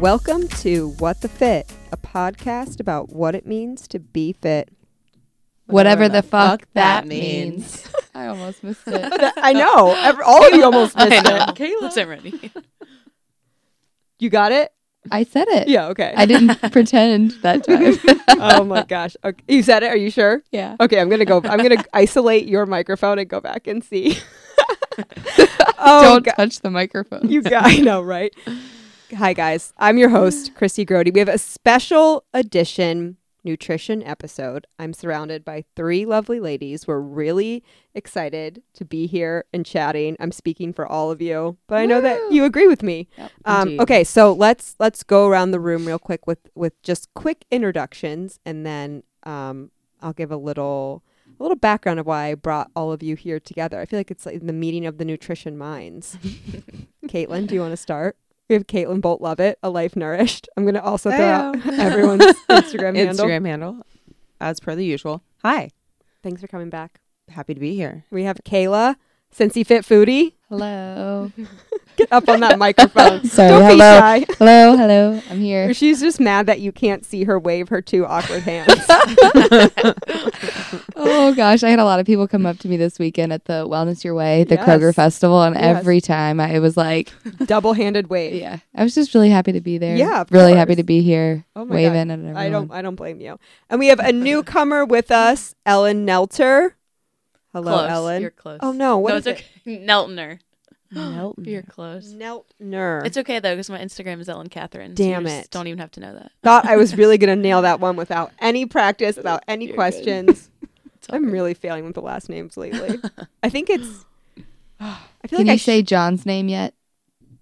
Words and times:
Welcome 0.00 0.46
to 0.48 0.90
What 0.98 1.22
the 1.22 1.28
Fit, 1.28 1.72
a 1.90 1.96
podcast 1.96 2.80
about 2.80 3.08
what 3.08 3.34
it 3.34 3.46
means 3.46 3.88
to 3.88 3.98
be 3.98 4.34
fit. 4.34 4.68
Whatever, 5.66 6.08
the, 6.08 6.22
fuck, 6.22 6.62
that 6.74 7.06
means. 7.06 7.88
I 8.14 8.26
almost 8.26 8.62
missed 8.62 8.82
it. 8.86 9.32
I 9.38 9.52
know. 9.54 9.94
Every, 9.96 10.22
all 10.22 10.46
of 10.46 10.52
you 10.52 10.64
almost 10.64 10.96
missed 10.96 11.26
it. 11.26 11.56
Kate 11.56 11.74
wasn't 11.80 12.08
ready. 12.10 12.52
You 14.18 14.28
got 14.30 14.52
it? 14.52 14.70
I 15.10 15.24
said 15.24 15.48
it. 15.48 15.68
Yeah, 15.68 15.86
okay. 15.88 16.12
I 16.16 16.26
didn't 16.26 16.56
pretend 16.72 17.32
that 17.42 17.64
time. 17.64 17.96
oh 18.40 18.64
my 18.64 18.82
gosh. 18.82 19.16
Okay. 19.24 19.42
You 19.48 19.62
said 19.62 19.82
it? 19.82 19.86
Are 19.86 19.96
you 19.96 20.10
sure? 20.10 20.42
yeah. 20.52 20.76
Okay, 20.80 21.00
I'm 21.00 21.08
gonna 21.08 21.24
go. 21.24 21.40
I'm 21.44 21.58
gonna 21.58 21.84
isolate 21.92 22.46
your 22.46 22.66
microphone 22.66 23.18
and 23.18 23.28
go 23.28 23.40
back 23.40 23.66
and 23.66 23.82
see. 23.84 24.18
oh, 25.78 26.02
Don't 26.02 26.24
go- 26.24 26.32
touch 26.32 26.60
the 26.60 26.70
microphone. 26.70 27.28
you 27.28 27.40
got 27.42 27.66
I 27.66 27.76
know, 27.76 28.02
right? 28.02 28.34
Hi 29.14 29.32
guys, 29.34 29.72
I'm 29.78 29.98
your 29.98 30.08
host, 30.08 30.54
Christy 30.56 30.84
Grody. 30.84 31.12
We 31.12 31.20
have 31.20 31.28
a 31.28 31.38
special 31.38 32.24
edition 32.34 33.16
nutrition 33.44 34.02
episode. 34.02 34.66
I'm 34.80 34.92
surrounded 34.92 35.44
by 35.44 35.64
three 35.76 36.04
lovely 36.04 36.40
ladies. 36.40 36.88
We're 36.88 36.98
really 36.98 37.62
excited 37.94 38.62
to 38.74 38.84
be 38.84 39.06
here 39.06 39.44
and 39.52 39.64
chatting. 39.64 40.16
I'm 40.18 40.32
speaking 40.32 40.72
for 40.72 40.84
all 40.84 41.12
of 41.12 41.22
you, 41.22 41.56
but 41.68 41.76
I 41.76 41.86
know 41.86 42.00
that 42.00 42.32
you 42.32 42.44
agree 42.44 42.66
with 42.66 42.82
me. 42.82 43.08
Yep, 43.16 43.30
Um, 43.44 43.80
okay, 43.80 44.02
so 44.02 44.32
let's 44.32 44.74
let's 44.80 45.04
go 45.04 45.28
around 45.28 45.52
the 45.52 45.60
room 45.60 45.86
real 45.86 46.00
quick 46.00 46.26
with 46.26 46.40
with 46.56 46.80
just 46.82 47.12
quick 47.14 47.44
introductions, 47.50 48.40
and 48.44 48.66
then 48.66 49.04
um, 49.22 49.70
I'll 50.02 50.14
give 50.14 50.32
a 50.32 50.36
little 50.36 51.04
a 51.38 51.42
little 51.42 51.56
background 51.56 52.00
of 52.00 52.06
why 52.06 52.26
I 52.26 52.34
brought 52.34 52.70
all 52.74 52.90
of 52.90 53.04
you 53.04 53.14
here 53.14 53.38
together. 53.38 53.78
I 53.80 53.86
feel 53.86 54.00
like 54.00 54.10
it's 54.10 54.26
like 54.26 54.44
the 54.44 54.52
meeting 54.52 54.84
of 54.84 54.98
the 54.98 55.04
nutrition 55.04 55.56
minds. 55.56 56.18
Caitlin, 57.06 57.46
do 57.46 57.54
you 57.54 57.60
want 57.60 57.72
to 57.72 57.76
start? 57.76 58.16
We 58.48 58.54
have 58.54 58.66
Caitlin 58.66 59.00
Bolt 59.00 59.20
Lovett, 59.20 59.58
a 59.62 59.70
life 59.70 59.96
nourished. 59.96 60.48
I'm 60.56 60.64
gonna 60.64 60.80
also 60.82 61.10
throw 61.10 61.24
out 61.24 61.56
everyone's 61.66 62.24
Instagram 62.48 62.94
handle. 62.96 63.26
Instagram 63.26 63.46
handle, 63.46 63.86
as 64.40 64.60
per 64.60 64.74
the 64.76 64.84
usual. 64.84 65.22
Hi, 65.42 65.70
Thanks 66.22 66.40
for 66.40 66.46
coming 66.48 66.70
back. 66.70 67.00
happy 67.28 67.54
to 67.54 67.60
be 67.60 67.74
here. 67.76 68.04
We 68.10 68.24
have 68.24 68.38
Kayla, 68.44 68.96
Cincy 69.34 69.66
Fit 69.66 69.84
Foodie. 69.84 70.34
Hello. 70.48 71.32
Get 71.96 72.12
up 72.12 72.28
on 72.28 72.40
that 72.40 72.58
microphone. 72.58 73.24
Sorry, 73.28 73.48
Don't 73.48 73.62
hello. 73.62 73.74
be 74.18 74.24
shy. 74.24 74.26
Hello, 74.38 74.76
hello. 74.76 75.20
I'm 75.30 75.40
here. 75.40 75.74
She's 75.74 75.98
just 76.00 76.20
mad 76.20 76.46
that 76.46 76.60
you 76.60 76.70
can't 76.70 77.04
see 77.04 77.24
her 77.24 77.38
wave 77.38 77.68
her 77.70 77.82
two 77.82 78.06
awkward 78.06 78.42
hands. 78.42 78.72
Oh 80.98 81.34
gosh, 81.34 81.62
I 81.62 81.68
had 81.70 81.78
a 81.78 81.84
lot 81.84 82.00
of 82.00 82.06
people 82.06 82.26
come 82.26 82.46
up 82.46 82.58
to 82.60 82.68
me 82.68 82.76
this 82.76 82.98
weekend 82.98 83.32
at 83.32 83.44
the 83.44 83.66
Wellness 83.68 84.02
Your 84.02 84.14
Way, 84.14 84.44
the 84.44 84.54
Yes. 84.56 84.66
Kroger 84.66 84.94
Festival, 84.94 85.42
and 85.42 85.54
Yes. 85.54 85.76
every 85.76 86.00
time 86.00 86.40
I 86.40 86.48
it 86.54 86.58
was 86.60 86.76
like, 86.76 87.12
Double-handed 87.44 88.08
wave. 88.08 88.34
yeah, 88.40 88.58
I 88.74 88.82
was 88.82 88.94
just 88.94 89.14
really 89.14 89.28
happy 89.30 89.52
to 89.52 89.60
be 89.60 89.76
there. 89.78 89.94
Yeah, 89.96 90.24
really 90.30 90.54
happy 90.54 90.74
to 90.74 90.82
be 90.82 91.02
here, 91.02 91.44
Oh 91.54 91.60
my 91.60 91.66
God. 91.66 91.74
waving 91.74 91.96
at 91.98 92.10
everyone. 92.10 92.36
I 92.36 92.48
don't 92.48 92.70
I 92.72 92.82
don't 92.82 92.94
blame 92.96 93.20
you. 93.20 93.38
And 93.68 93.78
we 93.78 93.88
have 93.88 94.00
a 94.00 94.10
newcomer 94.12 94.84
with 94.86 95.10
us, 95.10 95.54
Ellen 95.66 96.06
Nelter. 96.06 96.72
Hello, 97.56 97.72
close. 97.72 97.90
Ellen. 97.90 98.20
You're 98.20 98.30
close. 98.30 98.58
Oh 98.62 98.72
no, 98.72 98.98
what 98.98 99.12
no, 99.12 99.16
is 99.16 99.26
it's 99.26 99.40
okay. 99.40 99.78
Neltner. 99.86 100.40
Nelton. 100.92 101.46
You're 101.46 101.62
close. 101.62 102.12
it? 102.12 102.18
Neltner. 102.18 103.06
It's 103.06 103.16
okay 103.16 103.38
though, 103.40 103.54
because 103.54 103.70
my 103.70 103.78
Instagram 103.78 104.20
is 104.20 104.28
Ellen 104.28 104.48
Catherine. 104.50 104.94
Damn 104.94 105.24
so 105.24 105.30
you 105.30 105.36
just 105.36 105.46
it. 105.46 105.50
Don't 105.52 105.66
even 105.66 105.78
have 105.78 105.90
to 105.92 106.00
know 106.00 106.12
that. 106.12 106.32
Thought 106.42 106.66
I 106.66 106.76
was 106.76 106.94
really 106.98 107.16
gonna 107.16 107.34
nail 107.36 107.62
that 107.62 107.80
one 107.80 107.96
without 107.96 108.30
any 108.40 108.66
practice, 108.66 109.16
without 109.16 109.42
any 109.48 109.68
You're 109.68 109.74
questions. 109.74 110.50
I'm 111.08 111.24
good. 111.24 111.32
really 111.32 111.54
failing 111.54 111.86
with 111.86 111.94
the 111.94 112.02
last 112.02 112.28
names 112.28 112.58
lately. 112.58 113.00
I 113.42 113.48
think 113.48 113.70
it's. 113.70 114.04
I 114.80 114.98
feel 115.26 115.38
Can 115.38 115.46
like 115.46 115.48
I 115.48 115.52
you 115.54 115.58
say 115.58 115.82
John's 115.82 116.26
name 116.26 116.48
yet? 116.48 116.74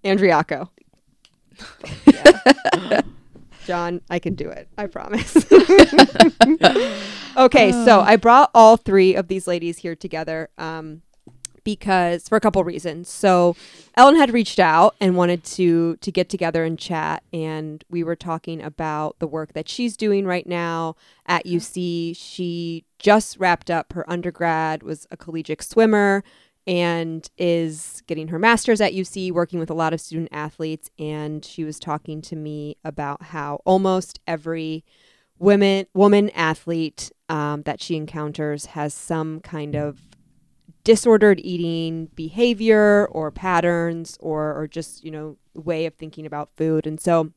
Andriaco. 0.05 0.69
John, 3.65 4.01
I 4.09 4.19
can 4.19 4.35
do 4.35 4.49
it. 4.49 4.69
I 4.77 4.87
promise. 4.87 5.35
okay, 7.37 7.71
so 7.71 8.01
I 8.01 8.15
brought 8.15 8.51
all 8.53 8.77
three 8.77 9.15
of 9.15 9.27
these 9.27 9.47
ladies 9.47 9.79
here 9.79 9.95
together 9.95 10.49
um, 10.57 11.01
because 11.63 12.29
for 12.29 12.37
a 12.37 12.39
couple 12.39 12.63
reasons. 12.63 13.09
So 13.09 13.55
Ellen 13.95 14.15
had 14.15 14.31
reached 14.31 14.59
out 14.59 14.95
and 15.01 15.17
wanted 15.17 15.43
to 15.45 15.97
to 15.97 16.11
get 16.11 16.29
together 16.29 16.63
and 16.63 16.79
chat, 16.79 17.23
and 17.33 17.83
we 17.89 18.03
were 18.03 18.15
talking 18.15 18.61
about 18.61 19.17
the 19.19 19.27
work 19.27 19.53
that 19.53 19.67
she's 19.67 19.97
doing 19.97 20.25
right 20.25 20.47
now 20.47 20.95
at 21.25 21.45
UC. 21.45 22.15
She 22.15 22.85
just 22.99 23.37
wrapped 23.39 23.69
up 23.69 23.93
her 23.93 24.09
undergrad, 24.09 24.83
was 24.83 25.07
a 25.11 25.17
collegiate 25.17 25.63
swimmer, 25.63 26.23
and 26.67 27.29
is 27.37 28.01
getting 28.07 28.29
her 28.29 28.39
master's 28.39 28.81
at 28.81 28.93
UC, 28.93 29.31
working 29.31 29.59
with 29.59 29.69
a 29.69 29.75
lot 29.75 29.93
of 29.93 30.01
student 30.01 30.29
athletes. 30.31 30.89
And 30.97 31.43
she 31.45 31.63
was 31.63 31.79
talking 31.79 32.21
to 32.23 32.35
me 32.35 32.77
about 32.83 33.23
how 33.23 33.61
almost 33.65 34.19
every 34.27 34.83
women 35.37 35.85
woman 35.93 36.29
athlete 36.31 37.11
um, 37.29 37.63
that 37.63 37.81
she 37.81 37.95
encounters 37.95 38.67
has 38.67 38.93
some 38.93 39.41
kind 39.41 39.75
of 39.75 39.99
disordered 40.85 41.41
eating 41.43 42.05
behavior 42.15 43.07
or 43.11 43.31
patterns 43.31 44.17
or 44.21 44.55
or 44.55 44.67
just 44.67 45.03
you 45.03 45.11
know 45.11 45.35
way 45.53 45.85
of 45.85 45.95
thinking 45.95 46.25
about 46.25 46.49
food 46.55 46.87
and 46.87 47.01
so 47.01 47.31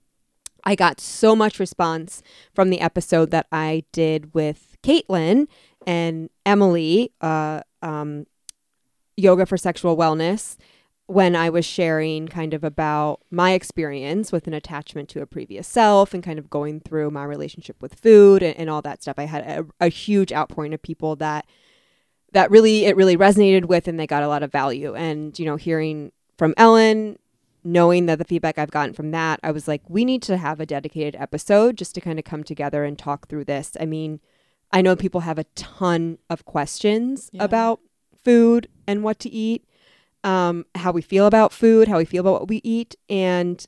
I 0.65 0.75
got 0.75 1.01
so 1.01 1.35
much 1.35 1.59
response 1.59 2.23
from 2.55 2.71
the 2.71 2.81
episode 2.81 3.31
that 3.31 3.47
I 3.51 3.85
did 3.93 4.35
with 4.35 4.77
Caitlin 4.83 5.47
and 5.87 6.31
Emily, 6.45 7.13
uh, 7.21 7.63
um, 7.81 8.27
Yoga 9.19 9.45
for 9.47 9.57
Sexual 9.57 9.97
Wellness, 9.97 10.57
when 11.07 11.35
I 11.35 11.49
was 11.51 11.65
sharing 11.65 12.29
kind 12.29 12.53
of 12.55 12.63
about 12.63 13.21
my 13.31 13.53
experience 13.53 14.31
with 14.31 14.47
an 14.47 14.55
attachment 14.55 15.09
to 15.11 15.23
a 15.23 15.27
previous 15.27 15.67
self 15.67 16.13
and 16.13 16.23
kind 16.23 16.39
of 16.39 16.51
going 16.51 16.81
through 16.81 17.11
my 17.11 17.25
relationship 17.25 17.81
with 17.81 17.95
food 17.95 18.43
and, 18.43 18.57
and 18.57 18.71
all 18.71 18.83
that 18.83 19.03
stuff. 19.03 19.19
I 19.19 19.25
had 19.25 19.43
a, 19.45 19.67
a 19.87 19.89
huge 19.89 20.33
outpouring 20.33 20.75
of 20.75 20.83
people 20.83 21.17
that 21.17 21.47
that 22.33 22.51
really 22.51 22.85
it 22.85 22.95
really 22.95 23.17
resonated 23.17 23.65
with 23.65 23.89
and 23.89 23.99
they 23.99 24.07
got 24.07 24.23
a 24.23 24.29
lot 24.29 24.43
of 24.43 24.53
value. 24.53 24.95
And 24.95 25.37
you 25.39 25.47
know, 25.47 25.57
hearing 25.57 26.13
from 26.37 26.53
Ellen 26.57 27.19
knowing 27.65 28.07
that 28.07 28.19
the 28.19 28.25
feedback 28.25 28.57
I've 28.59 28.71
gotten 28.71 28.95
from 28.95 29.11
that, 29.11 29.41
I 29.43 29.51
was 29.51 29.67
like, 29.67 29.83
we 29.89 30.05
need 30.05 30.23
to 30.23 30.37
have 30.37 30.61
a 30.61 30.67
dedicated 30.67 31.17
episode 31.21 31.77
just 31.77 31.95
to 31.97 32.01
kind 32.01 32.19
of 32.19 32.25
come 32.25 32.45
together 32.45 32.85
and 32.85 32.99
talk 32.99 33.29
through 33.29 33.45
this. 33.47 33.77
I 33.81 33.85
mean, 33.85 34.21
I 34.73 34.81
know 34.81 34.95
people 34.95 35.23
have 35.23 35.39
a 35.39 35.45
ton 35.55 36.19
of 36.31 36.45
questions 36.45 37.31
Yeah. 37.33 37.45
about 37.45 37.81
food 38.29 38.69
and 38.87 39.03
what 39.03 39.19
to 39.21 39.29
eat, 39.31 39.65
um, 40.25 40.67
how 40.75 40.93
we 40.93 41.03
feel 41.03 41.27
about 41.27 41.53
food, 41.53 41.89
how 41.89 41.99
we 41.99 42.05
feel 42.05 42.21
about 42.21 42.33
what 42.41 42.49
we 42.49 42.61
eat, 42.65 42.95
and 43.09 43.67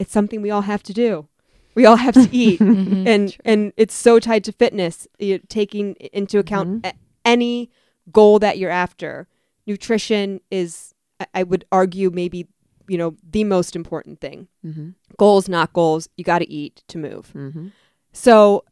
it's 0.00 0.12
something 0.12 0.42
we 0.42 0.50
all 0.50 0.62
have 0.62 0.82
to 0.82 0.92
do. 0.92 1.28
We 1.74 1.86
all 1.86 1.96
have 2.06 2.14
to 2.14 2.28
eat, 2.44 2.58
Mhm. 2.60 3.06
and 3.06 3.36
and 3.44 3.72
it's 3.76 3.94
so 3.94 4.18
tied 4.18 4.44
to 4.44 4.52
fitness. 4.52 5.06
You 5.18 5.38
taking 5.48 5.94
into 6.20 6.38
account 6.38 6.68
Mhm. 6.82 6.86
a- 6.90 6.98
any 7.24 7.70
goal 8.10 8.38
that 8.40 8.58
you're 8.58 8.70
after, 8.86 9.28
nutrition 9.66 10.40
is, 10.50 10.94
I- 11.20 11.26
I 11.40 11.42
would 11.44 11.64
argue, 11.70 12.10
maybe 12.10 12.40
you 12.88 12.98
know 12.98 13.10
the 13.36 13.44
most 13.44 13.76
important 13.76 14.20
thing. 14.20 14.48
Mm-hmm. 14.64 14.88
Goals, 15.18 15.48
not 15.48 15.72
goals. 15.72 16.08
You 16.16 16.24
got 16.24 16.38
to 16.44 16.48
eat 16.50 16.82
to 16.88 16.98
move. 16.98 17.32
Mm-hmm. 17.34 17.66
So 18.12 18.64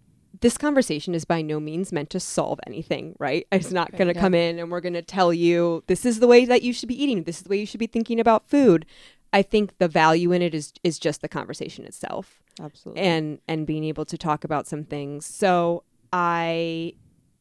this 0.44 0.58
conversation 0.58 1.14
is 1.14 1.24
by 1.24 1.40
no 1.40 1.58
means 1.58 1.90
meant 1.90 2.10
to 2.10 2.20
solve 2.20 2.60
anything, 2.66 3.16
right? 3.18 3.46
It's 3.50 3.70
not 3.70 3.92
going 3.92 4.08
to 4.08 4.14
yeah. 4.14 4.20
come 4.20 4.34
in 4.34 4.58
and 4.58 4.70
we're 4.70 4.82
going 4.82 4.92
to 4.92 5.00
tell 5.00 5.32
you 5.32 5.82
this 5.86 6.04
is 6.04 6.20
the 6.20 6.26
way 6.26 6.44
that 6.44 6.60
you 6.60 6.74
should 6.74 6.90
be 6.90 7.02
eating. 7.02 7.22
This 7.22 7.38
is 7.38 7.44
the 7.44 7.48
way 7.48 7.56
you 7.56 7.64
should 7.64 7.80
be 7.80 7.86
thinking 7.86 8.20
about 8.20 8.46
food. 8.46 8.84
I 9.32 9.40
think 9.40 9.78
the 9.78 9.88
value 9.88 10.32
in 10.32 10.42
it 10.42 10.54
is 10.54 10.74
is 10.82 10.98
just 10.98 11.22
the 11.22 11.30
conversation 11.30 11.86
itself 11.86 12.42
Absolutely. 12.60 13.02
and 13.02 13.38
and 13.48 13.66
being 13.66 13.84
able 13.84 14.04
to 14.04 14.18
talk 14.18 14.44
about 14.44 14.66
some 14.66 14.84
things. 14.84 15.24
So 15.24 15.82
I 16.12 16.92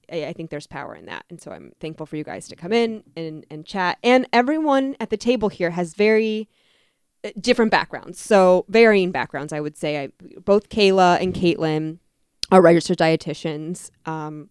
I 0.09 0.27
I 0.27 0.33
think 0.33 0.49
there's 0.49 0.65
power 0.65 0.95
in 0.95 1.05
that. 1.07 1.25
And 1.29 1.41
so 1.41 1.51
I'm 1.51 1.73
thankful 1.81 2.05
for 2.05 2.15
you 2.15 2.23
guys 2.23 2.47
to 2.47 2.55
come 2.55 2.71
in 2.71 3.03
and 3.17 3.45
and 3.51 3.65
chat. 3.65 3.97
And 4.01 4.29
everyone 4.31 4.95
at 5.01 5.09
the 5.09 5.17
table 5.17 5.49
here 5.49 5.71
has 5.71 5.93
very 5.93 6.47
uh, 7.25 7.31
different 7.37 7.69
backgrounds. 7.69 8.17
So 8.17 8.63
varying 8.69 9.11
backgrounds, 9.11 9.51
I 9.51 9.59
would 9.59 9.75
say. 9.75 10.03
I, 10.03 10.09
both 10.45 10.69
Kayla 10.69 11.21
and 11.21 11.33
Caitlin 11.33 11.99
are 12.51 12.61
registered 12.61 12.97
dietitians. 12.97 13.89
Um, 14.05 14.49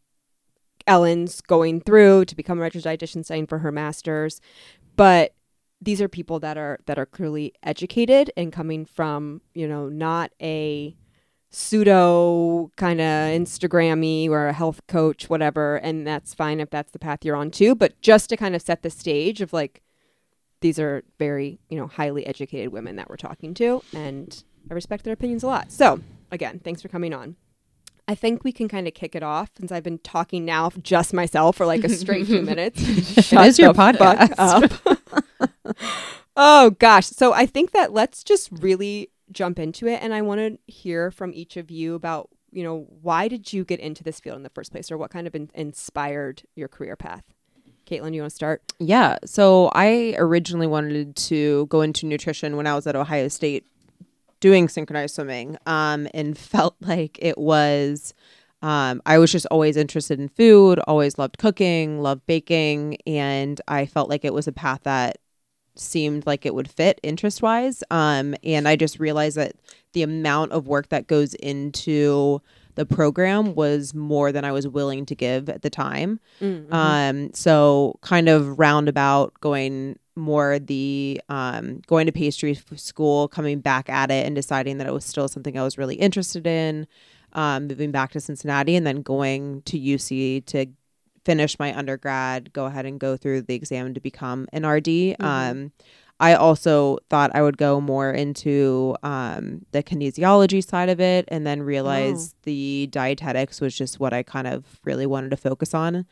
Ellen's 0.87 1.41
going 1.41 1.81
through 1.81 2.25
to 2.25 2.35
become 2.35 2.59
a 2.59 2.63
registered 2.63 2.99
dietitian, 2.99 3.25
studying 3.25 3.47
for 3.47 3.59
her 3.59 3.71
master's, 3.71 4.41
but 4.97 5.35
these 5.81 6.01
are 6.01 6.09
people 6.09 6.39
that 6.41 6.57
are 6.57 6.79
that 6.87 6.99
are 6.99 7.07
clearly 7.07 7.53
educated 7.63 8.31
and 8.37 8.53
coming 8.53 8.85
from 8.85 9.41
you 9.55 9.67
know 9.67 9.89
not 9.89 10.33
a 10.41 10.97
pseudo 11.51 12.71
kind 12.77 13.01
of 13.01 13.05
Instagrammy 13.07 14.29
or 14.29 14.49
a 14.49 14.53
health 14.55 14.81
coach, 14.89 15.29
whatever, 15.29 15.77
and 15.77 16.07
that's 16.07 16.33
fine 16.33 16.61
if 16.61 16.71
that's 16.71 16.93
the 16.93 16.99
path 16.99 17.25
you're 17.25 17.37
on 17.37 17.51
too. 17.51 17.75
But 17.75 18.01
just 18.01 18.31
to 18.31 18.37
kind 18.37 18.55
of 18.55 18.63
set 18.63 18.83
the 18.83 18.91
stage 18.91 19.41
of 19.41 19.53
like 19.53 19.83
these 20.61 20.79
are 20.79 21.03
very 21.19 21.61
you 21.69 21.79
know 21.79 21.87
highly 21.87 22.27
educated 22.27 22.73
women 22.73 22.97
that 22.97 23.11
we're 23.11 23.17
talking 23.17 23.53
to, 23.55 23.83
and 23.93 24.43
I 24.71 24.75
respect 24.75 25.05
their 25.05 25.15
opinions 25.15 25.43
a 25.43 25.49
lot. 25.49 25.71
So 25.71 26.01
again, 26.31 26.61
thanks 26.63 26.81
for 26.81 26.89
coming 26.89 27.13
on. 27.13 27.37
I 28.13 28.15
think 28.15 28.45
we 28.45 28.53
can 28.53 28.69
kind 28.69 28.87
of 28.87 28.93
kick 28.93 29.15
it 29.15 29.23
off 29.23 29.53
since 29.57 29.73
I've 29.73 29.83
been 29.83 29.97
talking 29.97 30.45
now 30.45 30.71
just 30.83 31.15
myself 31.15 31.57
for 31.57 31.65
like 31.65 31.83
a 31.83 31.89
straight 31.89 32.27
few 32.27 32.43
minutes. 32.53 32.83
Shut 33.25 33.47
is 33.47 33.59
your 33.59 33.73
podcast. 33.73 34.35
up. 34.37 35.77
oh 36.37 36.71
gosh. 36.73 37.07
So 37.07 37.33
I 37.33 37.47
think 37.47 37.71
that 37.71 37.91
let's 37.91 38.23
just 38.23 38.51
really 38.61 39.09
jump 39.31 39.59
into 39.59 39.87
it, 39.87 40.03
and 40.03 40.13
I 40.13 40.21
want 40.21 40.41
to 40.41 40.59
hear 40.71 41.11
from 41.11 41.33
each 41.33 41.57
of 41.57 41.71
you 41.71 41.95
about 41.95 42.29
you 42.51 42.63
know 42.63 42.87
why 43.01 43.29
did 43.29 43.51
you 43.51 43.65
get 43.65 43.81
into 43.81 44.05
this 44.05 44.21
field 44.21 44.37
in 44.37 44.43
the 44.43 44.51
first 44.51 44.73
place, 44.73 44.93
or 44.93 44.99
what 44.99 45.11
kind 45.11 45.27
of 45.27 45.35
in- 45.35 45.51
inspired 45.55 46.43
your 46.55 46.69
career 46.69 46.97
path. 46.97 47.25
Caitlin, 47.87 48.15
you 48.15 48.21
want 48.21 48.31
to 48.31 48.37
start? 48.37 48.63
Yeah. 48.79 49.17
So 49.25 49.71
I 49.75 50.15
originally 50.19 50.67
wanted 50.67 51.17
to 51.17 51.65
go 51.67 51.81
into 51.81 52.05
nutrition 52.05 52.59
when 52.59 52.67
I 52.67 52.75
was 52.75 52.87
at 52.87 52.95
Ohio 52.95 53.29
State 53.29 53.67
doing 54.43 54.69
synchronized 54.69 55.15
swimming 55.15 55.57
um, 55.65 56.07
and 56.13 56.37
felt 56.53 56.77
like 56.81 57.19
it 57.23 57.39
was. 57.39 58.13
Um, 58.61 59.03
I 59.07 59.19
was 59.19 59.33
just 59.33 59.47
always 59.47 59.77
interested 59.77 60.21
in 60.21 60.29
food, 60.29 60.79
always 60.87 61.19
loved 61.19 61.39
cooking, 61.39 62.01
loved 62.01 62.25
baking, 62.27 62.99
and 63.09 63.61
I 63.67 63.87
felt 63.87 64.09
like 64.09 64.25
it 64.25 64.35
was 64.35 64.47
a 64.47 64.53
path 64.53 64.83
that 64.85 65.19
seemed 65.75 66.27
like 66.27 66.47
it 66.47 66.55
would 66.55 66.71
fit 66.71 67.01
interest 67.03 67.43
wise. 67.43 67.83
Um, 67.91 68.37
and 68.45 68.69
I 68.69 68.77
just 68.77 69.01
realized 69.01 69.37
that 69.37 69.55
the 69.95 70.05
amount 70.05 70.53
of 70.53 70.69
work 70.69 70.91
that 70.91 71.09
goes 71.09 71.35
into 71.35 72.41
the 72.75 72.87
program 72.87 73.55
was 73.55 73.95
more 73.95 74.33
than 74.33 74.45
I 74.45 74.53
was 74.53 74.67
willing 74.67 75.07
to 75.07 75.15
give 75.15 75.49
at 75.49 75.63
the 75.63 75.71
time. 75.71 76.21
Mm-hmm. 76.41 76.73
Um, 76.73 77.33
so 77.35 77.99
kind 78.01 78.29
of 78.29 78.59
roundabout 78.59 79.35
going 79.41 79.99
more 80.15 80.59
the 80.59 81.21
um, 81.29 81.81
going 81.87 82.07
to 82.07 82.13
pastry 82.13 82.59
school, 82.77 83.29
coming 83.29 83.61
back 83.61 83.89
at 83.89 84.11
it 84.11 84.27
and 84.27 84.35
deciding 84.35 84.79
that 84.79 84.87
it 84.87 84.93
was 84.93 85.05
still 85.05 85.29
something 85.29 85.59
I 85.59 85.63
was 85.63 85.79
really 85.79 85.97
interested 85.97 86.47
in. 86.47 86.87
Um, 87.35 87.67
moving 87.67 87.93
back 87.93 88.13
to 88.13 88.21
Cincinnati 88.21 88.77
and 88.77 88.87
then 88.87 89.01
going 89.01 89.63
to 89.63 89.79
UC 89.79 90.45
to 90.47 90.67
finish 91.25 91.59
my 91.59 91.77
undergrad, 91.77 92.53
go 92.53 92.67
ahead 92.67 92.85
and 92.85 92.99
go 93.01 93.17
through 93.17 93.43
the 93.43 93.55
exam 93.55 93.95
to 93.95 94.01
become 94.01 94.49
an 94.53 94.67
RD. 94.67 95.17
Um, 95.21 95.73
I 96.21 96.35
also 96.35 96.99
thought 97.11 97.33
I 97.35 97.43
would 97.43 97.57
go 97.57 97.81
more 97.81 98.13
into 98.13 98.95
um, 99.03 99.67
the 99.73 99.83
kinesiology 99.83 100.65
side 100.65 100.89
of 100.89 101.01
it 101.01 101.25
and 101.29 101.45
then 101.47 101.63
realized 101.63 102.37
the 102.45 102.89
dietetics 102.93 103.61
was 103.61 103.77
just 103.77 103.99
what 103.99 104.13
I 104.13 104.23
kind 104.23 104.47
of 104.47 104.65
really 104.85 105.07
wanted 105.07 105.31
to 105.31 105.37
focus 105.37 105.75
on. 105.75 106.07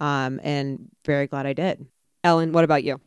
Um, 0.00 0.38
and 0.42 0.90
very 1.06 1.26
glad 1.26 1.46
I 1.46 1.54
did. 1.54 1.86
Ellen, 2.22 2.52
what 2.52 2.64
about 2.64 2.84
you? 2.84 3.00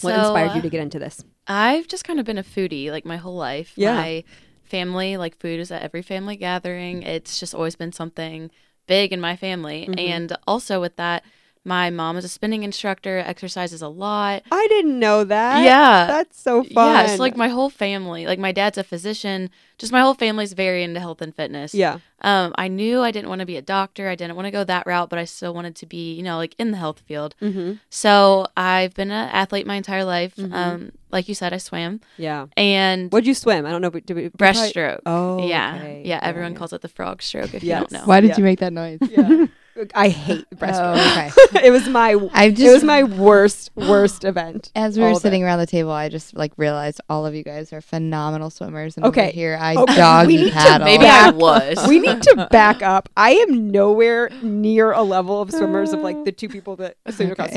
What 0.00 0.14
inspired 0.14 0.52
you 0.52 0.60
uh, 0.60 0.62
to 0.62 0.70
get 0.70 0.80
into 0.80 0.98
this? 0.98 1.24
I've 1.46 1.88
just 1.88 2.04
kind 2.04 2.20
of 2.20 2.26
been 2.26 2.38
a 2.38 2.42
foodie 2.42 2.90
like 2.90 3.04
my 3.04 3.16
whole 3.16 3.36
life. 3.36 3.72
Yeah. 3.76 3.94
My 3.94 4.24
family, 4.64 5.16
like 5.16 5.38
food 5.38 5.60
is 5.60 5.70
at 5.70 5.82
every 5.82 6.02
family 6.02 6.36
gathering. 6.36 7.02
It's 7.02 7.40
just 7.40 7.54
always 7.54 7.76
been 7.76 7.92
something 7.92 8.50
big 8.86 9.12
in 9.12 9.20
my 9.20 9.36
family. 9.36 9.86
Mm-hmm. 9.88 9.98
And 9.98 10.36
also 10.46 10.80
with 10.80 10.96
that, 10.96 11.24
my 11.64 11.90
mom 11.90 12.16
is 12.16 12.24
a 12.24 12.28
spinning 12.28 12.62
instructor, 12.62 13.18
exercises 13.18 13.82
a 13.82 13.88
lot. 13.88 14.42
I 14.50 14.66
didn't 14.68 14.98
know 14.98 15.24
that. 15.24 15.62
Yeah. 15.64 16.06
that's 16.06 16.40
so 16.40 16.62
fun. 16.64 16.94
Yeah, 16.94 17.06
so 17.16 17.22
like 17.22 17.36
my 17.36 17.48
whole 17.48 17.70
family, 17.70 18.26
like 18.26 18.38
my 18.38 18.52
dad's 18.52 18.78
a 18.78 18.84
physician, 18.84 19.50
just 19.78 19.92
my 19.92 20.00
whole 20.00 20.14
family's 20.14 20.52
very 20.54 20.82
into 20.82 20.98
health 21.00 21.20
and 21.22 21.34
fitness. 21.34 21.74
yeah, 21.74 21.98
Um, 22.22 22.52
I 22.56 22.66
knew 22.68 23.00
I 23.02 23.10
didn't 23.10 23.28
want 23.28 23.40
to 23.40 23.46
be 23.46 23.56
a 23.56 23.62
doctor. 23.62 24.08
I 24.08 24.14
didn't 24.16 24.34
want 24.36 24.46
to 24.46 24.50
go 24.50 24.64
that 24.64 24.86
route, 24.86 25.08
but 25.10 25.18
I 25.18 25.24
still 25.24 25.54
wanted 25.54 25.76
to 25.76 25.86
be, 25.86 26.14
you 26.14 26.22
know, 26.22 26.36
like 26.36 26.54
in 26.58 26.70
the 26.72 26.76
health 26.78 27.00
field. 27.06 27.34
mm-hmm. 27.40 27.74
So 27.90 28.46
I've 28.56 28.94
been 28.94 29.10
an 29.10 29.28
athlete 29.28 29.66
my 29.66 29.76
entire 29.76 30.04
life. 30.04 30.34
Mhm. 30.36 30.52
Um, 30.52 30.92
like 31.10 31.28
you 31.28 31.34
said, 31.34 31.52
I 31.54 31.58
swam 31.58 32.00
yeah. 32.18 32.46
and 32.56 33.10
What'd 33.12 33.26
you 33.26 33.34
swim? 33.34 33.64
I 33.64 33.70
don't 33.70 33.80
know. 33.80 33.90
But 33.90 34.04
did 34.04 34.14
we, 34.16 34.22
we 34.24 34.28
probably- 34.30 34.60
breaststroke. 34.60 35.00
Oh, 35.06 35.46
yeah, 35.46 35.74
okay. 35.76 36.02
yeah. 36.04 36.18
Everyone 36.22 36.52
yeah. 36.52 36.58
calls 36.58 36.72
it 36.72 36.82
the 36.82 36.88
frog 36.88 37.22
stroke 37.22 37.54
if 37.54 37.62
Yes. 37.62 37.62
you 37.62 37.74
don't 37.86 37.92
know. 37.92 38.06
Why 38.06 38.20
did 38.20 38.30
Yeah. 38.30 38.36
you 38.38 38.44
make 38.44 38.58
that 38.60 38.72
noise? 38.72 38.98
Yeah. 39.02 39.46
I 39.94 40.08
hate 40.08 40.48
breaststroke. 40.50 40.78
Oh, 40.98 41.50
okay. 41.52 41.66
it 41.66 41.70
was 41.70 41.88
my 41.88 42.16
I've 42.32 42.58
it 42.58 42.72
was 42.72 42.82
my 42.84 43.02
worst 43.02 43.70
worst 43.74 44.24
event. 44.24 44.70
as 44.74 44.96
we 44.96 45.02
were 45.04 45.10
of 45.10 45.18
sitting 45.18 45.44
around 45.44 45.58
the 45.58 45.66
table, 45.66 45.90
I 45.92 46.08
just 46.08 46.34
like 46.36 46.52
realized 46.56 47.00
all 47.08 47.26
of 47.26 47.34
you 47.34 47.42
guys 47.44 47.72
are 47.72 47.80
phenomenal 47.80 48.50
swimmers. 48.50 48.96
And 48.96 49.06
Okay. 49.06 49.24
over 49.28 49.30
here 49.32 49.58
I 49.60 49.76
Okay, 49.76 49.92
we 49.92 49.96
doggy 49.96 50.36
need 50.36 50.44
to 50.46 50.52
paddle. 50.52 50.84
Maybe 50.84 51.04
I 51.06 51.30
was. 51.30 51.86
we 51.88 51.98
need 52.00 52.22
to 52.22 52.48
back 52.50 52.82
up. 52.82 53.08
I 53.16 53.30
am 53.32 53.70
nowhere 53.70 54.30
near 54.42 54.92
a 54.92 55.02
level 55.02 55.40
of 55.40 55.50
swimmers 55.50 55.92
of 55.92 56.00
like 56.00 56.24
the 56.24 56.32
two 56.32 56.48
people 56.48 56.76
that 56.76 56.96
swim 57.10 57.32
across. 57.32 57.50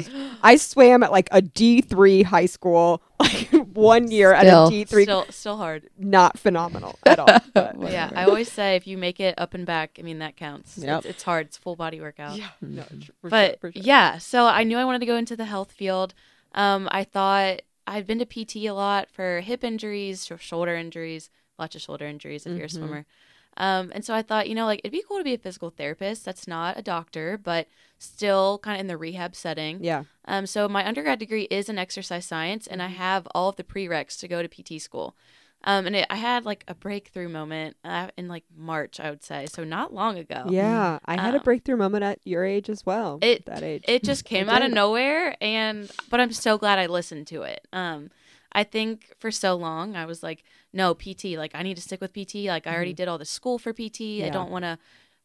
I 0.43 0.55
swam 0.57 1.03
at 1.03 1.11
like 1.11 1.29
a 1.31 1.41
D 1.41 1.81
three 1.81 2.23
high 2.23 2.45
school, 2.45 3.01
like 3.21 3.49
one 3.73 4.11
year 4.11 4.33
at 4.33 4.45
a 4.45 4.69
D 4.69 4.83
three. 4.85 5.03
still, 5.03 5.25
still 5.29 5.57
hard. 5.57 5.89
Not 5.97 6.37
phenomenal 6.39 6.97
at 7.05 7.19
all. 7.19 7.27
But 7.53 7.79
But 7.79 7.91
yeah, 7.91 8.11
I 8.15 8.25
always 8.25 8.51
say 8.51 8.75
if 8.75 8.87
you 8.87 8.97
make 8.97 9.19
it 9.19 9.35
up 9.37 9.53
and 9.53 9.65
back, 9.65 9.97
I 9.99 10.01
mean 10.03 10.19
that 10.19 10.35
counts. 10.37 10.77
Yep. 10.77 10.99
It's, 10.99 11.05
it's 11.07 11.23
hard. 11.23 11.47
It's 11.47 11.57
full 11.57 11.75
body 11.75 11.99
workout. 12.01 12.37
yeah, 12.37 12.49
no, 12.61 12.83
for 13.21 13.29
but 13.29 13.51
sure, 13.51 13.57
for 13.59 13.71
sure. 13.73 13.83
yeah, 13.83 14.17
so 14.17 14.45
I 14.47 14.63
knew 14.63 14.77
I 14.77 14.85
wanted 14.85 14.99
to 14.99 15.05
go 15.05 15.15
into 15.17 15.35
the 15.35 15.45
health 15.45 15.71
field. 15.71 16.13
Um, 16.53 16.87
I 16.91 17.03
thought 17.03 17.61
I'd 17.87 18.05
been 18.07 18.19
to 18.19 18.25
PT 18.25 18.57
a 18.67 18.71
lot 18.71 19.09
for 19.09 19.41
hip 19.41 19.63
injuries, 19.63 20.29
shoulder 20.39 20.75
injuries, 20.75 21.29
lots 21.59 21.75
of 21.75 21.81
shoulder 21.81 22.05
injuries 22.05 22.45
if 22.45 22.53
you're 22.55 22.65
a 22.65 22.69
Mhm. 22.69 22.71
swimmer. 22.77 23.05
Um, 23.61 23.91
and 23.93 24.03
so 24.03 24.13
I 24.15 24.23
thought, 24.23 24.49
you 24.49 24.55
know, 24.55 24.65
like 24.65 24.79
it'd 24.83 24.91
be 24.91 25.03
cool 25.07 25.19
to 25.19 25.23
be 25.23 25.35
a 25.35 25.37
physical 25.37 25.69
therapist. 25.69 26.25
That's 26.25 26.47
not 26.47 26.79
a 26.79 26.81
doctor, 26.81 27.37
but 27.37 27.67
still 27.99 28.57
kind 28.63 28.75
of 28.75 28.81
in 28.81 28.87
the 28.87 28.97
rehab 28.97 29.35
setting. 29.35 29.83
yeah, 29.83 30.03
Um, 30.25 30.45
so 30.47 30.67
my 30.67 30.85
undergrad 30.87 31.19
degree 31.19 31.43
is 31.51 31.69
in 31.69 31.77
exercise 31.77 32.25
science, 32.25 32.65
and 32.67 32.81
I 32.81 32.87
Mm-hmm. 32.87 32.95
have 32.95 33.27
all 33.35 33.49
of 33.49 33.57
the 33.57 33.63
prereqs 33.63 34.19
to 34.19 34.27
go 34.27 34.41
to 34.41 34.47
PT 34.47 34.81
school. 34.81 35.15
Um, 35.63 35.85
and 35.85 35.95
it, 35.95 36.07
I 36.09 36.15
had 36.15 36.43
like 36.43 36.63
a 36.67 36.73
breakthrough 36.73 37.29
moment 37.29 37.77
uh, 37.85 38.07
in 38.17 38.27
like 38.27 38.45
March, 38.57 38.99
I 38.99 39.11
would 39.11 39.23
say, 39.23 39.45
so 39.45 39.63
not 39.63 39.93
long 39.93 40.17
ago. 40.17 40.45
yeah. 40.49 40.97
I 41.05 41.21
had 41.21 41.35
a 41.35 41.37
Um, 41.37 41.43
breakthrough 41.43 41.77
moment 41.77 42.03
at 42.03 42.17
your 42.23 42.43
age 42.43 42.67
as 42.67 42.83
well. 42.83 43.19
It- 43.21 43.45
that 43.45 43.61
age. 43.61 43.83
It 43.87 44.03
just 44.03 44.25
came 44.31 44.49
I 44.49 44.55
out 44.55 44.61
of 44.63 44.71
nowhere, 44.71 45.35
and 45.39 45.91
but 46.09 46.19
I'm 46.19 46.33
so 46.33 46.57
glad 46.57 46.79
I 46.79 46.87
listened 46.87 47.27
to 47.27 47.43
it. 47.43 47.67
Um, 47.71 48.09
I 48.53 48.63
think 48.63 49.13
for 49.19 49.31
so 49.31 49.55
long 49.55 49.95
I 49.95 50.05
was 50.05 50.21
like, 50.23 50.43
no 50.73 50.93
PT, 50.93 51.25
like 51.37 51.51
I 51.55 51.63
need 51.63 51.75
to 51.77 51.81
stick 51.81 52.01
with 52.01 52.13
PT. 52.13 52.35
Like 52.47 52.67
I 52.67 52.73
already 52.75 52.93
did 52.93 53.07
all 53.07 53.17
the 53.17 53.25
school 53.25 53.57
for 53.59 53.73
PT. 53.73 53.79
I 53.79 53.83
Mm-hmm. 53.83 54.31
Don't 54.33 54.51
want 54.51 54.63
to 54.65 54.77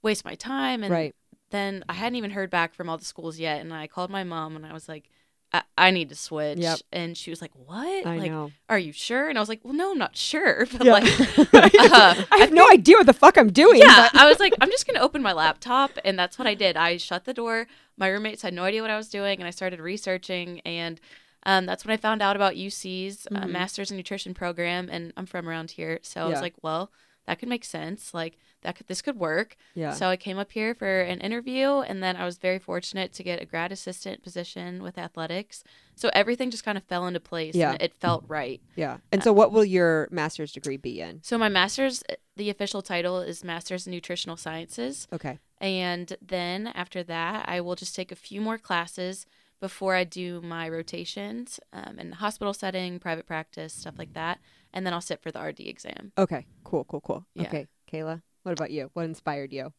waste 0.02 0.24
my 0.24 0.34
time. 0.34 0.82
And 0.82 0.92
right. 0.92 1.14
then 1.50 1.84
I 1.88 1.94
hadn't 1.94 2.16
even 2.16 2.30
heard 2.30 2.50
back 2.50 2.74
from 2.74 2.88
all 2.88 2.98
the 2.98 3.04
schools 3.04 3.38
yet, 3.38 3.60
and 3.60 3.72
I 3.74 3.86
called 3.86 4.10
my 4.10 4.24
mom 4.24 4.56
and 4.56 4.64
I 4.66 4.72
was 4.72 4.88
like. 4.88 5.10
I, 5.52 5.62
I 5.78 5.90
need 5.92 6.08
to 6.08 6.16
switch. 6.16 6.58
Yep. 6.58 6.80
And 6.92 7.16
she 7.16 7.30
was 7.30 7.40
like, 7.40 7.52
What? 7.54 8.04
I 8.04 8.16
like, 8.16 8.30
know. 8.32 8.50
are 8.68 8.80
you 8.80 8.90
sure? 8.92 9.28
And 9.28 9.38
I 9.38 9.40
was 9.40 9.48
like, 9.48 9.60
Well, 9.62 9.74
no, 9.74 9.92
I'm 9.92 9.96
not 9.98 10.16
sure. 10.16 10.66
But 10.72 10.84
Yeah. 10.84 10.92
like, 10.94 11.04
uh, 11.54 12.22
I 12.32 12.38
have 12.38 12.52
no 12.52 12.68
idea 12.68 12.96
what 12.96 13.06
the 13.06 13.12
fuck 13.12 13.38
I'm 13.38 13.52
doing. 13.52 13.78
yeah, 13.78 14.08
but- 14.12 14.20
I 14.20 14.26
was 14.28 14.40
like, 14.40 14.54
I'm 14.60 14.70
just 14.72 14.88
gonna 14.88 14.98
open 15.04 15.22
my 15.22 15.32
laptop, 15.32 15.92
and 16.04 16.18
that's 16.18 16.36
what 16.36 16.48
I 16.48 16.54
did. 16.54 16.76
I 16.76 16.96
shut 16.96 17.26
the 17.26 17.32
door. 17.32 17.68
My 17.96 18.08
roommates 18.08 18.42
had 18.42 18.54
no 18.54 18.64
idea 18.64 18.82
what 18.82 18.90
I 18.90 18.96
was 18.96 19.08
doing, 19.08 19.38
and 19.38 19.46
I 19.46 19.50
started 19.50 19.78
researching, 19.78 20.58
and 20.66 21.00
um, 21.46 21.64
that's 21.64 21.84
when 21.86 21.94
I 21.94 21.96
found 21.96 22.20
out 22.20 22.36
about 22.36 22.56
UC's 22.56 23.26
uh, 23.34 23.40
Mhm. 23.40 23.50
Masters 23.50 23.90
in 23.90 23.96
Nutrition 23.96 24.34
program, 24.34 24.88
and 24.90 25.12
I'm 25.16 25.24
from 25.26 25.48
around 25.48 25.70
here, 25.72 25.98
so 26.02 26.22
I 26.26 26.28
was 26.28 26.42
like, 26.42 26.54
well, 26.62 26.90
that 27.26 27.38
could 27.40 27.48
make 27.48 27.64
sense. 27.64 28.12
Like 28.14 28.36
that 28.62 28.76
could 28.76 28.86
this 28.88 29.02
could 29.02 29.18
work. 29.18 29.56
yeah. 29.74 29.92
So 29.92 30.08
I 30.08 30.16
came 30.16 30.38
up 30.38 30.52
here 30.52 30.74
for 30.74 31.00
an 31.00 31.20
interview, 31.20 31.80
and 31.80 32.02
then 32.02 32.14
I 32.16 32.24
was 32.24 32.38
very 32.38 32.58
fortunate 32.60 33.12
to 33.14 33.22
get 33.24 33.42
a 33.42 33.46
grad 33.46 33.72
assistant 33.72 34.22
position 34.22 34.82
with 34.82 34.96
athletics. 34.98 35.64
So 35.96 36.08
everything 36.12 36.50
just 36.50 36.64
kind 36.64 36.78
of 36.78 36.84
fell 36.84 37.06
into 37.06 37.18
place, 37.20 37.54
Yeah. 37.54 37.72
and 37.72 37.82
it 37.82 37.94
felt 37.94 38.24
right. 38.28 38.60
yeah. 38.76 38.98
And 39.12 39.22
so, 39.24 39.32
what 39.32 39.50
will 39.52 39.64
your 39.64 40.08
master's 40.10 40.52
degree 40.52 40.76
be 40.76 41.00
in? 41.00 41.22
So 41.22 41.36
my 41.38 41.48
master's, 41.48 42.02
the 42.36 42.48
official 42.50 42.80
title 42.82 43.20
is 43.20 43.42
Master's 43.42 43.86
in 43.86 43.92
Nutritional 43.92 44.36
Sciences. 44.36 45.08
Okay. 45.12 45.38
And 45.60 46.16
then 46.20 46.66
after 46.68 47.02
that, 47.04 47.48
I 47.48 47.60
will 47.60 47.74
just 47.76 47.94
take 47.96 48.12
a 48.12 48.16
few 48.16 48.40
more 48.40 48.58
classes 48.58 49.26
before 49.60 49.94
I 49.94 50.04
do 50.04 50.40
my 50.42 50.68
rotations 50.68 51.58
um, 51.72 51.98
in 51.98 52.12
hospital 52.12 52.52
setting, 52.52 52.98
private 52.98 53.26
practice, 53.26 53.72
stuff 53.72 53.94
like 53.98 54.12
that. 54.14 54.38
And 54.72 54.84
then 54.84 54.92
I'll 54.92 55.00
sit 55.00 55.22
for 55.22 55.30
the 55.30 55.40
RD 55.40 55.60
exam. 55.60 56.12
Okay. 56.18 56.46
Cool. 56.64 56.84
Cool. 56.84 57.00
Cool. 57.00 57.26
Yeah. 57.34 57.44
Okay. 57.44 57.66
Kayla, 57.90 58.22
what 58.42 58.52
about 58.52 58.70
you? 58.70 58.90
What 58.92 59.04
inspired 59.04 59.52
you? 59.52 59.72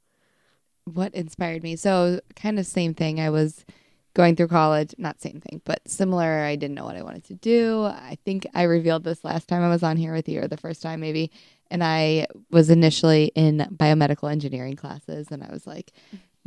what 0.94 1.14
inspired 1.14 1.64
me? 1.64 1.76
So 1.76 2.20
kind 2.36 2.60
of 2.60 2.66
same 2.66 2.94
thing. 2.94 3.20
I 3.20 3.30
was 3.30 3.66
going 4.14 4.36
through 4.36 4.48
college, 4.48 4.96
not 4.98 5.22
same 5.22 5.42
thing, 5.42 5.62
but 5.66 5.88
similar. 5.88 6.44
I 6.44 6.56
didn't 6.56 6.76
know 6.76 6.86
what 6.86 6.96
I 6.96 7.04
wanted 7.04 7.26
to 7.26 7.36
do. 7.36 7.84
I 7.84 8.18
think 8.26 8.48
I 8.56 8.64
revealed 8.64 9.04
this 9.04 9.24
last 9.24 9.48
time 9.48 9.62
I 9.62 9.70
was 9.70 9.84
on 9.84 9.98
here 9.98 10.14
with 10.14 10.28
you, 10.28 10.42
or 10.42 10.48
the 10.48 10.58
first 10.58 10.82
time 10.82 11.02
maybe. 11.02 11.32
And 11.70 11.84
I 11.84 12.28
was 12.50 12.70
initially 12.70 13.32
in 13.36 13.68
biomedical 13.74 14.32
engineering 14.32 14.76
classes, 14.76 15.28
and 15.30 15.44
I 15.44 15.52
was 15.52 15.68
like, 15.68 15.92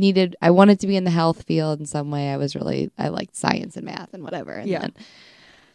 needed. 0.00 0.34
I 0.42 0.50
wanted 0.50 0.80
to 0.80 0.86
be 0.86 0.96
in 0.96 1.04
the 1.04 1.10
health 1.10 1.42
field 1.44 1.78
in 1.78 1.86
some 1.86 2.10
way. 2.10 2.30
I 2.30 2.36
was 2.36 2.56
really 2.56 2.90
I 2.98 3.08
liked 3.08 3.36
science 3.36 3.76
and 3.76 3.86
math 3.86 4.12
and 4.12 4.24
whatever. 4.24 4.52
And 4.52 4.68
Yeah. 4.68 4.80
then 4.80 4.92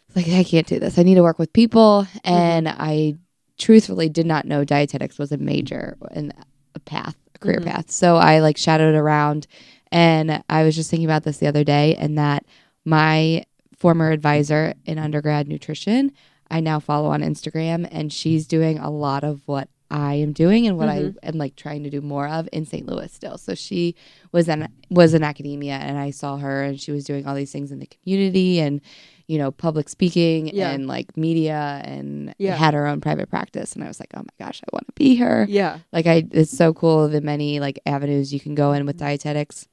it's 0.08 0.15
like 0.15 0.27
I 0.29 0.44
can't 0.44 0.67
do 0.67 0.79
this. 0.79 1.00
I 1.00 1.03
need 1.03 1.15
to 1.15 1.24
work 1.24 1.39
with 1.39 1.53
people, 1.53 2.08
and 2.24 2.67
I 2.67 3.15
truthfully 3.58 4.10
did 4.10 4.25
not 4.25 4.46
know 4.46 4.65
dietetics 4.65 5.17
was 5.17 5.32
a 5.32 5.38
major 5.38 5.96
and 6.12 6.34
a 6.74 6.79
path, 6.82 7.15
a 7.36 7.39
career 7.39 7.60
Mhm. 7.62 7.65
path. 7.67 7.91
So 7.91 8.17
I 8.17 8.39
like 8.39 8.58
shadowed 8.58 8.96
around, 8.96 9.48
and 9.91 10.44
I 10.50 10.63
was 10.63 10.75
just 10.75 10.89
thinking 10.89 11.05
about 11.08 11.24
this 11.24 11.38
the 11.38 11.48
other 11.48 11.63
day, 11.63 11.96
and 11.96 12.17
that 12.17 12.46
my 12.84 13.46
former 13.77 14.12
advisor 14.12 14.74
in 14.86 14.98
undergrad 14.98 15.48
nutrition, 15.48 16.12
I 16.51 16.60
now 16.60 16.79
follow 16.79 17.10
on 17.10 17.22
Instagram, 17.22 17.88
and 17.91 18.12
she's 18.12 18.46
doing 18.46 18.77
a 18.77 18.89
lot 18.89 19.24
of 19.24 19.41
what 19.48 19.70
I 19.92 20.15
am 20.15 20.34
doing 20.34 20.65
and 20.68 20.77
what 20.77 20.89
Mhm. 20.89 21.15
I 21.24 21.27
am 21.27 21.36
like 21.38 21.56
trying 21.56 21.84
to 21.84 21.89
do 21.89 22.01
more 22.01 22.27
of 22.27 22.50
in 22.51 22.65
St. 22.65 22.86
Louis 22.88 23.12
still. 23.12 23.38
So 23.38 23.54
she 23.56 23.96
was 24.32 24.48
in 24.50 24.68
was 24.89 25.13
in 25.13 25.24
academia, 25.24 25.75
and 25.75 25.98
I 25.98 26.12
saw 26.12 26.38
her, 26.38 26.63
and 26.63 26.80
she 26.80 26.92
was 26.92 27.04
doing 27.04 27.25
all 27.27 27.36
these 27.36 27.51
things 27.51 27.72
in 27.72 27.80
the 27.80 27.88
community, 27.88 28.60
and 28.60 28.82
you 29.27 29.39
know, 29.39 29.50
public 29.50 29.89
speaking 29.89 30.48
Yeah. 30.54 30.70
and 30.70 30.86
like 30.88 31.18
media 31.18 31.82
and 31.84 32.36
Yeah. 32.38 32.56
had 32.56 32.75
her 32.75 32.86
own 32.86 33.01
private 33.01 33.27
practice. 33.27 33.74
And 33.74 33.84
I 33.84 33.88
was 33.88 34.00
like, 34.00 34.12
oh 34.13 34.20
my 34.20 34.46
gosh, 34.46 34.62
I 34.63 34.70
want 34.72 34.86
to 34.86 34.94
be 34.94 35.15
her. 35.15 35.48
Yeah. 35.50 35.80
Like 35.92 36.06
I, 36.06 36.27
it's 36.32 36.56
so 36.56 36.74
cool 36.75 37.08
the 37.08 37.22
many 37.22 37.60
like 37.60 37.80
avenues 37.88 38.32
you 38.32 38.39
can 38.39 38.54
go 38.54 38.72
in 38.74 38.86
with 38.86 38.98
dietetics. 38.98 39.68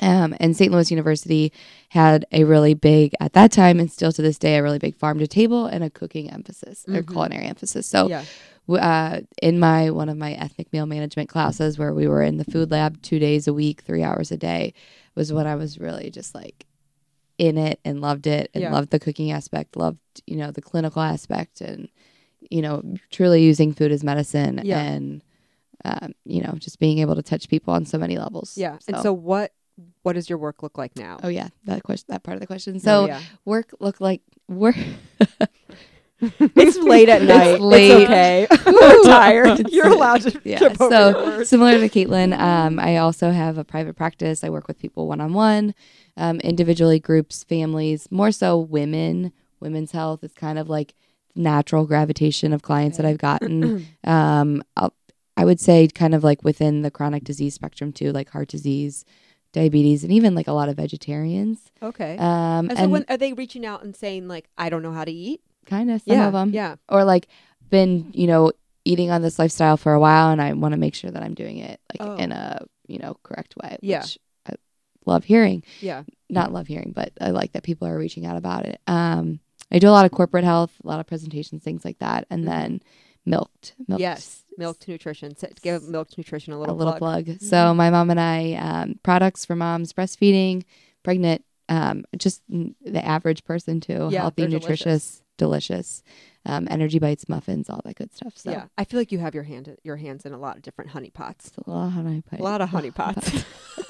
Um, 0.00 0.36
and 0.38 0.56
St. 0.56 0.70
Louis 0.70 0.88
University 0.90 1.52
had 1.88 2.26
a 2.30 2.44
really 2.44 2.74
big, 2.74 3.12
at 3.18 3.32
that 3.32 3.50
time 3.50 3.80
and 3.80 3.90
still 3.90 4.12
to 4.12 4.22
this 4.22 4.38
day, 4.38 4.56
a 4.56 4.62
really 4.62 4.78
big 4.78 4.94
farm 4.94 5.18
to 5.18 5.26
table 5.26 5.66
and 5.66 5.82
a 5.82 5.90
cooking 5.90 6.30
emphasis 6.30 6.84
or 6.86 7.02
Mhm. 7.02 7.08
culinary 7.10 7.46
emphasis. 7.46 7.86
So, 7.88 8.08
yeah. 8.08 8.22
Uh, 8.68 9.20
in 9.42 9.58
my 9.60 9.90
one 9.90 10.08
of 10.08 10.16
my 10.16 10.32
ethnic 10.32 10.72
meal 10.72 10.86
management 10.86 11.28
classes, 11.28 11.78
where 11.78 11.94
we 11.94 12.08
were 12.08 12.22
in 12.22 12.36
the 12.38 12.44
food 12.44 12.70
lab 12.70 13.00
two 13.02 13.18
days 13.18 13.46
a 13.46 13.54
week, 13.54 13.82
three 13.82 14.02
hours 14.02 14.32
a 14.32 14.36
day, 14.36 14.74
was 15.14 15.32
when 15.32 15.46
I 15.46 15.54
was 15.54 15.78
really 15.78 16.10
just 16.10 16.34
like 16.34 16.66
in 17.38 17.58
it 17.58 17.78
and 17.84 18.00
loved 18.00 18.26
it 18.26 18.50
and 18.54 18.62
Yeah. 18.62 18.72
loved 18.72 18.90
the 18.90 18.98
cooking 18.98 19.30
aspect, 19.30 19.76
loved 19.76 19.98
you 20.26 20.36
know 20.36 20.50
the 20.50 20.62
clinical 20.62 21.02
aspect, 21.02 21.60
and 21.60 21.88
you 22.50 22.62
know 22.62 22.82
truly 23.10 23.42
using 23.42 23.72
food 23.72 23.92
as 23.92 24.02
medicine 24.04 24.60
Yeah. 24.64 24.78
and 24.80 25.22
um, 25.84 26.14
you 26.24 26.42
know 26.42 26.54
just 26.58 26.78
being 26.78 26.98
able 26.98 27.14
to 27.14 27.22
touch 27.22 27.48
people 27.48 27.72
on 27.74 27.84
so 27.86 27.98
many 27.98 28.16
levels. 28.18 28.56
Yeah. 28.56 28.78
And 28.88 28.98
so 28.98 29.12
what 29.12 29.52
what 30.02 30.14
does 30.14 30.28
your 30.30 30.38
work 30.38 30.62
look 30.62 30.78
like 30.78 30.96
now? 30.96 31.18
Oh 31.22 31.28
yeah, 31.28 31.48
that 31.66 31.82
question, 31.82 32.06
that 32.08 32.22
part 32.22 32.36
of 32.36 32.40
the 32.40 32.46
question. 32.46 32.76
Oh, 32.76 32.78
So 32.78 33.06
yeah. 33.06 33.20
work 33.44 33.74
look 33.80 34.00
like 34.00 34.22
work. 34.48 34.76
it's 36.20 36.76
late 36.78 37.08
at 37.08 37.22
night. 37.22 37.54
It's, 37.54 37.60
late. 37.60 38.04
okay. 38.04 38.46
We're 38.66 39.02
tired. 39.04 39.68
You're 39.70 39.88
allowed 39.88 40.22
to 40.22 40.40
yeah. 40.44 40.72
So 40.74 41.44
similar 41.44 41.78
to 41.78 41.88
Caitlin, 41.88 42.38
um, 42.38 42.78
I 42.78 42.96
also 42.96 43.30
have 43.30 43.58
a 43.58 43.64
private 43.64 43.96
practice. 43.96 44.42
I 44.42 44.50
work 44.50 44.68
with 44.68 44.78
people 44.78 45.06
one 45.06 45.20
on 45.20 45.32
one, 45.34 45.74
individually, 46.16 47.00
groups, 47.00 47.44
families. 47.44 48.10
More 48.10 48.32
so, 48.32 48.58
women. 48.58 49.32
Women's 49.60 49.92
health 49.92 50.22
is 50.22 50.32
kind 50.32 50.58
of 50.58 50.68
like 50.68 50.94
natural 51.36 51.86
gravitation 51.86 52.52
of 52.52 52.62
clients 52.62 52.96
that 52.96 53.06
I've 53.06 53.18
gotten. 53.18 53.86
um, 54.04 54.62
I'll, 54.76 54.94
I 55.36 55.44
would 55.44 55.60
say 55.60 55.86
kind 55.88 56.14
of 56.14 56.24
like 56.24 56.42
within 56.42 56.82
the 56.82 56.90
chronic 56.90 57.24
disease 57.24 57.54
spectrum 57.54 57.92
too, 57.92 58.10
like 58.10 58.30
heart 58.30 58.48
disease, 58.48 59.04
diabetes, 59.52 60.02
and 60.02 60.12
even 60.12 60.34
like 60.34 60.48
a 60.48 60.52
lot 60.52 60.68
of 60.68 60.76
vegetarians. 60.76 61.70
Okay. 61.82 62.16
Um, 62.18 62.70
and 62.70 62.78
so 62.78 62.88
when 62.88 63.04
are 63.08 63.18
they 63.18 63.34
reaching 63.34 63.66
out 63.66 63.84
and 63.84 63.94
saying 63.94 64.28
like 64.28 64.48
I 64.56 64.70
don't 64.70 64.82
know 64.82 64.92
how 64.92 65.04
to 65.04 65.12
eat? 65.12 65.42
Kind 65.66 65.90
of 65.90 66.00
some 66.02 66.16
yeah. 66.16 66.26
of 66.26 66.32
them. 66.32 66.50
Yeah. 66.50 66.76
or 66.88 67.04
like 67.04 67.28
been 67.70 68.10
you 68.14 68.26
know 68.26 68.52
eating 68.84 69.10
on 69.10 69.20
this 69.22 69.38
lifestyle 69.38 69.76
for 69.76 69.92
a 69.92 69.98
while 70.00 70.30
and 70.30 70.40
i 70.40 70.52
want 70.52 70.72
to 70.72 70.78
make 70.78 70.94
sure 70.94 71.10
that 71.10 71.22
i'm 71.22 71.34
doing 71.34 71.58
it 71.58 71.80
like 71.92 72.08
Oh. 72.08 72.16
in 72.16 72.30
a 72.32 72.64
you 72.86 72.98
know 72.98 73.16
correct 73.24 73.54
way 73.60 73.76
Yeah. 73.82 74.02
which 74.02 74.18
i 74.48 74.52
love 75.04 75.24
hearing 75.24 75.64
Yeah. 75.80 76.04
not 76.30 76.52
love 76.52 76.68
hearing 76.68 76.92
but 76.94 77.10
i 77.20 77.30
like 77.30 77.52
that 77.52 77.64
people 77.64 77.88
are 77.88 77.98
reaching 77.98 78.24
out 78.24 78.36
about 78.36 78.64
it 78.64 78.80
um 78.86 79.40
i 79.72 79.80
do 79.80 79.88
a 79.88 79.90
lot 79.90 80.04
of 80.06 80.12
corporate 80.12 80.44
health 80.44 80.72
a 80.84 80.86
lot 80.86 81.00
of 81.00 81.06
presentations 81.08 81.64
things 81.64 81.84
like 81.84 81.98
that 81.98 82.26
and 82.30 82.44
Mhm. 82.44 82.46
then 82.46 82.82
milked 83.24 83.74
milked 83.88 84.00
Yes. 84.00 84.42
Milk 84.58 84.78
to 84.80 84.90
nutrition. 84.92 85.32
S- 85.32 85.44
Give 85.60 85.82
milk 85.82 86.08
to 86.10 86.14
nutrition 86.20 86.54
a 86.54 86.58
little 86.58 86.74
a 86.74 86.78
little, 86.78 86.94
plug. 86.94 87.26
plug, 87.26 87.40
so 87.42 87.74
my 87.74 87.90
mom 87.90 88.08
and 88.10 88.20
i 88.20 88.54
um 88.54 89.00
products 89.02 89.44
for 89.44 89.56
moms 89.56 89.92
breastfeeding 89.92 90.62
pregnant 91.02 91.44
um 91.68 92.04
just 92.16 92.40
the 92.48 93.04
average 93.04 93.44
person 93.44 93.80
too 93.80 94.08
Yeah, 94.12 94.20
healthy 94.22 94.46
nutritious 94.46 94.78
delicious 94.84 95.22
um 96.46 96.66
energy 96.70 96.98
bites 96.98 97.28
muffins 97.28 97.68
all 97.68 97.80
that 97.84 97.96
good 97.96 98.12
stuff 98.14 98.36
so 98.36 98.50
Yeah. 98.50 98.64
I 98.78 98.84
feel 98.84 98.98
like 99.00 99.10
you 99.12 99.18
have 99.18 99.34
your 99.34 99.44
hand 99.44 99.76
your 99.82 99.96
hands 99.96 100.24
in 100.24 100.32
a 100.32 100.38
lot 100.38 100.56
of 100.56 100.62
different 100.62 100.90
honey 100.90 101.10
pots. 101.10 101.50
A 101.66 101.70
lot 101.70 101.86
of 101.86 101.92
honey 101.92 102.22
A 102.38 102.42
lot 102.42 102.60
of 102.60 102.68
honey 102.70 102.90
pots. 102.90 103.44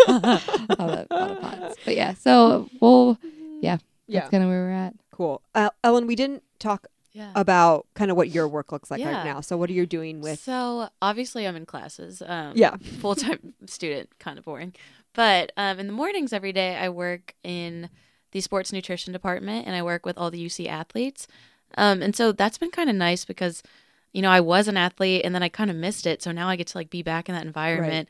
a 0.09 0.12
lot 0.12 0.41
of, 0.81 1.07
a 1.11 1.15
lot 1.15 1.31
of 1.33 1.41
pots. 1.41 1.76
But 1.85 1.97
yeah, 1.97 2.15
so 2.15 2.69
we'll 2.81 3.19
yeah. 3.61 3.79
that's 4.09 4.31
kind 4.31 4.43
of 4.43 4.49
where 4.49 4.65
we're 4.65 4.71
at. 4.73 4.95
Cool. 5.11 5.43
Uh, 5.55 5.71
Ellen, 5.85 6.07
we 6.07 6.15
didn't 6.17 6.43
talk 6.59 6.87
Yeah. 7.12 7.33
about 7.35 7.87
kind 7.95 8.11
of 8.11 8.17
what 8.17 8.29
your 8.31 8.47
work 8.49 8.73
looks 8.73 8.91
like 8.91 9.00
Yeah. 9.00 9.12
right 9.17 9.25
now. 9.25 9.41
So 9.41 9.57
what 9.57 9.69
are 9.71 9.73
you 9.75 9.87
doing 9.87 10.21
with 10.21 10.38
So 10.41 10.88
obviously 11.03 11.47
I'm 11.47 11.57
in 11.57 11.67
classes. 11.67 12.23
Um, 12.26 12.53
Yeah. 12.57 12.76
full 13.00 13.15
time 13.15 13.55
student, 13.67 14.11
kind 14.19 14.38
of 14.38 14.45
boring. 14.45 14.75
But 15.15 15.53
um, 15.57 15.79
in 15.79 15.87
the 15.87 15.93
mornings 15.95 16.33
every 16.35 16.53
day, 16.53 16.76
I 16.76 16.88
work 16.91 17.35
in 17.43 17.88
the 18.37 18.43
sports 18.43 18.71
nutrition 18.71 19.12
department, 19.14 19.66
and 19.66 19.75
I 19.75 19.83
work 19.83 20.05
with 20.05 20.19
all 20.19 20.31
the 20.31 20.45
UC 20.45 20.69
athletes. 20.69 21.26
Um, 21.78 22.02
and 22.02 22.14
so 22.14 22.33
that's 22.33 22.59
been 22.59 22.71
kind 22.71 22.90
of 22.90 22.97
nice 22.97 23.25
because, 23.25 23.62
you 24.12 24.21
know, 24.21 24.31
I 24.31 24.40
was 24.40 24.69
an 24.69 24.76
athlete, 24.76 25.23
and 25.25 25.35
then 25.35 25.43
I 25.43 25.49
kind 25.49 25.71
of 25.71 25.76
missed 25.76 26.07
it. 26.07 26.23
So 26.23 26.33
now 26.33 26.47
I 26.49 26.57
get 26.57 26.66
to 26.69 26.78
like 26.78 26.90
be 26.90 27.02
back 27.02 27.28
in 27.31 27.35
that 27.35 27.47
environment. 27.47 28.09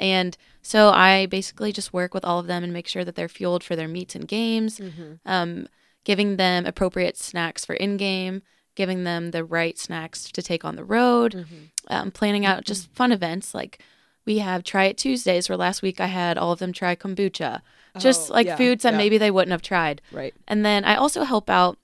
And 0.00 0.36
so 0.62 0.88
I 0.90 1.26
basically 1.26 1.72
just 1.72 1.92
work 1.92 2.14
with 2.14 2.24
all 2.24 2.38
of 2.38 2.46
them 2.46 2.64
and 2.64 2.72
make 2.72 2.88
sure 2.88 3.04
that 3.04 3.16
they're 3.16 3.28
fueled 3.28 3.62
for 3.64 3.76
their 3.76 3.88
meets 3.88 4.14
and 4.14 4.26
games 4.28 4.78
Mhm. 4.78 5.18
um, 5.26 5.68
giving 6.04 6.36
them 6.36 6.64
appropriate 6.66 7.16
snacks 7.18 7.64
for 7.64 7.74
in 7.74 7.96
game, 7.96 8.42
giving 8.74 9.04
them 9.04 9.30
the 9.32 9.42
right 9.44 9.78
snacks 9.78 10.30
to 10.32 10.40
take 10.42 10.64
on 10.64 10.76
the 10.76 10.84
road, 10.84 11.32
Mhm. 11.34 11.70
um, 11.88 12.10
planning 12.10 12.46
out 12.46 12.64
just 12.64 12.90
fun 12.94 13.10
events 13.12 13.54
like 13.54 13.78
we 14.26 14.38
have 14.38 14.62
Try 14.64 14.84
It 14.84 14.98
Tuesdays, 14.98 15.48
where 15.48 15.56
last 15.56 15.82
week 15.82 16.00
I 16.00 16.06
had 16.06 16.36
all 16.38 16.52
of 16.52 16.58
them 16.58 16.72
try 16.72 16.94
kombucha, 16.96 17.60
just 17.98 18.30
Oh, 18.30 18.34
like 18.34 18.46
yeah, 18.46 18.56
foods 18.56 18.82
that 18.82 18.92
yeah. 18.92 18.98
maybe 18.98 19.18
they 19.18 19.30
wouldn't 19.30 19.52
have 19.52 19.62
tried. 19.62 20.00
Right. 20.12 20.34
And 20.46 20.64
then 20.64 20.84
I 20.84 20.96
also 20.96 21.24
help 21.24 21.48
out 21.50 21.78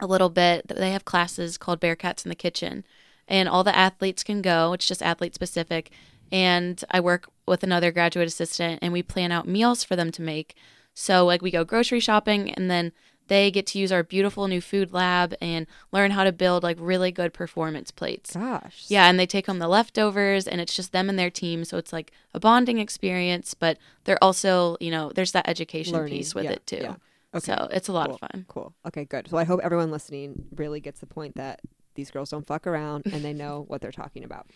a 0.00 0.06
little 0.06 0.28
bit. 0.30 0.68
They 0.68 0.92
have 0.92 1.04
classes 1.04 1.58
called 1.58 1.80
Bearcats 1.80 2.24
in 2.24 2.28
the 2.28 2.34
Kitchen, 2.34 2.84
and 3.26 3.48
all 3.48 3.64
the 3.64 3.76
athletes 3.76 4.22
can 4.22 4.42
go. 4.42 4.72
It's 4.72 4.86
just 4.86 5.02
athlete 5.02 5.34
specific. 5.34 5.90
And 6.30 6.82
I 6.90 7.00
work 7.00 7.28
with 7.46 7.62
another 7.62 7.90
graduate 7.90 8.28
assistant, 8.28 8.80
and 8.82 8.92
we 8.92 9.02
plan 9.02 9.32
out 9.32 9.48
meals 9.48 9.82
for 9.82 9.96
them 9.96 10.12
to 10.12 10.22
make. 10.22 10.54
So, 10.94 11.24
like, 11.24 11.42
we 11.42 11.50
go 11.50 11.64
grocery 11.64 12.00
shopping, 12.00 12.50
and 12.52 12.70
then 12.70 12.92
they 13.28 13.50
get 13.50 13.66
to 13.68 13.78
use 13.78 13.92
our 13.92 14.02
beautiful 14.02 14.48
new 14.48 14.60
food 14.60 14.92
lab 14.92 15.34
and 15.40 15.66
learn 15.92 16.10
how 16.10 16.24
to 16.24 16.32
build 16.32 16.62
like 16.62 16.76
really 16.80 17.12
good 17.12 17.32
performance 17.32 17.90
plates. 17.90 18.34
Gosh. 18.34 18.84
Yeah, 18.88 19.08
and 19.08 19.18
they 19.18 19.26
take 19.26 19.46
home 19.46 19.58
the 19.58 19.68
leftovers, 19.68 20.46
and 20.48 20.60
it's 20.60 20.74
just 20.74 20.92
them 20.92 21.08
and 21.08 21.18
their 21.18 21.30
team. 21.30 21.64
So 21.64 21.76
it's 21.78 21.92
like 21.92 22.10
a 22.34 22.40
bonding 22.40 22.78
experience, 22.78 23.54
but 23.54 23.78
they're 24.04 24.22
also, 24.22 24.76
you 24.80 24.90
know, 24.90 25.12
there's 25.14 25.32
that 25.32 25.48
education 25.48 25.92
Learning. 25.94 26.18
piece 26.18 26.34
with 26.34 26.44
Yeah, 26.44 26.52
it 26.52 26.66
too. 26.66 26.78
yeah. 26.82 26.96
Okay. 27.34 27.52
So 27.54 27.68
it's 27.70 27.88
a 27.88 27.92
lot 27.92 28.06
Cool. 28.06 28.14
of 28.14 28.20
fun. 28.20 28.44
Cool. 28.48 28.74
Okay, 28.86 29.04
good. 29.04 29.28
So 29.28 29.36
I 29.36 29.44
hope 29.44 29.60
everyone 29.62 29.90
listening 29.90 30.46
really 30.56 30.80
gets 30.80 31.00
the 31.00 31.06
point 31.06 31.36
that 31.36 31.60
these 31.94 32.10
girls 32.10 32.30
don't 32.30 32.46
fuck 32.46 32.66
around 32.66 33.04
and 33.12 33.22
they 33.24 33.34
know 33.34 33.64
what 33.68 33.80
they're 33.82 33.92
talking 33.92 34.24
about. 34.24 34.46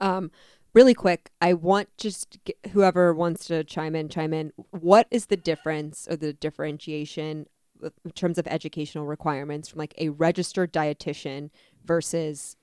Um, 0.00 0.30
really 0.74 0.92
quick, 0.94 1.30
I 1.40 1.54
want 1.54 1.88
just 1.96 2.38
whoever 2.72 3.14
wants 3.14 3.46
to 3.46 3.64
chime 3.64 3.94
in, 3.96 4.08
chime 4.08 4.34
in. 4.34 4.52
What 4.70 5.06
is 5.10 5.26
the 5.26 5.36
difference 5.36 6.06
or 6.10 6.16
the 6.16 6.32
differentiation 6.32 7.46
in 7.82 8.10
terms 8.12 8.38
of 8.38 8.46
educational 8.46 9.06
requirements 9.06 9.68
from 9.68 9.78
like 9.78 9.94
a 9.98 10.08
registered 10.10 10.72
dietitian 10.72 11.50
versus 11.84 12.56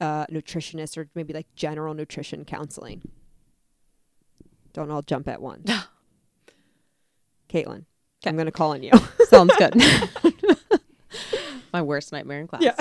uh, 0.00 0.26
nutritionist 0.26 0.96
or 0.96 1.08
maybe 1.14 1.32
like 1.32 1.46
general 1.54 1.94
nutrition 1.94 2.44
counseling? 2.44 3.02
Don't 4.72 4.90
all 4.90 5.02
jump 5.02 5.28
at 5.28 5.42
once. 5.42 5.70
Caitlin, 7.48 7.84
I'm 8.24 8.36
going 8.36 8.46
to 8.46 8.52
call 8.52 8.72
on 8.72 8.82
you. 8.82 8.92
Sounds 9.28 9.54
good. 9.56 9.74
My 11.72 11.82
worst 11.82 12.12
nightmare 12.12 12.40
in 12.40 12.46
class. 12.48 12.62
Yeah. 12.62 12.74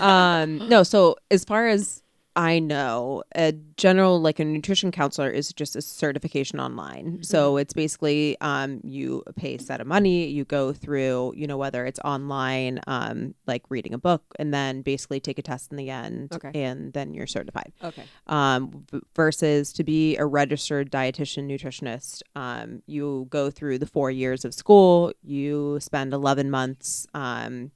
um, 0.00 0.68
no, 0.68 0.82
so 0.82 1.16
as 1.30 1.44
far 1.44 1.68
as 1.68 2.01
I 2.34 2.60
know, 2.60 3.22
a 3.34 3.52
general 3.76 4.18
like 4.20 4.38
a 4.38 4.44
nutrition 4.44 4.90
counselor 4.90 5.28
is 5.28 5.52
just 5.52 5.76
a 5.76 5.82
certification 5.82 6.60
online. 6.60 7.22
So 7.22 7.58
it's 7.58 7.74
basically 7.74 8.38
um, 8.40 8.80
you 8.82 9.22
pay 9.36 9.56
a 9.56 9.58
set 9.58 9.82
of 9.82 9.86
money, 9.86 10.28
you 10.28 10.46
go 10.46 10.72
through, 10.72 11.34
you 11.36 11.46
know, 11.46 11.58
whether 11.58 11.84
it's 11.84 12.00
online, 12.00 12.80
um, 12.86 13.34
like 13.46 13.62
reading 13.68 13.92
a 13.92 13.98
book, 13.98 14.22
and 14.38 14.52
then 14.52 14.80
basically 14.80 15.20
take 15.20 15.38
a 15.38 15.42
test 15.42 15.70
in 15.70 15.76
the 15.76 15.90
end, 15.90 16.32
Okay. 16.32 16.50
and 16.54 16.94
then 16.94 17.12
you're 17.12 17.26
certified 17.26 17.72
okay. 17.84 18.04
um, 18.28 18.86
versus 19.14 19.72
to 19.74 19.84
be 19.84 20.16
a 20.16 20.24
registered 20.24 20.90
dietitian 20.90 21.46
nutritionist 21.46 22.22
um, 22.34 22.82
you 22.86 23.26
go 23.30 23.50
through 23.50 23.78
the 23.78 23.86
four 23.86 24.10
years 24.10 24.44
of 24.44 24.54
school 24.54 25.12
you 25.22 25.78
spend 25.80 26.12
11 26.12 26.50
months 26.50 27.06
um, 27.14 27.70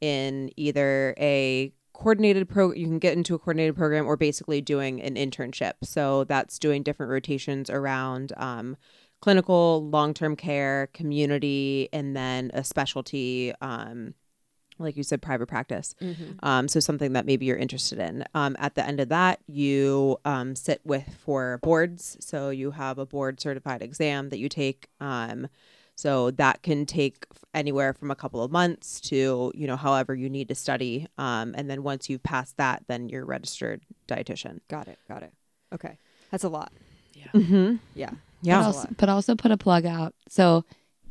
in 0.00 0.50
either 0.56 1.14
a 1.18 1.72
coordinated 2.00 2.48
pro 2.48 2.72
you 2.72 2.86
can 2.86 2.98
get 2.98 3.12
into 3.12 3.34
a 3.34 3.38
coordinated 3.38 3.76
program 3.76 4.06
or 4.06 4.16
basically 4.16 4.62
doing 4.62 5.02
an 5.02 5.16
internship 5.16 5.74
so 5.82 6.24
that's 6.24 6.58
doing 6.58 6.82
different 6.82 7.12
rotations 7.12 7.68
around 7.68 8.32
um, 8.38 8.74
clinical 9.20 9.86
long-term 9.90 10.34
care 10.34 10.88
community 10.94 11.90
and 11.92 12.16
then 12.16 12.50
a 12.54 12.64
specialty 12.64 13.52
um, 13.60 14.14
like 14.78 14.96
you 14.96 15.02
said 15.02 15.20
private 15.20 15.46
practice 15.46 15.94
Mm-hmm. 16.00 16.42
um, 16.42 16.68
so 16.68 16.80
something 16.80 17.12
that 17.12 17.26
maybe 17.26 17.44
you're 17.44 17.58
interested 17.58 17.98
in. 17.98 18.24
Um, 18.34 18.56
at 18.58 18.76
the 18.76 18.86
end 18.86 18.98
of 18.98 19.10
that, 19.10 19.40
you 19.46 20.16
um, 20.24 20.56
sit 20.56 20.80
with 20.84 21.04
for 21.22 21.58
boards. 21.62 22.16
So 22.20 22.48
you 22.48 22.70
have 22.70 22.96
a 22.98 23.04
board 23.04 23.40
certified 23.40 23.82
exam 23.82 24.30
that 24.30 24.38
you 24.38 24.48
take. 24.48 24.88
So 26.00 26.30
that 26.32 26.62
can 26.62 26.86
take 26.86 27.26
anywhere 27.52 27.92
from 27.92 28.10
a 28.10 28.14
couple 28.14 28.42
of 28.42 28.50
months 28.50 29.00
to 29.10 29.52
you 29.54 29.66
know 29.66 29.76
however 29.76 30.14
you 30.14 30.30
need 30.30 30.48
to 30.48 30.54
study. 30.54 31.06
Um, 31.18 31.54
and 31.56 31.68
then 31.68 31.82
once 31.82 32.08
you've 32.08 32.22
passed 32.22 32.56
that, 32.56 32.84
then 32.88 33.08
you're 33.08 33.24
registered 33.26 33.82
dietitian. 34.08 34.60
Got 34.68 34.88
it. 34.88 34.98
Got 35.08 35.22
it. 35.24 35.32
Okay. 35.74 35.98
That's 36.30 36.44
a 36.44 36.48
lot. 36.48 36.72
Yeah. 37.14 37.26
Mm-hmm. 37.34 37.76
Yeah. 37.94 38.10
Yeah. 38.42 38.62
That's 38.62 38.76
a 38.76 38.78
also, 38.78 38.88
but 38.96 39.08
also 39.08 39.34
put 39.34 39.50
a 39.50 39.56
plug 39.56 39.84
out. 39.84 40.14
So 40.28 40.64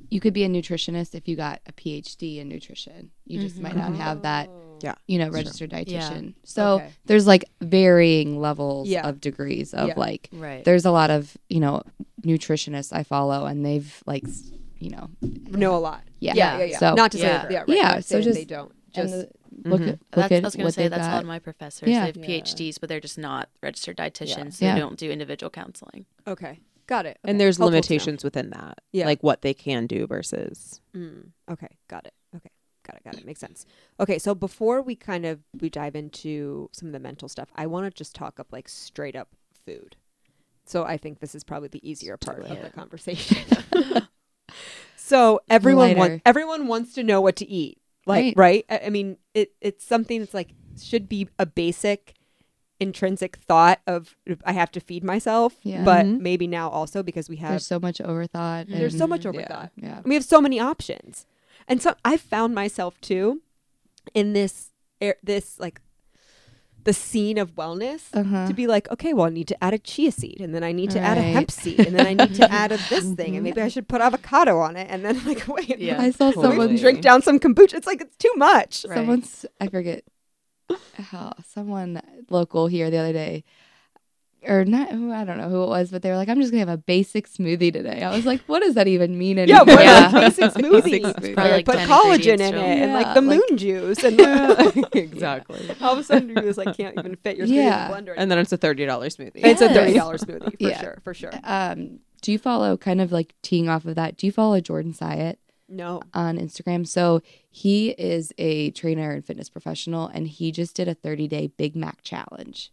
you 0.10 0.20
could 0.20 0.34
be 0.34 0.44
a 0.44 0.50
nutritionist 0.50 1.14
if 1.14 1.28
you 1.28 1.36
got 1.36 1.62
a 1.68 1.72
PhD 1.74 2.40
in 2.40 2.50
nutrition. 2.50 3.12
You 3.26 3.40
just 3.42 3.60
might 3.60 3.76
not 3.76 3.94
have 3.94 4.24
that, 4.24 4.50
Yeah. 4.82 4.96
you 5.08 5.20
know, 5.20 5.26
Sure. 5.26 5.34
registered 5.34 5.72
Yeah. 5.72 5.84
dietitian. 5.84 6.34
So 6.44 6.76
Okay. 6.78 6.90
there's 7.06 7.28
like 7.28 7.46
varying 7.62 8.40
levels 8.42 8.88
Yeah. 8.90 9.08
of 9.08 9.22
degrees 9.22 9.72
of 9.76 9.90
Yeah. 9.90 9.94
like 9.98 10.30
Right. 10.34 10.64
there's 10.66 10.86
a 10.86 10.92
lot 10.92 11.12
of, 11.12 11.38
you 11.48 11.60
know, 11.60 11.84
nutritionists 12.26 12.92
I 12.92 13.04
follow 13.04 13.46
and 13.46 13.64
they've 13.64 14.02
like, 14.08 14.24
s- 14.28 14.52
you 14.80 14.90
know, 14.92 15.10
know 15.22 15.76
a 15.76 15.78
lot. 15.78 16.04
Yeah. 16.20 16.34
yeah, 16.36 16.58
yeah. 16.60 16.64
yeah. 16.66 16.78
So- 16.80 16.94
not 16.96 17.12
to 17.12 17.18
say 17.18 17.24
Yeah. 17.28 17.42
that, 17.44 17.52
yeah, 17.52 17.60
right, 17.60 17.70
Yeah, 17.70 17.82
not 17.96 18.04
so 18.06 18.16
say 18.16 18.18
that 18.18 18.24
just- 18.24 18.36
they 18.40 18.46
don't. 18.46 18.72
and 18.96 19.10
Just 19.10 19.14
the- 19.14 19.70
look 19.70 19.82
Mhm. 19.82 19.84
at 19.84 19.90
look 19.90 20.00
That's, 20.12 20.32
at 20.32 20.44
I 20.44 20.48
was 20.48 20.56
going 20.56 20.64
what 20.66 20.70
to 20.70 20.74
say 20.74 20.82
they've 20.84 20.92
that's 20.92 21.04
a 21.04 21.08
lot 21.08 21.14
got. 21.16 21.22
of 21.24 21.28
my 21.28 21.40
professors. 21.40 21.90
Yeah. 21.90 22.00
They 22.02 22.06
have 22.08 22.18
Yeah. 22.18 22.26
PhDs, 22.42 22.80
but 22.80 22.88
they're 22.90 23.00
just 23.00 23.18
not 23.18 23.50
registered 23.62 23.98
dietitians. 23.98 24.62
Yeah. 24.62 24.74
They 24.74 24.80
don't 24.80 24.98
do 24.98 25.12
individual 25.12 25.50
counseling. 25.50 26.06
okay, 26.26 26.60
got 26.88 27.06
it. 27.06 27.20
And 27.24 27.40
there's 27.40 27.58
Helpful 27.58 27.72
limitations 27.72 28.24
within 28.24 28.50
that. 28.52 28.80
Yeah. 28.92 29.06
Like 29.06 29.22
what 29.22 29.42
they 29.42 29.54
can 29.54 29.86
do 29.86 30.08
versus 30.08 30.82
Mm, 30.96 31.32
okay, 31.52 31.68
got 31.88 32.06
it. 32.08 32.14
Okay, 32.36 32.50
got 32.84 32.96
it. 32.96 33.04
Got 33.04 33.16
it. 33.16 33.26
Makes 33.26 33.42
sense. 33.42 33.66
Okay, 34.00 34.18
so 34.18 34.34
before 34.34 34.82
we 34.82 34.96
kind 34.96 35.26
of 35.26 35.40
we 35.60 35.70
dive 35.70 35.96
into 35.96 36.70
some 36.72 36.88
of 36.88 36.94
the 36.94 37.00
mental 37.00 37.28
stuff, 37.30 37.50
I 37.56 37.68
want 37.68 37.86
to 37.86 37.92
just 37.92 38.16
talk 38.16 38.40
up 38.40 38.48
like 38.52 38.68
straight 38.70 39.16
up 39.16 39.30
food. 39.66 39.98
So 40.66 40.84
I 40.86 40.98
think 40.98 41.20
this 41.20 41.36
is 41.36 41.44
probably 41.44 41.68
the 41.70 41.88
easier 41.88 42.16
part 42.18 42.40
of 42.46 42.62
the 42.62 42.70
conversation. 42.70 43.38
so 45.10 45.42
everyone 45.50 45.88
Lighter. 45.90 46.00
wants 46.00 46.22
everyone 46.26 46.68
wants 46.68 46.94
to 46.94 47.04
know 47.04 47.20
what 47.22 47.36
to 47.38 47.48
eat. 47.50 47.78
Like 48.06 48.34
right? 48.38 48.64
I, 48.70 48.82
I 48.86 48.90
mean, 48.90 49.18
it 49.34 49.54
it's 49.62 49.84
something 49.86 50.20
that's 50.20 50.34
like 50.34 50.50
should 50.82 51.10
be 51.10 51.28
a 51.38 51.46
basic 51.46 52.14
intrinsic 52.80 53.36
thought 53.36 53.80
of 53.88 54.16
I 54.46 54.54
have 54.54 54.72
to 54.72 54.80
feed 54.80 55.04
myself, 55.04 55.56
Yeah. 55.64 55.84
but 55.84 56.06
Mhm. 56.06 56.20
maybe 56.22 56.48
now 56.48 56.70
also 56.70 57.04
because 57.04 57.28
we 57.28 57.36
have 57.38 57.52
There's 57.52 57.68
so 57.68 57.80
much 57.80 57.98
overthought. 58.00 58.68
there's 58.70 58.98
so 58.98 59.06
much 59.06 59.24
overthought. 59.26 59.72
Yeah. 59.76 60.02
We 60.06 60.14
have 60.16 60.24
so 60.24 60.40
many 60.40 60.60
options, 60.60 61.26
and 61.68 61.82
so 61.82 61.96
I 62.06 62.16
found 62.18 62.56
myself 62.56 63.00
too 63.02 63.42
in 64.14 64.32
this 64.34 64.72
air, 65.02 65.16
this 65.22 65.60
like 65.60 65.82
the 66.86 66.94
scene 66.94 67.38
of 67.38 67.56
wellness 67.56 68.04
Uh-huh. 68.14 68.48
to 68.48 68.54
be 68.54 68.66
like, 68.68 68.90
okay, 68.92 69.14
well, 69.14 69.26
I 69.28 69.30
need 69.30 69.48
to 69.50 69.64
add 69.64 69.74
a 69.74 69.78
chia 69.80 70.12
seed, 70.12 70.40
and 70.42 70.56
then 70.56 70.64
I 70.64 70.72
need 70.72 70.90
to 70.92 71.00
add 71.00 71.18
a 71.18 71.22
hemp 71.22 71.52
seed, 71.52 71.80
and 71.82 71.94
then 71.96 72.06
I 72.08 72.14
need 72.14 72.36
to 72.36 72.52
add 72.62 72.72
a 72.72 72.78
this 72.90 73.12
thing, 73.14 73.36
and 73.36 73.44
maybe 73.44 73.62
I 73.62 73.68
should 73.68 73.88
put 73.88 74.02
avocado 74.02 74.60
on 74.60 74.76
it, 74.76 74.88
and 74.90 75.04
then 75.06 75.24
like 75.30 75.48
wait, 75.48 75.78
Yeah. 75.80 76.02
I 76.02 76.12
saw 76.12 76.32
Totally. 76.32 76.44
someone 76.44 76.68
someone 76.68 76.76
drink 76.78 77.02
down 77.02 77.22
some 77.22 77.40
kombucha. 77.40 77.74
It's 77.76 77.88
like 77.88 78.02
it's 78.02 78.16
too 78.18 78.34
much. 78.38 78.86
Right. 78.88 78.96
Someone's 78.98 79.46
I 79.60 79.68
forget 79.68 80.04
how 80.96 81.34
someone 81.48 82.02
local 82.30 82.68
here 82.68 82.90
the 82.90 82.98
other 82.98 83.14
day, 83.14 83.44
or 84.48 84.64
not 84.66 84.90
who 84.92 85.12
I 85.12 85.26
don't 85.26 85.38
know 85.38 85.50
who 85.50 85.64
it 85.64 85.68
was, 85.68 85.92
but 85.92 86.02
they 86.02 86.10
were 86.10 86.16
like, 86.16 86.30
"I'm 86.30 86.40
just 86.40 86.52
gonna 86.52 86.62
have 86.62 86.70
a 86.70 86.78
basic 86.78 87.28
smoothie 87.30 87.74
today." 87.74 88.02
I 88.04 88.16
was 88.16 88.26
like, 88.26 88.42
"What 88.48 88.62
does 88.62 88.76
that 88.76 88.88
even 88.88 89.18
mean?" 89.18 89.38
Yeah, 89.38 89.44
Anymore? 89.62 89.66
what 89.76 89.84
Yeah. 89.84 90.08
is 90.28 90.38
basic 90.38 90.64
smoothie? 90.64 90.84
Basic 90.84 91.04
Like, 91.04 91.16
smoothie. 91.18 91.34
Probably 91.36 91.52
like 91.52 91.66
put 91.66 91.76
collagen 91.80 92.34
in 92.36 92.42
it, 92.42 92.50
from- 92.52 92.60
and 92.60 92.94
like 92.94 93.14
the 93.14 93.22
like- 93.22 93.42
moon 93.50 93.58
juice, 93.58 94.04
and 94.04 94.20
exactly. 94.94 95.70
all 95.82 95.94
of 95.94 96.00
a 96.00 96.04
sudden 96.04 96.30
you 96.30 96.36
just 96.36 96.58
like 96.58 96.76
can't 96.78 96.98
even 96.98 97.16
fit 97.18 97.38
your 97.38 97.48
smoothie 97.48 97.56
Yeah. 97.56 97.86
in 97.98 98.06
the 98.06 98.12
blender. 98.12 98.16
And 98.18 98.32
then 98.32 98.38
it's 98.40 98.52
a 98.52 98.58
thirty 98.58 98.86
dollars 98.86 99.18
smoothie. 99.18 99.32
it's 99.36 99.62
a 99.62 99.70
thirty 99.74 99.94
dollars 99.94 100.22
smoothie 100.24 100.52
for 100.60 100.70
Yeah. 100.70 100.80
sure, 100.82 100.98
for 101.04 101.14
sure. 101.14 101.32
Um, 101.44 102.00
do 102.22 102.32
you 102.32 102.38
follow 102.38 102.76
kind 102.78 103.02
of 103.02 103.12
like 103.12 103.34
teeing 103.42 103.70
off 103.70 103.86
of 103.86 103.96
that? 103.96 104.18
Do 104.18 104.26
you 104.28 104.32
follow 104.32 104.60
Jordan 104.60 104.94
Syatt 104.94 105.36
No, 105.70 106.02
on 106.14 106.38
Instagram? 106.38 106.86
So 106.88 107.22
he 107.50 107.90
is 107.92 108.34
a 108.38 108.72
trainer 108.72 109.12
and 109.12 109.24
fitness 109.24 109.50
professional, 109.50 110.08
and 110.08 110.28
he 110.28 110.52
just 110.52 110.76
did 110.76 110.88
a 110.88 110.94
30 110.94 111.28
day 111.28 111.48
Big 111.48 111.76
Mac 111.76 112.02
challenge 112.02 112.72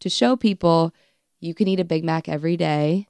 to 0.00 0.08
show 0.08 0.36
people 0.36 0.94
you 1.40 1.54
can 1.54 1.68
eat 1.68 1.80
a 1.80 1.84
Big 1.84 2.04
Mac 2.04 2.28
every 2.28 2.56
day 2.56 3.08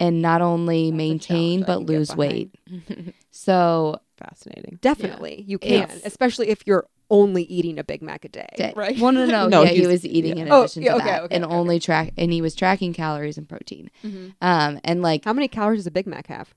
and 0.00 0.22
not 0.22 0.40
only 0.42 0.90
That's 0.90 0.96
maintain 0.96 1.62
but 1.64 1.82
lose 1.82 2.14
weight. 2.14 2.54
So 3.30 3.98
Fascinating. 4.18 4.78
definitely 4.82 5.42
you 5.48 5.58
can, 5.58 5.84
It's- 5.84 6.02
especially 6.04 6.48
if 6.50 6.66
you're 6.66 6.86
only 7.10 7.42
eating 7.44 7.78
a 7.78 7.84
Big 7.84 8.02
Mac 8.02 8.24
a 8.24 8.28
day, 8.28 8.46
day. 8.56 8.72
right? 8.76 8.98
Well, 8.98 9.10
no, 9.12 9.26
no, 9.26 9.48
No, 9.48 9.62
yeah, 9.64 9.70
he 9.70 9.86
was 9.86 10.04
eating 10.06 10.36
yeah. 10.36 10.42
in 10.44 10.52
Oh, 10.52 10.60
addition 10.60 10.82
yeah, 10.82 10.92
to 10.92 10.96
okay, 10.98 11.04
that, 11.06 11.22
okay, 11.24 11.34
and 11.36 11.44
okay, 11.44 11.54
only 11.54 11.78
track, 11.80 12.12
and 12.16 12.32
he 12.32 12.40
was 12.40 12.54
tracking 12.54 12.92
calories 12.92 13.36
and 13.38 13.48
protein. 13.48 13.90
Mhm. 14.04 14.34
Um, 14.40 14.80
and 14.84 15.02
like 15.02 15.24
How 15.24 15.32
many 15.32 15.48
calories 15.48 15.80
does 15.80 15.86
a 15.86 15.90
Big 15.90 16.06
Mac 16.06 16.26
have? 16.28 16.54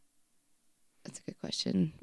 that's 1.04 1.20
a 1.20 1.24
good 1.24 1.40
question. 1.40 1.94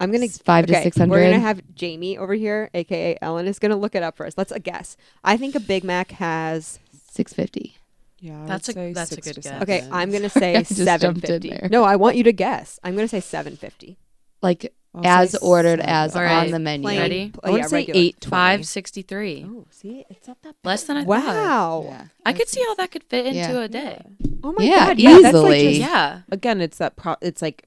I'm 0.00 0.10
gonna 0.10 0.24
It's 0.24 0.38
five 0.38 0.66
to 0.66 0.74
six 0.82 0.96
hundred. 0.96 1.12
We're 1.12 1.24
gonna 1.30 1.38
have 1.40 1.60
Jamie 1.74 2.16
over 2.18 2.34
here, 2.34 2.70
aka 2.74 3.16
Ellen, 3.20 3.46
is 3.46 3.58
gonna 3.58 3.76
look 3.76 3.94
it 3.94 4.02
up 4.02 4.16
for 4.16 4.26
us. 4.26 4.34
Let's 4.36 4.50
a 4.52 4.58
guess. 4.58 4.96
I 5.22 5.36
think 5.36 5.54
a 5.54 5.60
Big 5.60 5.84
Mac 5.84 6.12
has. 6.12 6.78
six 7.12 7.32
fifty. 7.32 7.76
Yeah, 8.18 8.42
I 8.42 8.46
That's 8.46 8.68
a- 8.68 8.72
say 8.72 8.92
that's 8.92 9.12
a 9.12 9.20
good 9.20 9.34
to 9.36 9.40
guess. 9.40 9.62
Okay, 9.62 9.86
I'm 9.90 10.10
gonna 10.10 10.28
say 10.42 10.56
I 10.56 10.62
just 10.62 10.76
seven 10.76 11.00
jumped 11.14 11.24
in 11.24 11.26
fifty. 11.42 11.50
there. 11.50 11.68
No, 11.70 11.84
I 11.84 11.96
want 11.96 12.16
you 12.16 12.22
to 12.24 12.32
guess. 12.32 12.78
I'm 12.82 12.94
gonna 12.96 13.08
say 13.08 13.20
seven 13.20 13.56
fifty. 13.56 13.98
Like 14.42 14.72
I'll 14.94 15.06
as 15.06 15.34
ordered 15.36 15.80
seven. 15.80 15.86
as 15.94 16.16
All 16.16 16.22
on 16.22 16.50
the 16.50 16.58
menu. 16.58 16.84
Plain- 16.84 16.98
Ready? 16.98 17.30
pl- 17.30 17.40
I 17.44 17.50
would 17.50 17.60
yeah, 17.60 17.66
say 17.66 17.76
regular. 17.76 18.00
eight 18.00 18.24
Five 18.24 18.66
sixty 18.66 19.02
three. 19.02 19.44
Oh, 19.48 19.66
see, 19.70 20.04
it's 20.10 20.26
not 20.28 20.40
that 20.42 20.56
Less 20.64 20.84
than 20.84 20.96
I 20.96 21.00
thought. 21.00 21.08
Wow. 21.08 21.82
Yeah. 21.86 22.04
I 22.26 22.32
could 22.32 22.48
see 22.48 22.62
how 22.66 22.74
that 22.76 22.90
could 22.90 23.04
fit 23.04 23.26
into 23.26 23.38
Yeah. 23.38 23.58
a 23.60 23.68
day. 23.68 24.02
Oh 24.42 24.52
my 24.52 24.64
Yeah, 24.64 24.86
god. 24.88 24.98
Yeah, 24.98 25.10
that's 25.22 25.34
like 25.36 25.56
easily. 25.56 25.68
just, 25.78 25.80
Yeah. 25.80 26.20
Again, 26.30 26.60
it's 26.60 26.78
that. 26.78 26.96
Pro- 26.96 27.16
it's 27.20 27.40
like 27.42 27.66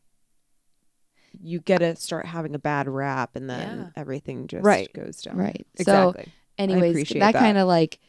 you 1.44 1.60
get 1.60 1.80
to 1.80 1.96
start 1.96 2.26
having 2.26 2.56
a 2.56 2.60
bad 2.60 2.88
rap, 2.88 3.36
and 3.36 3.50
then 3.50 3.78
Yeah. 3.80 4.02
everything 4.02 4.48
just 4.48 4.64
Right. 4.64 4.92
goes 4.94 5.22
down. 5.22 5.36
Right. 5.38 5.66
So 5.78 6.10
exactly. 6.10 6.32
anyways, 6.58 7.10
that, 7.10 7.20
that. 7.20 7.34
kind 7.36 7.58
of 7.58 7.68
like 7.68 8.00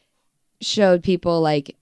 showed 0.60 1.02
people 1.02 1.40
like 1.40 1.76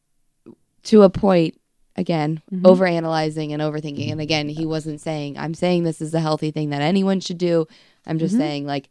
to 0.84 1.02
a 1.02 1.10
point 1.10 1.60
again 1.94 2.40
Mhm. 2.50 2.66
over 2.66 2.86
analyzing 2.86 3.52
and 3.52 3.60
overthinking 3.60 4.10
and 4.10 4.20
again 4.20 4.48
he 4.48 4.64
wasn't 4.64 4.98
saying 4.98 5.36
i'm 5.38 5.52
saying 5.52 5.84
this 5.84 6.00
is 6.00 6.14
a 6.14 6.20
healthy 6.20 6.50
thing 6.50 6.70
that 6.70 6.80
anyone 6.80 7.20
should 7.20 7.36
do 7.36 7.66
i'm 8.06 8.18
just 8.18 8.34
Mhm. 8.34 8.38
saying 8.38 8.66
like 8.66 8.88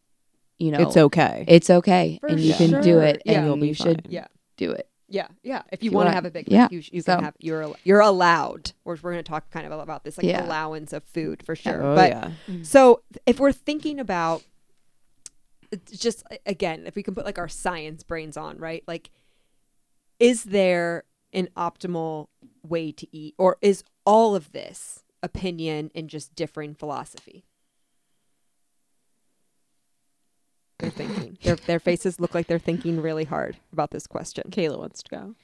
you 0.59 0.69
know 0.71 0.79
It's 0.81 0.95
okay. 0.95 1.43
it's 1.47 1.69
okay 1.71 2.19
For 2.21 2.27
and 2.27 2.39
you 2.39 2.53
can 2.53 2.79
do 2.83 2.99
it 2.99 3.23
Yeah. 3.25 3.39
and 3.39 3.47
You'll 3.47 3.57
be 3.57 3.69
you 3.69 3.73
should. 3.73 4.05
Yeah. 4.07 4.27
do 4.55 4.69
it 4.71 4.87
Yeah, 5.11 5.27
yeah. 5.43 5.61
If 5.71 5.83
you, 5.83 5.91
you 5.91 5.95
want 5.97 6.07
to 6.07 6.13
have 6.13 6.25
a 6.25 6.31
big 6.31 6.47
yeah. 6.47 6.61
Mac, 6.63 6.71
you, 6.71 6.81
you 6.91 7.01
So- 7.01 7.15
can 7.15 7.25
have. 7.25 7.35
You're 7.39 7.73
you're 7.83 7.99
allowed. 7.99 8.71
Or 8.85 8.97
we're 9.01 9.11
going 9.11 9.23
to 9.23 9.29
talk 9.29 9.49
kind 9.51 9.65
of 9.71 9.77
about 9.79 10.03
this 10.03 10.17
like 10.17 10.25
Yeah. 10.25 10.45
allowance 10.45 10.93
of 10.93 11.03
food 11.03 11.43
for 11.45 11.55
sure. 11.55 11.83
Oh 11.83 11.95
but 11.95 12.09
yeah. 12.09 12.31
Mm-hmm. 12.47 12.63
So 12.63 13.01
if 13.25 13.39
we're 13.39 13.51
thinking 13.51 13.99
about 13.99 14.41
it's 15.71 15.97
just 15.97 16.23
again, 16.45 16.83
if 16.85 16.95
we 16.95 17.03
can 17.03 17.13
put 17.15 17.25
like 17.25 17.37
our 17.37 17.47
science 17.49 18.03
brains 18.03 18.37
on, 18.37 18.57
right? 18.57 18.83
Like, 18.87 19.09
is 20.19 20.43
there 20.45 21.03
an 21.33 21.47
optimal 21.55 22.27
way 22.67 22.91
to 22.91 23.07
eat, 23.15 23.35
or 23.37 23.57
is 23.61 23.83
all 24.05 24.35
of 24.35 24.51
this 24.51 25.03
opinion 25.23 25.91
and 25.95 26.09
just 26.09 26.35
differing 26.35 26.73
philosophy? 26.75 27.45
They're 30.81 30.89
thinking. 30.89 31.37
their 31.43 31.55
their 31.55 31.79
faces 31.79 32.19
look 32.19 32.33
like 32.35 32.47
they're 32.47 32.59
thinking 32.59 33.01
really 33.01 33.23
hard 33.23 33.57
about 33.71 33.91
this 33.91 34.05
question. 34.07 34.43
Kayla 34.51 34.77
wants 34.77 35.01
to 35.03 35.09
go. 35.09 35.35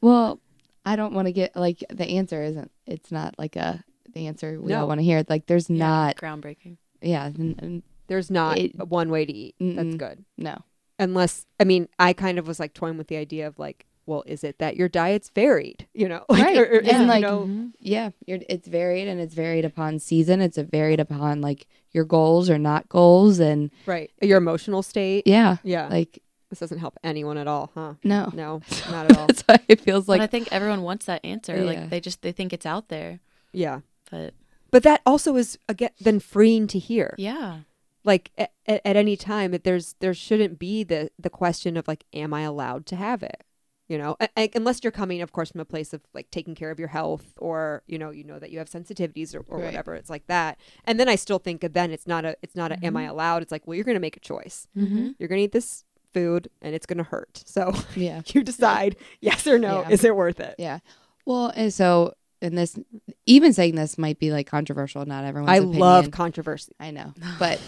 well 0.00 0.40
i 0.84 0.94
don't 0.96 1.12
want 1.14 1.26
to 1.26 1.32
get 1.32 1.56
like 1.56 1.82
the 1.90 2.06
answer 2.18 2.42
isn't 2.42 2.70
it's 2.86 3.10
not 3.10 3.34
like 3.38 3.56
a 3.56 3.82
the 4.14 4.26
answer 4.28 4.60
we 4.60 4.70
No. 4.72 4.82
all 4.82 4.88
want 4.88 5.00
to 5.00 5.04
hear 5.04 5.24
like 5.28 5.46
there's 5.46 5.68
Yeah. 5.68 5.78
not 5.78 6.16
groundbreaking. 6.16 6.76
yeah 7.02 7.24
n- 7.26 7.58
n- 7.60 7.82
There's 8.06 8.30
not 8.30 8.56
It- 8.58 8.76
one 8.88 9.10
way 9.10 9.26
to 9.26 9.32
eat. 9.32 9.56
That's 9.60 9.96
good. 9.96 10.24
no 10.38 10.62
Unless, 10.98 11.44
I 11.60 11.64
mean, 11.64 11.88
I 11.98 12.14
kind 12.14 12.38
of 12.38 12.46
was 12.46 12.58
like 12.58 12.72
toying 12.72 12.96
with 12.96 13.08
the 13.08 13.16
idea 13.16 13.46
of 13.46 13.58
like, 13.58 13.84
well, 14.06 14.22
is 14.26 14.42
it 14.44 14.58
that 14.60 14.76
your 14.76 14.88
diet's 14.88 15.28
varied? 15.28 15.86
You 15.92 16.08
know, 16.08 16.24
like, 16.30 16.42
Right. 16.42 16.56
or- 16.56 16.64
or 16.76 16.78
And, 16.78 17.02
it, 17.02 17.06
like, 17.08 17.20
you 17.22 17.26
know, 17.28 17.40
Mhm. 17.40 17.72
Yeah, 17.80 18.10
you're, 18.26 18.38
it's 18.48 18.66
varied 18.68 19.06
and 19.08 19.20
it's 19.20 19.34
varied 19.34 19.64
upon 19.66 19.98
season. 19.98 20.40
It's 20.40 20.56
varied 20.56 21.00
upon 21.00 21.40
like 21.42 21.66
your 21.96 22.04
goals 22.04 22.48
or 22.48 22.58
not 22.58 22.88
goals, 22.88 23.40
and 23.40 23.70
right, 23.86 24.10
your 24.22 24.38
emotional 24.38 24.82
state. 24.82 25.26
yeah, 25.26 25.56
Yeah, 25.64 25.88
like 25.88 26.22
this 26.50 26.60
doesn't 26.60 26.78
help 26.78 26.96
anyone 27.02 27.38
at 27.38 27.48
all, 27.48 27.72
huh? 27.74 27.94
no, 28.04 28.30
No, 28.32 28.62
not 28.90 29.06
at 29.10 29.16
all. 29.18 29.26
That's 29.26 29.42
why 29.42 29.58
it 29.66 29.80
feels 29.80 30.06
but 30.06 30.20
I 30.20 30.28
think 30.28 30.52
everyone 30.52 30.82
wants 30.82 31.06
that 31.06 31.24
answer. 31.24 31.56
Yeah. 31.56 31.62
Like 31.64 31.90
they 31.90 31.98
just 32.00 32.22
they 32.22 32.30
think 32.30 32.52
it's 32.52 32.66
out 32.66 32.88
there. 32.88 33.18
Yeah, 33.52 33.80
But 34.10 34.34
but 34.70 34.82
that 34.84 35.00
also 35.04 35.34
is 35.36 35.58
again 35.68 35.90
then 36.00 36.20
freeing 36.20 36.66
to 36.68 36.78
hear. 36.78 37.14
yeah. 37.18 37.60
Like 38.04 38.30
at, 38.38 38.52
at, 38.66 38.80
at 38.84 38.94
any 38.96 39.16
time, 39.16 39.50
that 39.50 39.64
there's 39.64 39.96
there 39.98 40.14
shouldn't 40.14 40.60
be 40.60 40.84
the 40.84 41.10
the 41.18 41.30
question 41.30 41.76
of 41.76 41.88
like, 41.88 42.04
am 42.12 42.32
I 42.32 42.42
allowed 42.42 42.86
to 42.86 42.96
have 42.96 43.24
it? 43.24 43.42
You 43.88 43.98
know, 43.98 44.16
a- 44.36 44.50
unless 44.54 44.80
you're 44.82 44.90
coming, 44.90 45.22
of 45.22 45.30
course, 45.32 45.52
from 45.52 45.60
a 45.60 45.64
place 45.64 45.92
of 45.94 46.00
like 46.12 46.28
taking 46.32 46.54
care 46.56 46.70
of 46.72 46.78
your 46.80 46.88
health, 46.88 47.24
or 47.38 47.82
you 47.86 47.98
know, 47.98 48.10
you 48.10 48.24
know 48.24 48.38
that 48.38 48.50
you 48.50 48.58
have 48.58 48.68
sensitivities 48.68 49.34
or, 49.34 49.44
or 49.48 49.58
Right. 49.58 49.66
whatever. 49.66 49.94
It's 49.94 50.10
like 50.10 50.26
that, 50.26 50.58
and 50.84 50.98
then 50.98 51.08
I 51.08 51.14
still 51.14 51.38
think 51.38 51.60
then 51.72 51.90
it's 51.92 52.06
not 52.06 52.24
a 52.24 52.36
it's 52.42 52.56
not 52.56 52.72
a 52.72 52.84
am 52.84 52.96
I 52.96 53.02
Mm-hmm. 53.02 53.10
allowed? 53.12 53.42
It's 53.42 53.52
like, 53.52 53.66
well, 53.66 53.76
you're 53.76 53.84
gonna 53.84 54.00
make 54.00 54.16
a 54.16 54.20
choice. 54.20 54.66
Mm-hmm. 54.76 55.10
You're 55.18 55.28
gonna 55.28 55.42
eat 55.42 55.52
this 55.52 55.84
food, 56.12 56.48
and 56.62 56.74
it's 56.74 56.86
gonna 56.86 57.04
hurt. 57.04 57.42
So 57.46 57.72
yeah, 57.94 58.22
you 58.34 58.42
decide 58.42 58.96
yes 59.20 59.46
or 59.46 59.58
no. 59.58 59.82
Yeah. 59.82 59.90
Is 59.90 60.02
it 60.02 60.16
worth 60.16 60.40
it? 60.40 60.56
yeah. 60.58 60.80
Well, 61.24 61.52
and 61.54 61.72
so 61.72 62.14
and 62.42 62.58
this 62.58 62.76
even 63.24 63.52
saying 63.52 63.76
this 63.76 63.96
might 63.98 64.18
be 64.18 64.32
like 64.32 64.48
controversial. 64.48 65.06
Not 65.06 65.24
everyone 65.24 65.48
I 65.48 65.56
opinion. 65.56 65.78
love 65.78 66.10
controversy. 66.10 66.72
I 66.80 66.90
know, 66.90 67.14
but 67.38 67.60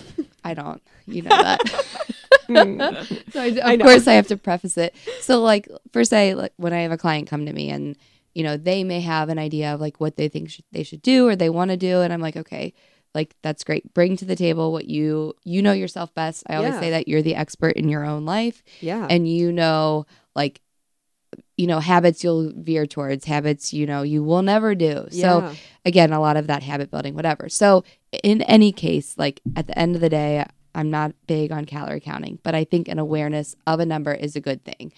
I 0.45 0.55
don't. 0.55 0.83
You 1.07 1.23
know 1.23 1.31
that. 1.31 1.61
so 3.33 3.41
I, 3.41 3.47
of 3.47 3.59
I 3.65 3.77
know. 3.77 3.85
course 3.85 4.07
I 4.09 4.15
have 4.15 4.29
to 4.29 4.37
preface 4.37 4.77
it. 4.79 4.95
So 5.21 5.41
like 5.43 5.69
for 5.93 6.05
say 6.05 6.35
like 6.35 6.53
when 6.57 6.73
I 6.73 6.81
have 6.81 6.93
a 6.93 6.97
client 6.99 7.29
come 7.29 7.47
to 7.47 7.53
me 7.53 7.71
and 7.71 7.97
you 8.35 8.43
know 8.43 8.57
they 8.57 8.85
may 8.85 9.01
have 9.01 9.29
an 9.29 9.39
idea 9.39 9.75
of 9.75 9.81
like 9.81 10.01
what 10.01 10.17
they 10.17 10.29
think 10.29 10.51
sh- 10.51 10.61
they 10.73 10.83
should 10.83 11.03
do 11.03 11.27
or 11.29 11.37
they 11.37 11.51
want 11.51 11.71
to 11.71 11.77
do 11.77 12.01
and 12.01 12.13
I'm 12.13 12.21
like 12.21 12.37
okay 12.37 12.73
like 13.15 13.35
that's 13.43 13.65
great. 13.65 13.93
Bring 13.95 14.17
to 14.19 14.25
the 14.25 14.37
table 14.37 14.71
what 14.73 14.87
you 14.87 15.35
you 15.45 15.63
know 15.63 15.73
yourself 15.73 16.15
best. 16.15 16.45
I 16.49 16.57
always 16.57 16.75
Yeah. 16.75 16.81
say 16.81 16.91
that 16.91 17.09
you're 17.09 17.23
the 17.23 17.35
expert 17.35 17.77
in 17.77 17.89
your 17.89 18.05
own 18.05 18.25
life 18.25 18.63
Yeah. 18.81 19.07
and 19.11 19.29
you 19.29 19.51
know 19.53 20.07
like 20.37 20.61
you 21.57 21.67
know 21.67 21.79
habits 21.81 22.25
you'll 22.25 22.53
veer 22.57 22.87
towards 22.87 23.25
habits 23.27 23.73
you 23.75 23.85
know 23.87 24.03
you 24.03 24.23
will 24.23 24.41
never 24.43 24.75
do 24.75 25.07
so 25.11 25.41
again 25.85 26.13
a 26.13 26.21
lot 26.21 26.37
of 26.39 26.47
that 26.47 26.63
habit 26.63 26.91
building 26.91 27.15
whatever 27.15 27.49
so 27.51 27.85
in 28.23 28.41
any 28.43 28.73
case 28.73 29.15
like 29.19 29.41
at 29.57 29.67
the 29.67 29.79
end 29.79 29.95
of 29.95 30.01
the 30.01 30.09
day 30.09 30.47
i'm 30.79 30.91
not 30.91 31.13
big 31.27 31.53
on 31.53 31.65
calorie 31.65 32.01
counting 32.01 32.39
but 32.43 32.55
i 32.55 32.65
think 32.65 32.89
an 32.89 32.99
awareness 32.99 33.55
of 33.67 33.81
a 33.81 33.87
number 33.87 34.13
is 34.13 34.35
a 34.37 34.41
good 34.41 34.65
thing 34.65 34.93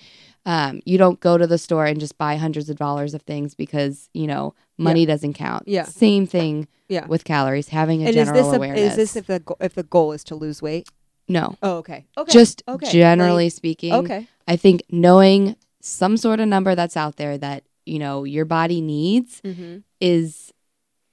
um, 0.47 0.81
you 0.87 0.97
don't 0.97 1.21
go 1.21 1.37
to 1.37 1.47
the 1.47 1.59
store 1.59 1.85
and 1.85 2.01
just 2.01 2.17
buy 2.17 2.37
hundreds 2.37 2.71
of 2.71 2.77
dollars 2.79 3.13
of 3.13 3.21
things 3.23 3.55
because 3.55 4.09
you 4.15 4.27
know 4.27 4.55
money 4.79 5.05
doesn't 5.05 5.35
count 5.35 5.65
Yeah. 5.67 5.85
same 5.85 6.27
thing 6.27 6.67
Yeah. 6.89 7.07
with 7.07 7.25
calories 7.25 7.69
having 7.69 8.01
a 8.03 8.07
and 8.07 8.17
is 8.17 8.27
general 8.27 8.43
this 8.45 8.53
a, 8.53 8.57
awareness 8.57 8.91
is 8.93 8.97
this 8.97 9.17
if 9.17 9.27
the 9.27 9.41
go- 9.41 9.57
if 9.61 9.75
the 9.75 9.83
goal 9.83 10.13
is 10.13 10.25
to 10.25 10.35
lose 10.35 10.63
weight? 10.63 10.89
no 11.29 11.57
Oh, 11.63 11.77
okay. 11.83 12.07
Okay. 12.17 12.33
just 12.33 12.63
okay. 12.67 12.91
generally 12.91 13.51
speaking 13.51 13.93
okay. 13.93 14.29
I 14.49 14.57
think 14.57 14.83
knowing 14.91 15.57
some 15.83 16.17
sort 16.17 16.41
of 16.41 16.49
number 16.49 16.75
that's 16.75 16.97
out 16.97 17.17
there 17.17 17.37
that 17.39 17.65
you 17.85 17.99
know 17.99 18.25
your 18.25 18.47
body 18.47 18.81
needs 18.81 19.41
Mm-hmm. 19.45 19.79
is 20.01 20.53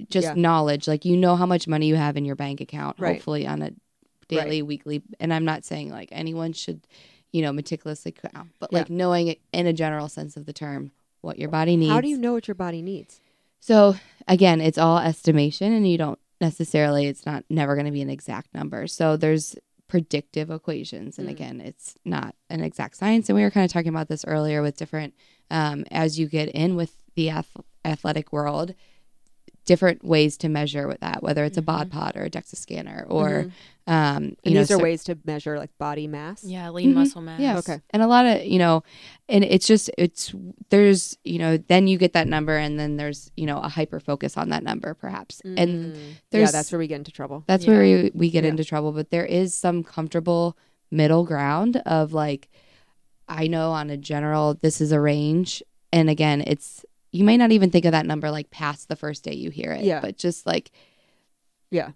just 0.09 0.27
Yeah. 0.27 0.33
knowledge. 0.35 0.87
Like 0.87 1.03
you 1.05 1.17
know 1.17 1.35
how 1.35 1.45
much 1.45 1.67
money 1.67 1.87
you 1.87 1.95
have 1.95 2.15
in 2.17 2.23
your 2.25 2.35
bank 2.35 2.61
account, 2.61 2.97
Right. 2.99 3.15
hopefully 3.15 3.45
on 3.47 3.61
a 3.61 3.71
daily, 4.27 4.61
weekly. 4.61 5.01
And 5.19 5.33
I'm 5.33 5.45
not 5.45 5.65
saying 5.65 5.89
like 5.91 6.09
anyone 6.11 6.53
should, 6.53 6.81
you 7.31 7.41
know, 7.41 7.51
meticulously 7.53 8.11
count, 8.11 8.49
but 8.59 8.71
Yeah. 8.71 8.79
like 8.79 8.89
knowing 8.89 9.27
it 9.27 9.39
in 9.53 9.67
a 9.67 9.73
general 9.73 10.07
sense 10.09 10.37
of 10.37 10.45
the 10.45 10.53
term 10.53 10.91
what 11.21 11.39
your 11.39 11.49
body 11.49 11.75
needs. 11.75 11.91
How 11.91 12.01
do 12.01 12.07
you 12.07 12.17
know 12.17 12.33
what 12.33 12.47
your 12.47 12.55
body 12.55 12.81
needs? 12.81 13.19
So 13.59 13.95
again, 14.27 14.61
it's 14.61 14.77
all 14.77 14.99
estimation, 14.99 15.73
and 15.73 15.89
you 15.89 15.97
don't 15.97 16.19
necessarily. 16.39 17.07
It's 17.07 17.25
not 17.25 17.43
never 17.49 17.73
going 17.75 17.85
to 17.87 17.91
be 17.91 18.01
an 18.01 18.09
exact 18.09 18.53
number. 18.53 18.87
So 18.87 19.17
there's 19.17 19.55
predictive 19.87 20.51
equations, 20.51 21.17
and 21.17 21.27
Mm. 21.27 21.31
again, 21.31 21.61
it's 21.61 21.95
not 22.05 22.35
an 22.49 22.61
exact 22.61 22.97
science. 22.97 23.29
And 23.29 23.35
we 23.35 23.41
were 23.41 23.49
kind 23.51 23.65
of 23.65 23.71
talking 23.71 23.89
about 23.89 24.09
this 24.09 24.23
earlier 24.25 24.61
with 24.61 24.77
different. 24.77 25.13
Um, 25.49 25.85
as 25.91 26.19
you 26.19 26.27
get 26.27 26.49
in 26.49 26.75
with 26.75 26.97
the 27.15 27.29
ath- 27.29 27.55
athletic 27.85 28.31
world, 28.33 28.75
different 29.67 30.03
ways 30.03 30.35
to 30.37 30.49
measure 30.49 30.87
with 30.87 30.99
that, 31.01 31.21
whether 31.21 31.43
it's 31.45 31.57
a 31.57 31.61
bod 31.61 31.91
pod 31.91 32.15
or 32.15 32.23
a 32.23 32.29
DEXA 32.29 32.55
scanner, 32.55 33.05
or 33.07 33.27
Mhm. 33.29 33.51
um, 33.93 34.23
you 34.23 34.35
And 34.45 34.53
know, 34.55 34.59
these 34.61 34.71
are 34.71 34.77
cer- 34.77 34.83
ways 34.83 35.03
to 35.03 35.17
measure 35.25 35.59
like 35.59 35.69
body 35.77 36.07
mass. 36.07 36.43
Yeah, 36.43 36.69
lean 36.71 36.91
Mhm. 36.91 36.95
muscle 36.95 37.21
mass. 37.21 37.39
Yes. 37.39 37.59
Okay. 37.69 37.79
And 37.91 38.01
a 38.01 38.07
lot 38.07 38.25
of, 38.25 38.43
you 38.45 38.57
know, 38.57 38.81
and 39.29 39.43
it's 39.43 39.67
just, 39.67 39.91
it's, 39.97 40.33
there's, 40.69 41.17
you 41.23 41.37
know, 41.37 41.57
then 41.57 41.87
you 41.87 41.97
get 41.99 42.13
that 42.13 42.27
number 42.27 42.57
and 42.57 42.79
then 42.79 42.97
there's, 42.97 43.29
you 43.37 43.45
know, 43.45 43.59
a 43.59 43.69
hyper 43.69 43.99
focus 43.99 44.35
on 44.37 44.49
that 44.49 44.63
number 44.63 44.93
perhaps. 44.95 45.41
And 45.45 45.57
Mm. 45.93 45.95
yeah, 46.31 46.49
that's 46.49 46.71
where 46.71 46.79
we 46.79 46.87
get 46.87 46.95
into 46.95 47.11
trouble. 47.11 47.43
that's 47.45 47.65
Yeah. 47.65 47.71
where 47.71 47.81
we, 47.81 48.11
we 48.15 48.29
get 48.31 48.43
Yeah. 48.45 48.49
into 48.49 48.63
trouble. 48.65 48.91
But 48.93 49.11
there 49.11 49.25
is 49.25 49.53
some 49.53 49.83
comfortable 49.83 50.57
middle 50.89 51.23
ground 51.25 51.77
of 51.85 52.13
like, 52.13 52.49
I 53.29 53.47
know 53.47 53.71
on 53.71 53.89
a 53.89 53.97
general, 53.97 54.53
this 54.53 54.79
is 54.79 54.91
a 54.93 54.99
range. 55.01 55.61
And 55.91 56.09
again, 56.09 56.41
it's, 56.47 56.85
you 57.11 57.23
may 57.23 57.37
not 57.37 57.51
even 57.51 57.69
think 57.71 57.85
of 57.85 57.91
that 57.93 58.05
number 58.05 58.29
like 58.31 58.49
past 58.51 58.89
the 58.89 58.95
first 58.95 59.23
day 59.23 59.33
you 59.33 59.49
hear 59.49 59.71
it. 59.71 59.83
Yeah. 59.83 59.99
But 60.01 60.17
just 60.17 60.45
like 60.45 60.71
Yeah. 61.71 61.91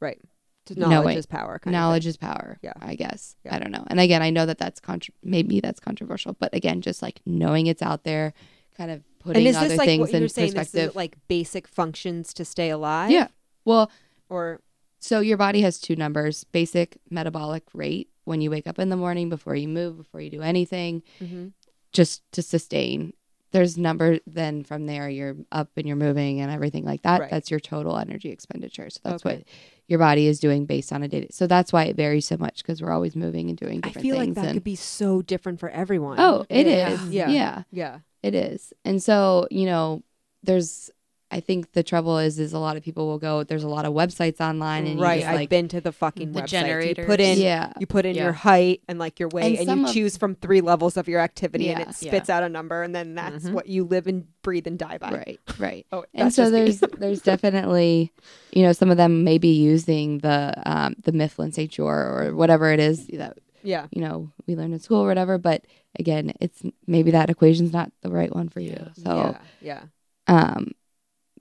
Right. 0.00 0.20
Just 0.66 0.78
No, 0.80 0.88
knowledge 0.88 1.06
wait. 1.06 1.18
is 1.18 1.26
power. 1.26 1.58
Kind 1.58 1.72
knowledge 1.72 2.06
is 2.06 2.16
power. 2.16 2.58
Yeah. 2.62 2.72
I 2.80 2.94
guess. 2.96 3.36
Yeah. 3.44 3.54
I 3.54 3.58
don't 3.58 3.70
know. 3.70 3.84
And 3.88 4.00
again, 4.00 4.22
I 4.22 4.30
know 4.30 4.46
that 4.46 4.58
that's 4.58 4.80
contr 4.80 5.10
maybe 5.22 5.60
that's 5.60 5.80
controversial, 5.80 6.32
but 6.38 6.54
again, 6.54 6.80
just 6.80 7.02
like 7.02 7.20
knowing 7.24 7.66
it's 7.66 7.82
out 7.82 8.04
there, 8.04 8.32
kind 8.76 8.90
of 8.90 9.02
putting 9.20 9.40
And 9.42 9.48
is 9.48 9.56
other 9.56 9.68
this 9.68 9.78
like 9.78 9.86
things 9.86 10.10
in 10.10 10.22
were 10.22 10.28
saying? 10.28 10.48
This 10.48 10.54
perspective. 10.54 10.90
is 10.90 10.96
like 10.96 11.16
basic 11.28 11.68
functions 11.68 12.34
to 12.34 12.44
stay 12.44 12.70
alive. 12.70 13.10
yeah. 13.10 13.28
Well, 13.64 13.90
Or 14.28 14.60
so 14.98 15.20
your 15.20 15.36
body 15.36 15.60
has 15.62 15.78
two 15.78 15.94
numbers: 15.96 16.44
basic 16.44 16.98
metabolic 17.10 17.62
rate 17.74 18.10
when 18.24 18.40
you 18.40 18.50
wake 18.50 18.66
up 18.66 18.78
in 18.80 18.88
the 18.88 18.96
morning, 18.96 19.28
before 19.28 19.54
you 19.54 19.68
move, 19.68 19.96
before 19.96 20.20
you 20.20 20.30
do 20.30 20.42
anything, 20.42 21.02
Mhm. 21.20 21.52
just 21.92 22.22
to 22.32 22.42
sustain. 22.42 23.12
There's 23.52 23.78
number. 23.78 24.18
Then 24.26 24.64
from 24.64 24.86
there, 24.86 25.08
you're 25.08 25.36
up 25.52 25.70
and 25.76 25.86
you're 25.86 25.96
moving 25.96 26.40
and 26.40 26.50
everything 26.50 26.84
like 26.84 27.02
that. 27.02 27.20
Right. 27.20 27.30
That's 27.30 27.50
your 27.50 27.60
total 27.60 27.96
energy 27.96 28.30
expenditure. 28.30 28.90
So 28.90 29.00
that's 29.04 29.24
Okay. 29.24 29.36
what 29.38 29.44
your 29.88 29.98
body 30.00 30.26
is 30.26 30.40
doing 30.40 30.66
based 30.66 30.92
on 30.92 31.02
a 31.02 31.08
day. 31.08 31.28
So 31.30 31.46
that's 31.46 31.72
why 31.72 31.84
it 31.84 31.96
varies 31.96 32.26
so 32.26 32.36
much 32.36 32.58
because 32.58 32.82
we're 32.82 32.92
always 32.92 33.14
moving 33.14 33.48
and 33.48 33.56
doing 33.58 33.78
I 33.82 33.88
different 33.88 34.02
feel 34.02 34.16
like 34.16 34.34
that 34.34 34.44
and, 34.46 34.54
could 34.54 34.64
be 34.64 34.74
so 34.76 35.22
different 35.22 35.60
for 35.60 35.68
everyone. 35.68 36.18
Oh, 36.18 36.44
it 36.48 36.66
Yeah. 36.66 36.90
is. 36.90 37.08
Yeah. 37.10 37.28
Yeah. 37.30 37.62
yeah. 37.70 37.98
it 38.22 38.34
is. 38.34 38.72
And 38.84 39.00
so, 39.02 39.46
you 39.50 39.66
know, 39.66 40.02
there's 40.42 40.90
I 41.28 41.40
think 41.40 41.72
the 41.72 41.82
trouble 41.82 42.18
is 42.18 42.38
is 42.38 42.52
a 42.52 42.58
lot 42.60 42.76
of 42.76 42.84
people 42.84 43.08
will 43.08 43.18
go 43.18 43.42
there's 43.42 43.64
a 43.64 43.68
lot 43.68 43.84
of 43.84 43.92
websites 43.92 44.40
online 44.40 44.86
and 44.86 44.98
you 45.00 45.04
right. 45.04 45.22
just, 45.22 45.32
I've 45.32 45.48
been 45.48 45.66
to 45.68 45.80
the 45.80 45.90
fucking 45.90 46.30
The 46.32 46.42
website. 46.42 46.98
You 46.98 47.04
put 47.04 47.20
in 47.20 47.38
yeah. 47.38 47.72
you 47.80 47.86
put 47.86 48.06
in 48.06 48.14
Yeah. 48.14 48.24
your 48.24 48.32
height 48.32 48.82
and 48.86 48.98
like 49.00 49.18
your 49.18 49.28
weight 49.30 49.58
And 49.58 49.68
and, 49.68 49.80
you 49.80 49.86
of- 49.86 49.92
choose 49.92 50.16
from 50.16 50.36
three 50.36 50.60
levels 50.60 50.96
of 50.96 51.08
your 51.08 51.18
activity 51.20 51.68
and 51.70 51.80
it 51.82 51.94
spits 51.96 52.30
out 52.30 52.42
a 52.44 52.48
number 52.48 52.82
and 52.82 52.94
then 52.94 53.14
that's 53.16 53.44
Mhm. 53.46 53.52
what 53.54 53.66
you 53.66 53.82
live 53.84 54.06
and 54.06 54.24
breathe 54.42 54.68
and 54.68 54.78
die 54.78 54.98
by. 54.98 55.10
Right, 55.10 55.40
right. 55.58 55.86
Oh, 55.90 56.04
and 56.14 56.32
so 56.32 56.44
just 56.44 56.52
me. 56.52 56.58
there's 56.60 56.80
there's 57.00 57.22
definitely 57.32 58.12
you 58.52 58.62
know 58.62 58.72
some 58.72 58.90
of 58.90 58.96
them 58.96 59.24
may 59.24 59.38
be 59.38 59.54
using 59.54 60.18
the 60.18 60.54
um 60.64 60.94
the 61.02 61.10
Mifflin 61.12 61.50
St. 61.50 61.70
Jeor 61.72 62.28
or 62.28 62.36
whatever 62.36 62.70
it 62.72 62.78
is 62.78 63.06
that 63.08 63.36
yeah. 63.64 63.86
you 63.90 64.00
know 64.00 64.30
we 64.46 64.54
learned 64.54 64.74
in 64.74 64.78
school 64.78 64.98
or 65.02 65.08
whatever 65.08 65.38
but 65.38 65.64
again 65.98 66.32
it's 66.40 66.62
maybe 66.86 67.10
that 67.10 67.30
equation's 67.30 67.72
not 67.72 67.90
the 68.02 68.10
right 68.10 68.32
one 68.32 68.48
for 68.48 68.60
you 68.60 68.76
So 68.94 69.02
Yeah. 69.16 69.32
so 69.32 69.38
yeah. 69.60 69.82
um 70.28 70.70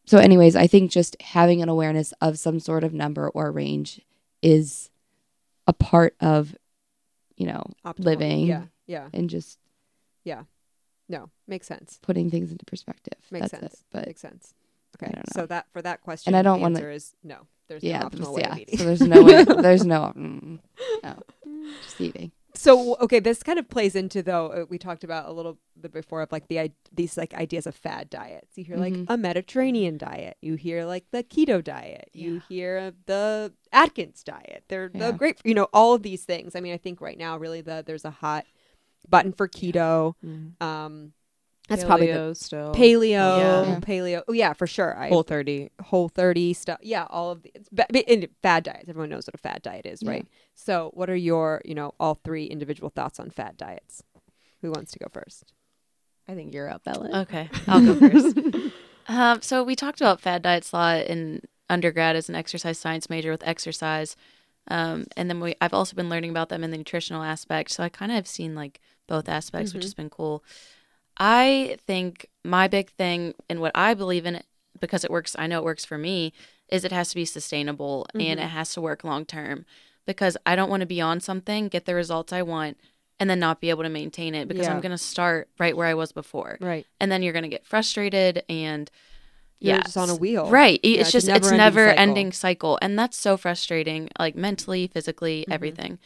so 0.05 0.17
anyways 0.17 0.55
i 0.55 0.67
think 0.67 0.91
just 0.91 1.19
having 1.21 1.61
an 1.61 1.69
awareness 1.69 2.13
of 2.21 2.37
some 2.39 2.59
sort 2.59 2.83
of 2.83 2.93
number 2.93 3.29
or 3.29 3.51
range 3.51 4.01
is 4.41 4.89
a 5.67 5.73
part 5.73 6.15
of 6.19 6.55
you 7.37 7.45
know 7.47 7.63
Optimal. 7.85 8.05
living 8.05 8.47
Yeah. 8.47 8.63
Yeah. 8.87 9.09
and 9.13 9.29
just 9.29 9.57
yeah 10.23 10.43
No, 11.09 11.29
makes 11.47 11.67
sense. 11.67 11.99
putting 12.01 12.29
things 12.31 12.51
into 12.51 12.65
perspective 12.65 13.17
Makes 13.31 13.51
that's 13.51 13.61
sense. 13.61 13.73
it 13.73 13.79
but 13.91 14.05
makes 14.07 14.21
sense. 14.21 14.53
Okay. 15.01 15.11
So 15.35 15.45
that 15.47 15.65
for 15.73 15.81
that 15.81 16.01
question, 16.01 16.29
and 16.33 16.37
I 16.37 16.41
don't 16.41 16.61
wanna- 16.61 16.75
answer 16.79 16.91
is 16.91 17.13
no. 17.23 17.47
There's 17.67 17.83
yeah 17.83 17.99
no 17.99 18.09
optimal 18.09 18.33
way 18.33 18.41
yeah 18.41 18.51
of 18.53 18.59
eating. 18.59 18.77
so 18.77 18.83
there's 18.85 19.01
no 19.01 19.23
way 19.23 19.43
there's 19.43 19.85
no 19.85 20.13
mm, 20.17 20.59
no 21.03 21.13
just 21.83 21.99
eating 21.99 22.31
So 22.55 22.95
okay, 23.01 23.19
this 23.19 23.43
kind 23.43 23.59
of 23.59 23.67
plays 23.69 23.95
into 23.95 24.23
though 24.23 24.47
uh, 24.47 24.65
we 24.69 24.77
talked 24.77 25.03
about 25.03 25.27
a 25.27 25.31
little 25.31 25.57
bit 25.79 25.91
before 25.91 26.21
of 26.21 26.31
like 26.31 26.47
the 26.47 26.71
these 26.93 27.17
like 27.17 27.33
ideas 27.33 27.67
of 27.67 27.75
fad 27.75 28.09
diets. 28.09 28.57
You 28.57 28.63
hear 28.63 28.77
like 28.77 28.93
Mhm. 28.93 29.05
a 29.09 29.17
Mediterranean 29.17 29.97
diet. 29.97 30.37
You 30.41 30.55
hear 30.55 30.85
like 30.85 31.05
the 31.11 31.23
keto 31.23 31.63
diet. 31.63 32.09
You 32.13 32.39
hear 32.47 32.77
uh, 32.77 32.91
the 33.05 33.53
Atkins 33.73 34.23
diet. 34.23 34.63
They're 34.69 34.89
Yeah. 34.93 35.11
the 35.11 35.17
great. 35.17 35.39
You 35.43 35.53
know 35.53 35.67
all 35.73 35.93
of 35.93 36.03
these 36.03 36.23
things. 36.23 36.55
I 36.55 36.61
mean, 36.61 36.73
I 36.73 36.77
think 36.77 37.01
right 37.01 37.17
now 37.17 37.37
really 37.37 37.61
the 37.61 37.83
there's 37.85 38.05
a 38.05 38.11
hot 38.11 38.45
button 39.07 39.33
for 39.33 39.47
keto. 39.47 40.13
Um, 40.61 41.13
that's 41.67 41.84
probably 41.84 42.08
the 42.08 42.13
Paleo 42.13 42.38
still 42.38 42.73
paleo, 42.73 43.10
Yeah. 43.10 43.80
paleo. 43.82 44.23
Oh 44.28 44.34
yeah, 44.34 44.54
for 44.54 44.67
sure. 44.67 44.95
I 44.97 45.10
whole 45.10 45.23
thirty. 45.23 45.69
whole 45.82 46.10
30 46.10 46.54
stuff 46.54 46.78
yeah 46.82 47.06
all 47.10 47.32
of 47.32 47.41
the 47.43 47.51
it's 47.56 47.69
ba- 47.69 47.88
ba- 47.91 48.28
fad 48.43 48.63
diets 48.63 48.88
everyone 48.89 49.10
knows 49.10 49.25
what 49.28 49.34
a 49.36 49.38
fad 49.38 49.62
diet 49.62 49.86
is 49.86 50.01
Yeah. 50.04 50.12
right 50.12 50.28
so 50.54 50.91
what 50.93 51.10
are 51.10 51.15
your 51.15 51.62
you 51.65 51.73
know 51.75 51.93
all 51.99 52.15
three 52.15 52.45
individual 52.45 52.89
thoughts 52.89 53.19
on 53.19 53.30
fad 53.32 53.58
diets 53.58 54.04
who 54.62 54.71
wants 54.71 54.91
to 54.93 54.99
go 54.99 55.08
first 55.12 55.54
I 56.28 56.34
think 56.34 56.56
you're 56.56 56.67
up, 56.69 56.82
Ellen. 56.88 57.13
Okay, 57.15 57.49
I'll 57.67 57.86
go 57.86 57.93
first. 57.93 58.36
um, 59.08 59.43
so 59.43 59.63
we 59.63 59.75
talked 59.75 60.01
about 60.01 60.19
fad 60.19 60.41
diets 60.41 60.71
a 60.71 60.75
lot 60.75 61.06
in 61.06 61.41
undergrad 61.69 62.15
as 62.15 62.30
an 62.30 62.36
exercise 62.36 62.80
science 62.80 63.12
major 63.12 63.30
with 63.30 63.45
exercise, 63.47 64.15
um, 64.67 65.06
and 65.15 65.30
then 65.30 65.39
we 65.39 65.54
I've 65.62 65.73
also 65.75 65.95
been 65.95 66.10
learning 66.10 66.32
about 66.32 66.49
them 66.49 66.63
in 66.63 66.71
the 66.71 66.78
nutritional 66.78 67.21
aspect. 67.21 67.69
So 67.71 67.84
I 67.84 67.89
kind 67.89 68.12
of 68.12 68.15
have 68.15 68.28
seen 68.28 68.56
like 68.56 68.82
both 69.08 69.30
aspects, 69.30 69.73
which 69.75 69.82
Mhm. 69.82 69.86
has 69.86 69.93
been 69.93 70.10
cool. 70.10 70.43
I 71.17 71.78
think 71.88 72.28
my 72.43 72.67
big 72.67 72.89
thing 72.91 73.34
and 73.49 73.60
what 73.62 73.71
I 73.75 73.93
believe 73.93 74.25
in 74.25 74.41
because 74.80 75.04
it 75.06 75.12
works, 75.12 75.36
I 75.39 75.47
know 75.47 75.60
it 75.60 75.63
works 75.65 75.86
for 75.86 75.97
me, 75.97 76.34
is 76.69 76.84
it 76.84 76.91
has 76.91 77.10
to 77.10 77.15
be 77.15 77.25
sustainable 77.25 78.08
and 78.13 78.39
Mhm. 78.39 78.43
it 78.43 78.49
has 78.49 78.73
to 78.73 78.82
work 78.82 79.04
long 79.04 79.25
term 79.25 79.65
because 80.06 80.36
I 80.45 80.56
don't 80.56 80.69
want 80.69 80.82
to 80.82 80.86
be 80.86 80.99
on 81.01 81.19
something, 81.21 81.69
get 81.69 81.86
the 81.86 81.95
results 81.95 82.34
I 82.34 82.41
want, 82.41 82.78
and 83.19 83.30
then 83.30 83.39
not 83.39 83.62
be 83.62 83.69
able 83.69 83.84
to 83.84 83.89
maintain 83.89 84.36
it 84.36 84.47
because 84.49 84.65
Yeah. 84.67 84.73
I'm 84.73 84.82
going 84.82 84.91
to 84.91 84.97
start 84.97 85.47
right 85.58 85.75
where 85.75 85.88
I 85.88 85.93
was 85.93 86.12
before 86.12 86.58
right 86.60 86.86
and 86.99 87.10
then 87.10 87.23
you're 87.23 87.32
going 87.34 87.43
to 87.43 87.49
get 87.49 87.65
frustrated 87.65 88.43
and 88.49 88.91
you're 89.62 89.78
yeah 89.78 89.82
just 89.84 89.95
on 89.95 90.10
a 90.10 90.15
wheel 90.15 90.49
right 90.49 90.82
Yeah, 90.84 90.99
it's 90.99 91.01
it's 91.04 91.12
just 91.13 91.30
it's 91.30 91.34
never-ending 91.45 91.58
never 91.58 91.86
cycle. 91.91 92.01
ending 92.01 92.32
cycle 92.34 92.80
and 92.82 92.99
that's 92.99 93.17
so 93.17 93.38
frustrating 93.38 94.10
like 94.19 94.36
mentally 94.36 94.88
physically 94.88 95.45
Mhm. 95.47 95.54
everything 95.54 95.99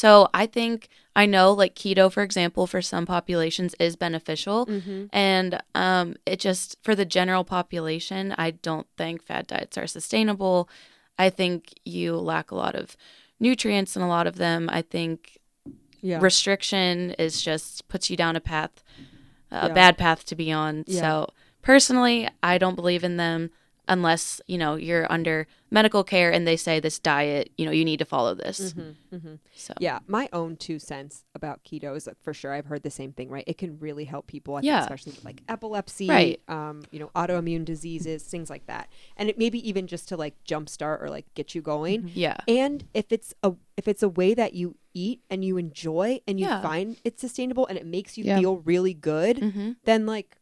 so 0.00 0.28
i 0.34 0.44
think 0.44 0.88
i 1.14 1.24
know 1.24 1.52
like 1.52 1.74
keto 1.74 2.12
for 2.12 2.22
example 2.22 2.66
for 2.66 2.82
some 2.82 3.06
populations 3.06 3.74
is 3.80 3.96
beneficial 3.96 4.66
mm-hmm. 4.66 5.04
and 5.12 5.58
um 5.74 6.14
it 6.26 6.38
just 6.38 6.76
for 6.82 6.94
the 6.94 7.06
general 7.06 7.44
population 7.44 8.34
i 8.36 8.50
don't 8.50 8.86
think 8.98 9.22
fad 9.22 9.46
diets 9.46 9.78
are 9.78 9.86
sustainable 9.86 10.68
i 11.18 11.30
think 11.30 11.72
you 11.84 12.14
lack 12.16 12.50
a 12.50 12.54
lot 12.54 12.74
of 12.74 12.94
nutrients 13.40 13.96
in 13.96 14.02
a 14.02 14.08
lot 14.08 14.26
of 14.26 14.36
them 14.36 14.68
i 14.70 14.82
think 14.82 15.38
yeah 16.02 16.18
restriction 16.20 17.12
is 17.12 17.40
just 17.40 17.88
puts 17.88 18.10
you 18.10 18.16
down 18.16 18.36
a 18.36 18.40
path 18.40 18.84
a 19.50 19.68
Yeah. 19.68 19.72
bad 19.74 19.96
path 19.96 20.26
to 20.26 20.34
be 20.36 20.52
on 20.52 20.84
Yeah. 20.86 21.00
so 21.00 21.28
personally 21.62 22.28
i 22.42 22.58
don't 22.58 22.74
believe 22.76 23.02
in 23.02 23.16
them 23.16 23.50
unless 23.88 24.40
you 24.46 24.58
know 24.58 24.74
you're 24.74 25.10
under 25.12 25.46
medical 25.70 26.02
care 26.04 26.30
and 26.32 26.46
they 26.46 26.56
say 26.56 26.80
this 26.80 26.98
diet 26.98 27.50
you 27.56 27.64
know 27.66 27.72
you 27.72 27.84
need 27.84 27.98
to 27.98 28.04
follow 28.04 28.34
this 28.34 28.72
mm-hmm, 28.72 29.16
mm-hmm. 29.16 29.34
so 29.54 29.74
Yeah, 29.78 29.98
my 30.06 30.28
own 30.32 30.56
two 30.56 30.78
cents 30.78 31.24
about 31.34 31.62
keto 31.64 31.96
is 31.96 32.04
that 32.04 32.16
for 32.22 32.32
sure 32.34 32.52
I've 32.52 32.66
heard 32.66 32.82
the 32.82 32.90
same 32.90 33.12
thing, 33.12 33.28
right? 33.28 33.44
It 33.46 33.58
can 33.58 33.78
really 33.78 34.04
help 34.04 34.26
people, 34.26 34.54
I 34.56 34.60
think, 34.60 34.66
Yeah. 34.66 34.80
especially 34.80 35.12
with 35.12 35.24
like 35.24 35.42
epilepsy, 35.48 36.08
Right. 36.08 36.40
um, 36.48 36.82
you 36.90 36.98
know, 36.98 37.10
autoimmune 37.14 37.64
diseases, 37.64 38.22
things 38.24 38.48
like 38.50 38.66
that. 38.66 38.88
And 39.16 39.28
it 39.28 39.38
maybe 39.38 39.58
even 39.68 39.86
just 39.86 40.08
to 40.08 40.16
like 40.16 40.34
jumpstart 40.44 41.02
or 41.02 41.08
like 41.10 41.26
get 41.34 41.54
you 41.54 41.62
going. 41.62 42.10
yeah 42.14 42.36
And 42.48 42.84
if 42.94 43.06
it's 43.10 43.34
a 43.42 43.52
if 43.76 43.86
it's 43.88 44.02
a 44.02 44.08
way 44.08 44.32
that 44.34 44.54
you 44.54 44.76
eat 44.94 45.20
and 45.30 45.44
you 45.44 45.58
enjoy 45.58 46.20
and 46.26 46.40
you 46.40 46.46
Yeah. 46.46 46.62
find 46.62 46.96
it's 47.04 47.20
sustainable 47.20 47.66
and 47.66 47.76
it 47.78 47.86
makes 47.86 48.16
you 48.16 48.24
Yeah. 48.24 48.38
feel 48.38 48.58
really 48.58 48.94
good, 48.94 49.38
hmm 49.42 49.72
then 49.84 50.06
like 50.06 50.35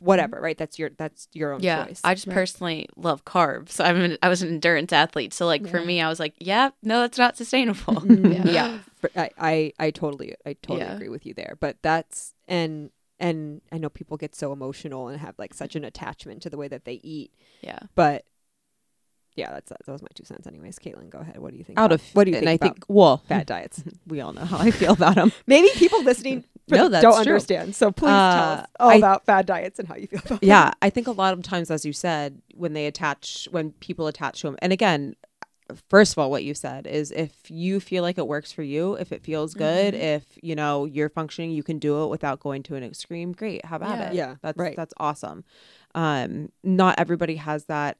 whatever, 0.00 0.40
right? 0.40 0.56
That's 0.58 0.78
your 0.78 0.90
that's 0.96 1.28
your 1.32 1.52
own 1.52 1.60
yeah 1.62 1.84
choice. 1.86 2.00
i 2.04 2.14
just 2.14 2.26
Right. 2.26 2.34
personally 2.34 2.88
love 2.96 3.24
carbs 3.24 3.84
i'm 3.84 3.96
an, 4.00 4.18
i 4.22 4.28
was 4.28 4.42
an 4.42 4.48
endurance 4.48 4.92
athlete 4.92 5.32
so 5.34 5.46
like 5.46 5.66
for 5.68 5.80
me 5.84 6.00
i 6.00 6.08
was 6.08 6.18
like 6.20 6.34
yeah 6.38 6.70
no 6.82 7.00
that's 7.00 7.18
not 7.18 7.36
sustainable 7.36 8.02
Yeah. 8.06 8.44
yeah, 8.58 8.78
for- 9.00 9.10
I, 9.16 9.30
I 9.38 9.72
I 9.78 9.90
totally 9.90 10.34
I 10.46 10.54
totally 10.54 10.80
Yeah. 10.80 10.94
agree 10.94 11.08
with 11.08 11.24
you 11.26 11.34
there. 11.34 11.56
But 11.60 11.76
that's 11.82 12.34
and 12.48 12.90
and 13.18 13.60
I 13.72 13.78
know 13.78 13.88
people 13.90 14.16
get 14.16 14.34
so 14.34 14.52
emotional 14.52 15.08
and 15.08 15.20
have 15.20 15.34
like 15.38 15.52
such 15.54 15.76
an 15.76 15.84
attachment 15.84 16.42
to 16.42 16.50
the 16.50 16.56
way 16.56 16.68
that 16.68 16.84
they 16.84 17.00
eat. 17.02 17.32
yeah 17.62 17.80
But 17.94 18.24
yeah, 19.36 19.50
that's 19.50 19.70
that 19.70 19.86
was 19.88 20.02
my 20.02 20.08
two 20.14 20.24
cents. 20.24 20.46
Anyways, 20.46 20.78
Caitlin, 20.78 21.08
go 21.10 21.18
ahead. 21.18 21.38
What 21.38 21.52
do 21.52 21.58
you 21.58 21.64
think? 21.64 21.78
Out 21.78 21.86
about- 21.92 22.00
of 22.00 22.14
what 22.14 22.24
do 22.24 22.30
you 22.32 22.36
and 22.38 22.46
think 22.46 22.62
I 22.62 22.66
think 22.66 22.84
well, 22.88 23.18
fat 23.28 23.46
diets? 23.46 23.82
we 24.06 24.20
all 24.20 24.32
know 24.32 24.44
how 24.44 24.58
I 24.58 24.70
feel 24.70 24.92
about 24.92 25.14
them. 25.14 25.32
Maybe 25.46 25.68
people 25.74 26.02
listening 26.02 26.44
No, 26.68 26.88
that's 26.88 27.02
don't 27.02 27.12
true. 27.24 27.32
understand. 27.32 27.74
So 27.74 27.90
please 27.90 28.08
tell 28.08 28.16
Uh, 28.16 28.54
us 28.62 28.66
all 28.78 28.90
I- 28.90 28.94
about 28.96 29.24
fad 29.26 29.46
diets 29.46 29.78
and 29.78 29.88
how 29.88 29.96
you 29.96 30.06
feel 30.06 30.20
about 30.20 30.40
them. 30.40 30.48
yeah, 30.48 30.70
I 30.82 30.90
think 30.90 31.06
a 31.08 31.12
lot 31.12 31.32
of 31.34 31.42
times, 31.42 31.70
as 31.70 31.84
you 31.84 31.92
said, 31.92 32.40
when 32.54 32.74
they 32.74 32.86
attach, 32.86 33.48
when 33.50 33.72
people 33.72 34.06
attach 34.06 34.40
to 34.42 34.46
them, 34.48 34.56
and 34.62 34.72
again, 34.72 35.16
first 35.88 36.12
of 36.12 36.18
all, 36.18 36.30
what 36.30 36.42
you 36.44 36.52
said 36.54 36.86
is 36.86 37.10
if 37.12 37.48
you 37.50 37.80
feel 37.80 38.02
like 38.02 38.18
it 38.18 38.26
works 38.28 38.52
for 38.52 38.62
you, 38.62 38.94
if 38.94 39.10
it 39.12 39.22
feels 39.24 39.54
good, 39.54 39.94
Mm-hmm. 39.94 40.02
if 40.02 40.24
you 40.42 40.54
know 40.54 40.84
you're 40.84 41.08
functioning, 41.08 41.50
you 41.50 41.62
can 41.64 41.78
do 41.78 42.04
it 42.04 42.08
without 42.08 42.38
going 42.40 42.62
to 42.64 42.74
an 42.76 42.84
extreme. 42.84 43.32
Great, 43.32 43.64
have 43.64 43.82
at 43.82 43.98
Yeah. 43.98 44.08
it. 44.10 44.14
Yeah, 44.14 44.34
that's 44.42 44.58
right. 44.58 44.76
that's 44.76 44.94
awesome. 44.98 45.44
Um, 45.94 46.50
not 46.62 46.98
everybody 46.98 47.36
has 47.36 47.64
that 47.66 47.98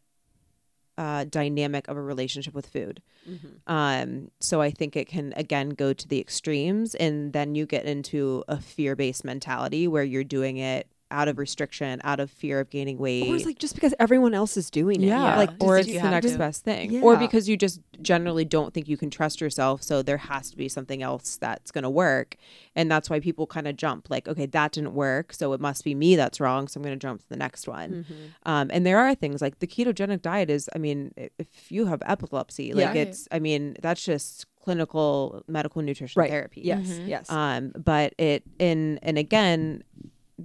uh, 1.00 1.24
dynamic 1.24 1.88
of 1.88 1.96
a 1.96 2.02
relationship 2.12 2.54
with 2.54 2.66
food. 2.66 3.00
Mhm. 3.28 3.52
Um, 3.66 4.30
so 4.38 4.60
I 4.60 4.70
think 4.70 4.96
it 4.96 5.08
can 5.08 5.32
again 5.44 5.70
go 5.70 5.92
to 5.92 6.06
the 6.06 6.20
extremes, 6.20 6.94
and 6.94 7.32
then 7.32 7.54
you 7.54 7.64
get 7.66 7.84
into 7.86 8.44
a 8.48 8.58
fear 8.60 8.94
based 8.94 9.24
mentality 9.24 9.88
where 9.88 10.04
you're 10.04 10.24
doing 10.38 10.56
it 10.58 10.86
out 11.10 11.28
of 11.28 11.38
restriction, 11.38 12.00
out 12.04 12.20
of 12.20 12.30
fear 12.30 12.60
of 12.60 12.70
gaining 12.70 12.98
weight. 12.98 13.28
Or 13.28 13.36
it's 13.36 13.44
like 13.44 13.58
just 13.58 13.74
because 13.74 13.94
everyone 13.98 14.34
else 14.34 14.56
is 14.56 14.70
doing 14.70 15.02
it. 15.02 15.06
yeah, 15.06 15.36
like 15.36 15.50
or 15.60 15.78
it's 15.78 15.86
the 15.88 16.00
next 16.02 16.32
to. 16.32 16.38
best 16.38 16.64
thing, 16.64 17.02
or 17.02 17.16
because 17.16 17.48
you 17.48 17.56
just 17.56 17.80
generally 18.02 18.44
don't 18.44 18.72
think 18.72 18.88
you 18.88 18.96
can 18.96 19.10
trust 19.10 19.40
yourself, 19.40 19.82
so 19.82 20.02
there 20.02 20.16
has 20.18 20.50
to 20.50 20.56
be 20.56 20.68
something 20.68 21.02
else 21.02 21.36
that's 21.36 21.70
going 21.70 21.82
to 21.84 21.90
work, 21.90 22.36
and 22.74 22.90
that's 22.90 23.10
why 23.10 23.20
people 23.20 23.46
kind 23.46 23.66
of 23.68 23.76
jump 23.76 24.08
like, 24.10 24.28
okay, 24.28 24.46
that 24.46 24.72
didn't 24.72 24.94
work, 24.94 25.32
so 25.32 25.52
it 25.52 25.60
must 25.60 25.84
be 25.84 25.94
me 25.94 26.16
that's 26.16 26.40
wrong, 26.40 26.68
so 26.68 26.78
I'm 26.78 26.84
going 26.84 26.98
to 26.98 27.02
jump 27.02 27.20
to 27.22 27.28
the 27.28 27.36
next 27.36 27.66
one. 27.68 28.04
Mhm. 28.08 28.50
Um, 28.50 28.70
and 28.72 28.86
there 28.86 28.98
are 28.98 29.14
things 29.14 29.42
like 29.42 29.58
the 29.58 29.66
ketogenic 29.66 30.22
diet 30.22 30.50
is, 30.50 30.68
I 30.74 30.78
mean, 30.78 31.12
if 31.16 31.70
you 31.70 31.86
have 31.86 32.02
epilepsy, 32.06 32.72
like 32.72 32.94
Yeah. 32.94 33.02
it's, 33.02 33.28
I 33.30 33.38
mean, 33.38 33.76
that's 33.82 34.04
just 34.04 34.46
clinical 34.62 35.42
medical 35.48 35.80
nutrition 35.82 36.20
Right. 36.20 36.30
therapy. 36.30 36.60
Yes. 36.62 36.86
Mhm. 36.88 37.08
Yes. 37.08 37.30
Um, 37.30 37.72
but 37.82 38.14
it 38.18 38.42
in 38.58 38.98
and 39.02 39.16
again, 39.16 39.82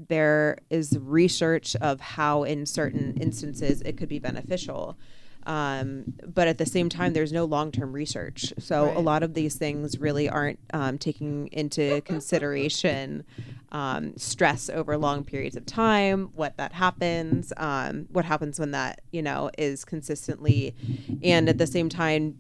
there 0.07 0.57
is 0.69 0.97
research 0.99 1.75
of 1.77 1.99
how 1.99 2.43
in 2.43 2.65
certain 2.65 3.15
instances 3.17 3.81
it 3.81 3.97
could 3.97 4.09
be 4.09 4.19
beneficial. 4.19 4.97
Um, 5.45 6.15
but 6.25 6.47
at 6.47 6.57
the 6.57 6.65
same 6.65 6.89
time, 6.89 7.13
there's 7.13 7.31
no 7.31 7.45
long 7.45 7.71
term 7.71 7.93
research. 7.93 8.51
So 8.57 8.91
a 8.95 8.99
lot 8.99 9.21
of 9.21 9.35
these 9.35 9.55
things 9.55 9.99
really 9.99 10.27
aren't 10.27 10.59
um, 10.73 10.97
taking 10.97 11.47
into 11.51 12.01
consideration 12.01 13.23
um, 13.71 14.17
stress 14.17 14.69
over 14.69 14.97
long 14.97 15.23
periods 15.23 15.55
of 15.55 15.65
time, 15.65 16.29
what 16.33 16.57
that 16.57 16.73
happens, 16.73 17.51
um, 17.57 18.07
what 18.11 18.25
happens 18.25 18.59
when 18.59 18.71
that, 18.71 19.01
you 19.11 19.21
know, 19.21 19.51
is 19.57 19.85
consistently, 19.85 20.73
and 21.21 21.49
at 21.49 21.57
the 21.57 21.67
same 21.67 21.89
time, 21.89 22.37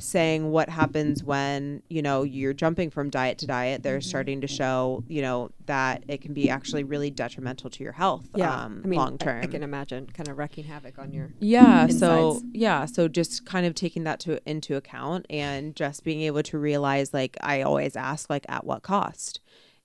saying 0.00 0.50
what 0.50 0.68
happens 0.68 1.22
when 1.22 1.82
you 1.88 2.02
know 2.02 2.22
you're 2.22 2.52
jumping 2.52 2.90
from 2.90 3.10
diet 3.10 3.38
to 3.38 3.46
diet 3.46 3.82
they're 3.82 4.00
starting 4.00 4.40
to 4.40 4.46
show 4.46 5.04
you 5.08 5.22
know 5.22 5.50
that 5.66 6.02
it 6.08 6.20
can 6.20 6.34
be 6.34 6.50
actually 6.50 6.82
really 6.82 7.10
detrimental 7.10 7.70
to 7.70 7.82
your 7.82 7.92
health 7.92 8.28
yeah. 8.34 8.64
um 8.64 8.82
I 8.84 8.88
mean, 8.88 8.98
long 8.98 9.18
term 9.18 9.42
I, 9.42 9.46
can 9.46 9.62
imagine 9.62 10.06
kind 10.06 10.28
of 10.28 10.38
wrecking 10.38 10.64
havoc 10.64 10.98
on 10.98 11.12
your. 11.12 11.30
yeah 11.38 11.86
so 11.86 12.40
yeah 12.52 12.86
so 12.86 13.08
just 13.08 13.44
kind 13.46 13.66
of 13.66 13.74
taking 13.74 14.04
that 14.04 14.20
to 14.20 14.40
into 14.48 14.76
account 14.76 15.26
and 15.30 15.76
just 15.76 16.04
being 16.04 16.22
able 16.22 16.42
to 16.44 16.58
realize 16.58 17.14
like 17.14 17.36
i 17.40 17.62
always 17.62 17.96
ask 17.96 18.28
like 18.30 18.46
at 18.48 18.64
what 18.64 18.82
cost 18.82 19.40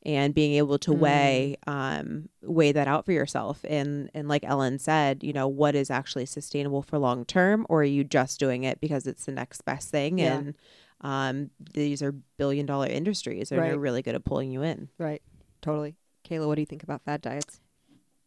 and 0.05 0.33
being 0.35 0.53
able 0.53 0.77
to 0.79 0.93
weigh 0.93 1.55
um 1.67 2.29
weigh 2.43 2.71
that 2.71 2.87
out 2.87 3.05
for 3.05 3.11
yourself 3.11 3.65
and 3.67 4.09
and 4.13 4.27
like 4.27 4.43
ellen 4.45 4.77
said 4.77 5.23
you 5.23 5.33
know 5.33 5.47
what 5.47 5.75
is 5.75 5.89
actually 5.89 6.25
sustainable 6.25 6.81
for 6.81 6.97
long 6.99 7.25
term 7.25 7.65
or 7.69 7.81
are 7.81 7.83
you 7.83 8.03
just 8.03 8.39
doing 8.39 8.63
it 8.63 8.79
because 8.79 9.07
it's 9.07 9.25
the 9.25 9.31
next 9.31 9.65
best 9.65 9.89
thing 9.89 10.19
Yeah. 10.19 10.35
and 10.37 10.55
um 11.01 11.49
these 11.73 12.01
are 12.01 12.13
billion 12.37 12.65
dollar 12.65 12.87
industries 12.87 13.51
and 13.51 13.61
they're 13.61 13.77
really 13.79 14.01
good 14.01 14.15
at 14.15 14.23
pulling 14.23 14.51
you 14.51 14.61
in 14.61 14.89
Right. 14.97 15.21
Totally. 15.61 15.95
Kayla, 16.27 16.47
what 16.47 16.55
do 16.55 16.61
you 16.61 16.65
think 16.67 16.83
about 16.83 17.01
fad 17.03 17.21
diets? 17.21 17.59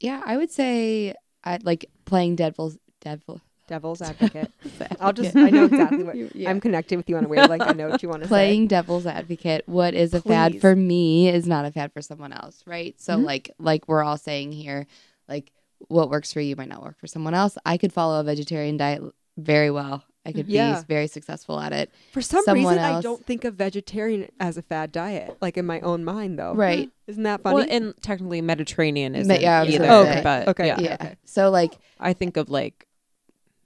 Yeah, 0.01 0.23
I 0.25 0.37
would 0.37 0.51
say 0.51 1.15
I 1.45 1.59
like 1.63 1.87
playing 2.05 2.37
devil's 2.37 2.77
devil. 3.01 3.41
Devil's 3.69 4.03
advocate. 4.03 4.51
I'll 5.01 5.13
just. 5.13 5.37
I 5.37 5.51
know 5.51 5.67
exactly 5.67 6.03
what. 6.03 6.17
Yeah. 6.35 6.51
I'm 6.51 6.61
connected 6.61 6.97
with 6.97 7.09
you 7.09 7.17
on 7.17 7.25
a 7.25 7.29
wavelength. 7.29 7.63
I 7.63 7.73
know 7.73 7.89
what 7.89 8.03
you 8.03 8.09
want 8.09 8.23
to 8.23 8.27
say. 8.29 8.31
playing 8.31 8.67
devil's 8.67 9.07
advocate 9.07 9.63
what 9.67 9.95
is 9.95 10.13
a 10.15 10.21
fad 10.21 10.61
for 10.61 10.75
me 10.75 11.29
is 11.29 11.47
not 11.47 11.65
a 11.65 11.71
fad 11.71 11.93
for 11.93 12.03
someone 12.03 12.33
else 12.33 12.63
right 12.67 13.01
so 13.01 13.17
Mhm. 13.17 13.25
like 13.25 13.51
like 13.59 13.87
we're 13.89 14.03
all 14.03 14.19
saying 14.19 14.51
here 14.53 14.87
like 15.29 15.53
what 15.89 16.11
works 16.11 16.33
for 16.33 16.41
you 16.41 16.57
might 16.57 16.69
not 16.69 16.83
work 16.83 16.99
for 16.99 17.07
someone 17.07 17.35
else 17.35 17.57
i 17.65 17.77
could 17.77 17.93
follow 17.93 18.19
a 18.21 18.25
vegetarian 18.25 18.77
diet 18.77 19.01
very 19.37 19.71
well 19.71 20.03
i 20.27 20.33
could 20.33 20.49
Yeah. 20.49 20.81
be 20.81 20.87
very 20.89 21.07
successful 21.07 21.59
at 21.61 21.73
it 21.73 21.91
For 22.13 22.21
some 22.21 22.43
someone 22.45 22.75
reason, 22.75 22.85
I 22.85 23.01
don't 23.01 23.25
think 23.25 23.45
of 23.45 23.55
vegetarian 23.55 24.29
as 24.41 24.57
a 24.59 24.63
fad 24.63 24.91
diet, 24.93 25.37
like 25.41 25.57
in 25.57 25.67
my 25.67 25.81
own 25.81 26.05
mind, 26.05 26.39
though. 26.39 26.55
right 26.55 26.91
Isn't 27.07 27.23
that 27.23 27.43
funny? 27.43 27.55
well 27.55 27.67
and 27.71 27.95
technically 28.03 28.41
mediterranean 28.43 29.15
is 29.15 29.29
yeah, 29.29 29.61
I 29.61 29.65
was 29.65 29.75
either 29.75 29.87
gonna 29.87 30.13
say. 30.15 30.23
but 30.23 30.49
Okay. 30.49 30.67
yeah, 30.67 30.81
yeah, 30.81 30.95
okay. 31.01 31.17
so 31.25 31.51
like 31.51 31.79
i 32.01 32.13
think 32.13 32.37
of 32.37 32.51
like 32.51 32.87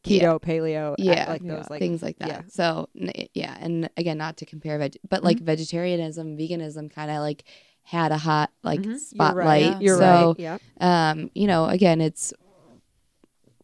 Keto, 0.05 0.41
paleo, 0.41 0.95
Yeah. 0.99 1.27
like 1.29 1.43
Yeah. 1.43 1.55
those, 1.57 1.71
like 1.71 1.79
things 1.79 2.03
like 2.03 2.19
that 2.19 2.29
yeah. 2.29 2.41
so 2.49 2.89
yeah 3.35 3.57
and 3.61 3.89
again 3.97 4.19
not 4.19 4.37
to 4.39 4.47
compare 4.47 4.77
veg 4.79 4.97
but 5.09 5.23
like 5.23 5.39
vegetarianism 5.39 6.37
veganism 6.37 6.91
kind 6.93 7.11
of 7.11 7.19
like 7.19 7.45
had 7.85 8.11
a 8.13 8.19
hot 8.19 8.51
like 8.65 8.81
Mhm. 8.81 8.85
You're 8.85 8.93
You're 8.93 8.99
spotlight 9.01 9.73
right. 9.75 9.81
You're 9.83 9.99
so 9.99 10.29
right. 10.29 10.39
Yep. 10.39 10.61
um 10.81 11.31
you 11.35 11.47
know 11.47 11.67
again 11.67 12.01
it's 12.01 12.33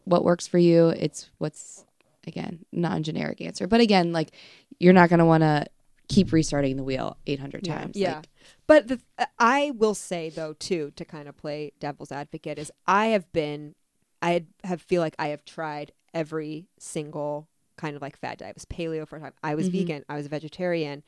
what 0.04 0.24
works 0.24 0.46
for 0.46 0.58
you 0.58 0.88
it's 0.88 1.28
what's 1.38 1.84
again 2.26 2.64
non-generic 2.72 3.40
answer 3.40 3.66
but 3.66 3.80
again 3.80 4.12
like 4.12 4.30
you're 4.78 4.92
not 4.92 5.08
going 5.08 5.18
to 5.18 5.24
want 5.24 5.42
to 5.42 5.66
keep 6.08 6.32
restarting 6.32 6.76
the 6.76 6.84
wheel 6.84 7.16
800 7.26 7.66
Yeah. 7.66 7.74
times 7.78 7.96
Yeah. 7.96 8.14
like, 8.16 8.28
But 8.66 8.88
the, 8.88 9.00
uh, 9.18 9.26
I 9.38 9.72
will 9.72 9.94
say 9.94 10.30
though 10.30 10.54
too 10.54 10.92
to 10.96 11.04
kind 11.04 11.28
of 11.28 11.36
play 11.36 11.72
devil's 11.80 12.10
advocate 12.12 12.58
is 12.58 12.70
I 12.86 13.06
have 13.08 13.30
been 13.32 13.74
I 14.22 14.46
have 14.64 14.80
feel 14.82 15.00
like 15.02 15.14
I 15.18 15.28
have 15.28 15.44
tried 15.44 15.92
every 16.14 16.66
single 16.78 17.48
kind 17.76 17.94
of 17.96 18.02
like 18.02 18.16
fad 18.18 18.38
diet. 18.38 18.50
I 18.50 18.54
was 18.54 18.64
paleo 18.64 19.06
for 19.06 19.16
a 19.16 19.20
time. 19.20 19.32
I 19.42 19.54
was 19.54 19.68
Mhm. 19.68 19.72
vegan. 19.72 20.04
I 20.08 20.16
was 20.16 20.26
a 20.26 20.28
vegetarian. 20.28 21.02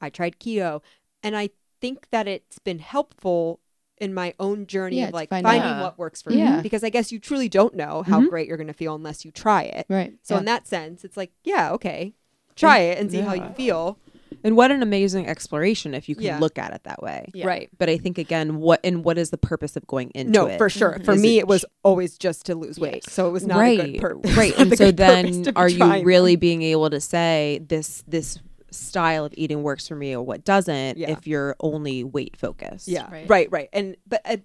I 0.00 0.10
tried 0.10 0.38
keto, 0.38 0.82
and 1.22 1.36
I 1.36 1.50
think 1.80 2.08
that 2.10 2.28
it's 2.28 2.58
been 2.58 2.78
helpful 2.78 3.60
in 3.98 4.12
my 4.14 4.34
own 4.40 4.66
journey 4.66 4.96
Yeah, 4.98 5.08
of 5.08 5.14
like 5.14 5.28
find 5.28 5.44
finding 5.44 5.72
out. 5.72 5.80
what 5.82 5.98
works 5.98 6.22
for 6.22 6.32
Yeah. 6.32 6.56
me. 6.56 6.62
Because 6.62 6.82
I 6.84 6.88
guess 6.90 7.12
you 7.12 7.18
truly 7.18 7.48
don't 7.48 7.74
know 7.74 8.02
how 8.02 8.20
Mhm. 8.20 8.30
great 8.30 8.48
you're 8.48 8.56
going 8.56 8.66
to 8.66 8.72
feel 8.72 8.94
unless 8.94 9.24
you 9.24 9.30
try 9.30 9.62
it. 9.64 9.86
right 9.90 10.14
So 10.22 10.34
yeah. 10.34 10.38
in 10.40 10.44
that 10.46 10.66
sense, 10.66 11.04
it's 11.04 11.16
like, 11.18 11.32
yeah, 11.44 11.70
okay, 11.72 12.14
try 12.56 12.78
it 12.78 12.98
and 12.98 13.10
see 13.10 13.20
how 13.20 13.34
you 13.34 13.50
feel. 13.54 13.98
And 14.44 14.56
what 14.56 14.70
an 14.70 14.82
amazing 14.82 15.26
exploration 15.26 15.94
if 15.94 16.08
you 16.08 16.14
can 16.14 16.24
Yeah. 16.24 16.38
look 16.38 16.58
at 16.58 16.72
it 16.74 16.84
that 16.84 17.02
way 17.02 17.26
Yeah. 17.34 17.46
Right. 17.46 17.68
but 17.78 17.88
i 17.88 17.96
think 17.98 18.18
again 18.18 18.56
what 18.58 18.80
and 18.84 19.04
what 19.04 19.18
is 19.18 19.30
the 19.30 19.38
purpose 19.38 19.76
of 19.76 19.86
going 19.86 20.10
into 20.14 20.32
No, 20.32 20.46
it 20.46 20.52
no 20.52 20.58
for 20.58 20.68
sure. 20.70 20.98
For 21.04 21.12
Is 21.12 21.22
me, 21.22 21.36
it 21.38 21.40
it 21.40 21.46
was 21.48 21.64
always 21.82 22.16
just 22.18 22.46
to 22.46 22.54
lose 22.54 22.78
weight, 22.78 23.02
Yes. 23.06 23.12
so 23.12 23.26
it 23.28 23.30
was 23.32 23.46
not 23.46 23.58
right, 23.58 23.80
a 23.80 23.88
good 23.92 24.00
pur- 24.00 24.16
right. 24.36 24.54
And 24.58 24.76
so 24.76 24.90
then, 24.92 25.44
are 25.56 25.68
you 25.68 26.02
really 26.04 26.34
them. 26.34 26.40
being 26.40 26.62
able 26.62 26.90
to 26.90 27.00
say 27.00 27.60
this 27.66 28.02
this 28.06 28.38
style 28.70 29.24
of 29.24 29.34
eating 29.36 29.62
works 29.62 29.88
for 29.88 29.96
me 29.96 30.14
or 30.14 30.22
what 30.22 30.44
doesn't 30.44 30.96
Yeah. 30.98 31.10
if 31.10 31.26
you're 31.26 31.56
only 31.60 32.04
weight 32.04 32.36
focused? 32.36 32.88
Yeah, 32.88 33.10
Right. 33.10 33.28
right, 33.28 33.48
right, 33.50 33.68
And 33.72 33.96
but 34.06 34.20
uh, 34.24 34.36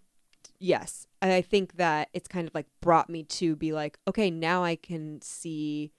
yes, 0.59 1.07
and 1.21 1.31
I 1.31 1.41
think 1.41 1.77
that 1.77 2.09
it's 2.13 2.27
kind 2.27 2.47
of 2.47 2.55
like 2.55 2.65
brought 2.81 3.09
me 3.09 3.23
to 3.23 3.55
be 3.55 3.71
like, 3.73 3.97
okay, 4.07 4.31
now 4.31 4.63
I 4.63 4.75
can 4.77 5.21
see 5.21 5.91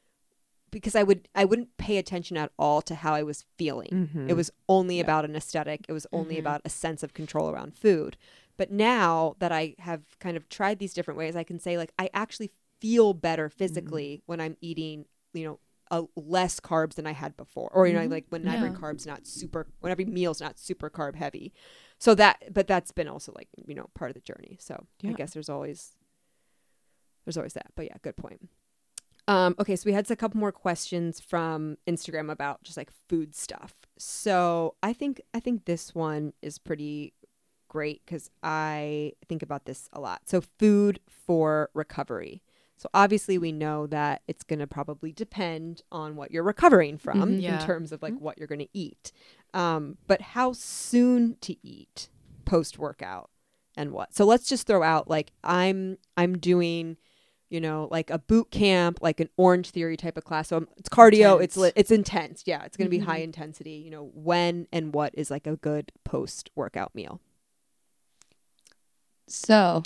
because 0.77 0.95
I 0.95 1.03
would 1.05 1.27
I 1.35 1.47
wouldn't 1.47 1.75
pay 1.79 1.97
attention 1.97 2.37
at 2.37 2.53
all 2.59 2.83
to 2.83 2.95
how 2.97 3.15
I 3.15 3.23
was 3.23 3.47
feeling. 3.57 4.11
Mhm. 4.15 4.29
It 4.29 4.35
was 4.35 4.51
only 4.69 4.97
Yeah. 4.97 5.05
about 5.05 5.25
an 5.25 5.35
aesthetic. 5.35 5.87
It 5.89 5.93
was 5.95 6.07
only 6.13 6.37
Mhm. 6.37 6.41
about 6.41 6.61
a 6.67 6.69
sense 6.69 7.03
of 7.03 7.15
control 7.15 7.49
around 7.49 7.75
food. 7.75 8.19
But 8.59 8.71
now 8.71 9.37
that 9.39 9.53
I 9.53 9.75
have 9.79 10.19
kind 10.19 10.37
of 10.37 10.51
tried 10.51 10.79
these 10.79 10.93
different 10.93 11.17
ways, 11.17 11.35
I 11.35 11.45
can 11.45 11.59
say 11.59 11.79
like 11.79 11.93
I 11.99 12.11
actually 12.13 12.51
feel 12.79 13.15
better 13.15 13.49
physically 13.49 14.23
when 14.27 14.39
I'm 14.39 14.59
eating, 14.61 15.07
you 15.33 15.45
know, 15.45 15.61
a 15.91 16.05
less 16.15 16.61
carbs 16.61 16.97
than 16.97 17.07
I 17.07 17.13
had 17.13 17.37
before, 17.39 17.71
or 17.73 17.87
you 17.87 17.95
know, 17.95 18.07
Mhm. 18.07 18.11
like 18.11 18.27
when 18.29 18.47
every 18.47 18.69
Yeah. 18.69 18.75
carb's 18.77 19.07
not 19.07 19.27
super, 19.27 19.67
when 19.81 19.91
every 19.91 20.05
meal's 20.05 20.43
not 20.43 20.59
super 20.59 20.91
carb 20.91 21.15
heavy. 21.15 21.55
So 21.99 22.15
that, 22.17 22.53
but 22.53 22.67
that's 22.67 22.93
been 22.93 23.09
also 23.09 23.33
like 23.35 23.49
you 23.67 23.75
know 23.75 23.89
part 23.95 24.11
of 24.11 24.15
the 24.15 24.21
journey. 24.21 24.59
So 24.61 24.87
I 25.05 25.13
guess 25.15 25.33
there's 25.33 25.49
always 25.49 25.97
there's 27.25 27.37
always 27.39 27.55
that. 27.55 27.73
But 27.75 27.87
yeah, 27.87 27.97
good 28.03 28.17
point. 28.17 28.49
Um, 29.29 29.57
okay, 29.59 29.75
so 29.77 29.83
we 29.87 29.93
had 29.93 30.09
a 30.11 30.17
couple 30.17 30.39
more 30.39 30.53
questions 30.53 31.21
from 31.21 31.79
Instagram 31.87 32.31
about 32.31 32.63
just 32.63 32.77
like 32.77 32.91
food 33.09 33.35
stuff. 33.35 33.75
So 33.99 34.75
I 34.83 34.93
think 34.93 35.21
I 35.35 35.41
think 35.41 35.65
this 35.65 35.95
one 35.95 36.33
is 36.43 36.59
pretty 36.59 37.13
great 37.69 38.03
because 38.07 38.31
I 38.43 39.13
think 39.29 39.43
about 39.43 39.65
this 39.65 39.89
a 39.93 40.01
lot. 40.01 40.23
So 40.27 40.41
food 40.41 41.01
for 41.09 41.71
recovery. 41.75 42.41
So 42.77 42.89
obviously 42.95 43.39
we 43.39 43.53
know 43.53 43.87
that 43.89 44.23
it's 44.29 44.45
going 44.45 44.59
to 44.61 44.67
probably 44.67 45.11
depend 45.11 45.83
on 45.91 46.15
what 46.15 46.31
you're 46.31 46.43
recovering 46.45 46.99
from 46.99 47.21
Mhm. 47.39 47.43
in 47.43 47.59
terms 47.67 47.91
of 47.91 48.03
like 48.03 48.15
what 48.19 48.37
you're 48.39 48.47
going 48.47 48.61
to 48.61 48.69
eat. 48.73 49.13
Um, 49.55 49.97
but 50.07 50.21
how 50.21 50.53
soon 50.53 51.37
to 51.41 51.57
eat 51.67 52.11
post 52.45 52.79
workout 52.79 53.31
and 53.77 53.91
what? 53.93 54.15
So 54.15 54.25
let's 54.25 54.47
just 54.49 54.67
throw 54.67 54.83
out 54.83 55.09
like 55.11 55.33
I'm 55.43 55.99
I'm 56.17 56.39
doing 56.39 56.99
you 57.49 57.61
know, 57.61 57.89
like 57.91 58.11
a 58.11 58.19
boot 58.19 58.51
camp, 58.51 58.99
like 59.01 59.21
an 59.21 59.29
Orangetheory 59.39 59.97
type 59.97 60.17
of 60.17 60.25
class. 60.25 60.49
So 60.49 60.67
it's 60.77 60.89
cardio. 60.89 61.41
It's 61.43 61.57
li- 61.57 61.73
it's 61.77 61.91
intense. 61.91 62.43
Yeah, 62.47 62.65
it's 62.65 62.77
going 62.77 62.87
to 62.91 62.97
be 62.97 63.03
Mhm. 63.03 63.07
high 63.07 63.19
intensity. 63.19 63.73
You 63.85 63.91
know, 63.91 64.11
when 64.15 64.67
and 64.73 64.93
what 64.93 65.15
is 65.15 65.31
like 65.31 65.47
a 65.47 65.57
good 65.57 65.93
post 66.05 66.51
workout 66.57 66.95
meal? 66.95 67.21
So, 69.29 69.83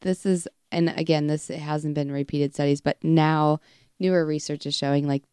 this 0.00 0.24
is, 0.24 0.46
and 0.70 0.90
again, 0.96 1.26
this 1.26 1.48
hasn't 1.48 1.94
been 1.94 2.12
repeated 2.12 2.54
studies, 2.54 2.80
but 2.80 3.02
now 3.02 3.60
newer 3.98 4.24
research 4.24 4.64
is 4.66 4.74
showing 4.74 5.06
like 5.06 5.24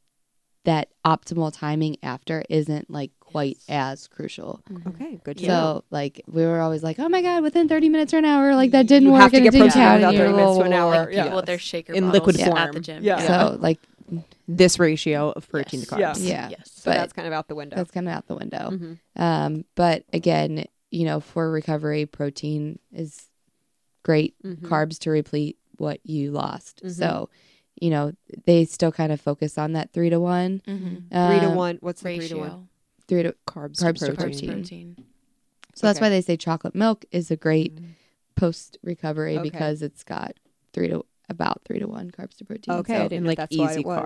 that 0.65 0.89
optimal 1.05 1.51
timing 1.55 1.97
after 2.03 2.43
isn't 2.49 2.89
like 2.89 3.11
quite 3.27 3.57
as 3.69 4.07
crucial. 4.07 4.61
Okay, 4.87 5.19
good 5.23 5.37
to 5.37 5.43
So, 5.45 5.47
know. 5.51 5.83
like, 5.91 6.21
we 6.27 6.43
were 6.45 6.59
always 6.61 6.81
like, 6.81 6.97
oh 6.97 7.09
my 7.09 7.21
God, 7.21 7.43
within 7.43 7.67
30 7.67 7.89
minutes 7.89 8.13
or 8.13 8.17
an 8.17 8.25
hour, 8.25 8.55
like 8.55 8.71
that 8.71 8.87
didn't 8.87 9.07
You 9.07 9.11
work 9.13 9.21
have 9.21 9.31
to 9.31 9.39
get 9.41 9.47
it 9.47 9.51
didn't 9.51 9.71
protein 9.71 9.81
count. 9.83 9.95
without 10.01 10.15
30 10.15 10.33
minutes 10.33 10.57
to 10.57 10.63
an 10.63 10.69
blah, 10.71 10.79
blah, 10.79 10.79
hour. 10.79 10.95
Like 11.05 11.09
people 11.09 11.25
yeah. 11.27 11.35
with 11.35 11.45
their 11.45 11.59
shaker 11.59 11.93
In 11.93 12.05
bottles 12.05 12.13
liquid 12.37 12.39
at 12.57 12.71
the 12.73 12.79
gym. 12.79 13.03
Yeah. 13.03 13.19
So, 13.51 13.57
like, 13.59 13.79
This 14.47 14.79
ratio 14.79 15.31
of 15.35 15.49
protein 15.49 15.81
Yes. 15.81 15.89
to 15.89 15.99
Yeah. 15.99 16.13
carbs. 16.13 16.23
yeah. 16.29 16.49
Yes. 16.51 16.71
So 16.73 16.89
but- 16.91 16.97
that's 16.97 17.11
kind 17.13 17.27
of 17.27 17.33
out 17.33 17.49
the 17.49 17.55
window. 17.55 17.75
That's 17.75 17.91
kind 17.91 18.07
of 18.07 18.13
out 18.13 18.27
the 18.27 18.35
window. 18.35 18.69
Mhm. 18.71 18.97
Um, 19.17 19.65
but 19.75 20.05
again, 20.13 20.63
you 20.89 21.03
know, 21.03 21.19
for 21.19 21.51
recovery, 21.51 22.05
protein 22.05 22.79
is 22.93 23.27
great 24.03 24.35
Mhm. 24.43 24.61
carbs 24.61 24.97
to 24.99 25.09
replete 25.11 25.57
what 25.77 25.99
you 26.05 26.31
lost. 26.31 26.81
Mhm. 26.85 26.91
So, 26.91 27.29
you 27.81 27.89
know, 27.89 28.13
they 28.45 28.63
still 28.63 28.93
kind 28.93 29.11
of 29.11 29.19
focus 29.19 29.57
on 29.57 29.73
that 29.73 29.91
three 29.91 30.09
to 30.09 30.19
one. 30.21 30.61
Mm-hmm. 30.65 30.95
Three 30.95 31.39
to 31.41 31.49
Um, 31.51 31.55
one. 31.55 31.77
What's 31.81 32.01
the 32.01 32.15
three 32.15 32.27
to 32.29 32.35
one? 32.37 32.69
Ratio. 33.09 33.21
Three 33.21 33.23
to 33.23 33.35
Carbs, 33.47 33.81
Carbs 33.81 33.99
to 33.99 34.07
to 34.07 34.13
protein. 34.13 34.49
protein. 34.49 34.49
Protein. 34.95 35.05
so 35.75 35.87
that's 35.87 35.97
Okay. 35.99 36.05
why 36.05 36.09
they 36.09 36.21
say 36.21 36.37
chocolate 36.37 36.75
milk 36.75 37.05
is 37.11 37.29
a 37.31 37.35
great 37.35 37.75
Mm. 37.75 37.85
post 38.35 38.77
recovery 38.83 39.37
Okay. 39.37 39.49
because 39.49 39.81
it's 39.81 40.03
got 40.03 40.33
three 40.73 40.87
to 40.89 41.05
about 41.29 41.61
three 41.65 41.77
to 41.79 41.87
one 41.87 42.09
carbs 42.09 42.37
to 42.37 42.45
protein. 42.45 42.73
Okay, 42.75 43.07
So, 43.09 43.15
And 43.15 43.27
like 43.27 43.37
that's 43.37 43.55
why 43.57 43.71
easy 43.71 43.81
it 43.81 43.85
was. 43.85 43.99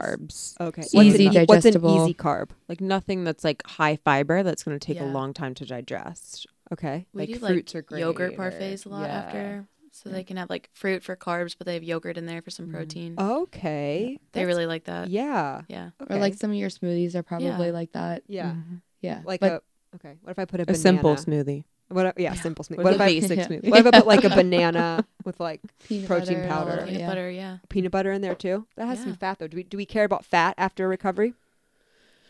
carbs. 0.58 0.60
Okay. 0.60 0.82
Easy, 0.82 0.96
what's 0.98 1.36
an, 1.36 1.44
e- 1.44 1.46
What's 1.46 1.66
an 1.66 1.86
easy 1.86 2.14
carb? 2.16 2.50
Like 2.68 2.82
nothing 2.82 3.24
that's 3.24 3.44
like 3.44 3.62
high 3.68 3.98
fiber 3.98 4.42
that's 4.42 4.64
going 4.64 4.78
to 4.80 4.84
take 4.86 5.00
a 5.00 5.06
long 5.06 5.32
time 5.34 5.54
to 5.56 5.66
digest. 5.66 6.48
Okay. 6.74 7.06
We 7.14 7.22
Like, 7.22 7.30
do 7.30 7.36
fruits 7.36 7.74
like 7.76 7.80
are 7.80 7.86
great, 7.86 8.00
yogurt 8.00 8.34
or- 8.34 8.38
parfaits 8.38 8.86
a 8.86 8.90
lot 8.90 9.04
yeah. 9.08 9.16
after. 9.18 9.68
So 9.92 10.10
they 10.10 10.24
can 10.24 10.38
have 10.38 10.50
like 10.50 10.70
fruit 10.74 11.04
for 11.04 11.16
carbs, 11.16 11.54
but 11.58 11.68
they 11.68 11.74
have 11.76 11.84
yogurt 11.84 12.18
in 12.18 12.26
there 12.26 12.42
for 12.42 12.50
some 12.50 12.68
Mhm. 12.70 12.74
protein. 12.74 13.16
Okay. 13.20 14.18
they 14.32 14.40
That's- 14.40 14.48
really 14.48 14.66
like 14.66 14.86
that. 14.86 15.10
Yeah. 15.10 15.62
Yeah. 15.68 15.92
Okay. 16.02 16.16
or 16.16 16.20
like 16.20 16.34
some 16.36 16.50
of 16.50 16.56
your 16.58 16.70
smoothies 16.70 17.14
are 17.14 17.24
probably 17.24 17.48
Yeah. 17.68 17.72
like 17.74 17.92
that. 17.92 18.24
yeah. 18.28 18.52
Mhm. 18.54 18.82
Yeah. 19.02 19.22
Like 19.26 19.40
but 19.42 19.52
a 19.52 19.96
okay. 19.96 20.16
What 20.22 20.32
if 20.32 20.40
I 20.40 20.46
put 20.46 20.60
a, 20.60 20.64
A 20.64 20.66
banana? 20.68 20.78
simple 20.80 21.16
smoothie. 21.16 21.64
What? 21.90 22.06
if- 22.06 22.14
yeah, 22.18 22.34
Yeah. 22.34 22.42
simple 22.42 22.64
smoothie. 22.64 22.80
Or 22.80 22.84
What 22.84 22.90
the 22.92 22.96
if 22.96 23.02
I 23.02 23.06
basic 23.08 23.38
Yeah. 23.38 23.48
smoothie. 23.50 23.70
what 23.70 23.80
if 23.80 23.86
I 23.88 23.92
put 23.92 24.08
like 24.08 24.24
a 24.24 24.30
banana 24.42 25.06
with 25.26 25.40
like 25.40 25.62
peanut 25.88 26.08
protein 26.08 26.28
butter 26.36 26.42
and 26.44 26.50
powder. 26.52 26.78
Peanut 26.86 27.00
yeah. 27.00 27.08
butter, 27.08 27.30
yeah. 27.32 27.58
peanut 27.70 27.92
butter 27.92 28.12
in 28.12 28.22
there 28.22 28.36
too? 28.36 28.66
That 28.78 28.86
has 28.88 29.00
some 29.02 29.16
fat 29.16 29.40
though. 29.40 29.48
Do 29.48 29.58
we 29.58 29.64
do 29.64 29.78
we 29.78 29.86
care 29.86 30.04
about 30.06 30.24
fat 30.26 30.56
after 30.58 30.88
recovery? 30.88 31.34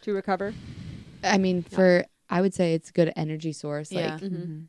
To 0.04 0.14
recover? 0.14 0.54
I 1.24 1.38
mean, 1.38 1.64
Yeah. 1.70 1.76
for 1.76 2.06
I 2.30 2.42
would 2.42 2.54
say 2.54 2.74
it's 2.74 2.90
a 2.90 2.94
good 2.94 3.12
energy 3.16 3.52
source, 3.54 3.92
Yeah. 3.92 4.14
like 4.16 4.22
Mhm. 4.24 4.68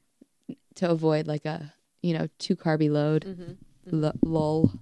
to 0.75 0.91
avoid 0.91 1.27
like 1.27 1.45
a 1.47 1.73
you 2.03 2.13
know 2.13 2.29
too 2.39 2.57
carby 2.57 2.91
load. 2.91 3.25
Mm-hmm. 3.25 4.05
L- 4.05 4.13
lull. 4.23 4.73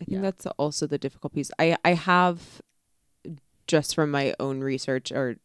I 0.00 0.04
think 0.04 0.10
Yeah. 0.16 0.20
that's 0.22 0.46
also 0.58 0.86
the 0.86 0.96
difficult 0.98 1.34
piece. 1.34 1.50
I 1.58 1.76
I 1.84 1.92
have 1.94 2.62
just 3.66 3.94
from 3.94 4.10
my 4.10 4.34
own 4.40 4.60
research 4.60 5.12
or 5.12 5.36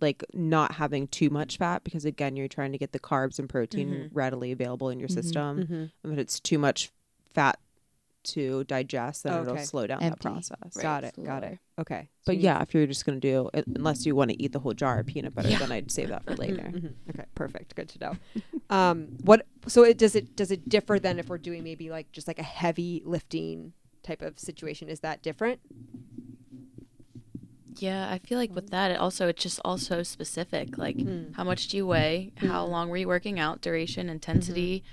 like 0.00 0.24
not 0.32 0.72
having 0.72 1.08
too 1.08 1.30
much 1.30 1.56
fat 1.58 1.84
because 1.84 2.04
again 2.04 2.36
you're 2.36 2.48
trying 2.48 2.72
to 2.72 2.78
get 2.78 2.92
the 2.92 3.00
carbs 3.00 3.38
and 3.38 3.48
protein 3.48 3.88
Mhm. 3.90 4.08
readily 4.12 4.52
available 4.52 4.88
in 4.90 4.98
your 4.98 5.08
Mhm. 5.08 5.14
system. 5.14 5.58
Mm-hmm. 5.58 5.84
And 6.04 6.12
if 6.12 6.18
it's 6.18 6.40
too 6.40 6.58
much 6.58 6.90
fat 7.32 7.58
to 8.24 8.64
digest, 8.64 9.22
then 9.24 9.42
it'll 9.42 9.58
slow 9.58 9.86
down 9.86 10.02
Empty. 10.02 10.16
that 10.16 10.20
process. 10.32 10.76
Got 10.82 11.04
it. 11.04 11.14
Got 11.22 11.44
it. 11.44 11.58
Okay. 11.78 12.08
So 12.22 12.32
But 12.32 12.38
yeah, 12.38 12.62
if 12.62 12.72
you're 12.72 12.86
just 12.86 13.04
gonna 13.04 13.20
do 13.20 13.50
it, 13.52 13.66
unless 13.66 14.06
you 14.06 14.16
want 14.16 14.30
to 14.30 14.42
eat 14.42 14.52
the 14.52 14.60
whole 14.60 14.72
jar 14.72 14.98
of 15.00 15.06
peanut 15.06 15.34
butter, 15.34 15.50
Yeah. 15.50 15.58
then 15.58 15.70
I'd 15.72 15.90
save 15.90 16.08
that 16.08 16.24
for 16.24 16.30
Mhm, 16.32 16.38
later. 16.38 16.62
mhm. 16.62 16.94
Okay, 17.10 17.24
perfect. 17.34 17.74
Good 17.74 17.90
to 17.90 17.98
know. 17.98 18.16
um, 18.70 19.08
what? 19.24 19.46
So 19.66 19.82
it 19.84 19.98
does 19.98 20.14
it 20.16 20.34
does 20.36 20.50
it 20.50 20.68
differ 20.70 20.98
then 20.98 21.18
if 21.18 21.28
we're 21.28 21.36
doing 21.36 21.62
maybe 21.62 21.90
like 21.90 22.12
just 22.12 22.26
like 22.26 22.38
a 22.38 22.42
heavy 22.44 23.02
lifting 23.04 23.74
type 24.02 24.22
of 24.22 24.38
situation? 24.38 24.88
Is 24.88 25.00
that 25.00 25.22
different? 25.22 25.60
Yeah, 27.78 28.10
I 28.10 28.18
feel 28.18 28.38
like 28.38 28.54
with 28.54 28.70
that, 28.70 28.90
it 28.92 28.98
also 28.98 29.28
it's 29.28 29.42
just 29.42 29.60
also 29.64 30.02
specific. 30.02 30.78
Like, 30.78 30.96
Mm. 30.98 31.34
how 31.34 31.44
much 31.44 31.68
do 31.68 31.76
you 31.76 31.86
weigh? 31.86 32.32
How 32.36 32.64
Mhm. 32.66 32.70
long 32.70 32.88
were 32.88 32.96
you 32.96 33.08
working 33.08 33.38
out? 33.40 33.60
Duration, 33.60 34.08
intensity. 34.08 34.84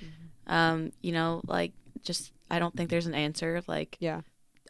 Um, 0.48 0.92
you 1.02 1.12
know, 1.12 1.42
like 1.48 1.74
just 2.04 2.32
I 2.50 2.60
don't 2.60 2.76
think 2.76 2.90
there's 2.90 3.06
an 3.08 3.14
answer. 3.14 3.62
Like, 3.68 3.98
Yeah. 4.00 4.22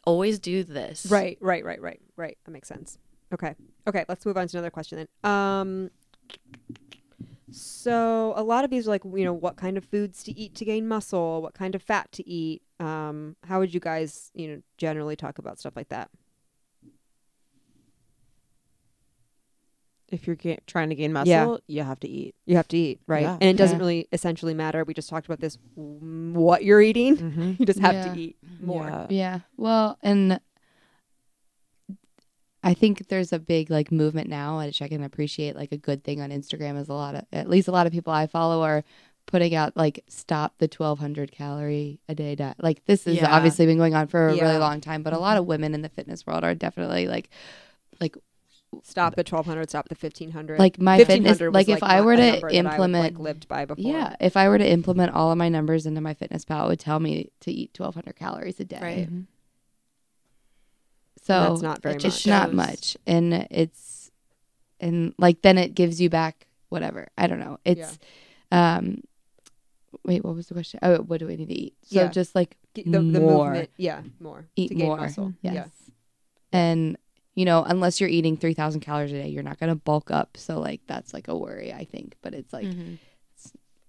always 0.04 0.38
do 0.38 0.62
this. 0.62 1.06
Right. 1.06 1.36
Right. 1.40 1.64
Right. 1.64 1.80
Right. 1.80 2.00
Right. 2.16 2.38
That 2.44 2.50
makes 2.52 2.68
sense. 2.68 2.98
Okay. 3.32 3.54
Okay. 3.86 4.04
Let's 4.08 4.24
move 4.26 4.36
on 4.36 4.46
to 4.48 4.56
another 4.58 4.70
question 4.70 4.98
then. 4.98 5.30
Um. 5.30 5.90
So 7.50 8.32
a 8.36 8.42
lot 8.42 8.64
of 8.64 8.70
these 8.70 8.86
are 8.86 8.90
like 8.90 9.04
you 9.04 9.24
know 9.24 9.32
what 9.34 9.56
kind 9.56 9.76
of 9.76 9.84
foods 9.84 10.22
to 10.24 10.38
eat 10.38 10.54
to 10.56 10.64
gain 10.64 10.88
muscle, 10.88 11.42
what 11.42 11.54
kind 11.54 11.74
of 11.74 11.82
fat 11.82 12.10
to 12.12 12.26
eat. 12.28 12.62
Um, 12.80 13.36
how 13.44 13.58
would 13.60 13.74
you 13.74 13.80
guys 13.80 14.30
you 14.34 14.48
know 14.48 14.62
generally 14.78 15.16
talk 15.16 15.38
about 15.38 15.58
stuff 15.58 15.76
like 15.76 15.88
that? 15.90 16.10
If 20.12 20.26
you're 20.26 20.36
ga- 20.36 20.58
trying 20.66 20.90
to 20.90 20.94
gain 20.94 21.12
muscle, 21.12 21.28
Yeah. 21.30 21.56
you 21.66 21.82
have 21.82 21.98
to 22.00 22.08
eat. 22.08 22.34
You 22.46 22.56
have 22.56 22.68
to 22.68 22.76
eat, 22.76 23.00
right? 23.08 23.22
Yeah. 23.22 23.38
And 23.40 23.44
it 23.50 23.56
doesn't 23.56 23.78
Yeah. 23.78 23.82
really 23.82 24.08
essentially 24.12 24.54
matter. 24.54 24.84
We 24.84 24.92
just 24.94 25.08
talked 25.08 25.26
about 25.26 25.40
this 25.40 25.56
mm, 25.76 26.32
what 26.34 26.62
you're 26.64 26.82
eating. 26.82 27.16
Mm-hmm. 27.16 27.52
You 27.58 27.66
just 27.66 27.80
have 27.80 27.94
Yeah. 27.94 28.12
to 28.12 28.20
eat 28.20 28.36
more. 28.60 28.86
Yeah. 28.86 29.06
Yeah. 29.08 29.38
Well, 29.56 29.98
and 30.02 30.38
I 32.62 32.74
think 32.74 33.08
there's 33.08 33.32
a 33.32 33.38
big 33.40 33.70
like 33.70 33.90
movement 33.90 34.28
now, 34.28 34.58
which 34.58 34.80
I 34.82 34.88
can 34.88 35.02
appreciate. 35.02 35.56
Like 35.56 35.72
a 35.72 35.76
good 35.76 36.04
thing 36.04 36.20
on 36.20 36.30
Instagram 36.30 36.78
is 36.80 36.88
a 36.88 36.94
lot 36.94 37.14
of, 37.16 37.24
at 37.32 37.48
least 37.48 37.66
a 37.68 37.72
lot 37.72 37.86
of 37.86 37.92
people 37.92 38.12
I 38.12 38.26
follow 38.26 38.62
are 38.62 38.84
putting 39.26 39.54
out 39.54 39.76
like 39.76 40.04
stop 40.08 40.58
the 40.58 40.66
1200 40.68 41.32
calorie 41.32 42.00
a 42.08 42.14
day 42.14 42.34
diet. 42.34 42.56
Like 42.62 42.84
this 42.84 43.04
has 43.04 43.16
Yeah. 43.16 43.34
obviously 43.34 43.66
been 43.66 43.78
going 43.78 43.94
on 43.94 44.06
for 44.06 44.28
a 44.28 44.36
Yeah. 44.36 44.44
really 44.44 44.58
long 44.58 44.80
time, 44.80 45.02
but 45.02 45.12
a 45.12 45.18
lot 45.18 45.36
of 45.38 45.46
women 45.46 45.74
in 45.74 45.82
the 45.82 45.88
fitness 45.88 46.26
world 46.26 46.44
are 46.44 46.54
definitely 46.54 47.08
like, 47.08 47.30
like, 48.00 48.16
Stop 48.82 49.14
at 49.18 49.30
1200, 49.30 49.68
stop 49.68 49.86
at 49.90 50.02
1500. 50.02 50.58
like 50.58 50.78
my 50.80 50.96
fitness. 50.98 51.38
1500 51.40 51.50
was 51.50 51.54
Like 51.54 51.68
if 51.68 51.82
I 51.82 52.00
were 52.00 52.16
to 52.16 52.22
number 52.32 52.40
that 52.40 52.42
I 52.42 52.46
would, 52.46 52.54
implement, 52.72 53.04
like, 53.14 53.18
lived 53.18 53.46
by 53.48 53.64
before. 53.64 53.84
yeah, 53.84 54.16
if 54.20 54.36
I 54.36 54.48
were 54.48 54.58
to 54.58 54.68
implement 54.68 55.12
all 55.14 55.30
of 55.30 55.38
my 55.38 55.48
numbers 55.48 55.84
into 55.86 56.00
MyFitnessPal, 56.00 56.64
it 56.64 56.68
would 56.68 56.80
tell 56.80 56.98
me 56.98 57.30
to 57.40 57.52
eat 57.52 57.70
1200 57.78 58.16
calories 58.16 58.58
a 58.60 58.64
day. 58.64 58.78
Right. 58.80 59.06
Mm-hmm. 59.06 59.20
So 61.22 61.50
that's 61.50 61.62
not 61.62 61.82
very 61.82 61.94
it 61.94 61.96
much. 61.98 62.02
just 62.02 62.16
it's 62.18 62.26
not 62.26 62.52
much 62.52 62.96
and 63.06 63.32
it's 63.50 64.10
and 64.80 65.14
like 65.18 65.40
then 65.42 65.56
it 65.56 65.74
gives 65.74 66.00
you 66.00 66.10
back 66.10 66.48
whatever 66.68 67.06
i 67.16 67.28
don't 67.28 67.38
know 67.38 67.58
it's 67.64 67.96
um 68.50 69.02
wait 70.04 70.24
what 70.24 70.34
was 70.34 70.48
the 70.48 70.54
question 70.54 70.80
oh 70.82 70.96
what 70.98 71.20
do 71.20 71.28
i 71.30 71.36
need 71.36 71.48
to 71.48 71.54
eat 71.54 71.76
so 71.84 72.00
Yeah. 72.00 72.08
just 72.08 72.34
like 72.34 72.56
G- 72.74 72.82
the, 72.84 72.90
the 72.98 73.20
more. 73.20 73.50
movement, 73.50 73.70
yeah, 73.76 74.00
more 74.18 74.46
eat 74.56 74.68
to 74.68 74.74
gain 74.74 74.86
more 74.88 74.96
muscle. 74.96 75.32
yes 75.42 75.54
Yeah. 75.54 75.66
and 76.58 76.96
you 77.34 77.44
know 77.44 77.62
unless 77.64 78.00
you're 78.00 78.10
eating 78.10 78.36
3000 78.36 78.80
calories 78.80 79.12
a 79.12 79.22
day 79.22 79.28
you're 79.28 79.42
not 79.42 79.58
going 79.58 79.68
to 79.70 79.74
bulk 79.76 80.10
up 80.10 80.36
so 80.36 80.58
like 80.60 80.80
that's 80.86 81.14
like 81.14 81.28
a 81.28 81.36
worry 81.36 81.72
i 81.72 81.84
think 81.84 82.14
but 82.22 82.34
it's 82.34 82.52
like 82.52 82.66
Mhm. 82.66 82.98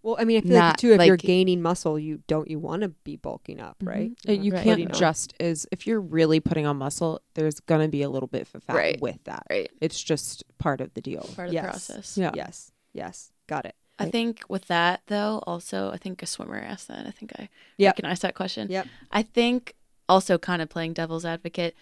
Well, 0.06 0.18
I 0.20 0.26
mean, 0.26 0.38
I 0.39 0.41
feel 0.41 0.60
like 0.60 0.76
too. 0.76 0.91
If 0.91 1.06
you're 1.06 1.16
gaining 1.16 1.62
muscle, 1.62 1.98
you 1.98 2.22
don't 2.28 2.50
you 2.50 2.60
want 2.60 2.82
to 2.82 2.89
be 2.89 3.16
bulking 3.16 3.62
up, 3.62 3.80
Mhm. 3.80 3.88
right? 3.88 4.12
Uh, 4.28 4.34
You 4.34 4.52
Right. 4.52 4.62
can't 4.66 4.80
You 4.82 4.88
know. 4.88 4.91
just 4.94 5.34
is 5.39 5.66
if 5.72 5.88
you're 5.88 6.02
really 6.02 6.41
putting 6.41 6.66
on 6.66 6.76
muscle, 6.76 7.22
there's 7.36 7.62
gonna 7.62 7.88
be 7.88 8.02
a 8.02 8.10
little 8.10 8.28
bit 8.28 8.41
of 8.54 8.64
fat 8.64 8.76
Right. 8.76 9.00
with 9.02 9.24
that. 9.24 9.44
Right. 9.50 9.72
It's 9.80 10.04
just 10.04 10.44
part 10.58 10.82
of 10.82 10.94
the 10.94 11.00
deal. 11.00 11.22
Part 11.38 11.48
of 11.48 11.54
Yes. 11.54 11.64
the 11.64 11.70
process. 11.94 12.18
Yeah. 12.18 12.32
Yes. 12.36 12.74
Yes. 12.91 13.32
Got 13.48 13.66
it. 13.66 13.76
I 13.98 14.10
think 14.12 14.41
with 14.50 14.66
that 14.66 15.04
though, 15.08 15.41
also 15.48 15.89
I 15.91 15.98
think 15.98 16.22
a 16.22 16.26
swimmer 16.26 16.58
asked 16.60 16.89
that. 16.89 17.08
I 17.08 17.12
think 17.12 17.32
I 17.39 17.48
Yep. 17.78 17.91
recognize 17.94 18.20
that 18.20 18.36
question. 18.36 18.68
Yep. 18.70 18.88
I 19.10 19.24
think 19.24 19.74
also 20.10 20.38
kind 20.38 20.62
of 20.62 20.68
playing 20.68 20.91
devil's 20.96 21.24
advocate, 21.24 21.76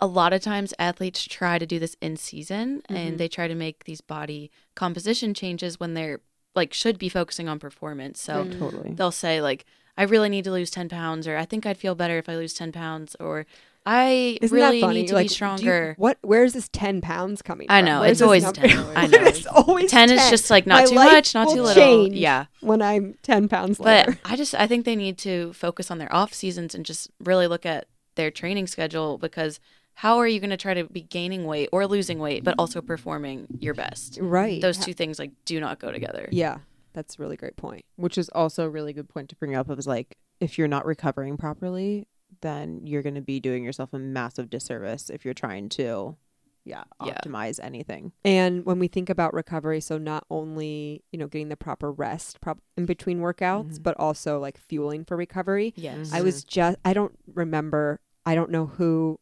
a 0.00 0.06
lot 0.06 0.32
of 0.32 0.40
times 0.40 0.72
athletes 0.78 1.24
try 1.24 1.58
to 1.58 1.66
do 1.66 1.78
this 1.78 1.96
in 2.00 2.16
season 2.16 2.82
Mhm. 2.88 2.96
and 2.96 3.18
they 3.18 3.28
try 3.28 3.48
to 3.48 3.54
make 3.54 3.84
these 3.84 4.00
body 4.00 4.50
composition 4.74 5.34
changes 5.34 5.80
when 5.80 5.94
they're 5.94 6.20
like 6.54 6.72
should 6.72 6.98
be 6.98 7.08
focusing 7.08 7.48
on 7.48 7.58
performance. 7.58 8.20
So 8.20 8.44
Mm. 8.44 8.58
Totally. 8.58 8.92
they'll 8.94 9.10
say 9.12 9.40
like 9.40 9.64
I 9.96 10.02
really 10.04 10.28
need 10.28 10.44
to 10.44 10.52
lose 10.52 10.70
10 10.70 10.88
pounds 10.88 11.26
or 11.26 11.36
I 11.36 11.44
think 11.44 11.66
I'd 11.66 11.76
feel 11.76 11.94
better 11.96 12.18
if 12.18 12.28
I 12.28 12.36
lose 12.36 12.54
10 12.54 12.70
pounds 12.72 13.16
or 13.18 13.46
I 13.86 14.36
Isn't 14.42 14.54
really 14.54 14.82
need 14.82 15.08
to 15.08 15.14
be 15.14 15.18
do 15.20 15.22
you- 15.24 15.28
stronger. 15.28 15.94
what? 15.96 16.18
Where's 16.20 16.52
this 16.52 16.68
ten 16.68 17.00
pounds 17.00 17.40
coming? 17.40 17.68
From? 17.68 17.76
I 17.76 17.80
know, 17.80 18.02
it's 18.02 18.20
always 18.20 18.42
number? 18.42 18.68
10. 18.68 18.86
I 18.96 19.06
know. 19.12 19.18
it's 19.24 19.46
always 19.46 19.90
10 19.90 20.10
is 20.10 20.20
10. 20.20 20.30
just 20.30 20.50
like 20.50 20.66
My 20.66 20.80
not 20.80 20.88
too 20.88 20.94
much, 20.94 21.34
not 21.34 21.48
too 21.48 21.62
little. 21.62 22.08
Yeah. 22.12 22.46
when 22.60 22.82
I'm 22.82 23.14
ten 23.22 23.48
pounds 23.48 23.78
But. 23.78 24.16
I 24.26 24.36
just 24.36 24.54
I 24.54 24.66
think 24.66 24.84
they 24.84 24.96
need 24.96 25.16
to 25.18 25.52
focus 25.54 25.90
on 25.90 25.98
their 25.98 26.12
off 26.14 26.34
seasons 26.34 26.74
and 26.74 26.84
just 26.84 27.08
really 27.18 27.46
look 27.46 27.64
at 27.64 27.86
their 28.16 28.30
training 28.30 28.66
schedule 28.66 29.16
because 29.16 29.58
how 30.02 30.18
are 30.18 30.28
you 30.28 30.38
going 30.38 30.50
to 30.50 30.56
try 30.56 30.74
to 30.74 30.84
be 30.84 31.00
gaining 31.02 31.44
weight 31.44 31.68
or 31.72 31.84
losing 31.88 32.20
weight 32.20 32.44
but 32.44 32.54
also 32.56 32.80
performing 32.80 33.46
your 33.58 33.74
best? 33.74 34.16
right. 34.22 34.62
Those 34.62 34.78
two 34.78 34.94
things 34.94 35.18
like 35.18 35.32
do 35.44 35.58
not 35.58 35.80
go 35.80 35.90
together. 35.90 36.28
Yeah, 36.30 36.58
that's 36.92 37.18
a 37.18 37.22
really 37.22 37.36
great 37.36 37.56
point. 37.56 37.84
Which 37.96 38.16
is 38.16 38.28
also 38.28 38.64
a 38.64 38.68
really 38.68 38.92
good 38.92 39.08
point 39.08 39.28
to 39.30 39.36
bring 39.36 39.56
up. 39.56 39.68
Of 39.68 39.84
like, 39.86 40.16
if 40.38 40.56
you're 40.56 40.68
not 40.68 40.86
recovering 40.86 41.36
properly, 41.36 42.06
then 42.42 42.82
you're 42.84 43.02
going 43.02 43.16
to 43.16 43.20
be 43.20 43.40
doing 43.40 43.64
yourself 43.64 43.92
a 43.92 43.98
massive 43.98 44.48
disservice 44.50 45.10
if 45.10 45.24
you're 45.24 45.34
trying 45.34 45.68
to, 45.70 46.16
yeah, 46.64 46.84
Yeah. 47.04 47.14
optimize 47.18 47.58
anything. 47.60 48.12
And 48.24 48.64
when 48.64 48.78
we 48.78 48.86
think 48.86 49.10
about 49.10 49.34
recovery, 49.34 49.80
so 49.80 49.98
not 49.98 50.24
only 50.30 51.02
you 51.10 51.18
know 51.18 51.26
getting 51.26 51.48
the 51.48 51.56
proper 51.56 51.90
rest 51.90 52.40
prop- 52.40 52.62
in 52.76 52.86
between 52.86 53.18
workouts, 53.18 53.78
Mhm. 53.78 53.82
but 53.82 53.96
also 53.98 54.38
like 54.38 54.58
fueling 54.58 55.04
for 55.04 55.16
recovery. 55.16 55.72
Yes. 55.76 56.12
I 56.12 56.20
was 56.20 56.44
just 56.44 56.78
I 56.84 56.92
don't 56.92 57.18
remember. 57.34 57.98
I 58.24 58.36
don't 58.36 58.50
know 58.52 58.66
who 58.66 59.18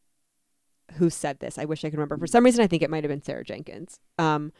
who 0.93 1.09
said 1.09 1.39
this. 1.39 1.57
I 1.57 1.65
wish 1.65 1.83
I 1.83 1.89
could 1.89 1.97
remember. 1.99 2.17
For 2.17 2.27
some 2.27 2.43
reason, 2.45 2.63
I 2.63 2.67
think 2.67 2.81
it 2.83 2.89
might 2.89 3.03
have 3.03 3.09
been 3.09 3.21
Sarah 3.23 3.43
Jenkins. 3.43 3.99
Um, 4.17 4.51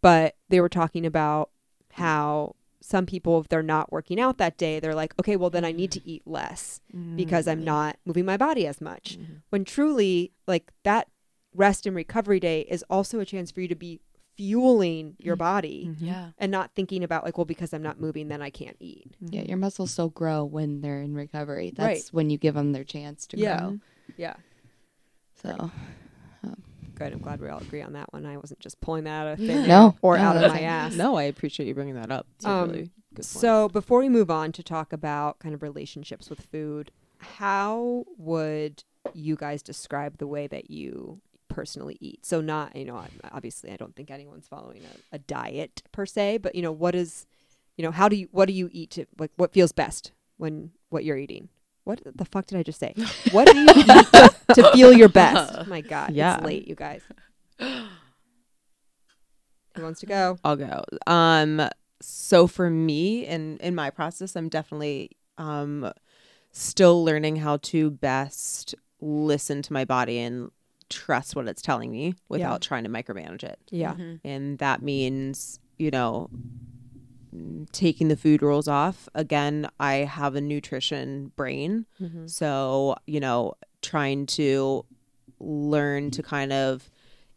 but 0.00 0.36
they 0.48 0.60
were 0.60 0.68
talking 0.68 1.06
about 1.06 1.50
how 1.92 2.54
some 2.80 3.06
people, 3.06 3.40
if 3.40 3.48
they're 3.48 3.62
not 3.62 3.90
working 3.92 4.20
out 4.20 4.36
that 4.38 4.58
day, 4.58 4.78
they're 4.80 4.94
like, 4.94 5.14
okay, 5.18 5.36
well 5.36 5.48
then 5.50 5.64
I 5.64 5.72
need 5.72 5.90
to 5.92 6.06
eat 6.06 6.22
less 6.26 6.80
because 7.16 7.48
I'm 7.48 7.64
not 7.64 7.96
moving 8.04 8.26
my 8.26 8.36
body 8.36 8.66
as 8.66 8.80
much. 8.80 9.18
Mhm. 9.18 9.40
When 9.50 9.64
truly, 9.64 10.32
like 10.46 10.70
that 10.82 11.08
rest 11.54 11.86
and 11.86 11.96
recovery 11.96 12.40
day 12.40 12.62
is 12.68 12.84
also 12.90 13.20
a 13.20 13.24
chance 13.24 13.50
for 13.50 13.60
you 13.62 13.68
to 13.68 13.74
be 13.74 14.00
fueling 14.36 15.14
your 15.18 15.36
body 15.36 15.86
Mhm. 15.88 15.96
Yeah. 16.00 16.30
and 16.36 16.50
not 16.52 16.72
thinking 16.74 17.02
about 17.04 17.24
like, 17.24 17.38
well, 17.38 17.44
because 17.44 17.72
I'm 17.72 17.82
not 17.82 18.00
moving, 18.00 18.28
then 18.28 18.42
I 18.42 18.50
can't 18.50 18.76
eat. 18.80 19.06
Yeah, 19.20 19.42
your 19.42 19.56
muscles 19.56 19.92
still 19.92 20.10
grow 20.10 20.44
when 20.44 20.80
they're 20.82 21.00
in 21.00 21.14
recovery. 21.14 21.70
That's 21.74 21.86
Right. 21.86 22.08
when 22.12 22.28
you 22.30 22.36
give 22.36 22.54
them 22.54 22.72
their 22.72 22.84
chance 22.84 23.26
to 23.28 23.38
Yeah. 23.38 23.60
grow. 23.60 23.78
Yeah. 24.18 24.34
So 25.44 25.70
Good. 26.94 27.12
I'm 27.12 27.18
glad 27.18 27.40
we 27.40 27.48
all 27.48 27.58
agree 27.58 27.82
on 27.82 27.94
that 27.94 28.12
one. 28.12 28.24
I 28.24 28.36
wasn't 28.36 28.60
just 28.60 28.80
pulling 28.80 29.04
that 29.04 29.26
out 29.26 29.32
of 29.32 29.38
thin 29.38 29.50
air 29.50 29.66
No, 29.66 29.96
or 30.00 30.16
no, 30.16 30.22
out 30.22 30.36
of 30.36 30.52
my 30.52 30.60
ass. 30.60 30.94
No, 30.94 31.16
I 31.16 31.24
appreciate 31.24 31.66
you 31.66 31.74
bringing 31.74 31.94
that 31.94 32.10
up. 32.10 32.26
Um, 32.44 32.70
really. 32.70 32.90
So 33.20 33.68
before 33.68 33.98
we 33.98 34.08
move 34.08 34.30
on 34.30 34.52
to 34.52 34.62
talk 34.62 34.92
about 34.92 35.38
kind 35.38 35.54
of 35.54 35.62
relationships 35.62 36.30
with 36.30 36.40
food, 36.40 36.90
how 37.18 38.04
would 38.16 38.84
you 39.12 39.36
guys 39.36 39.62
describe 39.62 40.18
the 40.18 40.26
way 40.26 40.46
that 40.46 40.70
you 40.70 41.20
personally 41.48 41.96
eat? 42.00 42.24
So 42.24 42.40
not, 42.40 42.74
you 42.76 42.84
know, 42.84 43.02
obviously 43.32 43.70
I 43.72 43.76
don't 43.76 43.94
think 43.94 44.10
anyone's 44.10 44.46
following 44.46 44.82
a, 44.84 45.16
a 45.16 45.18
diet 45.18 45.82
per 45.92 46.06
se, 46.06 46.38
but 46.38 46.54
you 46.54 46.62
know, 46.62 46.72
what 46.72 46.94
is, 46.94 47.26
you 47.76 47.84
know, 47.84 47.90
how 47.90 48.08
do 48.08 48.16
you, 48.16 48.28
what 48.30 48.46
do 48.46 48.52
you 48.52 48.68
eat 48.72 48.90
to, 48.92 49.06
like, 49.18 49.32
what 49.36 49.52
feels 49.52 49.72
best 49.72 50.12
when, 50.36 50.70
what 50.90 51.04
you're 51.04 51.16
eating? 51.16 51.48
What 51.84 52.00
the 52.04 52.24
fuck 52.24 52.46
did 52.46 52.58
I 52.58 52.62
just 52.62 52.80
say? 52.80 52.94
What 53.30 53.46
do 53.52 53.58
you 53.58 53.66
eat 53.76 53.86
to, 53.86 54.34
to 54.54 54.70
feel 54.72 54.92
your 54.92 55.08
best? 55.10 55.54
Oh 55.58 55.64
my 55.68 55.80
God, 55.82 56.12
Yeah. 56.12 56.36
it's 56.36 56.44
late, 56.44 56.66
you 56.66 56.74
guys. 56.74 57.02
Who 59.76 59.82
wants 59.82 60.00
to 60.00 60.06
go? 60.06 60.38
I'll 60.44 60.56
go. 60.56 60.84
Um, 61.06 61.68
so 62.00 62.46
for 62.46 62.70
me, 62.70 63.26
in 63.26 63.58
in 63.58 63.74
my 63.74 63.90
process, 63.90 64.36
I'm 64.36 64.48
definitely 64.48 65.10
um 65.38 65.90
still 66.52 67.04
learning 67.04 67.36
how 67.36 67.56
to 67.58 67.90
best 67.90 68.74
listen 69.00 69.60
to 69.62 69.72
my 69.72 69.84
body 69.84 70.18
and 70.20 70.50
trust 70.88 71.34
what 71.34 71.48
it's 71.48 71.60
telling 71.62 71.90
me 71.90 72.14
without 72.28 72.60
trying 72.62 72.84
to 72.84 72.90
micromanage 72.90 73.42
it. 73.42 73.58
Yeah. 73.70 73.94
Mhm. 73.94 74.20
and 74.24 74.58
that 74.58 74.80
means 74.82 75.58
you 75.78 75.90
know 75.90 76.30
taking 77.72 78.08
the 78.08 78.16
food 78.16 78.42
rules 78.42 78.68
off 78.68 79.08
again 79.14 79.68
i 79.80 79.94
have 79.96 80.34
a 80.34 80.40
nutrition 80.40 81.32
brain 81.36 81.84
Mhm. 82.00 82.28
so 82.30 82.94
you 83.06 83.18
know 83.20 83.54
trying 83.82 84.26
to 84.26 84.84
learn 85.40 86.10
to 86.12 86.22
kind 86.22 86.52
of 86.52 86.90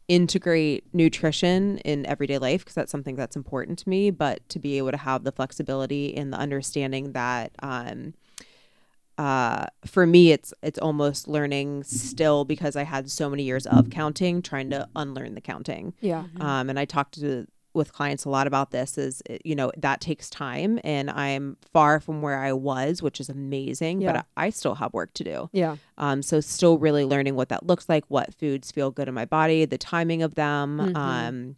integrate 0.07 0.85
nutrition 0.93 1.79
in 1.79 2.05
everyday 2.05 2.37
life 2.37 2.61
because 2.61 2.75
that's 2.75 2.91
something 2.91 3.15
that's 3.15 3.35
important 3.35 3.77
to 3.79 3.89
me 3.89 4.09
but 4.11 4.47
to 4.49 4.59
be 4.59 4.77
able 4.77 4.91
to 4.91 4.97
have 4.97 5.23
the 5.23 5.31
flexibility 5.31 6.15
and 6.15 6.31
the 6.31 6.37
understanding 6.37 7.11
that 7.13 7.51
um 7.59 8.13
uh 9.17 9.65
for 9.85 10.05
me 10.05 10.31
it's 10.31 10.53
it's 10.61 10.77
almost 10.79 11.27
learning 11.27 11.83
still 11.83 12.45
because 12.45 12.75
i 12.75 12.83
had 12.83 13.09
so 13.09 13.29
many 13.29 13.43
years 13.43 13.65
of 13.65 13.89
counting 13.89 14.41
trying 14.41 14.69
to 14.69 14.87
unlearn 14.95 15.33
the 15.33 15.41
counting 15.41 15.93
Yeah. 16.01 16.25
um, 16.39 16.69
and 16.69 16.79
I 16.79 16.85
talked 16.85 17.19
to 17.19 17.47
with 17.77 17.93
clients 17.93 18.25
a 18.25 18.29
lot 18.29 18.47
about 18.47 18.71
this 18.71 18.97
is 18.97 19.21
you 19.45 19.55
know 19.55 19.71
that 19.77 20.01
takes 20.01 20.29
time 20.29 20.79
and 20.83 21.09
I'm 21.09 21.55
far 21.71 21.99
from 22.01 22.21
where 22.21 22.39
I 22.39 22.51
was 22.51 23.01
which 23.01 23.19
is 23.21 23.29
amazing 23.29 24.01
Yeah. 24.01 24.11
but 24.13 24.25
I, 24.35 24.47
I 24.47 24.49
still 24.49 24.75
have 24.75 24.91
work 24.93 25.13
to 25.13 25.23
do 25.23 25.49
Yeah. 25.53 25.77
um, 25.97 26.21
so 26.21 26.41
still 26.41 26.77
really 26.79 27.05
learning 27.05 27.35
what 27.35 27.49
that 27.49 27.65
looks 27.65 27.87
like 27.87 28.03
what 28.09 28.33
foods 28.33 28.71
feel 28.71 28.91
good 28.91 29.07
in 29.07 29.13
my 29.13 29.25
body 29.25 29.63
the 29.65 29.77
timing 29.77 30.21
of 30.23 30.35
them 30.35 30.79
Mhm. 30.79 30.95
um, 30.97 31.55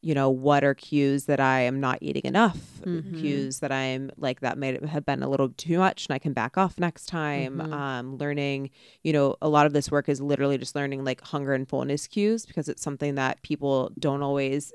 you 0.00 0.14
know 0.14 0.30
what 0.30 0.62
are 0.62 0.74
cues 0.74 1.24
that 1.24 1.40
I 1.40 1.60
am 1.62 1.80
not 1.80 1.98
eating 2.00 2.22
enough 2.24 2.58
Mhm. 2.86 3.18
cues 3.18 3.58
that 3.58 3.72
I'm 3.72 4.10
like 4.16 4.40
that 4.40 4.56
may 4.56 4.78
have 4.86 5.04
been 5.04 5.24
a 5.24 5.28
little 5.28 5.48
too 5.48 5.78
much 5.78 6.06
and 6.06 6.14
I 6.14 6.20
can 6.20 6.32
back 6.32 6.56
off 6.56 6.78
next 6.78 7.06
time 7.06 7.58
Mhm. 7.58 7.72
um, 7.72 8.16
learning 8.16 8.70
you 9.02 9.12
know 9.12 9.34
a 9.42 9.48
lot 9.48 9.66
of 9.66 9.72
this 9.72 9.90
work 9.90 10.08
is 10.08 10.20
literally 10.20 10.56
just 10.56 10.76
learning 10.76 11.02
like 11.04 11.20
hunger 11.20 11.52
and 11.52 11.68
fullness 11.68 12.06
cues 12.06 12.46
because 12.46 12.68
it's 12.68 12.80
something 12.82 13.16
that 13.16 13.42
people 13.42 13.90
don't 13.98 14.22
always 14.22 14.72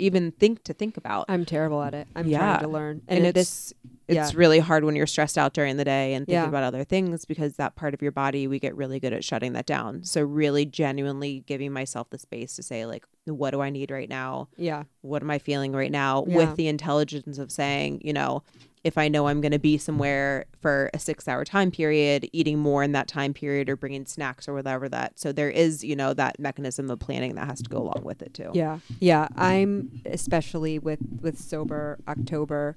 even 0.00 0.32
think 0.32 0.64
to 0.64 0.72
think 0.72 0.96
about 0.96 1.26
I'm 1.28 1.44
terrible 1.44 1.82
at 1.82 1.94
it. 1.94 2.08
I'm 2.16 2.26
Yeah. 2.26 2.38
trying 2.38 2.60
to 2.62 2.68
learn. 2.68 3.02
and, 3.08 3.18
And, 3.18 3.26
it's 3.26 3.34
this 3.34 3.74
it's 4.08 4.34
really 4.34 4.58
hard 4.58 4.82
when 4.84 4.96
you're 4.96 5.06
stressed 5.06 5.38
out 5.38 5.52
during 5.54 5.76
the 5.76 5.84
day 5.84 6.14
and 6.14 6.26
thinking 6.26 6.42
Yeah. 6.42 6.48
about 6.48 6.64
other 6.64 6.82
things 6.82 7.24
because 7.24 7.54
that 7.56 7.76
part 7.76 7.94
of 7.94 8.02
your 8.02 8.10
body 8.10 8.48
we 8.48 8.58
get 8.58 8.74
really 8.74 8.98
good 8.98 9.12
at 9.12 9.22
shutting 9.22 9.52
that 9.52 9.66
down 9.66 10.02
so 10.02 10.20
really 10.22 10.64
genuinely 10.66 11.44
giving 11.46 11.72
myself 11.72 12.10
the 12.10 12.18
space 12.18 12.56
to 12.56 12.62
say 12.62 12.86
like 12.86 13.04
what 13.26 13.50
do 13.50 13.60
i 13.60 13.70
need 13.70 13.90
right 13.92 14.08
now 14.08 14.48
yeah. 14.56 14.82
what 15.02 15.22
am 15.22 15.30
i 15.30 15.38
feeling 15.38 15.72
right 15.72 15.92
now 15.92 16.24
Yeah. 16.26 16.36
with 16.38 16.56
the 16.56 16.66
intelligence 16.66 17.38
of 17.38 17.52
saying 17.52 18.00
you 18.02 18.12
know 18.12 18.42
if 18.84 18.96
i 18.96 19.08
know 19.08 19.28
i'm 19.28 19.40
going 19.40 19.52
to 19.52 19.58
be 19.58 19.76
somewhere 19.76 20.46
for 20.60 20.90
a 20.94 20.98
six 20.98 21.28
hour 21.28 21.44
time 21.44 21.70
period 21.70 22.28
eating 22.32 22.58
more 22.58 22.82
in 22.82 22.92
that 22.92 23.06
time 23.08 23.34
period 23.34 23.68
or 23.68 23.76
bringing 23.76 24.06
snacks 24.06 24.48
or 24.48 24.54
whatever 24.54 24.88
that 24.88 25.18
so 25.18 25.32
there 25.32 25.50
is 25.50 25.84
you 25.84 25.94
know 25.96 26.14
that 26.14 26.38
mechanism 26.38 26.90
of 26.90 26.98
planning 26.98 27.34
that 27.34 27.46
has 27.46 27.60
to 27.60 27.68
go 27.68 27.78
along 27.78 28.02
with 28.04 28.22
it 28.22 28.32
too 28.34 28.50
Yeah. 28.54 28.78
Yeah. 29.00 29.28
I'm 29.36 29.90
especially 30.06 30.78
with 30.78 31.00
with 31.20 31.38
sober 31.38 31.98
October, 32.08 32.76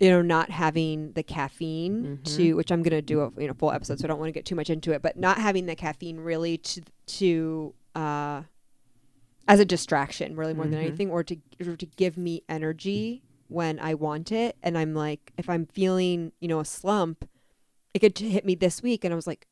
you 0.00 0.08
know, 0.10 0.22
not 0.22 0.50
having 0.50 1.12
the 1.12 1.22
caffeine 1.22 2.18
Mhm. 2.22 2.36
to 2.36 2.54
which 2.54 2.70
I'm 2.72 2.82
gonna 2.82 3.02
do 3.02 3.20
a 3.20 3.30
you 3.38 3.46
know 3.46 3.54
full 3.54 3.70
episode, 3.72 3.98
so 3.98 4.06
I 4.06 4.08
don't 4.08 4.18
want 4.18 4.28
to 4.28 4.32
get 4.32 4.44
too 4.46 4.54
much 4.54 4.70
into 4.70 4.92
it, 4.92 5.02
but 5.02 5.16
not 5.18 5.38
having 5.38 5.66
the 5.66 5.74
caffeine 5.76 6.18
really 6.18 6.58
to 6.58 6.82
to 7.06 7.74
uh 7.94 8.42
as 9.46 9.60
a 9.60 9.64
distraction 9.64 10.36
really 10.36 10.54
more 10.54 10.64
than 10.66 10.78
Mhm. 10.80 10.86
anything 10.86 11.10
or 11.10 11.22
to 11.24 11.36
or 11.66 11.76
to 11.76 11.86
give 11.86 12.16
me 12.16 12.42
energy 12.48 13.22
when 13.48 13.78
I 13.78 13.94
want 13.94 14.32
it 14.32 14.56
and 14.62 14.76
I'm 14.78 14.94
like 14.94 15.32
if 15.36 15.48
I'm 15.48 15.66
feeling, 15.66 16.32
you 16.40 16.48
know, 16.48 16.60
a 16.60 16.64
slump, 16.64 17.28
it 17.92 17.98
could 18.00 18.18
hit 18.18 18.44
me 18.44 18.54
this 18.54 18.82
week 18.82 19.04
and 19.04 19.12
I 19.12 19.16
was 19.16 19.26
like 19.26 19.46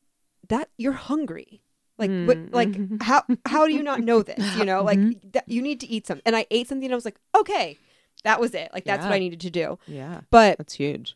that 0.49 0.69
you're 0.77 0.93
hungry. 0.93 1.61
Like 1.97 2.09
what 2.25 2.37
Mm. 2.37 2.53
like 2.53 2.79
how 3.01 3.23
how 3.45 3.67
do 3.67 3.73
you 3.73 3.83
not 3.83 4.01
know 4.01 4.21
this? 4.23 4.55
You 4.55 4.65
know, 4.65 4.83
like 4.83 4.99
Mhm. 4.99 5.31
that 5.33 5.47
you 5.47 5.61
need 5.61 5.79
to 5.81 5.87
eat 5.87 6.07
something. 6.07 6.23
And 6.25 6.35
I 6.35 6.45
ate 6.51 6.67
something 6.67 6.85
and 6.85 6.93
I 6.93 6.95
was 6.95 7.05
like, 7.05 7.19
okay, 7.35 7.77
that 8.23 8.39
was 8.39 8.53
it. 8.53 8.71
Like 8.73 8.85
that's 8.85 9.05
what 9.05 9.13
I 9.13 9.19
needed 9.19 9.41
to 9.41 9.49
do. 9.49 9.77
yeah 9.87 10.21
But 10.31 10.57
that's 10.57 10.73
huge 10.75 11.15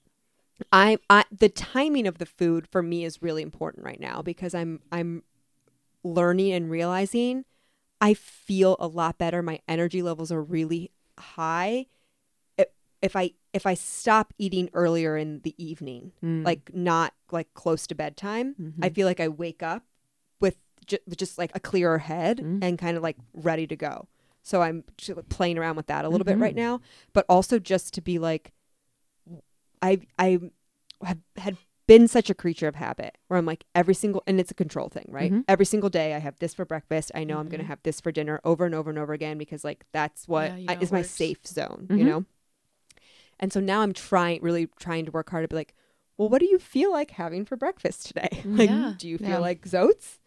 I 0.71 0.97
I 1.09 1.23
the 1.31 1.49
timing 1.49 2.07
of 2.07 2.17
the 2.17 2.25
food 2.25 2.67
for 2.67 2.81
me 2.81 3.05
is 3.05 3.21
really 3.21 3.41
important 3.43 3.85
right 3.85 3.99
now 3.99 4.21
because 4.21 4.53
I'm 4.55 4.81
I'm 4.91 5.23
learning 6.03 6.51
and 6.53 6.69
realizing 6.69 7.45
I 7.99 8.13
feel 8.13 8.75
a 8.79 8.87
lot 8.87 9.17
better. 9.17 9.41
My 9.41 9.59
energy 9.67 10.01
levels 10.01 10.31
are 10.31 10.41
really 10.43 10.91
high. 11.19 11.87
If, 13.01 13.15
I 13.15 13.31
if 13.53 13.65
I 13.65 13.73
stop 13.75 14.33
eating 14.37 14.69
earlier 14.73 15.15
in 15.17 15.41
the 15.41 15.53
evening, 15.63 16.13
Mm. 16.23 16.43
like 16.45 16.73
not 16.73 17.13
like 17.31 17.53
close 17.53 17.85
to 17.87 17.95
bedtime, 17.95 18.55
I 18.81 18.89
Mhm. 18.89 18.95
feel 18.95 19.07
like 19.07 19.19
I 19.19 19.27
wake 19.27 19.61
up 19.61 19.83
with 20.41 20.57
ju- 20.85 20.97
just 21.15 21.37
like 21.37 21.51
a 21.55 21.59
clearer 21.59 21.99
head 21.99 22.39
Mm. 22.39 22.59
and 22.63 22.77
kind 22.79 22.97
of 22.97 23.03
like 23.03 23.17
ready 23.33 23.67
to 23.67 23.75
go. 23.75 24.07
So 24.41 24.61
I'm 24.61 24.83
just 24.97 25.27
playing 25.29 25.57
around 25.57 25.75
with 25.75 25.87
that 25.87 26.05
a 26.05 26.09
little 26.09 26.25
bit 26.25 26.37
Mhm. 26.37 26.41
right 26.41 26.55
now, 26.55 26.79
but 27.13 27.25
also 27.29 27.59
just 27.59 27.93
to 27.95 28.01
be 28.01 28.17
like, 28.17 28.53
I 29.81 29.99
I 30.17 30.39
have 31.03 31.19
had 31.37 31.57
been 31.85 32.07
such 32.07 32.29
a 32.29 32.33
creature 32.35 32.67
of 32.67 32.75
habit 32.75 33.17
where 33.27 33.37
I'm 33.37 33.45
like 33.45 33.63
every 33.73 33.93
single 33.93 34.21
and 34.27 34.39
it's 34.39 34.51
a 34.51 34.55
control 34.55 34.89
thing, 34.89 35.05
right? 35.09 35.31
Mhm. 35.31 35.43
Every 35.47 35.65
single 35.65 35.89
day 35.89 36.13
I 36.15 36.17
have 36.19 36.37
this 36.39 36.53
for 36.53 36.65
breakfast. 36.65 37.11
I 37.15 37.23
know 37.23 37.37
I'm 37.39 37.47
Mhm. 37.47 37.51
going 37.51 37.61
to 37.61 37.67
have 37.67 37.81
this 37.83 38.01
for 38.01 38.11
dinner 38.11 38.41
over 38.43 38.65
and 38.65 38.75
over 38.75 38.89
and 38.89 38.99
over 38.99 39.13
again 39.13 39.37
because 39.37 39.63
like 39.63 39.85
that's 39.93 40.27
what 40.27 40.51
Yeah, 40.51 40.57
you 40.57 40.65
I, 40.69 40.77
is 40.81 40.91
my 40.91 41.01
safe 41.03 41.45
zone, 41.47 41.87
you 41.89 42.03
know? 42.03 42.25
And 43.39 43.51
so 43.53 43.59
now 43.59 43.81
I'm 43.81 43.93
trying 43.93 44.41
really 44.41 44.67
trying 44.79 45.05
to 45.05 45.11
work 45.11 45.29
hard 45.29 45.43
to 45.43 45.47
be 45.47 45.55
like, 45.55 45.73
well, 46.17 46.29
what 46.29 46.39
do 46.39 46.47
you 46.47 46.57
feel 46.59 46.91
like 46.91 47.11
having 47.11 47.45
for 47.45 47.55
breakfast 47.55 48.07
today? 48.07 48.29
Like, 48.45 48.69
Yeah. 48.69 48.93
do 48.97 49.07
you 49.07 49.17
feel 49.17 49.29
Yeah. 49.29 49.37
like 49.39 49.65
zoats? 49.67 50.19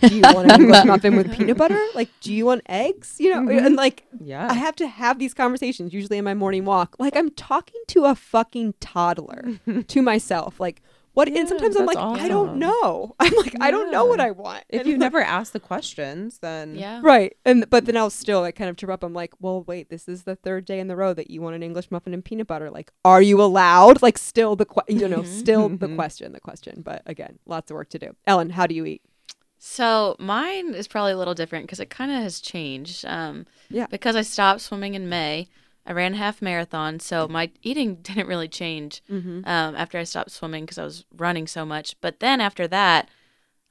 Do 0.00 0.14
you 0.14 0.22
want 0.22 0.50
an 0.50 0.62
English 0.62 0.84
muffin 0.86 1.14
with 1.14 1.30
peanut 1.30 1.58
butter? 1.58 1.78
Like, 1.94 2.08
do 2.22 2.32
you 2.32 2.46
want 2.46 2.62
eggs? 2.68 3.16
You 3.18 3.34
know, 3.34 3.42
Mhm. 3.42 3.66
and 3.66 3.76
like 3.76 4.04
Yeah. 4.18 4.48
I 4.50 4.54
have 4.54 4.74
to 4.76 4.86
have 4.88 5.18
these 5.18 5.34
conversations 5.34 5.92
usually 5.92 6.16
in 6.16 6.24
my 6.24 6.32
morning 6.32 6.64
walk. 6.64 6.96
Like 6.98 7.14
I'm 7.16 7.30
talking 7.30 7.82
to 7.88 8.06
a 8.06 8.14
fucking 8.14 8.74
toddler 8.80 9.60
to 9.88 10.00
myself. 10.02 10.58
Like 10.58 10.80
what 11.14 11.28
and 11.28 11.48
sometimes 11.48 11.76
I'm 11.76 11.86
like, 11.86 11.96
that's 11.96 12.20
I 12.22 12.28
don't 12.28 12.56
know. 12.58 13.14
I'm 13.20 13.32
like, 13.36 13.54
I 13.60 13.70
don't 13.70 13.90
know 13.90 14.04
what 14.04 14.20
I 14.20 14.30
want. 14.32 14.64
if 14.68 14.80
And 14.80 14.88
you 14.88 14.94
like- 14.94 15.00
never 15.00 15.20
ask 15.22 15.52
the 15.52 15.60
questions, 15.60 16.38
then 16.38 16.74
Yeah. 16.76 17.00
Right. 17.02 17.36
And 17.44 17.68
but 17.70 17.86
then 17.86 17.96
I'll 17.96 18.10
still 18.10 18.40
like 18.40 18.56
kind 18.56 18.68
of 18.68 18.76
trip 18.76 18.90
up. 18.90 19.02
I'm 19.02 19.14
like, 19.14 19.32
well, 19.40 19.62
wait, 19.62 19.88
this 19.90 20.08
is 20.08 20.24
the 20.24 20.36
third 20.36 20.64
day 20.64 20.78
in 20.80 20.88
the 20.88 20.96
row 20.96 21.14
that 21.14 21.30
you 21.30 21.40
want 21.40 21.56
an 21.56 21.62
English 21.62 21.90
muffin 21.90 22.12
and 22.14 22.24
peanut 22.24 22.46
butter. 22.48 22.70
Like, 22.70 22.90
are 23.04 23.22
you 23.22 23.40
allowed? 23.40 24.02
Like 24.02 24.18
still 24.18 24.56
the 24.56 24.66
que- 24.66 24.82
you 24.88 25.08
know, 25.08 25.22
Mhm. 25.22 25.26
still 25.26 25.68
the 25.68 25.86
Mhm. 25.88 25.94
question, 25.96 26.32
the 26.32 26.40
question. 26.40 26.82
But 26.84 27.02
again, 27.06 27.38
lots 27.46 27.70
of 27.70 27.76
work 27.76 27.88
to 27.90 27.98
do. 27.98 28.14
Ellen, 28.26 28.50
how 28.50 28.66
do 28.66 28.74
you 28.74 28.84
eat? 28.84 29.02
So 29.58 30.14
mine 30.18 30.74
is 30.74 30.86
probably 30.88 31.12
a 31.12 31.16
little 31.16 31.32
different 31.34 31.64
because 31.64 31.80
it 31.80 31.88
kind 31.90 32.10
of 32.10 32.18
has 32.22 32.40
changed. 32.40 33.04
Um, 33.06 33.46
Yeah. 33.70 33.86
Because 33.86 34.14
I 34.14 34.20
stopped 34.22 34.60
swimming 34.60 34.94
in 34.94 35.08
May, 35.08 35.48
I 35.86 35.92
ran 35.92 36.14
a 36.14 36.16
half 36.16 36.40
marathon, 36.40 36.98
so 37.00 37.28
my 37.28 37.50
eating 37.62 37.96
didn't 38.02 38.26
really 38.26 38.48
change 38.48 39.02
Mm-hmm. 39.10 39.40
um, 39.44 39.76
after 39.76 39.98
I 39.98 40.04
stopped 40.04 40.30
swimming 40.30 40.64
because 40.64 40.78
I 40.78 40.84
was 40.84 41.04
running 41.16 41.46
so 41.46 41.64
much. 41.66 41.94
But 42.00 42.20
then 42.20 42.40
after 42.40 42.66
that, 42.68 43.08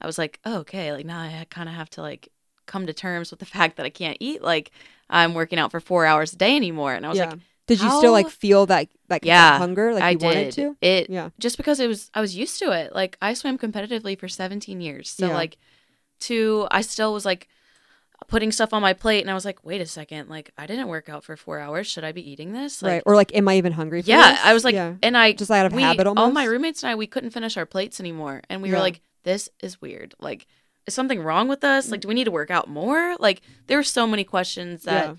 I 0.00 0.06
was 0.06 0.18
like, 0.18 0.38
oh, 0.44 0.58
okay, 0.58 0.92
like 0.92 1.06
now 1.06 1.20
I 1.20 1.46
kind 1.50 1.68
of 1.68 1.74
have 1.74 1.90
to 1.90 2.02
like 2.02 2.28
come 2.66 2.86
to 2.86 2.92
terms 2.92 3.30
with 3.30 3.40
the 3.40 3.46
fact 3.56 3.76
that 3.76 3.86
I 3.86 3.90
can't 3.90 4.16
eat 4.20 4.42
like 4.42 4.70
I'm 5.10 5.34
working 5.34 5.58
out 5.58 5.70
for 5.70 5.80
four 5.80 6.06
hours 6.06 6.32
a 6.32 6.36
day 6.36 6.56
anymore. 6.56 6.94
And 6.94 7.04
I 7.04 7.08
was 7.08 7.18
yeah. 7.18 7.30
like, 7.30 7.38
did 7.66 7.80
you 7.80 7.90
still 7.90 8.12
like 8.12 8.28
feel 8.30 8.66
that 8.66 8.88
like 9.08 9.24
Yeah, 9.24 9.52
that 9.52 9.58
hunger 9.58 9.92
like 9.94 10.02
I 10.04 10.10
you 10.10 10.18
did 10.18 10.26
wanted 10.26 10.52
to? 10.52 10.76
it. 10.80 11.10
Yeah. 11.10 11.30
just 11.38 11.56
because 11.56 11.80
it 11.80 11.88
was 11.88 12.10
I 12.14 12.20
was 12.20 12.36
used 12.36 12.58
to 12.60 12.70
it. 12.72 12.94
Like 12.94 13.16
I 13.20 13.34
swam 13.34 13.58
competitively 13.58 14.18
for 14.18 14.28
17 14.28 14.80
years. 14.80 15.10
So 15.10 15.26
Yeah. 15.28 15.34
like 15.34 15.56
to 16.20 16.68
I 16.70 16.80
still 16.82 17.12
was 17.12 17.24
like 17.24 17.48
putting 18.28 18.50
stuff 18.52 18.72
on 18.72 18.82
my 18.82 18.92
plate 18.92 19.20
and 19.20 19.30
I 19.30 19.34
was 19.34 19.44
like, 19.44 19.64
"Wait 19.64 19.80
a 19.80 19.86
second. 19.86 20.28
Like 20.28 20.50
I 20.58 20.66
didn't 20.66 20.88
work 20.88 21.08
out 21.08 21.24
for 21.24 21.36
4 21.36 21.58
hours. 21.60 21.86
Should 21.86 22.04
I 22.04 22.12
be 22.12 22.28
eating 22.28 22.52
this?" 22.52 22.82
Like 22.82 22.90
right. 22.92 23.02
Or 23.06 23.14
like, 23.14 23.34
am 23.34 23.48
I 23.48 23.56
even 23.56 23.72
hungry? 23.72 24.02
For 24.02 24.08
Yeah, 24.10 24.32
this? 24.32 24.40
I 24.44 24.54
was 24.54 24.64
like 24.64 24.74
yeah. 24.74 24.94
and 25.02 25.16
I 25.16 25.32
just 25.32 25.50
out 25.50 25.66
of 25.66 25.72
we, 25.72 25.82
habit 25.82 26.06
all 26.06 26.30
my 26.30 26.44
roommates 26.44 26.82
and 26.82 26.90
I 26.90 26.94
we 26.94 27.06
couldn't 27.06 27.30
finish 27.30 27.56
our 27.56 27.66
plates 27.66 28.00
anymore 28.00 28.42
and 28.48 28.62
we 28.62 28.68
Yeah. 28.70 28.76
were 28.76 28.80
like, 28.80 29.00
"This 29.22 29.48
is 29.62 29.80
weird." 29.80 30.14
Like 30.20 30.46
is 30.86 30.94
something 30.94 31.22
wrong 31.22 31.48
with 31.48 31.64
us? 31.64 31.90
Like 31.90 32.00
do 32.00 32.08
we 32.08 32.14
need 32.14 32.24
to 32.24 32.30
work 32.30 32.50
out 32.50 32.68
more? 32.68 33.16
Like 33.18 33.40
there 33.66 33.78
were 33.78 33.82
so 33.82 34.06
many 34.06 34.24
questions 34.24 34.82
that 34.82 35.06
yeah. 35.08 35.14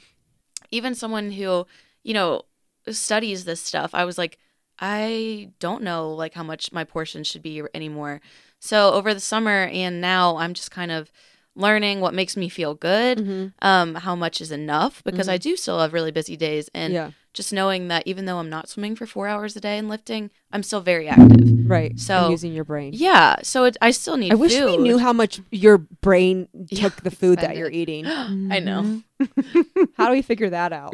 even 0.71 0.93
someone 0.95 1.31
who 1.31 1.65
you 2.03 2.13
know 2.13 2.43
studies 2.91 3.45
this 3.45 3.59
stuff 3.61 3.95
i 3.95 4.05
was 4.05 4.15
like 4.15 4.37
i 4.77 5.49
don't 5.59 5.81
know 5.81 6.11
like 6.13 6.35
how 6.35 6.43
much 6.43 6.71
my 6.71 6.83
portion 6.83 7.23
should 7.23 7.41
be 7.41 7.63
anymore 7.73 8.21
so 8.59 8.91
over 8.91 9.11
the 9.11 9.19
summer 9.19 9.67
and 9.73 9.99
now 9.99 10.37
i'm 10.37 10.53
just 10.53 10.69
kind 10.69 10.91
of 10.91 11.11
learning 11.55 12.01
what 12.01 12.13
makes 12.13 12.35
me 12.35 12.49
feel 12.49 12.73
good 12.75 13.17
Mhm. 13.19 13.53
um 13.61 13.95
how 13.95 14.15
much 14.15 14.41
is 14.41 14.51
enough 14.51 15.03
because 15.03 15.29
i 15.29 15.37
do 15.37 15.55
still 15.55 15.79
have 15.79 15.93
really 15.93 16.11
busy 16.11 16.35
days 16.35 16.69
and 16.73 16.93
yeah. 16.93 17.11
just 17.33 17.53
knowing 17.53 17.87
that 17.87 18.03
even 18.05 18.25
though 18.25 18.37
i'm 18.39 18.49
not 18.49 18.67
swimming 18.69 18.95
for 18.95 19.05
four 19.05 19.27
hours 19.27 19.55
a 19.55 19.61
day 19.61 19.77
and 19.77 19.87
lifting 19.87 20.31
i'm 20.51 20.63
still 20.63 20.81
very 20.81 21.07
active 21.07 21.69
Right. 21.69 21.97
So- 21.99 22.23
and 22.23 22.31
using 22.31 22.53
your 22.53 22.65
brain. 22.65 22.91
yeah 22.93 23.37
so 23.41 23.63
it, 23.63 23.77
i 23.81 23.91
still 23.91 24.17
need 24.17 24.31
I 24.31 24.35
wish 24.35 24.53
we 24.53 24.77
knew 24.77 24.97
how 24.97 25.13
much 25.13 25.39
your 25.51 25.77
brain 25.77 26.47
Yeah. 26.53 26.81
took 26.81 27.01
the 27.03 27.11
food 27.11 27.39
that 27.39 27.55
you're 27.57 27.71
eating. 27.71 28.05
i 28.51 28.59
know 28.59 29.01
How 29.97 30.07
do 30.07 30.11
we 30.11 30.21
figure 30.21 30.49
that 30.49 30.73
out? 30.73 30.93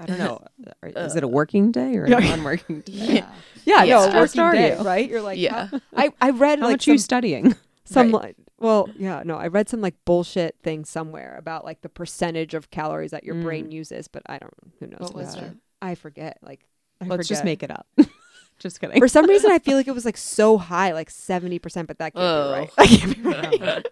I 0.00 0.06
don't 0.06 0.18
know. 0.18 0.38
Is 0.96 1.16
it 1.16 1.24
a 1.24 1.28
working 1.28 1.72
day 1.72 1.96
or 1.96 2.04
a 2.04 2.08
non-working 2.08 2.80
day? 2.86 2.92
yeah 2.92 3.26
Yeah, 3.64 3.82
Yeah. 3.82 4.06
no, 4.12 4.20
working 4.20 4.50
day, 4.52 4.76
right? 4.80 5.08
You're 5.10 5.20
like, 5.22 5.38
Yeah. 5.38 5.68
uh, 5.72 5.78
I 5.96 6.12
I 6.20 6.30
read 6.30 6.60
How 6.60 6.66
like 6.66 6.74
much 6.74 6.86
are 6.88 6.92
you 6.92 6.98
studying? 6.98 7.56
some 7.84 8.12
Right. 8.14 8.36
Like, 8.58 8.64
well, 8.64 8.88
yeah, 8.98 9.22
no, 9.24 9.36
I 9.36 9.46
read 9.48 9.68
some 9.68 9.80
like 9.80 9.94
bullshit 10.04 10.56
thing 10.62 10.84
somewhere 10.84 11.36
about 11.38 11.64
like 11.64 11.82
the 11.82 11.88
percentage 11.88 12.54
of 12.54 12.70
calories 12.70 13.12
that 13.12 13.24
your 13.24 13.36
brain 13.36 13.68
mm. 13.68 13.72
uses, 13.72 14.08
but 14.08 14.22
I 14.26 14.38
don't. 14.38 14.54
Who 14.80 14.86
knows? 14.86 14.98
What 15.00 15.14
was 15.14 15.34
that? 15.34 15.44
it? 15.44 15.56
I 15.80 15.94
forget. 15.94 16.38
Like, 16.42 16.66
I 17.00 17.06
Let's 17.06 17.28
just 17.28 17.44
make 17.44 17.62
it 17.62 17.70
up. 17.70 17.86
just 18.58 18.80
kidding. 18.80 19.00
For 19.00 19.08
some 19.08 19.26
reason, 19.26 19.50
I 19.50 19.58
feel 19.58 19.76
like 19.76 19.88
it 19.88 19.94
was 19.94 20.04
like 20.04 20.16
so 20.16 20.58
high, 20.58 20.92
like 20.92 21.10
seventy 21.10 21.58
percent, 21.58 21.88
but 21.88 21.98
that 21.98 22.14
can't 22.14 22.24
Oh. 22.24 22.54
be 22.54 22.60
right. 22.60 22.70
That 22.76 22.88
can't 22.88 23.16
be 23.16 23.58
right. 23.64 23.86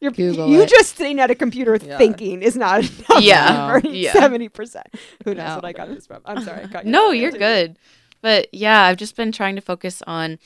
You're, 0.00 0.10
Google 0.12 0.48
you 0.48 0.62
it. 0.62 0.68
just 0.68 0.96
sitting 0.96 1.18
at 1.20 1.30
a 1.30 1.34
computer 1.34 1.78
Yeah. 1.82 1.96
thinking 1.96 2.42
is 2.42 2.56
not 2.56 2.80
enough. 2.80 3.22
Yeah. 3.22 3.68
burning 3.68 3.94
Yeah. 3.94 4.12
seventy 4.12 4.48
percent. 4.48 4.88
Who 5.24 5.34
knows 5.34 5.48
No. 5.48 5.54
what 5.56 5.64
I 5.64 5.72
got 5.72 5.88
this 5.88 6.06
from? 6.06 6.20
I'm 6.26 6.42
sorry. 6.42 6.64
I 6.64 6.66
cut 6.66 6.84
you 6.84 6.90
No, 6.90 7.10
you're 7.10 7.30
good. 7.30 7.78
But 8.20 8.52
yeah, 8.52 8.82
I've 8.82 8.96
just 8.96 9.16
been 9.16 9.32
trying 9.32 9.54
to 9.56 9.60
focus 9.62 10.02
on. 10.06 10.38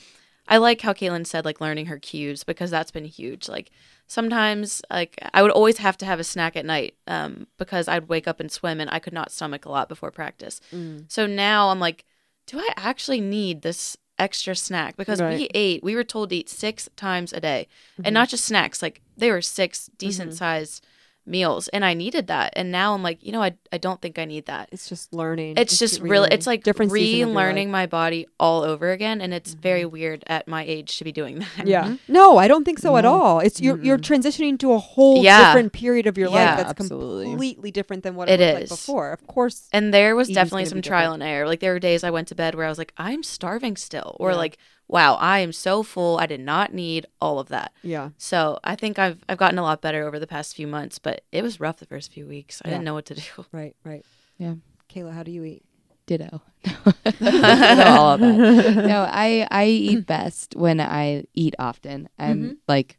I 0.49 0.57
like 0.57 0.81
how 0.81 0.93
Caitlin 0.93 1.25
said, 1.27 1.45
like 1.45 1.61
learning 1.61 1.85
her 1.85 1.99
cues 1.99 2.43
because 2.43 2.71
that's 2.71 2.91
been 2.91 3.05
huge. 3.05 3.47
Like 3.47 3.69
sometimes, 4.07 4.81
like 4.89 5.17
I 5.33 5.41
would 5.43 5.51
always 5.51 5.77
have 5.77 5.95
to 5.99 6.05
have 6.05 6.19
a 6.19 6.23
snack 6.23 6.55
at 6.57 6.65
night 6.65 6.95
um, 7.07 7.47
because 7.57 7.87
I'd 7.87 8.09
wake 8.09 8.27
up 8.27 8.39
and 8.39 8.51
swim 8.51 8.81
and 8.81 8.89
I 8.89 8.99
could 8.99 9.13
not 9.13 9.31
stomach 9.31 9.65
a 9.65 9.69
lot 9.69 9.87
before 9.87 10.11
practice. 10.11 10.59
Mm. 10.73 11.05
So 11.07 11.25
now 11.27 11.69
I'm 11.69 11.79
like, 11.79 12.03
do 12.47 12.59
I 12.59 12.73
actually 12.75 13.21
need 13.21 13.61
this 13.61 13.95
extra 14.17 14.55
snack? 14.55 14.97
Because 14.97 15.21
we 15.21 15.47
ate, 15.53 15.83
we 15.83 15.95
were 15.95 16.03
told 16.03 16.31
to 16.31 16.35
eat 16.37 16.49
six 16.49 16.89
times 16.95 17.31
a 17.31 17.39
day, 17.39 17.67
Mhm. 17.99 18.05
and 18.07 18.13
not 18.15 18.29
just 18.29 18.43
snacks. 18.43 18.81
Like 18.81 19.01
they 19.15 19.29
were 19.31 19.41
six 19.43 19.89
decent 19.97 20.31
Mhm. 20.31 20.37
sized 20.37 20.85
meals, 21.29 21.67
and 21.69 21.85
I 21.85 21.93
needed 21.93 22.27
that. 22.27 22.53
And 22.55 22.71
now 22.71 22.93
I'm 22.93 23.03
like, 23.03 23.23
you 23.23 23.31
know, 23.31 23.41
I 23.41 23.53
I 23.71 23.77
don't 23.77 24.01
think 24.01 24.17
I 24.17 24.25
need 24.25 24.47
that 24.47 24.69
It's 24.71 24.89
just 24.89 25.13
learning. 25.13 25.55
it's 25.57 25.77
just 25.77 26.01
really 26.01 26.27
relearning. 26.27 26.33
it's 26.33 26.47
like 26.47 26.63
different 26.63 26.91
season 26.91 27.29
relearning 27.29 27.69
my 27.69 27.85
body 27.85 28.27
all 28.39 28.63
over 28.63 28.91
again 28.91 29.21
and 29.21 29.31
it's 29.33 29.53
very 29.53 29.83
mm-hmm. 29.83 29.91
weird 29.91 30.23
at 30.27 30.47
my 30.47 30.63
age 30.63 30.97
to 30.97 31.03
be 31.03 31.11
doing 31.11 31.39
that 31.39 31.67
Yeah. 31.67 31.83
Mm-hmm. 31.83 32.11
No, 32.13 32.37
I 32.37 32.47
don't 32.47 32.65
think 32.65 32.79
so 32.79 32.97
at 32.97 33.05
all. 33.05 33.39
It's 33.39 33.61
you're 33.61 33.79
you're 33.81 33.97
mm-hmm. 33.99 34.13
transitioning 34.13 34.57
to 34.59 34.71
a 34.73 34.79
whole 34.79 35.23
Yeah. 35.23 35.53
different 35.53 35.71
period 35.73 36.07
of 36.07 36.17
your 36.17 36.29
Yeah, 36.29 36.35
life 36.55 36.57
that's 36.57 36.79
absolutely. 36.81 37.25
completely 37.25 37.71
different 37.71 38.03
than 38.03 38.15
what 38.15 38.27
it, 38.29 38.39
It 38.41 38.61
was 38.61 38.71
like 38.71 38.79
before. 38.79 39.11
Of 39.11 39.27
course. 39.27 39.67
and 39.71 39.93
there 39.93 40.15
was 40.15 40.27
definitely 40.29 40.65
some 40.65 40.81
trial 40.81 41.11
different. 41.13 41.23
and 41.23 41.31
error 41.31 41.47
like 41.47 41.59
there 41.59 41.73
were 41.73 41.79
days 41.79 42.03
i 42.03 42.09
went 42.09 42.27
to 42.29 42.35
bed 42.35 42.55
where 42.55 42.65
i 42.65 42.69
was 42.69 42.77
like 42.79 42.93
i'm 42.97 43.21
starving 43.23 43.75
still 43.77 44.17
or 44.19 44.31
Yeah. 44.31 44.37
like 44.37 44.57
wow 44.89 45.13
i 45.15 45.39
am 45.39 45.53
so 45.53 45.83
full 45.83 46.17
i 46.19 46.25
did 46.25 46.39
not 46.41 46.73
need 46.73 47.05
all 47.21 47.39
of 47.39 47.47
that 47.49 47.71
Yeah. 47.83 48.09
so 48.17 48.59
i 48.63 48.75
think 48.75 48.99
i've 48.99 49.23
i've 49.29 49.37
gotten 49.37 49.57
a 49.59 49.63
lot 49.63 49.81
better 49.81 50.05
over 50.07 50.19
the 50.19 50.27
past 50.27 50.55
few 50.55 50.67
months 50.67 50.99
but 50.99 51.21
it 51.31 51.41
was 51.43 51.59
rough 51.59 51.77
the 51.77 51.85
first 51.85 52.11
few 52.11 52.25
weeks 52.27 52.61
i 52.65 52.67
Yeah. 52.67 52.73
didn't 52.75 52.85
know 52.85 52.93
what 52.95 53.05
to 53.05 53.15
do 53.15 53.21
Right. 53.51 53.75
Right. 53.85 54.03
Yeah. 54.37 54.55
Kayla, 54.89 55.13
how 55.13 55.23
do 55.23 55.31
you 55.31 55.43
eat? 55.43 55.63
Ditto. 56.07 56.41
I 56.65 57.83
all 57.97 58.13
of 58.13 58.19
that. 58.21 58.85
No, 58.87 59.05
I 59.07 59.47
I 59.51 59.65
eat 59.67 60.05
best 60.07 60.55
when 60.55 60.79
I 60.79 61.25
eat 61.35 61.53
often. 61.59 62.09
I'm 62.17 62.41
Mhm. 62.41 62.57
like, 62.67 62.97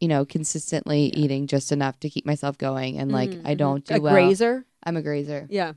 you 0.00 0.08
know, 0.08 0.24
consistently 0.26 1.10
eating 1.16 1.46
just 1.46 1.72
enough 1.72 1.98
to 2.00 2.10
keep 2.10 2.26
myself 2.26 2.58
going, 2.58 2.98
and 2.98 3.10
like 3.10 3.30
I 3.44 3.54
Mhm. 3.54 3.58
don't 3.58 3.84
do 3.86 3.94
a 3.94 4.00
well. 4.00 4.12
grazer. 4.12 4.66
I'm 4.84 4.96
a 4.98 5.02
grazer. 5.02 5.46
Yeah. 5.50 5.72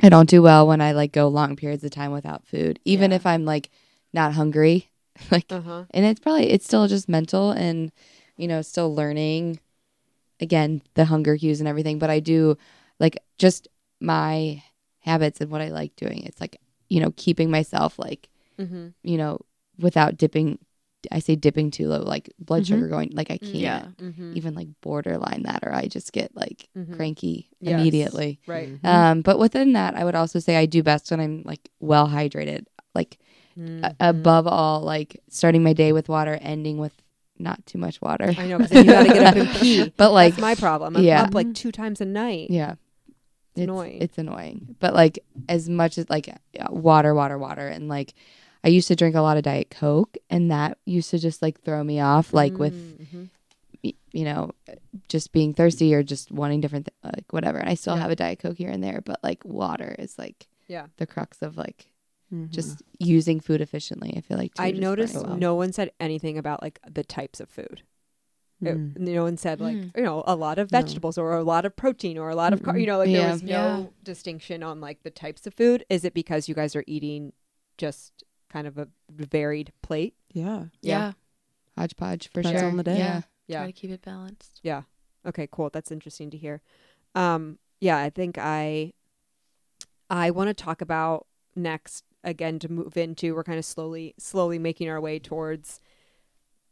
I 0.00 0.08
don't 0.08 0.28
do 0.30 0.40
well 0.42 0.68
when 0.68 0.80
I 0.80 0.92
like 0.92 1.10
go 1.12 1.26
long 1.26 1.56
periods 1.56 1.82
of 1.82 1.90
time 1.90 2.12
without 2.12 2.46
food, 2.46 2.78
even 2.84 3.10
Yeah. 3.10 3.16
if 3.16 3.26
I'm 3.26 3.44
like 3.44 3.70
not 4.12 4.32
hungry. 4.34 4.90
like, 5.30 5.50
Uh 5.50 5.60
huh. 5.60 5.84
and 5.90 6.04
it's 6.04 6.20
probably 6.20 6.50
it's 6.50 6.64
still 6.64 6.86
just 6.86 7.08
mental 7.08 7.50
and 7.50 7.90
you 8.36 8.46
know 8.46 8.62
still 8.62 8.94
learning 8.94 9.58
again 10.40 10.80
the 10.94 11.04
hunger 11.06 11.36
cues 11.36 11.58
and 11.58 11.68
everything 11.68 11.98
but 11.98 12.08
i 12.08 12.20
do 12.20 12.56
like 13.00 13.18
just 13.38 13.66
my 14.00 14.62
habits 15.00 15.40
and 15.40 15.50
what 15.50 15.60
i 15.60 15.68
like 15.70 15.94
doing 15.96 16.22
it's 16.22 16.40
like 16.40 16.60
you 16.88 17.00
know 17.00 17.12
keeping 17.16 17.50
myself 17.50 17.98
like 17.98 18.28
Mm-hmm. 18.60 18.88
you 19.04 19.16
know 19.18 19.40
without 19.78 20.16
dipping 20.16 20.58
i 21.12 21.18
say 21.20 21.34
dipping 21.36 21.70
too 21.72 21.86
low 21.88 22.02
like 22.02 22.28
blood 22.40 22.62
Mhm. 22.62 22.66
sugar 22.68 22.88
going 22.88 23.10
like 23.14 23.30
i 23.30 23.38
can't 23.38 23.54
Yeah. 23.54 23.86
Mm-hmm. 24.00 24.36
even 24.36 24.54
like 24.54 24.68
borderline 24.80 25.42
that 25.44 25.64
or 25.64 25.72
i 25.74 25.86
just 25.86 26.12
get 26.12 26.34
like 26.36 26.68
Mhm. 26.76 26.94
cranky 26.96 27.48
Yes. 27.60 27.72
immediately 27.72 28.38
Right. 28.46 28.68
Mm-hmm. 28.68 28.86
um 28.86 29.20
but 29.22 29.38
within 29.38 29.72
that 29.74 29.94
i 29.96 30.04
would 30.04 30.14
also 30.16 30.38
say 30.38 30.56
i 30.56 30.66
do 30.66 30.82
best 30.82 31.10
when 31.10 31.20
i'm 31.20 31.42
like 31.44 31.68
well 31.80 32.06
hydrated 32.08 32.66
like 32.94 33.18
Mm-hmm. 33.58 33.84
a- 33.84 33.96
above 34.10 34.46
all 34.46 34.82
like 34.82 35.20
starting 35.28 35.62
my 35.64 35.72
day 35.72 35.92
with 35.92 36.08
water 36.08 36.38
ending 36.40 36.78
with 36.78 36.92
not 37.38 37.64
too 37.66 37.78
much 37.78 38.00
water 38.00 38.32
I 38.36 38.46
know 38.46 38.58
because 38.58 38.72
you 38.76 38.84
got 38.84 39.02
to 39.06 39.12
get 39.12 39.26
up 39.26 39.36
and 39.36 39.48
pee. 39.50 39.92
but 39.96 40.12
like 40.12 40.34
That's 40.34 40.40
my 40.42 40.54
problem. 40.54 40.96
I'm 40.96 41.02
yeah. 41.02 41.22
up 41.22 41.34
like 41.34 41.52
two 41.54 41.72
times 41.72 42.00
a 42.00 42.04
night. 42.04 42.50
yeah 42.50 42.74
It's 43.56 43.64
annoying. 43.64 43.98
it's 44.02 44.18
annoying 44.18 44.76
but 44.80 44.94
like 44.94 45.18
as 45.48 45.68
much 45.68 45.98
as 45.98 46.08
like 46.10 46.28
uh, 46.28 46.66
water 46.70 47.14
water 47.14 47.36
water 47.38 47.66
and 47.66 47.88
like 47.88 48.14
i 48.64 48.68
used 48.68 48.88
to 48.88 48.96
drink 48.96 49.14
a 49.16 49.20
lot 49.20 49.36
of 49.36 49.42
diet 49.42 49.70
coke 49.70 50.16
and 50.30 50.50
that 50.50 50.78
used 50.84 51.10
to 51.10 51.18
just 51.18 51.42
like 51.42 51.60
throw 51.62 51.82
me 51.82 51.98
off 52.00 52.32
like 52.32 52.56
with 52.58 52.74
Mhm. 53.12 53.28
y- 53.84 53.94
you 54.12 54.24
know 54.24 54.50
just 55.08 55.32
being 55.32 55.52
thirsty 55.54 55.94
or 55.94 56.02
just 56.04 56.30
wanting 56.30 56.60
different 56.60 56.86
th- 56.86 57.14
like 57.16 57.32
whatever 57.32 57.58
and 57.58 57.68
i 57.68 57.74
still 57.74 57.96
Yeah. 57.96 58.02
have 58.02 58.10
a 58.12 58.16
diet 58.16 58.38
coke 58.40 58.56
here 58.58 58.70
and 58.70 58.82
there 58.82 59.00
but 59.04 59.18
like 59.24 59.44
water 59.44 59.94
is 59.98 60.16
like 60.18 60.46
Yeah. 60.68 60.86
the 60.96 61.06
crux 61.06 61.40
of 61.42 61.56
like 61.56 61.87
Mhm. 62.32 62.50
just 62.50 62.82
using 62.98 63.40
food 63.40 63.60
efficiently. 63.60 64.12
I 64.16 64.20
feel 64.20 64.36
like 64.36 64.54
too, 64.54 64.62
I 64.62 64.70
noticed 64.72 65.14
well. 65.14 65.36
no 65.36 65.54
one 65.54 65.72
said 65.72 65.90
anything 65.98 66.36
about 66.36 66.62
like 66.62 66.78
the 66.88 67.02
types 67.04 67.40
of 67.40 67.48
food. 67.48 67.82
It- 68.60 68.76
Mm. 68.76 68.98
no 68.98 69.22
one 69.22 69.36
said 69.36 69.60
like 69.60 69.76
Mm. 69.76 69.96
you 69.96 70.02
know 70.02 70.24
a 70.26 70.34
lot 70.34 70.58
of 70.58 70.70
No. 70.72 70.80
vegetables 70.80 71.16
or 71.16 71.32
a 71.36 71.44
lot 71.44 71.64
of 71.64 71.76
protein 71.76 72.18
or 72.18 72.28
a 72.28 72.34
lot 72.34 72.52
of 72.52 72.62
car- 72.62 72.76
you 72.76 72.86
know 72.86 72.98
like 72.98 73.10
there 73.12 73.30
was 73.30 73.42
no 73.42 73.48
Yeah. 73.48 73.86
distinction 74.02 74.62
on 74.62 74.80
like 74.80 75.04
the 75.04 75.10
types 75.10 75.46
of 75.46 75.54
food. 75.54 75.84
Is 75.88 76.04
it 76.04 76.12
because 76.12 76.48
you 76.48 76.54
guys 76.54 76.74
are 76.76 76.84
eating 76.86 77.32
just 77.76 78.24
kind 78.48 78.66
of 78.66 78.76
a 78.78 78.88
varied 79.10 79.72
plate? 79.82 80.14
yeah. 80.32 80.66
Yeah. 80.82 81.12
hodgepodge 81.76 82.26
for 82.28 82.42
Depends 82.42 82.60
sure. 82.60 82.68
on 82.68 82.76
the 82.76 82.82
day. 82.82 82.98
Yeah. 82.98 83.22
Yeah. 83.46 83.58
Try 83.60 83.66
to 83.66 83.72
keep 83.72 83.90
it 83.92 84.02
balanced. 84.02 84.58
Yeah. 84.64 84.82
Okay, 85.24 85.46
cool. 85.50 85.70
That's 85.70 85.92
interesting 85.92 86.28
to 86.30 86.36
hear. 86.36 86.60
Um, 87.14 87.58
yeah, 87.80 87.96
I 87.98 88.10
think 88.10 88.36
I 88.36 88.92
I 90.10 90.30
want 90.32 90.48
to 90.48 90.54
talk 90.54 90.80
about 90.80 91.26
next 91.54 92.04
again 92.28 92.58
to 92.60 92.70
move 92.70 92.96
into. 92.96 93.34
We're 93.34 93.44
kind 93.44 93.58
of 93.58 93.64
slowly 93.64 94.14
slowly 94.18 94.58
making 94.58 94.88
our 94.88 95.00
way 95.00 95.18
towards 95.18 95.80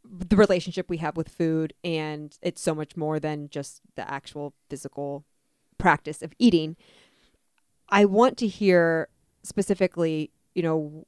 the 0.05 0.37
relationship 0.37 0.89
we 0.89 0.99
have 0.99 1.17
with 1.17 1.29
food, 1.29 1.73
and 1.83 2.37
it's 2.43 2.63
so 2.63 2.75
much 2.75 2.97
more 2.97 3.19
than 3.19 3.49
just 3.49 3.81
the 3.97 4.09
actual 4.11 4.55
physical 4.69 5.25
practice 5.79 6.23
of 6.23 6.33
eating. 6.39 6.77
I 7.89 8.05
want 8.05 8.37
to 8.39 8.47
hear 8.47 9.09
specifically, 9.43 10.31
you 10.55 10.63
know, 10.63 11.07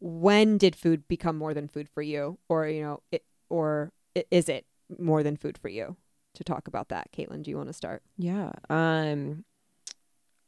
when 0.00 0.58
did 0.58 0.76
food 0.76 1.08
become 1.08 1.36
more 1.36 1.54
than 1.54 1.68
food 1.68 1.88
for 1.88 2.02
you, 2.02 2.38
or 2.48 2.66
you 2.68 2.82
know, 2.82 3.02
it, 3.10 3.24
or 3.48 3.92
is 4.30 4.48
it 4.48 4.66
more 4.98 5.22
than 5.22 5.36
food 5.36 5.56
for 5.56 5.68
you? 5.68 5.96
to 6.34 6.44
talk 6.44 6.68
about 6.68 6.88
that. 6.88 7.10
Caitlin, 7.12 7.42
do 7.42 7.50
you 7.50 7.56
want 7.56 7.68
to 7.68 7.72
start? 7.72 8.02
Yeah. 8.18 8.52
Um 8.68 9.44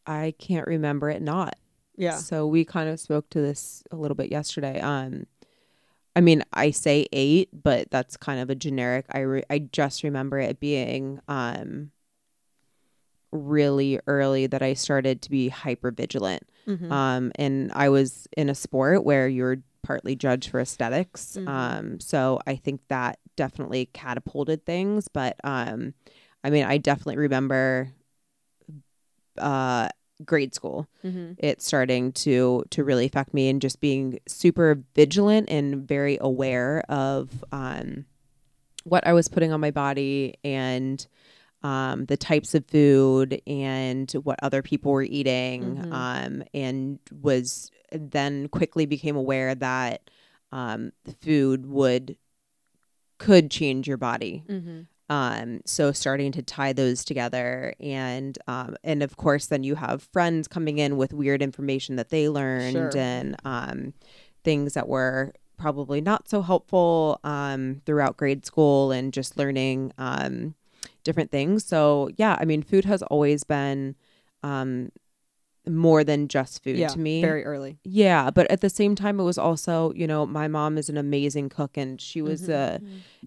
I 0.07 0.35
can't 0.39 0.67
remember 0.67 1.11
it 1.11 1.23
not. 1.23 1.57
Yeah. 1.97 2.17
So 2.17 2.47
we 2.47 2.65
kind 2.65 2.89
of 2.89 3.01
spoke 3.01 3.29
to 3.31 3.41
this 3.41 3.83
a 3.91 3.97
little 3.97 4.15
bit 4.15 4.31
yesterday. 4.31 4.81
Um 4.81 5.27
I 6.15 6.23
mean, 6.23 6.43
I 6.55 6.71
say 6.71 7.07
8, 7.13 7.51
but 7.53 7.91
that's 7.91 8.17
kind 8.17 8.41
of 8.41 8.49
a 8.49 8.55
generic. 8.55 9.05
I 9.11 9.19
re- 9.21 9.45
I 9.51 9.59
just 9.59 10.03
remember 10.03 10.39
it 10.39 10.59
being 10.61 11.21
um 11.29 11.91
really 13.33 14.01
early 14.07 14.47
that 14.47 14.63
I 14.63 14.75
started 14.75 15.23
to 15.23 15.31
be 15.31 15.49
hyper 15.49 15.91
vigilant. 15.91 16.49
Mm-hmm. 16.67 16.91
Um, 16.91 17.33
and 17.37 17.71
I 17.75 17.89
was 17.89 18.27
in 18.37 18.49
a 18.49 18.55
sport 18.55 19.05
where 19.05 19.29
you're 19.29 19.59
partly 19.83 20.17
judged 20.17 20.51
for 20.51 20.61
esthetics. 20.61 21.37
Mhm. 21.39 21.49
Um, 21.49 22.01
so 22.01 22.41
I 22.47 22.57
think 22.57 22.81
that 22.89 23.19
definitely 23.37 23.87
catapulted 23.93 24.65
things. 24.65 25.09
But 25.09 25.37
um, 25.45 25.95
I 26.43 26.51
mean, 26.51 26.65
I 26.65 26.79
definitely 26.79 27.19
remember 27.19 27.93
uh, 29.39 29.89
grade 30.25 30.55
school 30.55 30.89
mm-hmm. 31.05 31.33
it 31.39 31.61
starting 31.61 32.11
to 32.11 32.65
to 32.71 32.83
really 32.83 33.05
affect 33.07 33.35
me 33.35 33.49
and 33.49 33.61
just 33.61 33.81
being 33.81 34.19
super 34.27 34.83
vigilant 34.95 35.49
and 35.51 35.87
very 35.87 36.17
aware 36.21 36.83
of 36.89 37.45
um, 37.53 38.07
what 38.85 39.07
I 39.07 39.13
was 39.13 39.29
putting 39.29 39.53
on 39.53 39.61
my 39.61 39.71
body 39.71 40.35
and 40.43 41.07
um, 41.63 42.07
the 42.07 42.17
types 42.17 42.55
of 42.55 42.65
food 42.67 43.43
and 43.47 44.11
what 44.23 44.39
other 44.43 44.63
people 44.63 44.93
were 44.93 45.03
eating 45.03 45.77
Mhm. 45.77 45.93
um, 45.93 46.43
and 46.55 46.99
was 47.21 47.71
then 47.91 48.49
quickly 48.49 48.87
became 48.87 49.17
aware 49.17 49.55
that 49.55 50.09
um, 50.53 50.93
the 51.05 51.13
food 51.13 51.67
would 51.67 52.17
could 53.19 53.51
change 53.51 53.89
your 53.89 53.97
body 53.97 54.45
Mm-hmm. 54.49 54.81
Um 55.09 55.61
so 55.65 55.93
starting 55.93 56.33
to 56.33 56.43
tie 56.43 56.73
those 56.73 57.05
together 57.05 57.75
and 57.81 58.39
um 58.49 58.77
and 58.83 59.03
of 59.03 59.17
course 59.17 59.47
then 59.47 59.63
you 59.63 59.77
have 59.77 60.03
friends 60.13 60.49
coming 60.49 60.79
in 60.79 60.97
with 60.97 61.13
weird 61.13 61.43
information 61.43 61.95
that 61.97 62.09
they 62.09 62.29
learned 62.29 62.73
Sure. 62.73 62.97
and 62.97 63.37
um 63.45 63.93
things 64.43 64.75
that 64.75 64.89
were 64.89 65.33
probably 65.57 66.01
not 66.01 66.29
so 66.29 66.43
helpful 66.43 67.21
um 67.23 67.81
throughout 67.87 68.17
grade 68.17 68.45
school 68.45 68.91
and 68.91 69.13
just 69.13 69.37
learning 69.39 69.93
um 69.99 70.55
different 71.05 71.31
things 71.31 71.65
so 71.65 72.11
yeah 72.17 72.37
i 72.41 72.45
mean 72.45 72.63
food 72.63 72.85
has 72.85 73.03
always 73.03 73.45
been 73.45 73.95
um 74.43 74.91
more 75.69 76.05
than 76.05 76.29
just 76.29 76.63
food 76.63 76.77
Yeah, 76.77 76.89
to 76.89 76.99
me 76.99 77.21
very 77.21 77.45
early. 77.45 77.79
yeah 77.85 78.31
but 78.31 78.49
at 78.51 78.61
the 78.61 78.71
same 78.71 78.95
time 78.95 79.19
it 79.19 79.25
was 79.25 79.39
also 79.39 79.93
you 79.95 80.07
know 80.07 80.27
my 80.27 80.47
mom 80.49 80.79
is 80.79 80.89
an 80.89 80.97
amazing 80.97 81.49
cook 81.49 81.77
and 81.77 82.01
she 82.01 82.23
was 82.23 82.43
Mhm. 82.49 82.53
a 82.55 82.81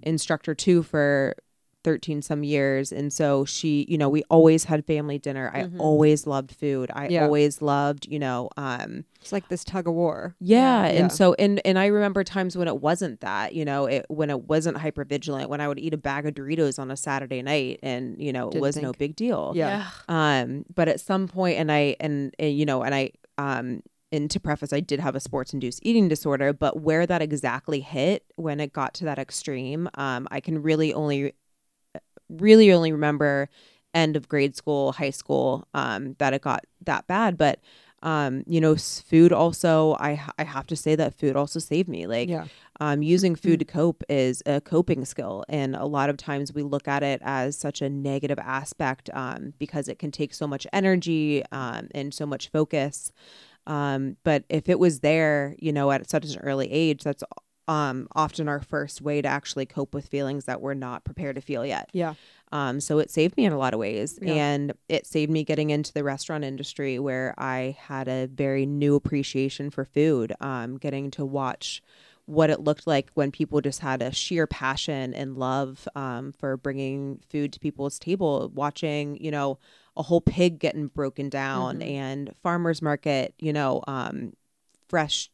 instructor 0.04 0.54
too 0.56 0.84
for 0.84 1.36
13 1.84 2.22
some 2.22 2.44
years 2.44 2.92
and 2.92 3.14
so 3.14 3.46
she 3.46 3.86
you 3.88 3.98
know 3.98 4.10
we 4.10 4.22
always 4.30 4.66
had 4.66 4.84
family 4.86 5.18
dinner 5.18 5.50
i 5.54 5.64
Mhm. 5.64 5.80
always 5.80 6.28
loved 6.28 6.52
food 6.52 6.92
i 6.94 7.08
Yeah. 7.08 7.24
always 7.24 7.62
loved 7.62 8.06
you 8.10 8.20
know 8.20 8.50
um 8.58 9.06
It's 9.22 9.32
like 9.32 9.48
this 9.48 9.64
tug 9.64 9.88
of 9.88 9.94
war. 9.94 10.36
yeah, 10.40 10.84
Yeah. 10.84 11.00
and 11.00 11.12
so 11.12 11.36
and 11.40 11.62
and 11.66 11.80
i 11.80 11.86
remember 11.88 12.24
times 12.26 12.58
when 12.58 12.68
it 12.68 12.82
wasn't 12.82 13.22
that 13.22 13.56
you 13.56 13.64
know 13.64 13.86
it 13.86 14.06
when 14.10 14.30
it 14.30 14.48
wasn't 14.50 14.78
hyper 14.78 15.06
vigilant 15.06 15.50
when 15.50 15.62
i 15.62 15.68
would 15.70 15.80
eat 15.80 15.94
a 15.94 15.98
bag 15.98 16.26
of 16.26 16.34
doritos 16.34 16.80
on 16.80 16.92
a 16.92 16.98
saturday 16.98 17.42
night 17.42 17.80
and 17.82 18.22
you 18.22 18.34
know 18.34 18.48
it 18.48 18.52
Didn't 18.52 18.62
was 18.62 18.76
no 18.78 18.92
big 18.92 19.16
deal 19.16 19.54
Yeah. 19.56 19.86
um 20.10 20.66
but 20.76 20.88
at 20.90 21.00
some 21.00 21.28
point 21.30 21.58
and 21.60 21.72
i 21.72 21.96
and, 22.02 22.36
and 22.40 22.58
you 22.58 22.66
know 22.66 22.84
and 22.84 22.94
i 22.94 23.12
um 23.38 23.82
and 24.12 24.30
to 24.32 24.40
preface 24.40 24.74
i 24.74 24.80
did 24.80 25.00
have 25.00 25.16
a 25.16 25.20
sports 25.20 25.54
induced 25.54 25.80
eating 25.84 26.08
disorder 26.10 26.52
but 26.52 26.82
where 26.82 27.06
that 27.06 27.22
exactly 27.22 27.80
hit 27.80 28.26
when 28.36 28.60
it 28.60 28.74
got 28.74 28.94
to 28.96 29.06
that 29.06 29.20
extreme 29.20 29.88
um 29.96 30.28
i 30.32 30.40
can 30.40 30.62
really 30.62 30.94
only 30.94 31.32
really 32.30 32.72
only 32.72 32.92
remember 32.92 33.50
end 33.94 34.16
of 34.16 34.28
grade 34.28 34.56
school 34.56 34.92
high 34.92 35.10
school 35.10 35.68
um 35.74 36.16
that 36.20 36.34
it 36.34 36.42
got 36.42 36.64
that 36.86 37.08
bad 37.08 37.38
but 37.38 37.60
um 38.04 38.44
you 38.46 38.62
know 38.62 38.76
food 38.76 39.34
also 39.34 39.94
i 40.00 40.22
i 40.38 40.44
have 40.44 40.68
to 40.68 40.76
say 40.76 40.96
that 40.96 41.14
food 41.14 41.36
also 41.36 41.60
saved 41.60 41.90
me 41.90 42.06
like 42.08 42.30
yeah. 42.30 42.46
um, 42.80 43.02
using 43.02 43.36
food 43.36 43.60
to 43.60 43.66
cope 43.66 44.04
is 44.08 44.42
a 44.46 44.62
coping 44.62 45.04
skill. 45.04 45.44
And 45.50 45.76
a 45.76 45.86
lot 45.86 46.10
of 46.10 46.18
times 46.18 46.54
we 46.54 46.64
look 46.64 46.88
at 46.88 47.04
it 47.04 47.22
as 47.24 47.58
such 47.58 47.82
a 47.82 47.90
negative 47.90 48.40
aspect 48.40 49.10
um, 49.14 49.54
because 49.60 49.90
it 49.90 50.00
can 50.00 50.12
take 50.12 50.34
so 50.34 50.48
much 50.48 50.66
energy 50.72 51.44
um, 51.52 51.90
and 51.94 52.14
so 52.14 52.26
much 52.26 52.50
focus. 52.50 53.12
Um, 53.68 54.16
but 54.24 54.46
if 54.50 54.70
it 54.70 54.80
was 54.80 55.02
there, 55.02 55.56
you 55.60 55.72
know, 55.74 55.92
at 55.92 56.10
such 56.10 56.34
an 56.34 56.40
early 56.40 56.72
age, 56.72 57.04
that's 57.04 57.24
um, 57.70 58.08
often 58.16 58.50
our 58.50 58.60
first 58.60 59.00
way 59.02 59.22
to 59.22 59.28
actually 59.28 59.66
cope 59.66 59.94
with 59.94 60.08
feelings 60.08 60.46
that 60.46 60.60
we're 60.60 60.74
not 60.74 61.04
prepared 61.04 61.36
to 61.36 61.42
feel 61.42 61.66
yet. 61.66 61.90
Yeah. 61.94 62.16
Um, 62.52 62.80
so 62.80 62.98
it 62.98 63.12
saved 63.12 63.38
me 63.38 63.46
in 63.46 63.54
a 63.54 63.58
lot 63.60 63.76
of 63.76 63.80
ways. 63.80 64.18
Yeah. 64.22 64.34
And 64.34 64.74
it 64.90 65.06
saved 65.06 65.32
me 65.32 65.44
getting 65.44 65.70
into 65.70 65.94
the 65.94 66.04
restaurant 66.04 66.44
industry 66.44 66.98
where 66.98 67.36
I 67.38 67.78
had 67.80 68.08
a 68.08 68.26
very 68.26 68.66
new 68.66 68.96
appreciation 68.96 69.70
for 69.70 69.86
food, 69.86 70.34
um, 70.42 70.78
getting 70.78 71.12
to 71.12 71.24
watch 71.24 71.84
what 72.26 72.50
it 72.50 72.60
looked 72.60 72.86
like 72.88 73.10
when 73.14 73.32
people 73.32 73.62
just 73.62 73.80
had 73.82 74.02
a 74.02 74.12
sheer 74.12 74.46
passion 74.48 75.14
and 75.14 75.38
love 75.38 75.88
um, 75.96 76.32
for 76.32 76.58
bringing 76.58 77.20
food 77.30 77.54
to 77.54 77.60
people's 77.60 78.00
table, 78.00 78.52
watching, 78.54 79.16
you 79.24 79.32
know, 79.32 79.58
a 79.98 80.04
whole 80.04 80.22
pig 80.22 80.60
getting 80.60 80.88
broken 80.88 81.30
down 81.30 81.80
Mhm. 81.80 81.88
and 81.92 82.32
farmer's 82.42 82.82
market, 82.82 83.34
you 83.40 83.52
know, 83.54 83.84
um, 83.88 84.34
fresh 84.88 85.30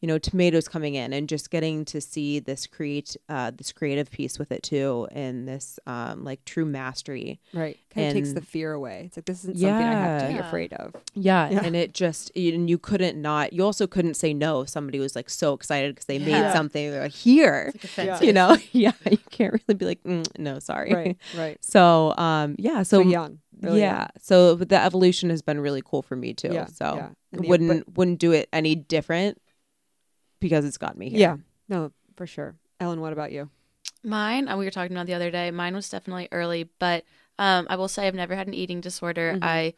you 0.00 0.08
know 0.08 0.18
tomatoes 0.18 0.68
coming 0.68 0.94
in 0.94 1.12
and 1.12 1.28
just 1.28 1.50
getting 1.50 1.84
to 1.86 2.00
see 2.00 2.38
this 2.38 2.66
create 2.66 3.16
uh 3.28 3.50
this 3.56 3.72
creative 3.72 4.10
piece 4.10 4.38
with 4.38 4.52
it 4.52 4.62
too 4.62 5.08
and 5.10 5.48
this 5.48 5.78
um 5.86 6.22
like 6.24 6.44
true 6.44 6.66
mastery 6.66 7.40
Right. 7.54 7.78
Kind 7.94 8.08
of 8.08 8.12
takes 8.12 8.32
the 8.34 8.42
fear 8.42 8.72
away. 8.74 9.04
It's 9.06 9.16
like 9.16 9.24
this 9.24 9.38
isn't 9.44 9.56
something 9.58 9.74
I 9.74 9.92
have 9.92 10.20
to 10.22 10.28
be 10.28 10.34
Yeah. 10.34 10.46
afraid 10.46 10.72
of. 10.74 10.94
yeah, 11.14 11.48
Yeah. 11.48 11.62
and 11.64 11.74
it 11.74 11.94
just 11.94 12.30
and 12.36 12.68
you 12.68 12.76
couldn't 12.76 13.20
not 13.20 13.54
you 13.54 13.62
also 13.64 13.86
couldn't 13.86 14.14
say 14.14 14.34
no 14.34 14.60
if 14.62 14.68
somebody 14.68 14.98
was 14.98 15.16
like 15.16 15.30
so 15.30 15.54
excited 15.54 15.94
because 15.94 16.04
they 16.04 16.18
made 16.18 16.52
something 16.52 16.90
they're 16.90 17.02
like 17.02 17.12
here 17.12 17.72
like 17.96 18.20
you 18.22 18.32
know 18.34 18.56
yeah 18.72 18.92
you 19.10 19.16
can't 19.30 19.54
really 19.54 19.74
be 19.78 19.86
like 19.86 20.02
mm, 20.02 20.26
no 20.38 20.58
sorry 20.58 20.92
Right. 20.92 21.16
Right. 21.36 21.58
so 21.64 22.14
um 22.18 22.54
yeah 22.58 22.82
So, 22.82 23.02
so, 23.02 23.08
young. 23.08 23.38
Really 23.62 23.80
yeah 23.80 24.08
so 24.20 24.54
the 24.56 24.76
evolution 24.78 25.30
has 25.30 25.40
been 25.40 25.58
really 25.58 25.80
cool 25.82 26.02
for 26.02 26.16
me 26.16 26.34
too 26.34 26.50
Yeah, 26.52 26.66
so 26.66 26.96
yeah. 26.96 27.08
The- 27.32 27.48
wouldn't 27.48 27.96
wouldn't 27.96 28.18
do 28.18 28.32
it 28.32 28.50
any 28.52 28.74
different 28.74 29.40
because 30.40 30.64
it's 30.64 30.78
got 30.78 30.96
me 30.96 31.08
here 31.10 31.18
Yeah. 31.20 31.36
No, 31.68 31.92
for 32.16 32.26
sure. 32.26 32.54
Ellen, 32.80 33.00
what 33.00 33.12
about 33.12 33.32
you? 33.32 33.50
Mine, 34.04 34.48
uh, 34.48 34.56
we 34.56 34.64
were 34.64 34.70
talking 34.70 34.96
about 34.96 35.06
the 35.06 35.14
other 35.14 35.30
day. 35.30 35.50
Mine 35.50 35.74
was 35.74 35.88
definitely 35.88 36.28
early, 36.30 36.68
but 36.78 37.04
um, 37.38 37.66
I 37.68 37.76
will 37.76 37.88
say 37.88 38.06
I've 38.06 38.14
never 38.14 38.36
had 38.36 38.46
an 38.46 38.54
eating 38.54 38.80
disorder. 38.80 39.34
Mhm. 39.34 39.42
I, 39.42 39.74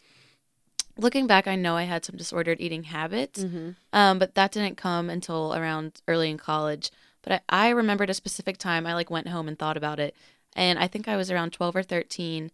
looking 0.97 1.27
back, 1.27 1.47
I 1.47 1.57
know 1.57 1.77
I 1.77 1.85
had 1.85 2.05
some 2.05 2.17
disordered 2.17 2.61
eating 2.61 2.85
habits, 2.85 3.43
Mm-hmm. 3.43 3.71
um, 3.93 4.19
but 4.19 4.35
that 4.35 4.53
didn't 4.53 4.77
come 4.77 5.09
until 5.11 5.55
around 5.55 6.01
early 6.09 6.31
in 6.31 6.37
college. 6.39 6.91
But 7.23 7.43
I, 7.49 7.67
I 7.67 7.69
remembered 7.71 8.11
a 8.11 8.15
specific 8.15 8.59
time. 8.59 8.87
I 8.87 8.95
like 8.95 9.11
went 9.11 9.29
home 9.29 9.49
and 9.49 9.59
thought 9.59 9.77
about 9.77 9.99
it, 10.01 10.15
and 10.55 10.79
I 10.79 10.87
think 10.89 11.09
I 11.09 11.17
was 11.17 11.31
around 11.31 11.53
twelve 11.53 11.75
or 11.77 11.83
thirteen. 11.83 12.51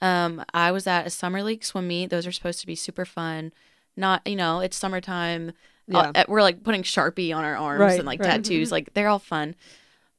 Um, 0.00 0.44
I 0.54 0.70
was 0.70 0.86
at 0.86 1.06
a 1.06 1.10
summer 1.10 1.42
league 1.42 1.64
swim 1.64 1.88
meet. 1.88 2.10
Those 2.10 2.26
are 2.26 2.32
supposed 2.32 2.60
to 2.60 2.66
be 2.66 2.76
super 2.76 3.04
fun. 3.04 3.52
Not, 3.96 4.24
you 4.26 4.36
know, 4.36 4.60
it's 4.60 4.76
summertime. 4.76 5.52
Yeah. 5.88 6.12
Uh, 6.14 6.24
we're 6.28 6.42
like 6.42 6.62
putting 6.62 6.82
Sharpie 6.82 7.34
on 7.34 7.44
our 7.44 7.56
arms 7.56 7.80
Right, 7.80 7.98
and 7.98 8.06
like 8.06 8.20
right. 8.20 8.30
tattoos. 8.30 8.70
Like 8.70 8.94
they're 8.94 9.08
all 9.08 9.18
fun. 9.18 9.54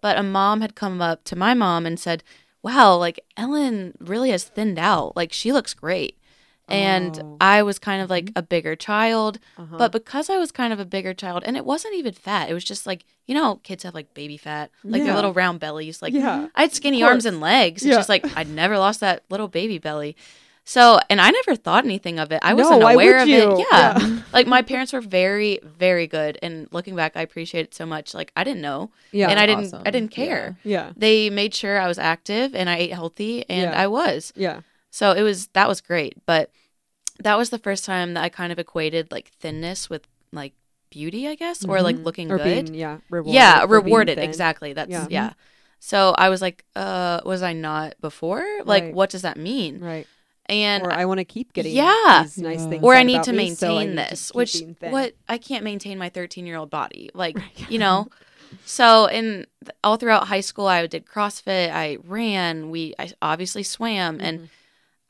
But 0.01 0.17
a 0.17 0.23
mom 0.23 0.61
had 0.61 0.75
come 0.75 1.01
up 1.01 1.23
to 1.25 1.35
my 1.35 1.53
mom 1.53 1.85
and 1.85 1.99
said, 1.99 2.23
Wow, 2.63 2.95
like 2.97 3.19
Ellen 3.37 3.93
really 3.99 4.31
has 4.31 4.43
thinned 4.45 4.79
out. 4.79 5.15
Like 5.15 5.31
she 5.33 5.51
looks 5.51 5.73
great. 5.73 6.15
And 6.67 7.19
Oh. 7.19 7.37
I 7.41 7.63
was 7.63 7.79
kind 7.79 8.01
of 8.01 8.09
like 8.11 8.31
a 8.35 8.43
bigger 8.43 8.75
child, 8.75 9.39
Uh-huh. 9.57 9.75
but 9.77 9.91
because 9.91 10.29
I 10.29 10.37
was 10.37 10.51
kind 10.51 10.71
of 10.71 10.79
a 10.79 10.85
bigger 10.85 11.15
child, 11.15 11.41
and 11.45 11.57
it 11.57 11.65
wasn't 11.65 11.95
even 11.95 12.13
fat, 12.13 12.47
it 12.49 12.53
was 12.53 12.63
just 12.63 12.85
like, 12.85 13.05
you 13.25 13.33
know, 13.33 13.55
kids 13.63 13.83
have 13.83 13.95
like 13.95 14.13
baby 14.13 14.37
fat, 14.37 14.69
like 14.83 14.99
Yeah. 14.99 15.05
their 15.07 15.15
little 15.15 15.33
round 15.33 15.59
bellies. 15.59 16.01
Like, 16.01 16.13
yeah. 16.13 16.47
I 16.55 16.61
had 16.61 16.73
skinny 16.73 17.01
arms 17.01 17.25
and 17.25 17.39
legs. 17.41 17.81
It's 17.81 17.89
Yeah. 17.89 17.95
just 17.95 18.09
like 18.09 18.23
I'd 18.37 18.49
never 18.49 18.77
lost 18.77 18.99
that 18.99 19.23
little 19.31 19.47
baby 19.47 19.79
belly. 19.79 20.15
So, 20.69 20.99
and 21.09 21.19
I 21.19 21.31
never 21.31 21.55
thought 21.55 21.83
anything 21.83 22.19
of 22.19 22.31
it. 22.31 22.41
I 22.43 22.53
wasn't 22.53 22.83
why 22.83 22.93
aware 22.93 23.13
would 23.13 23.21
of 23.23 23.27
you? 23.27 23.53
it. 23.53 23.65
Yeah. 23.71 23.97
Yeah. 23.99 24.19
like 24.33 24.45
my 24.45 24.61
parents 24.61 24.93
were 24.93 25.01
very, 25.01 25.59
very 25.63 26.05
good. 26.05 26.37
And 26.43 26.67
looking 26.71 26.95
back, 26.95 27.13
I 27.15 27.21
appreciate 27.21 27.61
it 27.65 27.73
so 27.73 27.87
much. 27.87 28.13
Like 28.13 28.31
I 28.35 28.43
didn't 28.43 28.61
know. 28.61 28.91
Yeah. 29.11 29.29
and 29.31 29.39
I 29.39 29.47
didn't 29.47 29.65
awesome. 29.65 29.81
I 29.83 29.89
didn't 29.89 30.11
care. 30.11 30.59
yeah. 30.63 30.91
They 30.95 31.31
made 31.31 31.55
sure 31.55 31.81
I 31.81 31.87
was 31.87 31.97
active 31.97 32.53
and 32.53 32.69
I 32.69 32.77
ate 32.77 32.93
healthy 32.93 33.49
and 33.49 33.71
Yeah. 33.71 33.81
I 33.81 33.87
was. 33.87 34.31
Yeah. 34.35 34.61
So 34.91 35.13
it 35.13 35.23
was 35.23 35.47
that 35.53 35.67
was 35.67 35.81
great. 35.81 36.13
But 36.27 36.51
that 37.23 37.35
was 37.35 37.49
the 37.49 37.57
first 37.57 37.83
time 37.83 38.13
that 38.13 38.23
I 38.23 38.29
kind 38.29 38.51
of 38.51 38.59
equated 38.59 39.11
like 39.11 39.29
thinness 39.39 39.89
with 39.89 40.07
like 40.31 40.53
beauty, 40.91 41.27
I 41.27 41.33
guess, 41.33 41.65
or 41.65 41.81
like 41.81 41.95
Mhm. 41.95 42.03
looking 42.03 42.31
or 42.31 42.37
good. 42.37 42.65
being 42.67 42.75
yeah 42.75 42.99
rewarded 43.09 43.33
yeah, 43.33 43.65
rewarded. 43.67 44.19
Exactly. 44.19 44.73
That's 44.73 44.91
Yeah. 44.91 45.07
yeah. 45.09 45.33
So 45.79 46.13
I 46.15 46.29
was 46.29 46.43
like, 46.43 46.63
uh, 46.75 47.21
was 47.25 47.41
I 47.41 47.53
not 47.53 47.95
before? 48.01 48.45
Like, 48.65 48.83
Right. 48.83 48.93
what 48.93 49.09
does 49.09 49.23
that 49.23 49.35
mean? 49.37 49.79
right 49.79 50.05
And 50.49 50.83
or 50.83 50.91
I 50.91 51.05
want 51.05 51.19
to 51.19 51.25
keep 51.25 51.53
getting 51.53 51.75
Yeah. 51.75 52.23
these 52.23 52.37
nice 52.37 52.63
Yeah. 52.63 52.69
things 52.69 52.83
or 52.83 52.95
I 52.95 53.03
need 53.03 53.23
to 53.23 53.33
maintain 53.33 53.55
so 53.55 53.79
need 53.79 53.97
this, 53.97 54.31
which 54.33 54.63
what 54.81 55.13
I 55.27 55.37
can't 55.37 55.63
maintain 55.63 55.97
my 55.97 56.09
13 56.09 56.45
year 56.45 56.57
old 56.57 56.69
body, 56.69 57.09
like 57.13 57.37
you 57.69 57.79
know. 57.79 58.07
So 58.65 59.05
in 59.05 59.45
all 59.83 59.97
throughout 59.97 60.27
high 60.27 60.41
school, 60.41 60.67
I 60.67 60.85
did 60.87 61.05
CrossFit, 61.05 61.71
I 61.71 61.97
ran, 62.03 62.69
we 62.71 62.93
I 62.99 63.11
obviously 63.21 63.63
swam, 63.63 64.19
and 64.19 64.39
Mhm. 64.41 64.49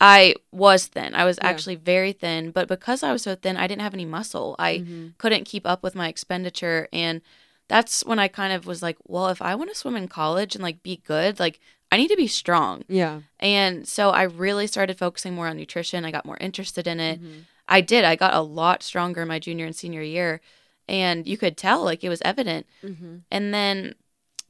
I 0.02 0.36
was 0.52 0.88
thin. 0.88 1.14
I 1.16 1.26
was 1.26 1.38
Yeah. 1.38 1.50
actually 1.50 1.76
very 1.76 2.14
thin, 2.14 2.52
but 2.52 2.68
because 2.68 3.04
I 3.04 3.12
was 3.12 3.22
so 3.24 3.36
thin, 3.36 3.58
I 3.58 3.68
didn't 3.68 3.82
have 3.82 3.94
any 3.94 4.06
muscle. 4.06 4.56
I 4.60 4.80
Mhm. 4.80 5.14
couldn't 5.18 5.44
keep 5.46 5.66
up 5.68 5.84
with 5.84 5.96
my 5.96 6.08
expenditure 6.08 6.88
and 6.94 7.22
that's 7.68 8.04
when 8.04 8.18
I 8.18 8.28
kind 8.28 8.52
of 8.52 8.66
was 8.66 8.82
like, 8.82 8.98
well, 9.06 9.28
if 9.28 9.42
I 9.44 9.54
want 9.54 9.70
to 9.70 9.76
swim 9.78 9.96
in 9.96 10.08
college 10.08 10.56
and 10.56 10.64
like 10.64 10.82
be 10.82 10.98
good, 11.06 11.40
like 11.40 11.60
I 11.92 11.98
need 11.98 12.10
to 12.10 12.16
be 12.18 12.28
strong. 12.28 12.84
yeah 12.88 13.22
And 13.40 13.88
so 13.88 14.10
I 14.12 14.24
really 14.24 14.68
started 14.68 14.98
focusing 14.98 15.34
more 15.34 15.48
on 15.48 15.58
nutrition. 15.58 16.06
I 16.06 16.12
got 16.12 16.26
more 16.26 16.38
interested 16.40 16.86
in 16.88 17.00
it. 17.00 17.22
Mhm. 17.22 17.46
I 17.68 17.82
did. 17.82 18.04
I 18.04 18.16
got 18.16 18.34
a 18.34 18.42
lot 18.42 18.84
stronger 18.84 19.26
my 19.26 19.40
junior 19.40 19.66
and 19.66 19.76
senior 19.76 20.02
year. 20.02 20.42
And 20.88 21.28
you 21.28 21.38
could 21.38 21.56
tell, 21.56 21.84
like, 21.84 22.04
it 22.04 22.10
was 22.10 22.22
evident. 22.26 22.66
Mhm. 22.84 23.22
And 23.32 23.54
then, 23.54 23.94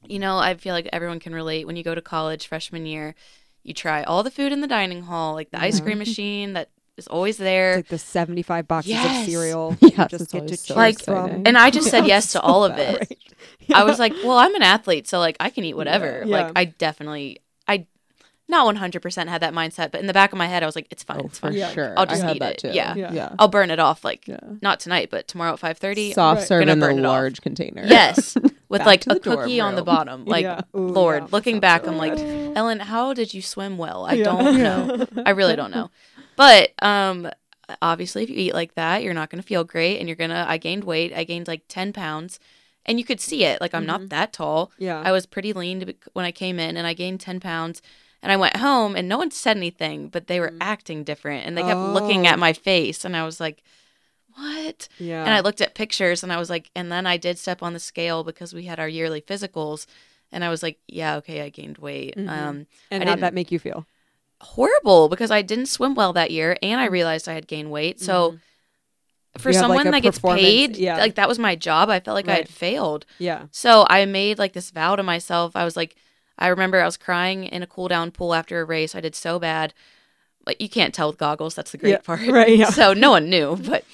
you 0.06 0.18
know, 0.18 0.38
I 0.38 0.54
feel 0.54 0.74
like 0.74 0.88
everyone 0.92 1.20
can 1.20 1.34
relate 1.34 1.66
when 1.66 1.76
you 1.76 1.82
go 1.84 1.94
to 1.94 2.00
college 2.02 2.46
freshman 2.46 2.86
year, 2.86 3.14
you 3.62 3.74
try 3.74 4.02
all 4.02 4.22
the 4.22 4.30
food 4.30 4.52
in 4.52 4.60
the 4.62 4.66
dining 4.66 5.02
hall, 5.02 5.34
like 5.34 5.50
the 5.50 5.60
ice 5.60 5.80
cream 5.80 5.98
machine 5.98 6.54
that 6.54 6.70
is 6.96 7.06
always 7.06 7.36
It's 7.36 7.38
there. 7.44 7.76
like 7.76 7.88
the 7.88 7.98
75 7.98 8.68
boxes 8.68 8.90
Yes. 8.92 9.20
of 9.26 9.30
cereal 9.30 9.76
Yes, 9.80 10.10
just 10.10 10.32
get 10.32 10.42
to 10.48 10.56
choose 10.56 10.60
so 10.66 10.74
Like, 10.74 11.02
from 11.02 11.42
and 11.46 11.56
I 11.56 11.70
just 11.70 11.88
said 11.90 12.06
yes 12.14 12.32
to 12.32 12.40
all 12.40 12.64
of 12.64 12.76
it. 12.78 12.98
right. 12.98 13.18
I 13.74 13.84
was 13.84 13.98
like, 13.98 14.12
well, 14.24 14.36
I'm 14.38 14.54
an 14.54 14.62
athlete, 14.62 15.06
so 15.08 15.18
like 15.18 15.36
I 15.40 15.50
can 15.50 15.64
eat 15.64 15.74
whatever. 15.74 16.22
Yeah. 16.26 16.36
Like 16.42 16.52
I 16.56 16.64
definitely, 16.66 17.38
I 17.68 17.86
not 18.48 18.66
100% 18.74 19.28
had 19.28 19.42
that 19.42 19.54
mindset, 19.54 19.92
but 19.92 20.00
in 20.00 20.08
the 20.08 20.12
back 20.12 20.32
of 20.32 20.38
my 20.38 20.46
head, 20.46 20.64
I 20.64 20.66
was 20.66 20.74
like, 20.74 20.88
it's 20.90 21.04
fine, 21.04 21.20
Oh, 21.22 21.26
it's 21.26 21.38
for 21.38 21.46
fine. 21.48 21.56
Yeah. 21.56 21.70
sure. 21.70 21.94
I'll 21.96 22.04
just 22.06 22.24
I 22.24 22.32
eat 22.32 22.40
that 22.40 22.52
it. 22.54 22.58
Too. 22.58 22.68
Yeah. 22.72 22.94
Yeah. 22.96 23.12
yeah. 23.12 23.34
I'll 23.38 23.46
burn 23.48 23.70
it 23.70 23.78
off 23.78 24.04
like 24.04 24.26
Yeah. 24.26 24.40
not 24.60 24.80
tonight, 24.80 25.08
but 25.10 25.28
tomorrow 25.28 25.52
at 25.52 25.60
5:30. 25.60 26.14
Soft 26.14 26.38
Right. 26.40 26.48
serve 26.48 26.60
Gonna 26.62 26.72
in 26.72 26.80
the 26.80 26.86
burn 26.86 26.98
it 26.98 27.04
off. 27.04 27.12
large 27.12 27.40
container. 27.42 27.84
Yes, 27.86 28.36
with 28.68 28.84
like 28.84 29.06
a 29.06 29.10
the 29.10 29.20
dorm 29.20 29.36
cookie 29.38 29.60
on 29.60 29.76
the 29.76 29.82
bottom. 29.84 30.24
Like, 30.24 30.42
Yeah. 30.42 30.62
Ooh, 30.76 30.88
Lord, 30.88 31.22
yeah. 31.22 31.28
looking 31.30 31.54
Sounds 31.56 31.60
back, 31.60 31.84
so 31.84 31.92
I'm 31.92 31.96
like. 31.98 32.18
Ellen, 32.56 32.80
how 32.80 33.14
did 33.14 33.32
you 33.32 33.40
swim 33.40 33.78
well? 33.78 34.04
I 34.04 34.20
don't 34.20 34.58
know. 34.58 35.06
I 35.24 35.30
really 35.30 35.54
don't 35.54 35.70
know. 35.70 35.90
But 36.40 36.72
um, 36.82 37.28
obviously, 37.82 38.22
if 38.24 38.30
you 38.30 38.36
eat 38.36 38.54
like 38.54 38.74
that, 38.74 39.02
you're 39.02 39.14
not 39.20 39.28
going 39.30 39.42
to 39.42 39.46
feel 39.46 39.64
great, 39.64 39.98
and 39.98 40.08
you're 40.08 40.16
gonna. 40.24 40.46
I 40.48 40.56
gained 40.56 40.84
weight. 40.84 41.12
I 41.14 41.24
gained 41.24 41.46
like 41.48 41.62
10 41.68 41.92
pounds, 41.92 42.40
and 42.86 42.98
you 42.98 43.04
could 43.04 43.20
see 43.20 43.44
it. 43.44 43.60
Like 43.60 43.74
I'm 43.74 43.84
Mhm. 43.84 43.92
not 43.94 44.08
that 44.08 44.32
tall. 44.32 44.72
yeah 44.78 45.02
I 45.04 45.12
was 45.12 45.26
pretty 45.26 45.52
lean 45.52 45.80
be- 45.84 45.96
when 46.14 46.24
I 46.24 46.32
came 46.32 46.58
in, 46.58 46.76
and 46.78 46.86
I 46.86 46.94
gained 46.94 47.20
10 47.20 47.40
pounds. 47.40 47.82
And 48.22 48.30
I 48.32 48.36
went 48.36 48.56
home, 48.56 48.96
and 48.96 49.08
no 49.08 49.16
one 49.18 49.30
said 49.30 49.56
anything, 49.56 50.08
but 50.08 50.26
they 50.28 50.40
were 50.40 50.50
Mm. 50.50 50.58
acting 50.60 51.04
different, 51.04 51.46
and 51.46 51.56
they 51.56 51.62
kept 51.62 51.80
looking 51.80 52.26
Oh. 52.26 52.30
at 52.30 52.38
my 52.38 52.52
face, 52.54 53.04
and 53.04 53.14
I 53.16 53.24
was 53.24 53.38
like, 53.40 53.62
"What?" 54.34 54.88
yeah 54.98 55.24
And 55.24 55.34
I 55.34 55.40
looked 55.40 55.60
at 55.60 55.74
pictures 55.74 56.22
and 56.22 56.32
I 56.32 56.38
was 56.38 56.48
like, 56.50 56.70
and 56.74 56.90
then 56.92 57.06
I 57.06 57.16
did 57.16 57.38
step 57.38 57.62
on 57.62 57.72
the 57.74 57.80
scale 57.80 58.22
because 58.24 58.54
we 58.54 58.64
had 58.64 58.78
our 58.80 58.88
yearly 58.88 59.20
physicals. 59.20 59.86
And 60.32 60.44
I 60.44 60.48
was 60.48 60.62
like, 60.62 60.78
yeah, 60.86 61.16
okay, 61.16 61.40
I 61.42 61.48
gained 61.48 61.78
weight. 61.78 62.14
Mhm. 62.16 62.28
Um, 62.28 62.66
and 62.90 63.02
how'd 63.02 63.16
didn't- 63.16 63.20
that 63.22 63.34
make 63.34 63.50
you 63.50 63.58
feel 63.58 63.86
horrible 64.40 65.08
because 65.08 65.30
I 65.30 65.42
didn't 65.42 65.66
swim 65.66 65.94
well 65.94 66.12
that 66.14 66.30
year 66.30 66.56
and 66.62 66.80
I 66.80 66.86
realized 66.86 67.28
I 67.28 67.34
had 67.34 67.46
gained 67.46 67.70
weight. 67.70 68.00
So 68.00 68.38
for 69.38 69.50
Mm. 69.50 69.54
Like, 69.54 69.60
someone 69.60 69.86
a 69.86 69.90
that 69.92 70.02
gets 70.02 70.18
paid, 70.18 70.76
yeah. 70.76 70.96
like 70.96 71.14
that 71.14 71.28
was 71.28 71.38
my 71.38 71.54
job. 71.54 71.88
I 71.88 72.00
felt 72.00 72.14
like 72.14 72.28
I 72.28 72.34
had 72.34 72.48
failed. 72.48 73.06
yeah 73.18 73.46
So 73.52 73.86
I 73.88 74.04
made 74.06 74.38
like 74.38 74.54
this 74.54 74.70
vow 74.70 74.96
to 74.96 75.02
myself. 75.02 75.54
I 75.54 75.64
was 75.64 75.76
like, 75.76 75.94
I 76.38 76.48
remember 76.48 76.80
I 76.80 76.86
was 76.86 76.96
crying 76.96 77.44
in 77.44 77.62
a 77.62 77.66
cool 77.66 77.86
down 77.88 78.10
pool 78.10 78.34
after 78.34 78.60
a 78.60 78.64
race. 78.64 78.94
I 78.94 79.00
did 79.00 79.14
so 79.14 79.38
bad. 79.38 79.74
Like 80.46 80.60
you 80.60 80.68
can't 80.68 80.94
tell 80.94 81.08
with 81.10 81.18
goggles. 81.18 81.54
That's 81.54 81.70
the 81.70 81.78
great 81.78 81.90
Yeah, 81.90 81.98
part. 81.98 82.26
right, 82.26 82.56
yeah. 82.56 82.70
So 82.70 82.92
no 82.94 83.10
one 83.10 83.28
knew. 83.28 83.56
But 83.56 83.84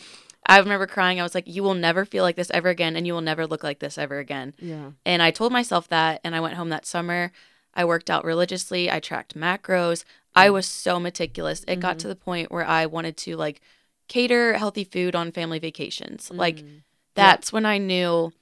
I 0.46 0.58
remember 0.58 0.86
crying. 0.86 1.18
I 1.18 1.24
was 1.24 1.34
like, 1.34 1.48
you 1.48 1.62
will 1.64 1.74
never 1.74 2.04
feel 2.04 2.22
like 2.22 2.36
this 2.36 2.50
ever 2.54 2.68
again. 2.68 2.94
And 2.96 3.04
you 3.04 3.12
will 3.12 3.20
never 3.20 3.46
look 3.48 3.64
like 3.64 3.80
this 3.80 3.98
ever 3.98 4.18
again. 4.20 4.54
yeah 4.60 4.92
And 5.04 5.22
I 5.22 5.32
told 5.32 5.52
myself 5.52 5.88
that. 5.88 6.20
And 6.22 6.36
I 6.36 6.40
went 6.40 6.54
home 6.54 6.68
that 6.68 6.86
summer. 6.86 7.32
I 7.74 7.84
worked 7.84 8.08
out 8.10 8.24
religiously. 8.24 8.90
I 8.90 9.00
tracked 9.00 9.36
macros. 9.36 10.04
I 10.36 10.50
was 10.50 10.66
so 10.66 11.00
meticulous. 11.00 11.64
It 11.66 11.80
got 11.80 11.96
Mhm. 11.96 12.00
to 12.00 12.08
the 12.08 12.16
point 12.16 12.52
where 12.52 12.64
I 12.66 12.86
wanted 12.86 13.16
to 13.18 13.36
like 13.36 13.60
cater 14.08 14.54
healthy 14.54 14.84
food 14.84 15.16
on 15.16 15.32
family 15.32 15.58
vacations. 15.58 16.30
Like 16.30 16.58
Mm. 16.62 16.82
that's 17.14 17.52
when 17.52 17.64
I 17.66 17.78
knew 17.78 18.32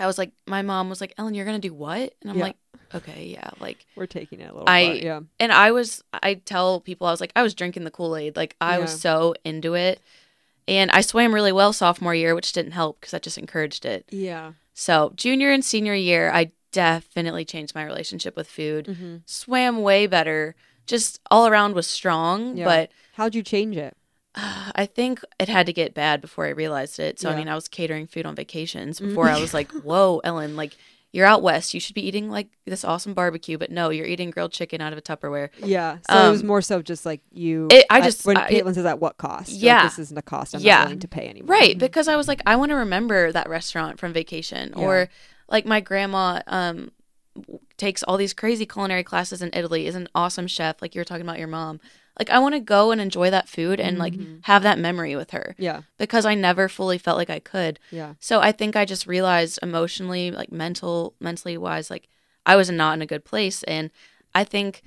I 0.00 0.06
was 0.06 0.18
like, 0.18 0.32
my 0.46 0.62
mom 0.62 0.88
was 0.88 1.00
like, 1.00 1.14
Ellen, 1.18 1.34
you're 1.34 1.44
gonna 1.44 1.58
do 1.58 1.72
what? 1.74 2.14
And 2.20 2.30
I'm 2.30 2.38
Yeah. 2.38 2.44
like, 2.44 2.56
okay, 2.94 3.26
yeah. 3.26 3.50
Like, 3.60 3.86
we're 3.94 4.06
taking 4.06 4.40
it 4.40 4.50
a 4.50 4.52
little 4.52 4.68
I- 4.68 4.86
far, 4.86 4.94
yeah 4.96 5.20
and 5.38 5.52
I 5.52 5.70
was, 5.70 6.02
I 6.12 6.34
tell 6.34 6.80
people, 6.80 7.06
I 7.06 7.10
was 7.12 7.20
like, 7.20 7.32
I 7.36 7.42
was 7.42 7.54
drinking 7.54 7.84
the 7.84 7.90
Kool 7.92 8.16
Aid. 8.16 8.34
Like, 8.36 8.56
I 8.60 8.78
was 8.80 9.00
so 9.00 9.34
into 9.44 9.74
it. 9.74 10.00
And 10.66 10.90
I 10.90 11.00
swam 11.02 11.34
really 11.34 11.52
well 11.52 11.72
sophomore 11.72 12.14
year, 12.14 12.34
which 12.34 12.52
didn't 12.52 12.72
help 12.72 12.98
because 13.00 13.10
that 13.12 13.22
just 13.22 13.38
encouraged 13.38 13.84
it. 13.84 14.06
yeah 14.10 14.52
So, 14.72 15.12
junior 15.14 15.50
and 15.52 15.64
senior 15.64 15.94
year, 15.94 16.30
I 16.32 16.50
definitely 16.72 17.44
changed 17.44 17.74
my 17.74 17.84
relationship 17.84 18.34
with 18.36 18.48
food. 18.48 18.86
mm-hmm. 18.86 19.16
Swam 19.26 19.82
way 19.82 20.06
better. 20.08 20.56
Just 20.86 21.20
all 21.30 21.46
around 21.46 21.74
was 21.74 21.86
strong, 21.86 22.56
Yeah. 22.56 22.64
but 22.64 22.90
how'd 23.14 23.34
you 23.34 23.42
change 23.42 23.76
it 23.76 23.96
I 24.34 24.86
think 24.86 25.20
it 25.38 25.48
had 25.48 25.66
to 25.66 25.72
get 25.72 25.94
bad 25.94 26.20
before 26.20 26.46
I 26.46 26.50
realized 26.50 26.98
it. 26.98 27.20
So 27.20 27.30
I 27.30 27.36
mean, 27.36 27.48
I 27.48 27.54
was 27.54 27.68
catering 27.68 28.06
food 28.06 28.26
on 28.26 28.34
vacations 28.34 29.00
Mm. 29.00 29.08
before 29.08 29.28
I 29.28 29.40
was 29.40 29.54
like, 29.54 29.70
"Whoa, 29.84 30.20
Ellen, 30.24 30.56
like 30.56 30.76
you're 31.12 31.26
out 31.26 31.42
west. 31.42 31.72
You 31.74 31.78
should 31.78 31.94
be 31.94 32.04
eating 32.04 32.28
like 32.28 32.48
this 32.66 32.84
awesome 32.84 33.14
barbecue." 33.14 33.56
But 33.56 33.70
no, 33.70 33.90
you're 33.90 34.06
eating 34.06 34.30
grilled 34.30 34.50
chicken 34.52 34.80
out 34.80 34.92
of 34.92 34.98
a 34.98 35.02
Tupperware. 35.02 35.50
yeah 35.62 35.98
so 36.10 36.26
it 36.26 36.30
was 36.32 36.40
Um, 36.40 36.48
more 36.48 36.60
so 36.62 36.82
just 36.82 37.06
like 37.06 37.20
you 37.30 37.68
It- 37.70 37.86
I 37.88 38.00
just- 38.00 38.26
when 38.26 38.36
I- 38.36 38.50
Caitlin 38.50 38.74
says 38.74 38.84
at 38.86 38.98
what 38.98 39.16
cost 39.18 39.50
You're 39.50 39.56
like, 39.58 39.82
Yeah. 39.82 39.88
this 39.88 39.98
isn't 40.00 40.18
a 40.18 40.22
cost 40.22 40.54
I'm 40.56 40.60
Yeah. 40.62 40.78
not 40.78 40.84
willing 40.86 40.98
to 41.00 41.08
pay 41.08 41.28
anymore 41.28 41.54
Right, 41.54 41.78
because 41.78 42.08
I 42.08 42.16
was 42.16 42.26
like, 42.26 42.42
I 42.44 42.56
want 42.56 42.70
to 42.70 42.76
remember 42.76 43.30
that 43.30 43.48
restaurant 43.48 44.00
from 44.00 44.12
vacation, 44.12 44.74
Yeah. 44.76 44.82
or 44.84 45.08
like 45.48 45.64
my 45.64 45.78
grandma 45.80 46.40
um 46.48 46.90
takes 47.76 48.02
all 48.02 48.16
these 48.16 48.32
crazy 48.32 48.66
culinary 48.66 49.02
classes 49.02 49.42
in 49.42 49.50
Italy, 49.52 49.86
is 49.86 49.94
an 49.94 50.08
awesome 50.14 50.46
chef. 50.46 50.80
Like 50.80 50.94
you 50.94 51.00
were 51.00 51.04
talking 51.04 51.22
about 51.26 51.38
your 51.38 51.48
mom. 51.48 51.80
Like 52.18 52.30
I 52.30 52.38
want 52.38 52.54
to 52.54 52.60
go 52.60 52.92
and 52.92 53.00
enjoy 53.00 53.30
that 53.30 53.48
food 53.48 53.80
and 53.80 53.98
like 53.98 54.14
Mhm. 54.14 54.38
have 54.44 54.62
that 54.62 54.78
memory 54.78 55.16
with 55.16 55.32
her 55.32 55.56
yeah 55.58 55.82
because 55.98 56.24
I 56.24 56.34
never 56.36 56.68
fully 56.68 56.96
felt 56.98 57.18
like 57.18 57.30
I 57.30 57.40
could. 57.40 57.80
yeah 57.90 58.14
So 58.20 58.40
I 58.40 58.52
think 58.52 58.76
I 58.76 58.84
just 58.84 59.06
realized 59.08 59.58
emotionally, 59.62 60.30
like 60.30 60.52
mental, 60.52 61.14
mentally 61.18 61.58
wise, 61.58 61.90
like 61.90 62.08
I 62.46 62.54
was 62.54 62.70
not 62.70 62.94
in 62.94 63.02
a 63.02 63.06
good 63.06 63.24
place. 63.24 63.64
And 63.64 63.90
I 64.32 64.44
think 64.44 64.82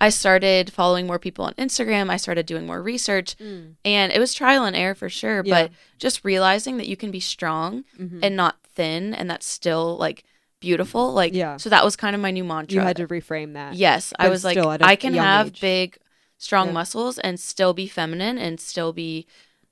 I 0.00 0.08
started 0.08 0.72
following 0.72 1.06
more 1.06 1.20
people 1.20 1.44
on 1.44 1.54
Instagram. 1.54 2.10
I 2.10 2.16
started 2.16 2.46
doing 2.46 2.66
more 2.66 2.82
research 2.82 3.36
and 3.84 4.12
it 4.12 4.18
was 4.18 4.34
trial 4.34 4.64
and 4.64 4.74
error 4.74 4.96
for 4.96 5.08
sure. 5.08 5.42
Yeah. 5.44 5.54
But 5.66 5.72
just 5.98 6.24
realizing 6.24 6.78
that 6.78 6.88
you 6.88 6.96
can 6.96 7.12
be 7.12 7.20
strong 7.20 7.84
Mhm. 7.96 8.18
and 8.24 8.34
not 8.34 8.56
thin 8.74 9.14
and 9.14 9.30
that's 9.30 9.46
still 9.46 9.96
like 9.98 10.24
beautiful. 10.62 11.12
Like, 11.12 11.34
Yeah. 11.34 11.58
so 11.58 11.68
that 11.68 11.84
was 11.84 11.94
kind 11.96 12.14
of 12.16 12.22
my 12.22 12.30
new 12.30 12.44
mantra. 12.44 12.74
you 12.74 12.80
had 12.80 12.96
to 12.96 13.06
reframe 13.06 13.52
that 13.52 13.74
Yes, 13.74 14.12
I 14.18 14.28
was 14.30 14.42
like, 14.44 14.54
still 14.56 14.70
at 14.72 14.80
a 14.80 14.86
I 14.86 14.96
can 14.96 15.12
have 15.14 15.48
age. 15.48 15.60
big, 15.60 15.98
strong 16.38 16.68
Yeah. 16.68 16.72
muscles 16.72 17.18
and 17.18 17.38
still 17.38 17.74
be 17.74 17.86
feminine 17.86 18.38
and 18.38 18.58
still 18.58 18.92
be 18.94 19.26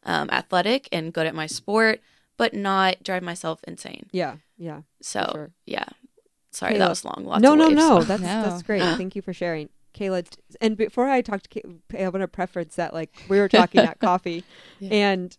um, 0.04 0.28
athletic 0.30 0.88
and 0.92 1.12
good 1.12 1.26
at 1.26 1.34
my 1.34 1.46
sport, 1.46 2.00
but 2.36 2.52
not 2.54 3.02
drive 3.02 3.22
myself 3.22 3.60
insane. 3.66 4.06
yeah 4.12 4.36
yeah 4.58 4.80
So 5.02 5.20
sure. 5.32 5.50
yeah, 5.66 5.84
sorry 6.50 6.74
Kayla- 6.74 6.78
that 6.78 6.88
was 6.88 7.04
long. 7.04 7.24
Lots 7.24 7.42
no 7.42 7.52
of 7.52 7.58
no 7.58 7.68
waves. 7.68 7.76
no 7.76 8.02
that's 8.10 8.22
No. 8.22 8.42
that's 8.42 8.62
great 8.62 8.80
thank 9.00 9.14
you 9.16 9.22
for 9.22 9.32
sharing 9.32 9.68
Kayla 9.92 10.24
and 10.60 10.76
before 10.76 11.08
I 11.10 11.20
talked 11.20 11.50
to 11.50 11.60
Kay- 11.60 12.04
I 12.04 12.08
want 12.08 12.22
to 12.22 12.28
preference 12.28 12.76
that 12.76 12.94
like 12.94 13.10
we 13.28 13.38
were 13.40 13.48
talking 13.48 13.80
at 13.82 13.98
coffee 14.08 14.44
Yeah. 14.78 14.90
and 15.10 15.36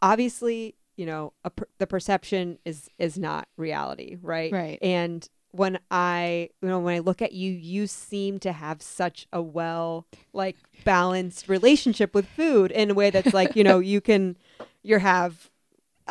obviously 0.00 0.74
you 0.96 1.06
know 1.06 1.32
a 1.44 1.50
per- 1.50 1.68
the 1.78 1.86
perception 1.86 2.58
is 2.64 2.88
is 2.98 3.18
not 3.18 3.48
reality 3.56 4.16
right 4.22 4.52
Right. 4.52 4.78
and 4.82 5.28
when 5.50 5.78
i 5.90 6.48
you 6.62 6.68
know 6.68 6.78
when 6.80 6.94
i 6.94 6.98
look 6.98 7.20
at 7.22 7.32
you 7.32 7.50
you 7.52 7.86
seem 7.86 8.38
to 8.40 8.52
have 8.52 8.80
such 8.82 9.26
a 9.32 9.40
well 9.42 10.06
like 10.32 10.56
balanced 10.84 11.48
relationship 11.48 12.14
with 12.14 12.26
food 12.26 12.70
in 12.70 12.90
a 12.90 12.94
way 12.94 13.10
that's 13.10 13.34
like 13.34 13.54
you 13.56 13.64
know 13.64 13.78
you 13.78 14.00
can 14.00 14.36
you 14.82 14.98
have 14.98 15.50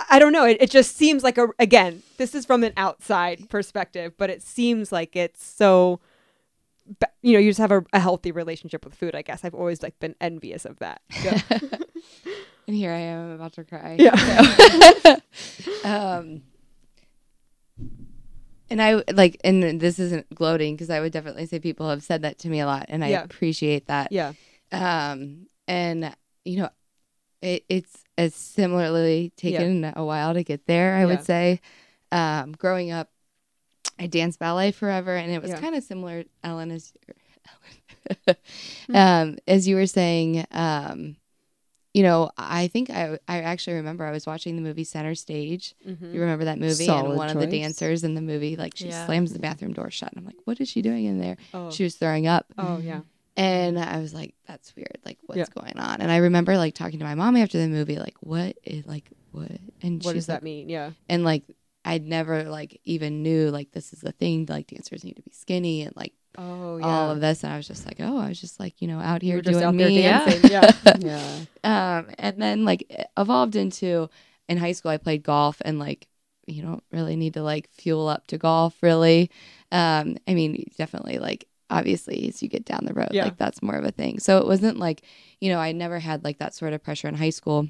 I 0.10 0.20
don't 0.20 0.32
know. 0.32 0.46
It, 0.46 0.56
it 0.62 0.72
just 0.72 0.96
seems 0.96 1.22
like 1.22 1.38
a 1.38 1.50
again. 1.60 2.02
This 2.16 2.34
is 2.34 2.46
from 2.46 2.64
an 2.64 2.72
outside 2.78 3.50
perspective, 3.50 4.14
but 4.18 4.30
it 4.30 4.42
seems 4.42 4.90
like 4.90 5.18
it's 5.18 5.44
so. 5.46 6.00
You 7.22 7.34
know, 7.34 7.40
you 7.40 7.50
just 7.52 7.60
have 7.60 7.72
a, 7.72 7.84
a 7.94 8.00
healthy 8.00 8.32
relationship 8.32 8.84
with 8.84 8.96
food. 8.96 9.16
I 9.16 9.22
guess 9.22 9.44
I've 9.46 9.54
always 9.54 9.82
like 9.84 9.98
been 10.00 10.16
envious 10.20 10.66
of 10.66 10.80
that. 10.80 11.02
Yeah. 11.24 11.40
And 12.68 12.76
here 12.76 12.92
I 12.92 13.00
am 13.00 13.32
about 13.32 13.54
to 13.54 13.64
cry. 13.64 13.98
Yeah. 14.00 15.18
um, 15.84 16.44
and 18.70 18.82
I 18.82 19.04
like, 19.14 19.38
and 19.44 19.82
this 19.82 20.00
isn't 20.00 20.34
gloating 20.34 20.76
because 20.76 20.90
I 20.90 21.00
would 21.02 21.12
definitely 21.12 21.46
say 21.46 21.60
people 21.60 21.90
have 21.90 22.04
said 22.04 22.22
that 22.22 22.40
to 22.40 22.50
me 22.50 22.60
a 22.62 22.66
lot, 22.66 22.86
and 22.88 23.04
I 23.04 23.10
Yeah. 23.10 23.24
appreciate 23.24 23.88
that. 23.88 24.12
yeah. 24.12 24.34
Um, 24.72 25.48
and 25.68 26.16
you 26.46 26.60
know, 26.62 26.70
it, 27.42 27.66
it's 27.68 28.04
as 28.18 28.34
similarly 28.34 29.34
taken 29.36 29.92
a 29.96 30.06
while 30.06 30.34
to 30.34 30.44
get 30.44 30.66
there. 30.68 30.96
I 30.96 31.02
Yeah. 31.02 31.06
would 31.08 31.26
say, 31.26 31.60
um, 32.12 32.54
growing 32.54 32.92
up, 32.92 33.10
I 34.02 34.08
danced 34.08 34.40
ballet 34.40 34.72
forever, 34.72 35.16
and 35.16 35.32
it 35.32 35.42
was 35.42 35.52
Yeah. 35.52 35.60
kind 35.62 35.76
of 35.76 35.84
similar, 35.84 36.24
Ellen, 36.44 36.72
as 36.72 36.92
um, 38.94 39.38
as 39.48 39.68
you 39.68 39.76
were 39.76 39.86
saying. 39.88 40.46
Um, 40.52 41.18
you 41.94 42.04
know, 42.04 42.32
I 42.38 42.68
think 42.68 42.90
I 42.90 43.20
I 43.28 43.42
actually 43.42 43.74
remember 43.76 44.06
I 44.06 44.12
was 44.12 44.26
watching 44.26 44.56
the 44.56 44.62
movie 44.62 44.86
Center 44.86 45.14
Stage. 45.14 45.76
Mhm. 45.86 46.14
You 46.14 46.22
remember 46.22 46.46
that 46.46 46.58
movie? 46.58 46.86
Solid 46.86 47.06
and 47.10 47.18
one 47.18 47.30
of 47.30 47.38
the 47.40 47.48
dancers 47.48 48.04
in 48.06 48.16
the 48.16 48.22
movie, 48.22 48.56
like 48.56 48.74
she 48.78 48.88
Yeah. 48.88 49.06
slams 49.06 49.34
the 49.34 49.40
bathroom 49.40 49.74
door 49.74 49.92
shut. 49.92 50.10
And 50.14 50.20
I'm 50.20 50.26
like, 50.26 50.38
what 50.46 50.62
is 50.62 50.70
she 50.70 50.82
doing 50.82 51.04
in 51.06 51.20
there? 51.20 51.36
Oh. 51.54 51.70
She 51.70 51.84
was 51.84 51.96
throwing 51.96 52.28
up. 52.28 52.46
oh 52.58 52.80
yeah. 52.80 53.02
And 53.38 53.78
I 53.80 54.00
was 54.00 54.14
like, 54.14 54.36
that's 54.48 54.74
weird. 54.76 55.00
Like, 55.06 55.18
what's 55.26 55.38
Yeah. 55.40 55.46
going 55.62 55.78
on? 55.80 56.00
And 56.02 56.12
I 56.12 56.18
remember 56.18 56.58
like 56.58 56.76
talking 56.76 57.00
to 57.00 57.06
my 57.06 57.16
mom 57.16 57.36
after 57.36 57.58
the 57.58 57.68
movie, 57.68 57.98
like, 57.98 58.16
what 58.22 58.58
is 58.64 58.86
like 58.86 59.10
what? 59.32 59.52
And 59.82 60.02
What 60.04 60.14
does 60.16 60.28
that 60.28 60.44
mean? 60.44 60.70
Yeah. 60.70 60.92
and 61.10 61.24
like 61.26 61.44
I'd 61.84 62.06
never 62.06 62.44
like 62.44 62.80
even 62.86 63.24
knew 63.24 63.50
like 63.50 63.72
this 63.72 63.94
is 63.94 64.02
the 64.02 64.12
thing. 64.12 64.46
Like 64.50 64.68
dancers 64.68 65.04
need 65.04 65.16
to 65.16 65.22
be 65.24 65.32
skinny 65.32 65.82
and 65.84 65.96
like 65.96 66.14
Oh 66.38 66.78
yeah. 66.78 66.86
all 66.86 67.12
of 67.12 67.20
this. 67.22 67.44
And 67.44 67.52
I 67.52 67.58
was 67.58 67.68
just 67.68 67.86
like, 67.86 67.98
oh, 68.00 68.18
I 68.18 68.30
was 68.30 68.40
just 68.40 68.60
like 68.60 68.82
you 68.82 68.88
know 68.88 69.00
out 69.00 69.22
here 69.22 69.42
doing 69.42 69.58
out 69.64 69.76
there 69.78 69.90
me. 69.90 70.04
and- 70.04 70.26
dancing. 70.26 70.52
Yeah. 71.02 71.42
Yeah. 71.64 71.98
um, 72.00 72.08
and 72.20 72.42
then 72.42 72.66
like 72.66 72.86
it 72.90 73.08
evolved 73.18 73.56
into 73.56 74.10
in 74.48 74.58
high 74.58 74.72
school 74.74 74.92
I 74.92 74.98
played 74.98 75.24
golf 75.24 75.62
and 75.66 75.80
like 75.80 76.08
you 76.48 76.62
don't 76.62 76.84
really 76.92 77.16
need 77.16 77.34
to 77.36 77.44
like 77.44 77.70
fuel 77.72 78.08
up 78.08 78.28
to 78.28 78.38
golf 78.38 78.76
really. 78.82 79.30
Um, 79.72 80.18
I 80.28 80.34
mean 80.34 80.70
definitely 80.78 81.18
like 81.20 81.48
obviously 81.70 82.28
as 82.28 82.44
you 82.44 82.50
get 82.50 82.66
down 82.66 82.84
the 82.86 82.94
road 82.94 83.10
Yeah. 83.12 83.24
like 83.24 83.38
that's 83.38 83.62
more 83.64 83.76
of 83.76 83.86
a 83.86 83.92
thing. 83.92 84.20
So 84.20 84.38
it 84.38 84.46
wasn't 84.46 84.78
like 84.78 85.02
you 85.40 85.50
know 85.52 85.60
I 85.60 85.72
never 85.72 86.00
had 86.00 86.24
like 86.24 86.38
that 86.40 86.54
sort 86.54 86.74
of 86.74 86.84
pressure 86.84 87.08
in 87.08 87.16
high 87.16 87.30
school. 87.32 87.68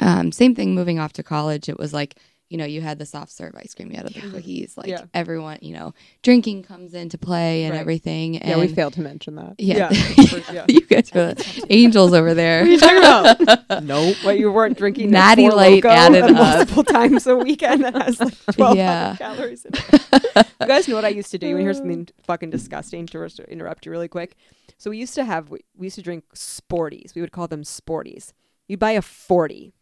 Um, 0.00 0.30
same 0.32 0.54
thing 0.54 0.74
moving 0.74 0.98
off 0.98 1.12
to 1.14 1.22
college. 1.22 1.68
It 1.68 1.78
was 1.78 1.92
like 1.92 2.16
you 2.50 2.56
know 2.56 2.64
you 2.64 2.80
had 2.80 2.98
the 2.98 3.04
soft 3.06 3.30
serve 3.30 3.54
ice 3.56 3.74
cream, 3.74 3.90
you 3.90 3.96
had 3.96 4.06
the 4.06 4.20
cookies, 4.20 4.76
like 4.76 4.86
Yeah. 4.88 5.04
everyone 5.14 5.58
you 5.60 5.74
know 5.74 5.92
drinking 6.22 6.62
comes 6.62 6.94
into 6.94 7.18
play 7.18 7.64
and 7.64 7.74
Right. 7.74 7.80
everything. 7.80 8.34
Yeah, 8.34 8.58
we 8.58 8.68
failed 8.68 8.94
to 8.94 9.02
mention 9.02 9.34
that. 9.36 9.54
Yeah, 9.58 9.90
Yeah, 9.92 10.24
for- 10.26 10.52
yeah. 10.52 10.64
you 10.68 10.80
guys 10.80 11.12
were 11.14 11.34
the 11.34 11.66
angels 11.70 12.12
over 12.14 12.32
there. 12.34 12.60
What 12.60 12.68
are 12.68 12.72
you 12.72 12.78
talking 12.78 13.46
about? 13.46 13.82
Nope. 13.84 14.16
What 14.24 14.38
you 14.38 14.50
weren't 14.50 14.76
drinking? 14.78 15.10
Natty 15.10 15.48
Light 15.50 15.82
Loko 15.82 15.90
added 15.90 16.22
up. 16.24 16.30
multiple 16.32 16.84
times 16.84 17.26
a 17.26 17.36
weekend 17.36 17.84
that 17.84 17.94
has 17.94 18.18
like 18.20 18.34
twelve 18.54 18.76
Yeah. 18.76 19.14
calories 19.16 19.64
in 19.64 19.72
it. 19.74 20.46
you 20.60 20.66
guys 20.66 20.88
know 20.88 20.94
what 20.94 21.04
I 21.04 21.08
used 21.08 21.30
to 21.32 21.38
do? 21.38 21.46
You 21.48 21.54
want 21.54 21.60
to 21.60 21.64
hear 21.66 21.74
something 21.74 22.08
fucking 22.22 22.50
disgusting? 22.50 23.06
To 23.08 23.18
res- 23.18 23.38
interrupt 23.40 23.84
you 23.86 23.92
really 23.92 24.08
quick. 24.08 24.36
So 24.78 24.90
we 24.90 24.98
used 24.98 25.14
to 25.16 25.24
have 25.24 25.50
we, 25.50 25.60
we 25.76 25.86
used 25.86 25.96
to 25.96 26.02
drink 26.02 26.24
Sporties. 26.34 27.14
We 27.14 27.20
would 27.20 27.32
call 27.32 27.46
them 27.48 27.62
Sporties. 27.62 28.32
You'd 28.68 28.80
buy 28.80 28.92
a 28.92 29.02
forty, 29.02 29.74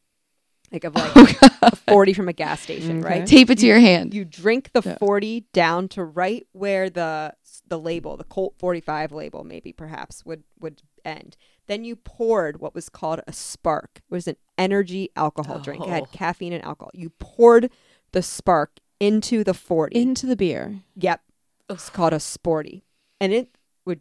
like 0.72 0.84
of 0.84 0.94
like 0.94 1.12
oh, 1.16 1.48
a 1.62 1.76
forty 1.76 2.12
from 2.12 2.28
a 2.28 2.32
gas 2.32 2.60
station, 2.60 2.98
Okay. 3.04 3.08
right? 3.20 3.26
Tape 3.26 3.50
it 3.50 3.58
to 3.58 3.66
your 3.66 3.78
hand. 3.80 4.12
You 4.14 4.24
drink 4.24 4.70
the 4.72 4.82
Yeah. 4.84 4.98
40 4.98 5.46
down 5.52 5.88
to 5.90 6.04
right 6.04 6.46
where 6.52 6.90
the 6.90 7.34
the 7.68 7.78
label, 7.78 8.16
the 8.16 8.24
Colt 8.24 8.54
45 8.58 9.12
label 9.12 9.44
maybe 9.44 9.72
perhaps 9.72 10.24
would 10.24 10.44
would 10.60 10.82
end. 11.04 11.36
Then 11.66 11.84
you 11.84 11.96
poured 11.96 12.60
what 12.60 12.74
was 12.74 12.88
called 12.88 13.20
a 13.26 13.32
spark. 13.32 14.00
It 14.08 14.14
was 14.14 14.28
an 14.28 14.36
energy 14.56 15.10
alcohol 15.16 15.58
drink. 15.58 15.82
It 15.82 15.88
Oh. 15.88 15.90
had 15.90 16.12
caffeine 16.12 16.52
and 16.52 16.64
alcohol. 16.64 16.90
You 16.94 17.10
poured 17.18 17.70
the 18.12 18.22
spark 18.22 18.78
into 19.00 19.42
the 19.44 19.52
40. 19.54 20.00
Into 20.00 20.26
the 20.26 20.36
beer. 20.36 20.80
yep. 20.94 21.20
It's 21.68 21.90
called 21.90 22.12
a 22.12 22.20
sporty. 22.20 22.84
And 23.20 23.32
it 23.32 23.48
would 23.84 24.00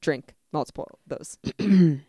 drink 0.00 0.34
multiple 0.52 0.98
of 1.10 1.18
those. 1.18 1.38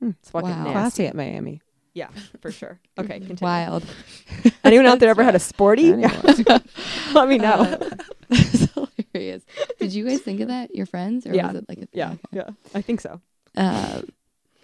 Mm. 0.00 0.14
it's 0.20 0.30
fucking 0.30 0.48
Wow. 0.50 0.56
nasty. 0.64 0.72
Classy 0.72 1.06
at 1.06 1.14
Miami. 1.16 1.60
Yeah, 1.94 2.08
for 2.40 2.50
sure. 2.52 2.78
Okay, 2.98 3.18
continue. 3.20 3.38
Wild. 3.42 3.84
Anyone 4.64 4.86
out 4.86 4.98
there 5.00 5.10
ever 5.10 5.24
had 5.24 5.34
a 5.34 5.38
sporty? 5.52 5.92
Let 5.92 7.28
me 7.28 7.38
know. 7.38 7.54
Uh, 7.62 7.90
That's 8.28 8.68
hilarious. 8.72 9.44
Did 9.78 9.94
you 9.94 10.06
guys 10.06 10.20
think 10.20 10.40
of 10.40 10.48
that? 10.48 10.74
Your 10.74 10.86
friends? 10.86 11.26
Or 11.26 11.34
Yeah. 11.34 11.46
was 11.48 11.56
it 11.56 11.64
like 11.68 11.78
a 11.78 11.80
thing? 11.82 11.88
yeah, 11.92 12.14
yeah. 12.32 12.50
I 12.74 12.82
think 12.82 13.00
so. 13.00 13.20
Uh, 13.56 14.02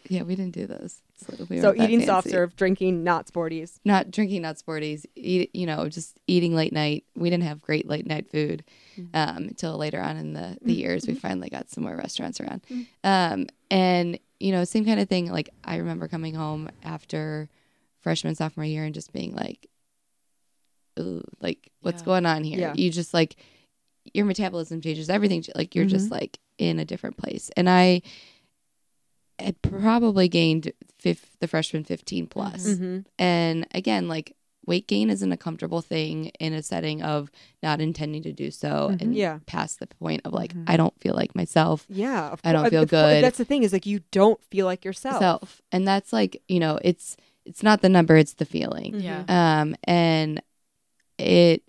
yeah, 0.09 0.23
we 0.23 0.37
didn't 0.37 0.53
do 0.55 0.67
those. 0.67 1.01
So, 1.17 1.47
we 1.49 1.61
So 1.61 1.75
eating 1.75 2.03
soft 2.05 2.29
serve, 2.29 2.55
drinking 2.57 3.05
not 3.05 3.27
sporties. 3.27 3.79
Not 3.87 4.11
drinking, 4.11 4.43
not 4.43 4.57
sporties. 4.57 5.07
Eat, 5.17 5.51
you 5.55 5.65
know, 5.65 5.89
just 5.89 6.19
eating 6.27 6.55
late 6.55 6.73
night. 6.75 7.05
We 7.17 7.31
didn't 7.31 7.45
have 7.45 7.63
great 7.63 7.89
late 7.89 8.07
night 8.07 8.31
food 8.31 8.65
Mm-hmm. 8.97 9.09
um, 9.17 9.37
until 9.49 9.77
later 9.77 10.01
on 10.01 10.17
in 10.17 10.35
the, 10.35 10.57
the 10.63 10.73
years. 10.73 11.05
We 11.05 11.15
finally 11.15 11.49
got 11.51 11.69
some 11.69 11.83
more 11.83 11.97
restaurants 11.97 12.39
around. 12.41 12.63
Mm-hmm. 12.71 12.83
Um, 13.03 13.47
and, 13.69 14.21
you 14.45 14.53
know, 14.53 14.63
same 14.65 14.85
kind 14.85 15.01
of 15.01 15.09
thing. 15.09 15.33
Like, 15.33 15.49
I 15.65 15.77
remember 15.77 16.07
coming 16.07 16.35
home 16.35 16.69
after 16.83 17.49
freshman, 18.01 18.35
sophomore 18.35 18.67
year 18.67 18.85
and 18.85 18.93
just 18.95 19.11
being 19.11 19.35
like, 19.35 19.69
ooh, 21.01 21.23
like, 21.41 21.71
what's 21.81 22.03
Yeah. 22.03 22.07
going 22.07 22.27
on 22.27 22.45
here? 22.45 22.59
Yeah. 22.59 22.75
You 22.75 22.91
just 22.91 23.15
like, 23.15 23.37
your 24.13 24.27
metabolism 24.27 24.83
changes, 24.83 25.09
everything. 25.09 25.43
Like, 25.55 25.75
you're 25.75 25.87
just 25.87 26.11
like 26.11 26.39
in 26.59 26.79
a 26.79 26.85
different 26.85 27.17
place. 27.17 27.51
And 27.57 27.71
I 27.71 28.03
had 29.39 29.61
probably 29.63 30.29
gained 30.29 30.73
fif- 30.99 31.39
the 31.41 31.49
freshman 31.49 31.85
15 31.85 32.27
plus. 32.27 32.67
Mm-hmm. 32.67 32.99
And 33.19 33.67
again, 33.75 34.09
like 34.09 34.37
weight 34.67 34.87
gain 34.89 35.11
isn't 35.11 35.31
a 35.33 35.37
comfortable 35.37 35.81
thing 35.83 36.27
in 36.41 36.53
a 36.53 36.63
setting 36.63 37.03
of 37.03 37.31
not 37.63 37.81
intending 37.81 38.23
to 38.23 38.33
do 38.33 38.51
so 38.51 38.91
Mhm. 38.93 39.03
and 39.03 39.15
Yeah. 39.15 39.39
past 39.47 39.79
the 39.81 39.87
point 39.87 40.23
of 40.25 40.33
like, 40.33 40.55
Mhm. 40.55 40.65
I 40.67 40.77
don't 40.77 40.99
feel 41.01 41.15
like 41.15 41.35
myself. 41.35 41.87
Yeah. 41.89 42.31
Of 42.31 42.41
I 42.45 42.53
don't 42.53 42.63
cour- 42.65 42.71
feel 42.71 42.83
of 42.85 42.91
cour- 42.91 43.11
good. 43.11 43.25
That's 43.25 43.39
the 43.39 43.45
thing 43.45 43.63
is 43.63 43.73
like 43.73 43.87
you 43.87 44.01
don't 44.11 44.43
feel 44.51 44.67
like 44.67 44.85
yourself. 44.85 45.19
Self. 45.19 45.63
And 45.73 45.87
that's 45.87 46.13
like, 46.13 46.43
you 46.49 46.61
know, 46.61 46.79
it's 46.83 47.17
it's 47.47 47.63
not 47.63 47.83
the 47.83 47.91
number, 47.91 48.17
it's 48.17 48.35
the 48.35 48.47
feeling. 48.47 48.95
Mhm. 48.95 49.03
Yeah. 49.03 49.25
Um 49.61 49.77
and 49.85 50.41
it 51.19 51.63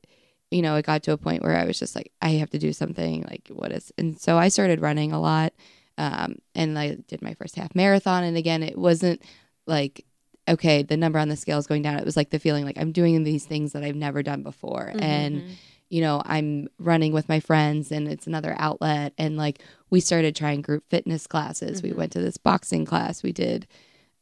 you 0.51 0.61
know, 0.61 0.75
it 0.75 0.85
got 0.85 1.03
to 1.03 1.11
a 1.11 1.17
point 1.17 1.43
where 1.43 1.57
I 1.57 1.65
was 1.65 1.77
just 1.77 1.95
like, 1.95 2.11
I 2.21 2.29
have 2.33 2.49
to 2.51 2.59
do 2.59 2.71
something 2.71 3.23
like 3.29 3.49
what 3.49 3.71
is 3.71 3.91
and 3.97 4.17
so 4.19 4.37
I 4.37 4.47
started 4.49 4.79
running 4.81 5.11
a 5.11 5.19
lot. 5.19 5.53
Um 5.97 6.37
and 6.53 6.77
I 6.79 6.95
did 7.07 7.21
my 7.21 7.33
first 7.33 7.55
half 7.55 7.75
marathon 7.75 8.23
and 8.23 8.37
again 8.37 8.63
it 8.63 8.77
wasn't 8.77 9.21
like 9.67 10.05
okay, 10.47 10.83
the 10.83 10.97
number 10.97 11.17
on 11.19 11.29
the 11.29 11.35
scale 11.35 11.57
is 11.57 11.67
going 11.67 11.81
down. 11.81 11.97
It 11.97 12.05
was 12.05 12.15
like 12.17 12.29
the 12.29 12.39
feeling 12.39 12.65
like 12.65 12.77
I'm 12.77 12.91
doing 12.91 13.23
these 13.23 13.45
things 13.45 13.73
that 13.73 13.83
I've 13.83 13.95
never 13.95 14.21
done 14.23 14.43
before. 14.43 14.91
Mhm. 14.95 15.01
And 15.01 15.43
you 15.89 16.01
know, 16.01 16.19
I'm 16.25 16.67
running 16.79 17.13
with 17.13 17.29
my 17.29 17.39
friends 17.39 17.91
and 17.91 18.07
it's 18.07 18.25
another 18.25 18.55
outlet. 18.57 19.13
And 19.19 19.37
like 19.37 19.59
we 19.91 19.99
started 19.99 20.35
trying 20.35 20.61
group 20.61 20.83
fitness 20.89 21.27
classes. 21.27 21.83
We 21.83 21.91
Mhm. 21.91 21.95
went 21.97 22.11
to 22.13 22.21
this 22.21 22.37
boxing 22.37 22.85
class. 22.85 23.21
We 23.21 23.31
did, 23.31 23.67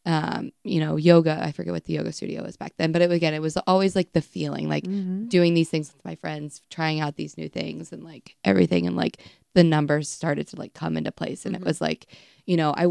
um, 0.05 0.51
you 0.65 0.81
know, 0.81 0.97
yoga. 0.97 1.41
I 1.41 1.53
forget 1.53 1.71
what 1.71 1.85
the 1.85 1.93
yoga 1.93 2.11
studio 2.11 2.43
was 2.43 2.57
back 2.57 2.73
then, 2.77 2.91
but 2.91 3.01
it, 3.01 3.11
again, 3.11 3.33
it 3.33 3.41
was 3.41 3.55
always 3.65 3.95
like 3.95 4.11
the 4.11 4.21
feeling, 4.21 4.67
like 4.67 4.83
Mm-hmm. 4.83 5.27
doing 5.29 5.53
these 5.53 5.69
things 5.69 5.93
with 5.93 6.03
my 6.03 6.15
friends, 6.15 6.61
trying 6.69 6.99
out 6.99 7.15
these 7.15 7.37
new 7.37 7.47
things 7.47 7.93
and 7.93 8.03
like 8.03 8.35
everything. 8.43 8.85
And 8.85 8.97
like 8.97 9.17
the 9.53 9.63
numbers 9.63 10.09
started 10.09 10.47
to 10.49 10.57
like 10.57 10.73
come 10.73 10.97
into 10.97 11.11
place. 11.13 11.45
And 11.45 11.55
it 11.55 11.63
was 11.63 11.79
like, 11.79 12.07
you 12.45 12.57
know, 12.57 12.73
I 12.75 12.87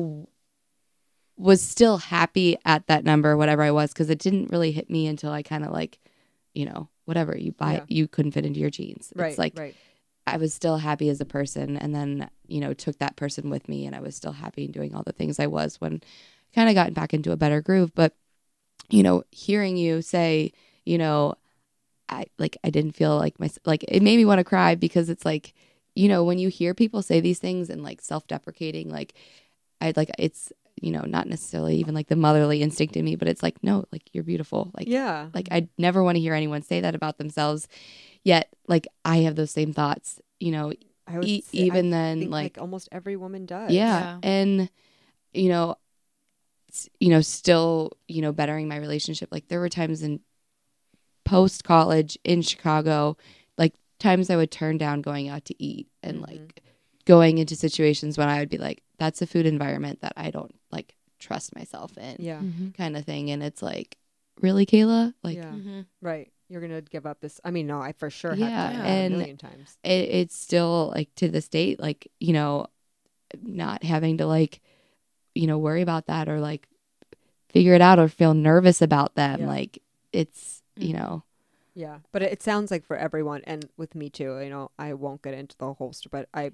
was 1.43 1.61
still 1.61 1.99
happy 1.99 2.57
at 2.65 2.87
that 2.87 3.05
number, 3.05 3.37
whatever 3.37 3.63
I 3.63 3.71
was, 3.73 3.93
because 3.93 4.11
it 4.11 4.19
didn't 4.19 4.51
really 4.51 4.73
hit 4.73 4.89
me 4.89 5.07
until 5.07 5.33
I 5.33 5.43
kind 5.43 5.65
of 5.65 5.73
like, 5.73 5.99
you 6.55 6.65
know, 6.65 6.89
whatever 7.05 7.37
you 7.37 7.53
buy, 7.53 7.75
Yeah. 7.75 7.85
you 7.89 8.09
couldn't 8.09 8.33
fit 8.33 8.47
into 8.47 8.61
your 8.61 8.71
jeans. 8.71 9.13
Right. 9.17 9.31
It's 9.31 9.39
like 9.39 9.59
right. 9.59 9.75
I 10.27 10.37
was 10.37 10.55
still 10.55 10.77
happy 10.79 11.09
as 11.09 11.21
a 11.21 11.25
person, 11.25 11.77
and 11.77 11.95
then 11.95 12.31
you 12.47 12.61
know 12.61 12.73
took 12.75 12.99
that 12.99 13.17
person 13.17 13.51
with 13.51 13.69
me, 13.69 13.87
and 13.87 13.97
I 13.97 14.01
was 14.01 14.15
still 14.15 14.33
happy 14.33 14.65
and 14.65 14.73
doing 14.73 14.95
all 14.95 15.03
the 15.03 15.13
things 15.13 15.41
I 15.41 15.49
was 15.49 15.81
when 15.81 16.01
kind 16.55 16.69
of 16.69 16.75
gotten 16.75 16.95
back 16.95 17.13
into 17.13 17.33
a 17.33 17.37
better 17.37 17.61
groove. 17.61 17.93
But 17.95 18.15
you 18.89 19.03
know, 19.03 19.25
hearing 19.31 19.77
you 19.77 20.01
say, 20.03 20.53
you 20.85 20.97
know, 20.99 21.35
I 22.09 22.27
like 22.39 22.57
I 22.63 22.71
didn't 22.71 22.93
feel 22.93 23.17
like 23.17 23.41
my 23.41 23.51
like 23.65 23.85
it 23.89 24.03
made 24.03 24.17
me 24.17 24.25
want 24.25 24.39
to 24.39 24.45
cry 24.45 24.77
because 24.77 25.11
it's 25.11 25.25
like 25.25 25.55
you 25.97 26.09
know 26.09 26.23
when 26.25 26.39
you 26.39 26.49
hear 26.49 26.73
people 26.73 27.03
say 27.03 27.21
these 27.21 27.39
things 27.41 27.69
and 27.69 27.83
like 27.83 28.01
self 28.01 28.27
deprecating, 28.29 28.91
like 28.91 29.15
I 29.81 29.93
like 29.97 30.11
it's 30.21 30.53
you 30.83 30.91
know, 30.91 31.03
not 31.07 31.27
necessarily 31.29 31.77
even 31.77 31.95
like 31.95 32.09
the 32.09 32.17
motherly 32.17 32.61
instinct 32.63 32.97
in 32.97 33.05
me, 33.05 33.17
but 33.17 33.29
it's 33.29 33.43
like, 33.43 33.63
no, 33.63 33.85
like 33.93 34.03
you're 34.13 34.25
beautiful. 34.25 34.71
Like, 34.77 34.89
yeah. 34.89 35.29
like 35.33 35.49
I 35.51 35.69
never 35.79 36.03
want 36.03 36.17
to 36.17 36.21
hear 36.21 36.35
anyone 36.35 36.63
say 36.63 36.81
that 36.81 36.95
about 36.95 37.17
themselves. 37.19 37.69
Yet, 38.25 38.53
like 38.69 38.87
I 39.05 39.19
have 39.19 39.35
those 39.37 39.51
same 39.51 39.73
thoughts, 39.73 40.21
you 40.41 40.51
know, 40.53 40.73
I 41.07 41.19
would 41.19 41.27
e- 41.29 41.41
say- 41.43 41.59
even 41.59 41.89
I 41.89 41.91
then, 41.91 42.19
think, 42.21 42.31
like, 42.31 42.59
almost 42.59 42.89
every 42.93 43.17
woman 43.17 43.47
does. 43.47 43.71
yeah. 43.73 44.01
Yeah. 44.01 44.19
And, 44.23 44.71
you 45.33 45.49
know, 45.49 45.77
you 47.01 47.09
know, 47.11 47.21
still, 47.21 47.93
you 48.09 48.23
know, 48.23 48.33
bettering 48.33 48.67
my 48.69 48.77
relationship. 48.77 49.29
Like 49.33 49.49
there 49.49 49.61
were 49.61 49.69
times 49.69 50.03
in 50.03 50.21
post 51.25 51.65
college 51.65 52.19
in 52.25 52.43
Chicago, 52.43 53.17
like 53.59 53.75
times 53.99 54.31
I 54.31 54.37
would 54.37 54.51
turn 54.51 54.79
down 54.79 55.03
going 55.03 55.29
out 55.29 55.45
to 55.47 55.63
eat 55.63 55.89
and 56.03 56.19
Mhm. 56.19 56.29
like 56.29 56.63
going 57.05 57.39
into 57.39 57.57
situations 57.57 58.17
when 58.19 58.29
I 58.29 58.39
would 58.41 58.49
be 58.49 58.59
like, 58.59 58.83
that's 58.99 59.23
a 59.23 59.27
food 59.27 59.47
environment 59.47 60.01
that 60.01 60.13
I 60.17 60.31
don't 60.31 60.55
like 60.73 60.95
trust 61.19 61.55
myself 61.55 61.97
in 61.99 62.17
Yeah. 62.19 62.43
kind 62.77 62.97
of 62.97 63.05
thing. 63.05 63.31
And 63.31 63.43
it's 63.43 63.63
like, 63.63 63.97
really, 64.41 64.67
Kayla? 64.67 65.15
Like, 65.23 65.37
yeah. 65.37 65.45
Mm-hmm. 65.53 65.81
Right. 66.01 66.33
You're 66.49 66.61
gonna 66.61 66.83
give 66.83 67.07
up 67.07 67.21
this. 67.21 67.41
I 67.45 67.51
mean, 67.51 67.67
no, 67.67 67.81
I 67.81 67.93
for 67.93 68.11
sure 68.11 68.35
Yeah, 68.35 68.49
have 68.49 68.73
done 68.73 68.83
that 68.83 68.89
and- 68.89 69.15
a 69.15 69.19
million 69.19 69.37
times. 69.39 69.79
it, 69.85 69.89
it's 70.11 70.37
still 70.37 70.93
like 70.95 71.15
to 71.17 71.29
this 71.29 71.49
date, 71.49 71.79
like, 71.81 72.09
you 72.21 72.33
know, 72.33 72.67
not 73.43 73.83
having 73.85 74.19
to 74.19 74.27
like, 74.27 74.61
you 75.35 75.47
know, 75.47 75.57
worry 75.59 75.81
about 75.83 76.07
that 76.07 76.29
or 76.29 76.41
like 76.41 76.69
figure 77.49 77.75
it 77.75 77.81
out 77.81 77.99
or 77.99 78.09
feel 78.09 78.35
nervous 78.35 78.83
about 78.83 79.15
them. 79.15 79.41
Yeah. 79.41 79.47
Like, 79.47 79.83
it's, 80.13 80.63
you 80.77 80.93
Mhm. 80.95 80.99
know, 80.99 81.23
Yeah, 81.75 81.99
but 82.13 82.21
it, 82.23 82.33
it 82.33 82.43
sounds 82.43 82.71
like 82.71 82.85
for 82.85 82.97
everyone, 82.97 83.41
and 83.45 83.67
with 83.79 83.95
me 83.95 84.11
too. 84.11 84.39
You 84.41 84.51
know, 84.51 84.71
I 84.79 84.93
won't 84.93 85.23
get 85.23 85.33
into 85.33 85.57
the 85.57 85.73
whole 85.73 85.95
story, 85.95 86.11
but 86.13 86.29
I, 86.35 86.53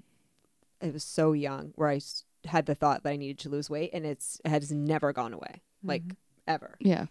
it 0.81 0.93
was 0.93 1.03
so 1.03 1.33
young 1.33 1.73
where 1.75 1.89
I 1.89 1.97
s- 1.97 2.23
had 2.45 2.65
the 2.65 2.75
thought 2.75 3.03
that 3.03 3.09
I 3.09 3.15
needed 3.15 3.39
to 3.39 3.49
lose 3.49 3.69
weight, 3.69 3.91
and 3.93 4.05
it's 4.05 4.41
it 4.45 4.49
has 4.49 4.71
never 4.71 5.13
gone 5.13 5.33
away, 5.33 5.61
like 5.83 6.03
ever. 6.47 6.75
yeah. 6.79 7.05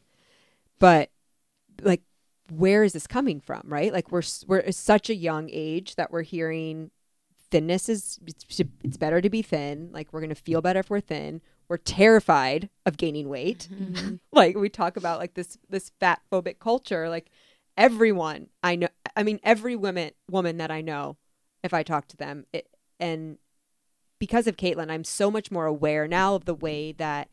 But 0.78 1.10
like, 1.82 2.02
where 2.50 2.84
is 2.84 2.92
this 2.92 3.06
coming 3.06 3.40
from? 3.40 3.62
Right? 3.64 3.92
Like 3.92 4.10
we're 4.10 4.22
we're 4.46 4.60
at 4.60 4.74
such 4.74 5.10
a 5.10 5.14
young 5.14 5.48
age 5.52 5.96
that 5.96 6.10
we're 6.10 6.22
hearing 6.22 6.90
thinness 7.50 7.88
is 7.88 8.18
it's, 8.26 8.60
it's 8.84 8.96
better 8.96 9.20
to 9.20 9.30
be 9.30 9.42
thin. 9.42 9.90
Like 9.92 10.12
we're 10.12 10.20
gonna 10.20 10.34
feel 10.34 10.60
better 10.60 10.80
if 10.80 10.90
we're 10.90 11.00
thin. 11.00 11.40
We're 11.68 11.76
terrified 11.76 12.70
of 12.86 12.96
gaining 12.96 13.28
weight. 13.28 13.68
Mm-hmm. 13.72 14.16
like 14.32 14.56
we 14.56 14.68
talk 14.68 14.96
about 14.96 15.18
like 15.18 15.34
this 15.34 15.58
this 15.68 15.90
fat 16.00 16.20
phobic 16.32 16.58
culture 16.58 17.08
like 17.08 17.30
everyone 17.78 18.48
i 18.64 18.74
know 18.74 18.88
i 19.16 19.22
mean 19.22 19.38
every 19.44 19.76
woman 19.76 20.10
woman 20.28 20.56
that 20.56 20.70
i 20.70 20.80
know 20.80 21.16
if 21.62 21.72
i 21.72 21.84
talk 21.84 22.08
to 22.08 22.16
them 22.16 22.44
it, 22.52 22.68
and 22.98 23.38
because 24.18 24.46
of 24.46 24.56
caitlin 24.56 24.90
i'm 24.90 25.04
so 25.04 25.30
much 25.30 25.50
more 25.50 25.66
aware 25.66 26.06
now 26.08 26.34
of 26.34 26.44
the 26.44 26.54
way 26.54 26.92
that 26.92 27.28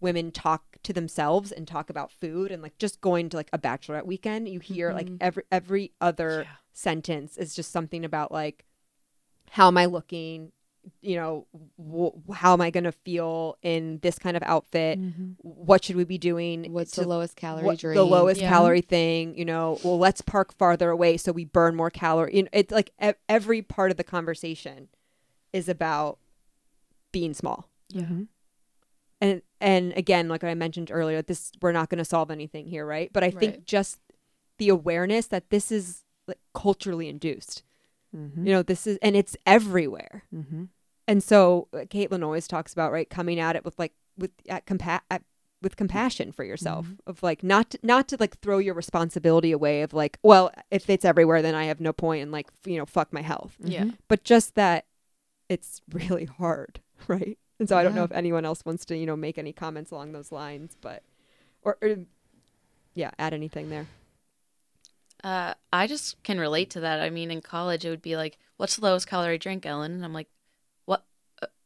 women 0.00 0.30
talk 0.32 0.76
to 0.82 0.92
themselves 0.92 1.52
and 1.52 1.66
talk 1.68 1.88
about 1.88 2.10
food 2.10 2.50
and 2.50 2.62
like 2.62 2.76
just 2.78 3.00
going 3.00 3.28
to 3.28 3.36
like 3.36 3.50
a 3.52 3.58
bachelorette 3.58 4.04
weekend 4.06 4.48
you 4.48 4.58
hear 4.60 4.92
like 4.92 5.06
Mhm. 5.08 5.18
every 5.20 5.42
every 5.52 5.92
other 6.00 6.42
Yeah. 6.42 6.50
sentence 6.72 7.36
is 7.36 7.54
just 7.54 7.70
something 7.70 8.04
about 8.04 8.32
like 8.32 8.64
how 9.50 9.68
am 9.68 9.76
i 9.78 9.84
looking 9.86 10.50
you 11.00 11.14
know 11.14 11.46
wh- 11.78 12.34
how 12.34 12.52
am 12.54 12.60
i 12.60 12.70
going 12.70 12.82
to 12.82 12.90
feel 12.90 13.56
in 13.62 14.00
this 14.02 14.18
kind 14.18 14.36
of 14.36 14.42
outfit 14.44 14.98
what 15.38 15.84
should 15.84 15.94
we 15.94 16.02
be 16.02 16.18
doing 16.18 16.72
What's 16.72 16.90
to- 16.92 17.02
the 17.02 17.08
lowest 17.08 17.36
calorie 17.36 17.62
what- 17.64 17.78
drink? 17.78 17.94
the 17.94 18.04
lowest 18.04 18.40
Yeah. 18.40 18.48
calorie 18.48 18.80
thing 18.80 19.36
you 19.38 19.44
know 19.44 19.78
well 19.84 19.98
let's 19.98 20.20
park 20.20 20.52
farther 20.52 20.90
away 20.90 21.16
so 21.16 21.30
we 21.30 21.44
burn 21.44 21.76
more 21.76 21.90
calorie 21.90 22.34
you 22.36 22.42
know, 22.42 22.48
it's 22.52 22.72
like 22.72 22.90
e- 23.00 23.12
every 23.28 23.62
part 23.62 23.92
of 23.92 23.96
the 23.96 24.02
conversation 24.04 24.88
is 25.52 25.68
about 25.68 26.18
being 27.12 27.34
small. 27.34 27.68
Yeah. 27.90 28.06
and 29.20 29.42
and 29.60 29.92
again 29.98 30.26
like 30.28 30.42
i 30.42 30.54
mentioned 30.54 30.90
earlier 30.90 31.20
this 31.20 31.52
we're 31.60 31.72
not 31.72 31.90
going 31.90 31.98
to 31.98 32.06
solve 32.06 32.30
anything 32.30 32.66
here 32.66 32.86
right? 32.86 33.10
But 33.12 33.22
i 33.22 33.30
think 33.30 33.66
just 33.66 34.00
the 34.56 34.70
awareness 34.70 35.26
that 35.26 35.50
this 35.50 35.70
is 35.70 36.04
like 36.26 36.38
culturally 36.54 37.08
induced. 37.08 37.64
Mm-hmm. 38.16 38.46
you 38.46 38.52
know 38.54 38.62
this 38.62 38.86
is 38.86 38.98
and 39.02 39.14
it's 39.16 39.36
everywhere. 39.46 40.24
And 41.08 41.22
so 41.22 41.68
uh, 41.74 41.78
caitlin 41.80 42.22
always 42.24 42.46
talks 42.48 42.72
about 42.72 42.92
right 42.92 43.08
coming 43.10 43.38
at 43.40 43.56
it 43.56 43.64
with 43.64 43.78
like 43.78 43.92
with 44.16 44.30
at 44.48 44.64
compa- 44.66 45.00
at, 45.10 45.22
with 45.60 45.76
compassion 45.76 46.32
for 46.32 46.44
yourself 46.44 46.86
of 47.06 47.22
like 47.22 47.42
not 47.42 47.70
to, 47.70 47.78
not 47.82 48.08
to 48.08 48.16
like 48.20 48.38
throw 48.40 48.58
your 48.58 48.74
responsibility 48.74 49.52
away 49.52 49.82
of 49.82 49.92
like 49.92 50.18
well 50.22 50.50
if 50.70 50.88
it's 50.90 51.04
everywhere 51.04 51.42
then 51.42 51.54
i 51.54 51.64
have 51.64 51.80
no 51.80 51.92
point 51.92 52.22
and 52.22 52.32
like 52.32 52.48
you 52.64 52.78
know 52.78 52.86
fuck 52.86 53.12
my 53.12 53.22
health. 53.22 53.56
Yeah. 53.60 53.90
but 54.08 54.24
just 54.24 54.54
that 54.54 54.86
it's 55.52 55.80
really 55.92 56.24
hard 56.24 56.80
right 57.08 57.38
and 57.58 57.68
so 57.68 57.76
i 57.76 57.82
don't 57.82 57.94
know 57.94 58.04
if 58.04 58.12
anyone 58.12 58.44
else 58.44 58.64
wants 58.64 58.84
to 58.84 58.96
you 58.96 59.06
know 59.06 59.16
make 59.16 59.38
any 59.38 59.52
comments 59.52 59.90
along 59.90 60.12
those 60.12 60.32
lines 60.32 60.76
but 60.80 61.02
or, 61.62 61.76
or 61.82 61.96
yeah 62.94 63.10
add 63.18 63.32
anything 63.34 63.68
there 63.70 63.86
Uh, 65.24 65.54
I 65.72 65.86
just 65.86 66.20
can 66.24 66.40
relate 66.40 66.70
to 66.70 66.80
that. 66.80 66.98
I 67.00 67.08
mean, 67.08 67.30
in 67.30 67.40
college, 67.42 67.84
it 67.84 67.90
would 67.90 68.02
be 68.02 68.16
like, 68.16 68.38
"What's 68.56 68.74
the 68.76 68.82
lowest 68.82 69.06
calorie 69.06 69.38
drink, 69.38 69.64
Ellen?" 69.64 69.92
And 69.92 70.04
I'm 70.04 70.12
like, 70.12 70.26
"What 70.26 70.41
uh, 70.41 70.41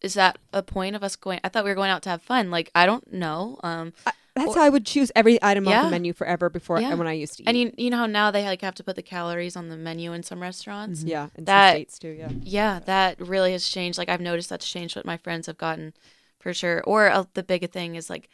is 0.01 0.15
that? 0.15 0.39
A 0.53 0.63
point 0.63 0.97
of 0.97 1.03
us 1.03 1.17
going? 1.17 1.41
I 1.45 1.49
thought 1.49 1.65
we 1.65 1.71
were 1.71 1.77
going 1.77 1.91
out 1.91 2.03
to 2.03 2.11
have 2.11 2.23
fun. 2.23 2.51
Like, 2.51 2.71
I 2.75 2.87
don't 2.87 3.13
know. 3.13 3.59
Um, 3.63 3.93
that's 4.35 4.49
Or- 4.49 4.55
how 4.57 4.63
i 4.65 4.69
would 4.69 4.85
choose 4.85 5.11
every 5.17 5.43
item 5.43 5.67
off 5.67 5.73
Yeah. 5.73 5.85
the 5.85 5.91
menu 5.91 6.13
forever 6.13 6.51
before 6.51 6.79
Yeah. 6.79 6.93
when 6.93 7.07
i 7.07 7.15
used 7.15 7.39
to 7.39 7.43
eat 7.43 7.49
and 7.49 7.57
you 7.57 7.73
you 7.79 7.89
know 7.89 7.97
how 7.97 8.07
now 8.07 8.31
they 8.31 8.45
like 8.45 8.61
have 8.61 8.75
to 8.75 8.85
put 8.85 8.95
the 8.95 9.01
calories 9.03 9.57
on 9.57 9.71
the 9.71 9.79
menu 9.79 10.13
in 10.13 10.23
some 10.23 10.43
restaurants. 10.43 11.03
yeah 11.05 11.29
in 11.37 11.47
That- 11.47 11.71
some 11.71 11.77
states 11.79 11.99
too 11.99 12.09
yeah 12.11 12.29
Yeah, 12.43 12.81
that 12.85 13.19
really 13.19 13.53
has 13.53 13.67
changed. 13.67 13.97
Like 13.97 14.11
I've 14.11 14.21
noticed 14.21 14.51
that's 14.51 14.69
changed 14.71 14.95
what 14.95 15.07
my 15.07 15.17
friends 15.17 15.47
have 15.47 15.57
gotten 15.57 15.95
for 16.39 16.53
sure. 16.53 16.83
Or 16.85 17.11
uh, 17.11 17.25
the 17.33 17.43
big 17.43 17.71
thing 17.71 17.95
is 17.95 18.11
like 18.11 18.29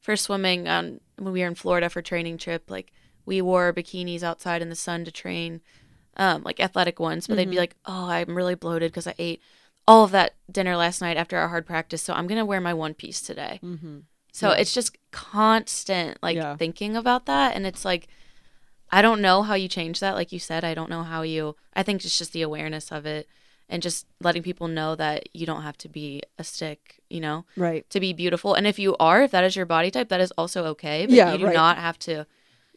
for 0.00 0.16
swimming 0.16 0.66
on 0.66 0.98
when 1.18 1.32
we 1.32 1.40
were 1.42 1.46
in 1.46 1.54
Florida 1.54 1.88
for 1.88 2.02
training 2.02 2.36
trip, 2.38 2.68
like 2.68 2.92
we 3.24 3.40
wore 3.40 3.72
bikinis 3.72 4.24
outside 4.24 4.60
in 4.60 4.70
the 4.70 4.74
sun 4.74 5.04
to 5.04 5.12
train, 5.12 5.60
um, 6.16 6.42
like 6.42 6.58
athletic 6.58 6.98
ones. 6.98 7.28
But 7.28 7.36
they'd 7.36 7.48
be 7.48 7.56
like, 7.58 7.76
"Oh, 7.86 8.08
I'm 8.08 8.34
really 8.36 8.56
bloated 8.56 8.90
because 8.90 9.06
I 9.06 9.14
ate 9.20 9.40
all 9.86 10.04
of 10.04 10.10
that 10.12 10.34
dinner 10.50 10.76
last 10.76 11.00
night 11.00 11.16
after 11.16 11.36
our 11.36 11.48
hard 11.48 11.66
practice, 11.66 12.02
so 12.02 12.14
I'm 12.14 12.26
gonna 12.26 12.44
wear 12.44 12.60
my 12.60 12.74
one 12.74 12.94
piece 12.94 13.20
today." 13.20 13.60
mm-hmm. 13.62 13.98
So 14.32 14.48
Yeah. 14.50 14.56
it's 14.56 14.74
just 14.74 14.96
constant 15.12 16.18
like 16.22 16.36
Yeah. 16.36 16.56
thinking 16.56 16.96
about 16.96 17.26
that 17.26 17.54
and 17.54 17.66
it's 17.66 17.84
like 17.84 18.08
I 18.90 19.00
don't 19.02 19.20
know 19.20 19.42
how 19.42 19.54
you 19.54 19.68
change 19.68 20.00
that 20.00 20.14
like 20.14 20.32
you 20.32 20.38
said 20.38 20.64
I 20.64 20.74
don't 20.74 20.90
know 20.90 21.02
how 21.02 21.22
you 21.22 21.56
I 21.74 21.82
think 21.82 22.04
it's 22.04 22.18
just 22.18 22.32
the 22.32 22.42
awareness 22.42 22.90
of 22.92 23.06
it 23.06 23.28
and 23.68 23.82
just 23.82 24.06
letting 24.20 24.42
people 24.42 24.68
know 24.68 24.94
that 24.96 25.28
you 25.32 25.46
don't 25.46 25.62
have 25.62 25.78
to 25.78 25.88
be 25.88 26.22
a 26.38 26.44
stick, 26.44 27.00
you 27.08 27.20
know, 27.20 27.44
right 27.56 27.88
to 27.90 27.98
be 28.00 28.12
beautiful. 28.12 28.54
And 28.54 28.66
if 28.66 28.78
you 28.78 28.94
are, 29.00 29.22
if 29.22 29.30
that 29.30 29.44
is 29.44 29.56
your 29.56 29.66
body 29.66 29.90
type, 29.90 30.08
that 30.10 30.20
is 30.20 30.32
also 30.32 30.64
okay, 30.66 31.06
but 31.06 31.14
Yeah, 31.14 31.32
you 31.32 31.38
do 31.38 31.46
right. 31.46 31.54
not 31.54 31.78
have 31.78 31.98
to 32.00 32.26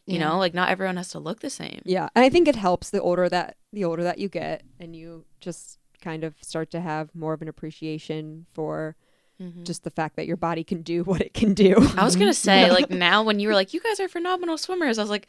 you 0.06 0.18
Yeah. 0.18 0.30
know, 0.30 0.38
like 0.40 0.54
not 0.54 0.70
everyone 0.70 0.96
has 0.98 1.10
to 1.10 1.20
look 1.20 1.42
the 1.42 1.50
same. 1.50 1.82
Yeah, 1.86 2.08
and 2.16 2.24
I 2.24 2.30
think 2.30 2.48
it 2.48 2.56
helps 2.56 2.90
the 2.90 3.02
older 3.02 3.28
that 3.30 3.58
the 3.74 3.84
older 3.84 4.04
that 4.04 4.20
you 4.20 4.30
get, 4.30 4.64
and 4.80 4.96
you 4.96 5.26
just 5.42 5.80
kind 6.02 6.24
of 6.24 6.36
start 6.42 6.70
to 6.72 6.80
have 6.82 7.14
more 7.16 7.34
of 7.34 7.42
an 7.42 7.48
appreciation 7.48 8.46
for 8.54 8.96
Mhm. 9.42 9.66
just 9.66 9.84
the 9.84 9.92
fact 9.92 10.16
that 10.16 10.26
your 10.26 10.38
body 10.38 10.64
can 10.64 10.82
do 10.82 11.04
what 11.10 11.22
it 11.22 11.34
can 11.34 11.54
do. 11.54 11.76
I 11.96 12.04
was 12.04 12.16
gonna 12.16 12.34
say, 12.50 12.72
like 12.72 12.90
now 12.90 13.22
when 13.24 13.40
you 13.40 13.48
were 13.48 13.54
like, 13.54 13.74
you 13.74 13.80
guys 13.80 14.00
are 14.00 14.08
phenomenal 14.08 14.58
swimmers, 14.58 14.98
I 14.98 15.04
was 15.04 15.12
like, 15.12 15.28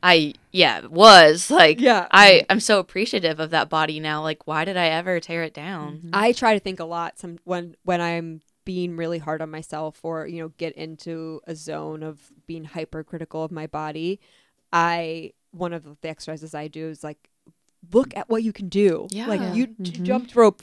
I 0.00 0.34
yeah, 0.52 0.86
was 0.86 1.50
like 1.60 1.80
Yeah. 1.80 2.06
I 2.12 2.44
I'm 2.48 2.60
so 2.60 2.78
appreciative 2.78 3.40
of 3.40 3.50
that 3.50 3.68
body 3.68 3.98
now. 3.98 4.22
Like, 4.22 4.46
why 4.46 4.64
did 4.64 4.76
I 4.76 4.86
ever 4.88 5.18
tear 5.18 5.42
it 5.42 5.54
down? 5.54 6.10
I 6.12 6.30
try 6.32 6.54
to 6.54 6.60
think 6.60 6.78
a 6.78 6.84
lot 6.84 7.18
some 7.18 7.38
when 7.44 7.74
when 7.84 8.00
I'm 8.00 8.42
being 8.64 8.96
really 8.96 9.18
hard 9.18 9.40
on 9.42 9.50
myself 9.50 9.98
or 10.04 10.26
you 10.28 10.40
know 10.42 10.50
get 10.58 10.74
into 10.74 11.40
a 11.48 11.56
zone 11.56 12.02
of 12.04 12.30
being 12.46 12.62
hypercritical 12.64 13.42
of 13.42 13.50
my 13.50 13.66
body. 13.66 14.20
I 14.72 15.32
one 15.50 15.72
of 15.72 15.82
the 16.02 16.08
exercises 16.08 16.54
I 16.54 16.68
do 16.68 16.88
is 16.88 17.02
like 17.02 17.28
look 17.92 18.16
at 18.16 18.28
what 18.28 18.42
you 18.42 18.52
can 18.52 18.68
do. 18.68 19.06
Yeah. 19.10 19.26
like 19.26 19.54
you 19.54 19.68
j- 19.80 19.92
Mhm. 19.98 20.02
jumped 20.04 20.34
rope 20.36 20.62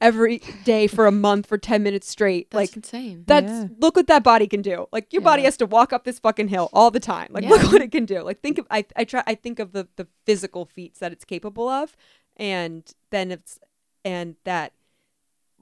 every 0.00 0.38
day 0.64 0.86
for 0.86 1.06
a 1.06 1.10
month 1.10 1.46
for 1.46 1.56
10 1.56 1.82
minutes 1.82 2.06
straight. 2.08 2.50
That's 2.50 2.54
like 2.70 2.76
insane. 2.76 3.24
That's 3.26 3.50
Yeah. 3.50 3.68
look 3.78 3.96
what 3.96 4.06
that 4.08 4.22
body 4.22 4.46
can 4.46 4.60
do. 4.60 4.86
Like 4.92 5.10
your 5.12 5.22
body 5.22 5.42
has 5.44 5.56
to 5.56 5.66
walk 5.66 5.92
up 5.92 6.04
this 6.04 6.18
fucking 6.18 6.48
hill 6.48 6.68
all 6.74 6.90
the 6.90 7.00
time. 7.00 7.28
Like 7.30 7.44
look 7.46 7.62
what 7.72 7.80
it 7.80 7.90
can 7.92 8.04
do. 8.04 8.20
Like 8.22 8.42
think 8.42 8.58
of 8.58 8.66
I 8.70 8.84
I 8.94 9.04
try 9.04 9.22
I 9.26 9.34
think 9.34 9.58
of 9.58 9.72
the 9.72 9.88
the 9.96 10.06
physical 10.26 10.66
feats 10.66 10.98
that 10.98 11.12
it's 11.12 11.24
capable 11.24 11.68
of, 11.68 11.96
and 12.36 12.84
then 13.10 13.30
it's 13.30 13.58
and 14.04 14.36
that 14.44 14.72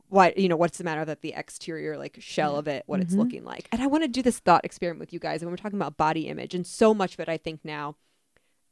what 0.09 0.37
you 0.37 0.49
know 0.49 0.57
what's 0.57 0.79
the 0.79 0.85
matter 0.85 1.05
that 1.05 1.23
the 1.23 1.33
exterior 1.37 1.97
like 1.97 2.17
shell 2.21 2.57
of 2.57 2.67
it 2.69 2.83
what 2.87 3.01
it's 3.01 3.15
Mhm. 3.15 3.19
looking 3.19 3.45
like. 3.45 3.69
And 3.73 3.81
I 3.83 3.87
want 3.87 4.03
to 4.05 4.09
do 4.09 4.21
this 4.23 4.39
thought 4.39 4.65
experiment 4.65 5.01
with 5.01 5.13
you 5.13 5.19
guys. 5.19 5.43
And 5.43 5.51
we're 5.51 5.57
talking 5.57 5.79
about 5.79 5.97
body 5.97 6.29
image, 6.29 6.55
and 6.55 6.67
so 6.67 6.93
much 6.93 7.15
of 7.15 7.21
it 7.21 7.29
I 7.29 7.37
think 7.37 7.61
now, 7.65 7.97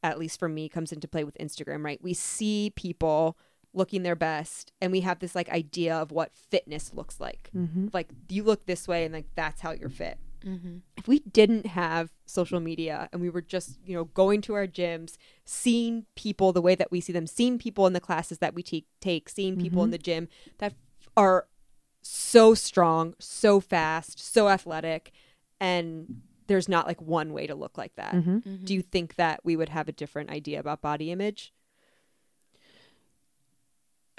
at 0.02 0.18
least 0.18 0.38
for 0.38 0.48
me, 0.48 0.68
comes 0.68 0.92
into 0.92 1.06
play 1.08 1.24
with 1.24 1.36
Instagram. 1.38 1.84
Right, 1.84 2.02
we 2.02 2.14
see 2.14 2.72
people 2.76 3.36
looking 3.74 4.02
their 4.02 4.16
best, 4.16 4.70
and 4.82 4.92
we 4.92 5.00
have 5.00 5.18
this 5.20 5.34
like 5.34 5.48
idea 5.48 5.94
of 5.96 6.10
what 6.12 6.34
fitness 6.34 6.92
looks 6.92 7.18
like 7.20 7.50
Mm-hmm. 7.56 7.88
like 7.92 8.10
you 8.28 8.42
look 8.44 8.66
this 8.66 8.86
way 8.86 9.04
and 9.04 9.14
like 9.14 9.26
that's 9.34 9.62
how 9.62 9.70
you're 9.72 9.88
fit 9.88 10.18
mm-hmm. 10.44 10.78
if 10.98 11.08
we 11.08 11.20
didn't 11.20 11.66
have 11.66 12.10
social 12.26 12.60
media 12.60 13.08
and 13.12 13.22
we 13.22 13.30
were 13.30 13.40
just 13.40 13.78
you 13.86 13.94
know 13.96 14.04
going 14.04 14.42
to 14.42 14.52
our 14.54 14.66
gyms 14.66 15.16
seeing 15.46 16.04
people 16.16 16.52
the 16.52 16.60
way 16.60 16.74
that 16.74 16.90
we 16.92 17.00
see 17.00 17.12
them 17.14 17.26
seeing 17.26 17.58
people 17.58 17.86
in 17.86 17.94
the 17.94 18.00
classes 18.00 18.38
that 18.38 18.52
we 18.54 18.62
te- 18.62 18.86
take 19.00 19.28
seeing 19.30 19.56
people 19.56 19.82
in 19.84 19.88
Mhm. 19.88 19.92
the 19.92 19.98
gym 19.98 20.28
that 20.58 20.74
are 21.16 21.46
so 22.02 22.52
strong, 22.54 23.14
so 23.20 23.58
fast, 23.60 24.18
so 24.18 24.48
athletic, 24.48 25.12
and 25.60 26.20
there's 26.52 26.68
not 26.68 26.86
like 26.86 27.00
one 27.00 27.32
way 27.32 27.46
to 27.46 27.54
look 27.54 27.76
like 27.78 27.94
that. 27.96 28.12
Mm-hmm. 28.14 28.36
Mhm. 28.38 28.64
Do 28.66 28.74
you 28.74 28.82
think 28.82 29.14
that 29.16 29.40
we 29.42 29.56
would 29.56 29.70
have 29.70 29.88
a 29.88 29.92
different 29.92 30.30
idea 30.30 30.60
about 30.60 30.82
body 30.82 31.10
image? 31.10 31.52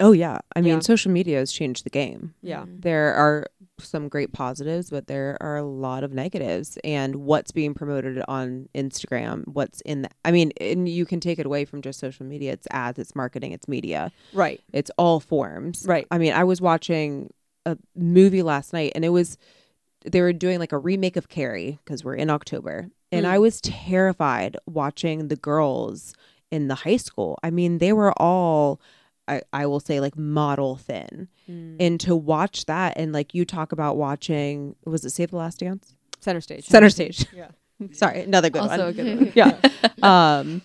Oh 0.00 0.10
yeah, 0.12 0.38
I 0.56 0.60
mean, 0.60 0.74
Yeah. 0.74 0.80
social 0.80 1.12
media 1.12 1.38
has 1.38 1.52
changed 1.52 1.84
the 1.84 1.90
game. 1.90 2.34
Yeah. 2.42 2.64
Mhm. 2.64 2.82
There 2.82 3.14
are 3.14 3.46
some 3.78 4.08
great 4.08 4.32
positives, 4.32 4.90
but 4.90 5.06
there 5.06 5.36
are 5.40 5.56
a 5.56 5.62
lot 5.64 6.02
of 6.02 6.12
negatives. 6.12 6.76
And 6.82 7.16
what's 7.16 7.52
being 7.52 7.74
promoted 7.74 8.20
on 8.26 8.68
Instagram, 8.74 9.46
what's 9.46 9.80
in 9.82 10.02
the, 10.02 10.10
I 10.24 10.32
mean, 10.32 10.50
and 10.60 10.88
you 10.88 11.06
can 11.06 11.20
take 11.20 11.38
it 11.38 11.46
away 11.46 11.64
from 11.64 11.80
just 11.80 12.00
social 12.00 12.26
media. 12.26 12.52
It's 12.52 12.66
ads, 12.72 12.98
it's 12.98 13.14
marketing, 13.14 13.52
it's 13.52 13.68
media, 13.68 14.10
Right. 14.32 14.60
it's 14.72 14.90
all 14.98 15.20
forms. 15.20 15.84
Right. 15.88 16.06
I 16.10 16.18
mean, 16.18 16.32
I 16.32 16.42
was 16.44 16.60
watching 16.60 17.32
a 17.64 17.78
movie 17.94 18.42
last 18.42 18.72
night 18.72 18.92
and 18.96 19.04
it 19.04 19.10
was, 19.10 19.38
they 20.04 20.20
were 20.20 20.32
doing 20.32 20.58
like 20.58 20.72
a 20.72 20.78
remake 20.78 21.16
of 21.16 21.28
Carrie 21.28 21.78
because 21.84 22.04
we're 22.04 22.14
in 22.14 22.30
October. 22.30 22.88
And 23.10 23.24
Mm. 23.26 23.28
I 23.30 23.38
was 23.38 23.60
terrified 23.60 24.56
watching 24.66 25.28
the 25.28 25.36
girls 25.36 26.14
in 26.50 26.68
the 26.68 26.74
high 26.74 26.96
school. 26.96 27.38
I 27.42 27.50
mean, 27.50 27.78
they 27.78 27.92
were 27.92 28.12
all, 28.20 28.80
I, 29.28 29.42
I 29.52 29.66
will 29.66 29.80
say, 29.80 30.00
like 30.00 30.16
model 30.16 30.76
thin 30.76 31.28
Mm. 31.50 31.76
and 31.78 32.00
to 32.00 32.16
watch 32.16 32.64
that 32.66 32.94
and 32.96 33.12
like 33.12 33.34
you 33.34 33.44
talk 33.44 33.70
about 33.72 33.96
watching 33.98 34.76
was 34.86 35.04
it 35.04 35.10
save 35.10 35.30
the 35.30 35.36
last 35.36 35.58
dance 35.60 35.94
Center 36.20 36.40
stage. 36.40 36.64
center 36.64 36.88
stage 36.88 37.26
Yeah. 37.36 37.48
sorry 37.92 38.22
another 38.22 38.48
good 38.48 38.62
also 38.62 38.78
one 38.78 38.88
a 38.88 38.92
good 38.94 39.18
one. 39.18 39.32
yeah 39.34 39.58
um 40.02 40.62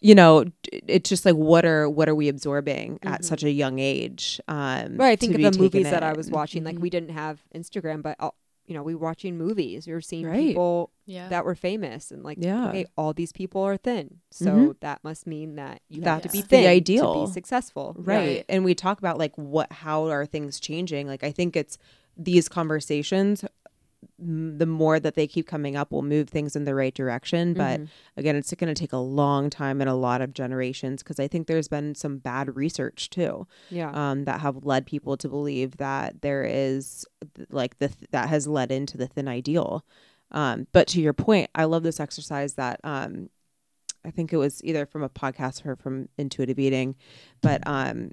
you 0.00 0.14
know 0.14 0.44
it's 0.72 1.08
just 1.10 1.24
like 1.24 1.34
what 1.34 1.64
are 1.64 1.88
what 1.90 2.08
are 2.08 2.14
we 2.14 2.28
absorbing 2.28 3.00
at 3.02 3.22
Mhm. 3.22 3.24
such 3.24 3.42
a 3.42 3.50
young 3.50 3.80
age 3.80 4.40
um 4.46 4.96
Right. 4.98 5.10
I 5.10 5.16
think 5.16 5.34
of 5.34 5.42
the 5.52 5.58
movies 5.58 5.90
that 5.90 6.04
I 6.04 6.12
was 6.12 6.30
watching. 6.30 6.62
Like 6.62 6.76
Mhm. 6.76 6.80
we 6.82 6.90
didn't 6.90 7.10
have 7.10 7.40
Instagram, 7.52 8.00
but 8.02 8.14
uh, 8.20 8.30
you 8.70 8.74
know, 8.76 8.84
we 8.84 8.94
were 8.94 9.04
watching 9.04 9.36
movies. 9.36 9.86
We 9.88 9.92
were 9.92 10.00
seeing 10.00 10.24
Right. 10.26 10.36
people 10.48 10.90
Yeah. 11.06 11.28
that 11.28 11.44
were 11.44 11.56
famous, 11.56 12.12
and 12.12 12.22
like, 12.22 12.38
Yeah. 12.40 12.68
okay, 12.68 12.86
all 12.96 13.12
these 13.12 13.32
people 13.32 13.62
are 13.62 13.76
thin, 13.76 14.20
so 14.30 14.46
Mhm. 14.52 14.80
that 14.80 15.02
must 15.02 15.26
mean 15.26 15.56
that 15.56 15.82
you 15.88 16.02
have 16.02 16.22
to 16.22 16.28
be 16.28 16.40
the 16.40 16.46
thin 16.46 16.66
ideal. 16.68 17.14
to 17.14 17.26
be 17.26 17.32
successful. 17.32 17.96
right. 17.98 18.16
Right. 18.16 18.44
and 18.48 18.64
we 18.64 18.74
talk 18.76 18.98
about 19.00 19.18
like 19.18 19.34
what 19.36 19.72
how 19.72 20.04
are 20.06 20.24
things 20.24 20.60
changing 20.60 21.06
like 21.08 21.24
i 21.24 21.30
think 21.32 21.56
it's 21.56 21.76
these 22.16 22.48
conversations 22.48 23.42
m- 23.44 23.50
the 24.22 24.66
more 24.66 25.00
that 25.00 25.14
they 25.14 25.26
keep 25.26 25.46
coming 25.46 25.76
up 25.76 25.90
will 25.90 26.02
move 26.02 26.28
things 26.28 26.54
in 26.54 26.64
the 26.64 26.74
right 26.74 26.94
direction. 26.94 27.54
But 27.54 27.80
Mhm. 27.80 27.88
again 28.16 28.36
it's 28.36 28.52
going 28.54 28.72
to 28.74 28.78
take 28.78 28.92
a 28.92 28.98
long 28.98 29.48
time 29.50 29.80
and 29.80 29.88
a 29.88 29.94
lot 29.94 30.20
of 30.20 30.34
generations 30.34 31.02
because 31.02 31.18
i 31.18 31.26
think 31.26 31.46
there's 31.46 31.68
been 31.68 31.94
some 31.94 32.18
bad 32.18 32.54
research 32.54 33.08
too 33.08 33.46
yeah, 33.70 33.90
um, 33.94 34.24
that 34.24 34.40
have 34.40 34.64
led 34.64 34.84
people 34.84 35.16
to 35.16 35.28
believe 35.28 35.78
that 35.78 36.20
there 36.20 36.44
is 36.44 37.06
like 37.50 37.78
the 37.78 37.88
th- 37.88 38.10
that 38.10 38.28
has 38.28 38.46
led 38.46 38.70
into 38.70 38.96
the 38.98 39.06
thin 39.06 39.26
ideal. 39.28 39.84
Um, 40.32 40.66
but 40.72 40.86
to 40.88 41.00
your 41.00 41.12
point 41.14 41.48
i 41.54 41.64
love 41.64 41.82
this 41.82 41.98
exercise 41.98 42.54
that 42.54 42.78
um, 42.84 43.30
i 44.04 44.10
think 44.10 44.32
it 44.32 44.36
was 44.36 44.62
either 44.64 44.86
from 44.86 45.02
a 45.02 45.08
podcast 45.08 45.64
or 45.66 45.76
from 45.76 46.08
intuitive 46.18 46.58
eating 46.58 46.94
but 47.42 47.62
um, 47.66 48.12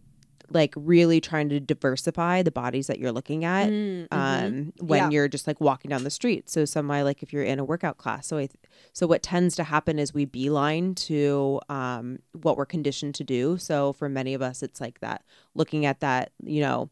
like 0.52 0.74
really 0.78 1.20
trying 1.20 1.50
to 1.50 1.60
diversify 1.60 2.42
the 2.42 2.52
bodies 2.52 2.88
that 2.88 3.00
you're 3.00 3.12
looking 3.12 3.44
at 3.46 3.70
Mm, 3.70 4.08
mhm. 4.08 4.14
um 4.18 4.74
when 4.80 5.00
Yeah. 5.04 5.10
you're 5.10 5.28
just 5.28 5.48
like 5.48 5.60
walking 5.60 5.90
down 5.90 6.04
the 6.04 6.10
street 6.10 6.50
so 6.50 6.64
semi 6.66 7.02
like 7.02 7.22
if 7.24 7.34
you're 7.34 7.44
in 7.44 7.60
a 7.60 7.64
workout 7.66 7.98
class 7.98 8.28
so 8.28 8.38
i 8.38 8.48
th- 8.48 8.52
so 8.94 9.06
what 9.08 9.22
tends 9.24 9.56
to 9.58 9.64
happen 9.66 10.00
is 10.00 10.14
we 10.14 10.26
beeline 10.26 10.96
to 10.96 11.60
um 11.70 12.20
what 12.34 12.56
we're 12.58 12.66
conditioned 12.66 13.14
to 13.16 13.24
do 13.24 13.58
so 13.58 13.94
for 13.94 14.08
many 14.08 14.34
of 14.34 14.42
us 14.42 14.64
it's 14.64 14.80
like 14.80 15.00
that 15.02 15.24
looking 15.56 15.86
at 15.86 16.00
that 16.00 16.32
you 16.44 16.62
know 16.62 16.90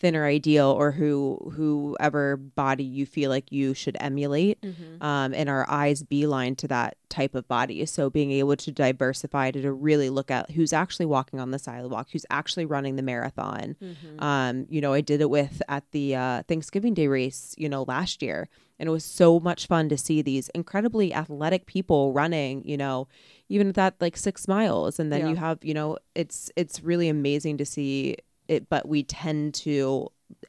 thinner 0.00 0.24
ideal 0.24 0.68
or 0.68 0.92
who 0.92 1.52
whoever 1.56 2.36
body 2.36 2.82
you 2.84 3.04
feel 3.06 3.28
like 3.30 3.52
you 3.52 3.74
should 3.74 3.96
emulate 4.00 4.58
Mhm. 4.62 5.02
um, 5.02 5.34
and 5.34 5.48
our 5.50 5.68
eyes 5.70 6.02
beeline 6.02 6.56
to 6.56 6.66
that 6.68 6.96
type 7.10 7.34
of 7.34 7.46
body. 7.48 7.84
So 7.86 8.08
being 8.08 8.30
able 8.32 8.56
to 8.56 8.72
diversify 8.72 9.50
to, 9.50 9.60
to 9.62 9.72
really 9.72 10.08
look 10.10 10.30
at 10.30 10.50
who's 10.52 10.72
actually 10.72 11.06
walking 11.06 11.38
on 11.38 11.50
the 11.50 11.58
sidewalk, 11.58 12.08
who's 12.12 12.24
actually 12.30 12.64
running 12.64 12.96
the 12.96 13.02
marathon. 13.02 13.76
Mhm. 13.82 14.22
Um, 14.22 14.66
you 14.70 14.80
know, 14.80 14.92
I 14.94 15.00
did 15.02 15.20
it 15.20 15.28
with 15.30 15.60
at 15.68 15.84
the 15.92 16.16
uh, 16.16 16.42
Thanksgiving 16.48 16.94
Day 16.94 17.06
race, 17.06 17.54
you 17.58 17.68
know, 17.68 17.82
last 17.86 18.22
year, 18.22 18.48
and 18.78 18.88
it 18.88 18.92
was 18.92 19.04
so 19.04 19.38
much 19.38 19.66
fun 19.66 19.88
to 19.90 19.98
see 19.98 20.22
these 20.22 20.48
incredibly 20.54 21.12
athletic 21.12 21.66
people 21.66 22.12
running. 22.14 22.62
You 22.64 22.78
know, 22.78 23.06
even 23.50 23.68
at 23.68 23.74
that 23.74 23.94
like 24.00 24.16
six 24.16 24.48
miles, 24.48 24.98
and 24.98 25.12
then 25.12 25.20
Yeah. 25.20 25.28
you 25.30 25.36
have, 25.36 25.58
you 25.62 25.74
know, 25.74 25.98
it's 26.14 26.50
it's 26.56 26.82
really 26.82 27.08
amazing 27.08 27.58
to 27.58 27.66
see 27.66 28.16
it. 28.50 28.68
But 28.68 28.88
we 28.88 29.02
tend 29.04 29.54
to, 29.54 30.08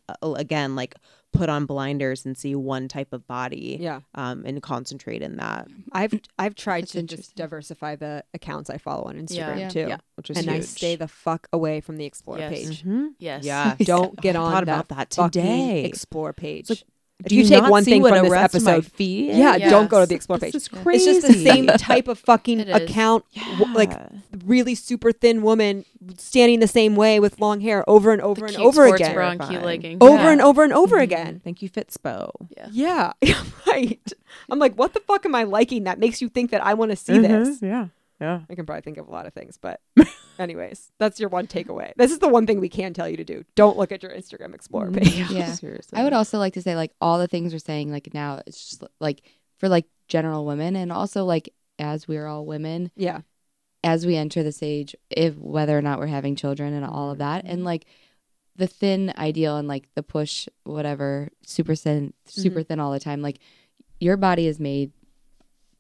uh, 0.10 0.34
again, 0.34 0.76
like 0.76 0.96
put 1.34 1.48
on 1.48 1.66
blinders 1.66 2.26
and 2.26 2.38
see 2.38 2.56
one 2.56 2.90
type 2.90 3.14
of 3.14 3.26
body 3.26 3.78
yeah. 3.80 4.02
um, 4.16 4.44
and 4.46 4.62
concentrate 4.62 5.22
in 5.22 5.38
that, 5.38 5.66
I've 5.94 6.20
I've 6.38 6.56
tried 6.56 6.82
That's 6.84 6.92
to 6.92 7.04
just 7.04 7.36
diversify 7.36 7.96
the 7.96 8.26
accounts 8.34 8.70
I 8.70 8.78
follow 8.78 9.04
on 9.04 9.16
Instagram 9.16 9.60
Yeah. 9.60 9.70
too, 9.70 9.86
Yeah. 9.88 9.98
which 10.16 10.30
is 10.30 10.38
and 10.38 10.48
huge. 10.48 10.58
I 10.58 10.60
stay 10.66 10.96
the 10.98 11.08
fuck 11.08 11.48
away 11.54 11.80
from 11.80 11.96
the 11.96 12.04
explore 12.04 12.38
Yes. 12.38 12.52
page. 12.54 12.84
Mhm. 12.84 13.12
Yes. 13.18 13.46
Yeah, 13.46 13.76
Don't 13.80 14.20
get 14.20 14.36
I 14.36 14.40
on 14.40 14.52
thought 14.52 14.66
that 14.66 14.74
about 14.74 14.88
that 14.90 15.14
fucking 15.14 15.32
today. 15.42 15.86
explore 15.86 16.34
page. 16.34 16.70
like, 16.70 16.80
if 16.80 16.84
Do 17.28 17.36
you, 17.36 17.44
take 17.46 17.62
not 17.62 17.72
one 17.72 17.84
thing 17.84 18.02
from 18.04 18.24
this 18.24 18.34
episode, 18.34 18.86
feed? 18.86 19.36
yeah, 19.36 19.58
don't 19.58 19.90
go 19.90 20.00
to 20.02 20.06
the 20.06 20.16
explore 20.16 20.40
page. 20.40 20.54
This 20.54 20.64
is 20.68 20.70
It's 20.86 21.06
just 21.06 21.28
the 21.28 21.34
same 21.44 21.68
type 21.68 22.08
of 22.08 22.18
fucking 22.20 22.60
It 22.62 22.70
is. 22.70 22.76
account, 22.76 23.26
w- 23.60 23.76
like 23.76 23.92
really 24.46 24.76
super 24.76 25.12
thin 25.12 25.42
woman 25.42 25.86
standing 26.18 26.60
the 26.60 26.68
same 26.68 26.96
way 26.96 27.20
with 27.20 27.40
long 27.40 27.62
hair 27.62 27.88
over 27.90 28.12
and 28.12 28.22
over 28.22 28.42
The 28.42 28.46
and 28.48 28.56
cute 28.56 28.66
over 28.68 28.86
again, 28.88 29.14
bra 29.14 29.30
and 29.32 29.42
cute 29.42 29.64
leggings. 29.64 30.00
over 30.02 30.16
Yeah. 30.24 30.32
and 30.32 30.42
over 30.42 30.64
and 30.64 30.74
over 30.74 30.98
Mhm. 30.98 31.04
again. 31.04 31.42
Thank 31.44 31.62
you, 31.62 31.70
Fitspo. 31.70 32.32
Yeah. 32.72 33.14
Yeah, 33.22 33.44
right. 33.68 34.14
I'm 34.50 34.60
like, 34.60 34.76
what 34.76 34.94
the 34.94 35.00
fuck 35.02 35.26
am 35.26 35.36
I 35.36 35.44
liking 35.44 35.84
that 35.84 36.00
makes 36.00 36.22
you 36.22 36.30
think 36.30 36.52
that 36.52 36.66
I 36.66 36.74
want 36.74 36.92
to 36.92 36.96
see 36.98 37.14
Mm-hmm. 37.14 37.44
this? 37.44 37.62
Yeah, 37.62 37.88
yeah. 38.22 38.42
I 38.50 38.56
can 38.56 38.66
probably 38.66 38.82
think 38.84 38.98
of 38.98 39.08
a 39.08 39.12
lot 39.12 39.26
of 39.26 39.34
things, 39.34 39.58
but 39.58 39.82
anyways, 40.40 40.92
that's 41.00 41.20
your 41.20 41.30
one 41.30 41.48
takeaway. 41.48 41.92
This 41.98 42.12
is 42.12 42.20
the 42.20 42.30
one 42.30 42.48
thing 42.48 42.60
we 42.60 42.70
can 42.70 42.94
tell 42.94 43.10
you 43.10 43.18
to 43.18 43.24
do. 43.24 43.44
Don't 43.56 43.78
look 43.78 43.92
at 43.92 44.04
your 44.04 44.12
Instagram 44.14 44.54
Explorer 44.56 44.92
page. 44.92 45.30
Yeah. 45.30 45.52
seriously. 45.54 46.00
I 46.00 46.04
would 46.04 46.14
also 46.14 46.38
like 46.38 46.54
to 46.54 46.62
say 46.62 46.76
like 46.76 46.92
all 47.02 47.20
the 47.20 47.28
things 47.28 47.52
we're 47.52 47.60
saying 47.60 47.92
like 47.92 48.14
now 48.14 48.42
it's 48.48 48.70
just 48.70 48.84
like 49.00 49.24
for 49.58 49.68
like 49.68 49.88
general 50.08 50.46
women 50.46 50.76
and 50.76 50.92
also 50.92 51.26
like 51.26 51.54
as 51.80 52.08
we're 52.08 52.28
all 52.28 52.46
women 52.46 52.92
Yeah. 52.96 53.22
as 53.84 54.06
we 54.06 54.16
enter 54.16 54.44
this 54.44 54.62
age 54.62 54.96
if 55.10 55.36
whether 55.38 55.78
or 55.78 55.82
not 55.82 56.00
we're 56.00 56.08
having 56.08 56.36
children 56.36 56.74
and 56.74 56.86
all 56.86 57.12
of 57.12 57.18
that 57.20 57.46
and 57.46 57.64
like 57.64 57.86
the 58.56 58.68
thin 58.68 59.14
ideal 59.18 59.58
and 59.58 59.68
like 59.68 59.88
the 59.96 60.04
push 60.04 60.48
whatever 60.66 61.30
super 61.46 61.74
thin 61.76 62.14
super 62.26 62.62
thin 62.62 62.80
all 62.80 62.92
the 62.92 63.00
time 63.00 63.22
like 63.22 63.40
your 64.00 64.18
body 64.18 64.46
is 64.48 64.60
made 64.60 64.92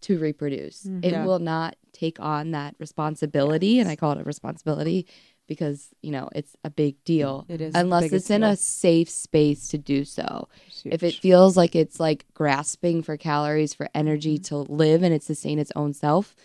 to 0.01 0.17
reproduce 0.17 0.83
Mhm. 0.85 1.05
it 1.05 1.11
Yeah. 1.11 1.25
will 1.25 1.39
not 1.39 1.75
take 2.01 2.19
on 2.19 2.43
that 2.51 2.73
responsibility 2.79 3.73
and 3.79 3.87
i 3.89 3.95
call 3.95 4.11
it 4.13 4.19
a 4.21 4.23
responsibility 4.23 4.99
because 5.47 5.79
you 6.01 6.11
know 6.15 6.29
it's 6.33 6.53
a 6.63 6.69
big 6.83 6.95
deal 7.03 7.45
It 7.55 7.61
is 7.61 7.75
unless 7.75 8.11
it's 8.11 8.29
in 8.29 8.41
deal. 8.41 8.51
a 8.51 8.55
safe 8.55 9.09
space 9.09 9.67
to 9.69 9.77
do 9.77 9.99
so 10.17 10.47
if 10.95 11.01
it 11.09 11.15
feels 11.25 11.55
like 11.61 11.73
it's 11.75 11.99
like 12.07 12.25
grasping 12.33 12.97
for 13.03 13.15
calories 13.17 13.73
for 13.73 13.87
energy 13.93 14.35
Mm-hmm. 14.39 14.65
to 14.67 14.73
live 14.83 14.99
and 15.05 15.13
it 15.17 15.23
sustain 15.31 15.57
its 15.59 15.71
own 15.81 15.91
self 15.93 16.35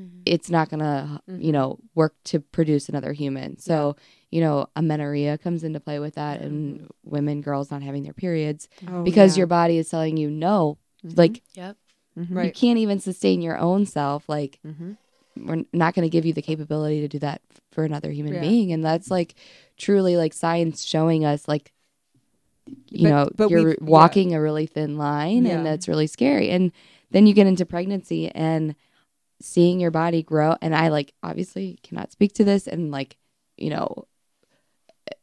Mhm. 0.00 0.22
it's 0.34 0.50
not 0.56 0.66
gonna 0.70 1.20
Mhm. 1.30 1.40
you 1.46 1.52
know 1.56 1.68
work 1.94 2.14
to 2.30 2.36
produce 2.56 2.84
another 2.88 3.12
human 3.12 3.50
so 3.68 3.74
you 4.34 4.40
know 4.44 4.66
amenorrhea 4.80 5.38
comes 5.38 5.62
into 5.66 5.78
play 5.86 5.98
with 6.00 6.14
that 6.20 6.36
and 6.44 6.88
women 7.16 7.40
girls 7.48 7.70
not 7.70 7.82
having 7.88 8.02
their 8.02 8.18
periods 8.26 8.62
Oh, 8.90 9.04
because 9.04 9.30
yeah. 9.36 9.40
your 9.42 9.46
body 9.58 9.76
is 9.82 9.88
telling 9.94 10.16
you 10.22 10.28
no 10.48 10.78
Mhm. 11.06 11.16
like 11.22 11.36
Yep. 11.54 11.76
Mhm. 12.18 12.30
you 12.30 12.36
Right. 12.36 12.54
can't 12.62 12.78
even 12.84 12.98
sustain 13.08 13.38
your 13.48 13.58
own 13.68 13.86
self 13.86 14.20
like 14.28 14.58
Mhm. 14.66 14.96
We're 15.36 15.64
not 15.72 15.94
going 15.94 16.04
to 16.04 16.10
give 16.10 16.24
you 16.24 16.32
the 16.32 16.42
capability 16.42 17.00
to 17.00 17.08
do 17.08 17.18
that 17.18 17.40
for 17.72 17.84
another 17.84 18.10
human 18.10 18.34
Yeah. 18.34 18.40
being 18.40 18.72
and 18.72 18.84
that's 18.84 19.10
like 19.10 19.34
truly 19.76 20.16
like 20.16 20.32
science 20.32 20.84
showing 20.84 21.24
us 21.24 21.48
like 21.48 21.72
you 22.88 23.02
But- 23.04 23.10
know 23.10 23.28
but 23.36 23.50
you're 23.50 23.64
we've- 23.64 23.78
yeah. 23.80 23.86
walking 23.86 24.34
a 24.34 24.40
really 24.40 24.66
thin 24.66 24.96
line 24.96 25.44
Yeah. 25.44 25.56
and 25.56 25.66
that's 25.66 25.88
really 25.88 26.06
scary 26.06 26.50
and 26.50 26.72
then 27.10 27.26
you 27.26 27.34
get 27.34 27.46
into 27.46 27.66
pregnancy 27.66 28.30
and 28.30 28.74
seeing 29.40 29.80
your 29.80 29.90
body 29.90 30.22
grow 30.22 30.56
and 30.62 30.74
i 30.74 30.88
like 30.88 31.12
obviously 31.22 31.78
cannot 31.82 32.12
speak 32.12 32.32
to 32.34 32.44
this 32.44 32.66
and 32.66 32.90
like 32.90 33.16
you 33.56 33.70
know 33.70 34.06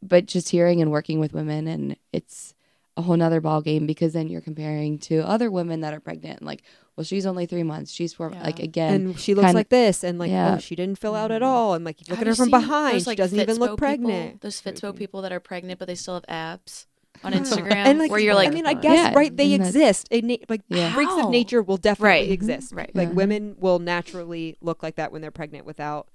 but 0.02 0.26
just 0.26 0.50
hearing 0.50 0.80
and 0.80 0.90
working 0.92 1.18
with 1.18 1.32
women 1.32 1.66
and 1.66 1.96
it's 2.12 2.54
a 2.96 3.02
whole 3.02 3.16
nother 3.16 3.40
ball 3.40 3.62
game 3.62 3.86
because 3.86 4.12
then 4.12 4.28
you're 4.28 4.40
comparing 4.42 4.98
to 4.98 5.18
other 5.26 5.50
women 5.50 5.80
that 5.80 5.94
are 5.94 6.00
pregnant 6.00 6.38
and 6.40 6.46
like 6.46 6.62
well 6.96 7.04
she's 7.04 7.24
only 7.26 7.46
three 7.46 7.62
months 7.62 7.90
she's 7.90 8.12
four 8.14 8.30
Yeah. 8.32 8.42
like 8.42 8.58
again 8.58 8.94
and 9.06 9.18
she 9.18 9.34
looks 9.34 9.46
kinda- 9.46 9.58
like 9.58 9.68
this, 9.70 10.04
and 10.04 10.18
like, 10.18 10.30
Yeah. 10.30 10.54
oh, 10.56 10.58
she 10.58 10.74
didn't 10.76 10.98
fill 10.98 11.14
out 11.14 11.30
at 11.30 11.42
Mhm. 11.42 11.46
all, 11.46 11.74
and 11.74 11.84
like, 11.84 12.00
you 12.00 12.06
look 12.10 12.18
Have 12.18 12.26
at 12.28 12.30
her 12.30 12.34
from 12.34 12.50
behind, 12.50 12.94
those, 12.96 13.02
she 13.02 13.10
like, 13.10 13.18
doesn't 13.18 13.38
even 13.40 13.56
Fitspo 13.56 13.60
look 13.60 13.70
people- 13.70 13.76
pregnant. 13.78 14.40
Those 14.42 14.60
Fitspo 14.60 14.80
Creepy. 14.90 14.98
people 14.98 15.22
that 15.22 15.32
are 15.32 15.40
pregnant 15.40 15.78
but 15.78 15.88
they 15.88 15.94
still 15.94 16.14
have 16.14 16.24
abs 16.28 16.86
on 17.24 17.32
Instagram, 17.34 17.72
and 17.72 17.98
like, 17.98 18.10
where 18.10 18.18
you're 18.20 18.34
like, 18.34 18.48
I 18.48 18.52
mean, 18.52 18.66
I 18.66 18.74
guess 18.74 18.96
Yeah, 18.96 19.12
right, 19.14 19.36
they 19.36 19.52
and 19.54 19.62
exist. 19.64 20.08
A 20.10 20.20
na- 20.22 20.36
like 20.48 20.62
Yeah. 20.68 20.92
freaks 20.94 21.12
of 21.14 21.30
nature 21.30 21.62
will 21.62 21.76
definitely 21.76 22.08
Right. 22.08 22.30
exist. 22.30 22.72
Right. 22.74 22.90
Like 22.94 23.08
Yeah. 23.08 23.14
women 23.14 23.54
will 23.58 23.78
naturally 23.78 24.56
look 24.60 24.82
like 24.82 24.96
that 24.96 25.12
when 25.12 25.20
they're 25.22 25.30
pregnant 25.30 25.64
without 25.66 26.08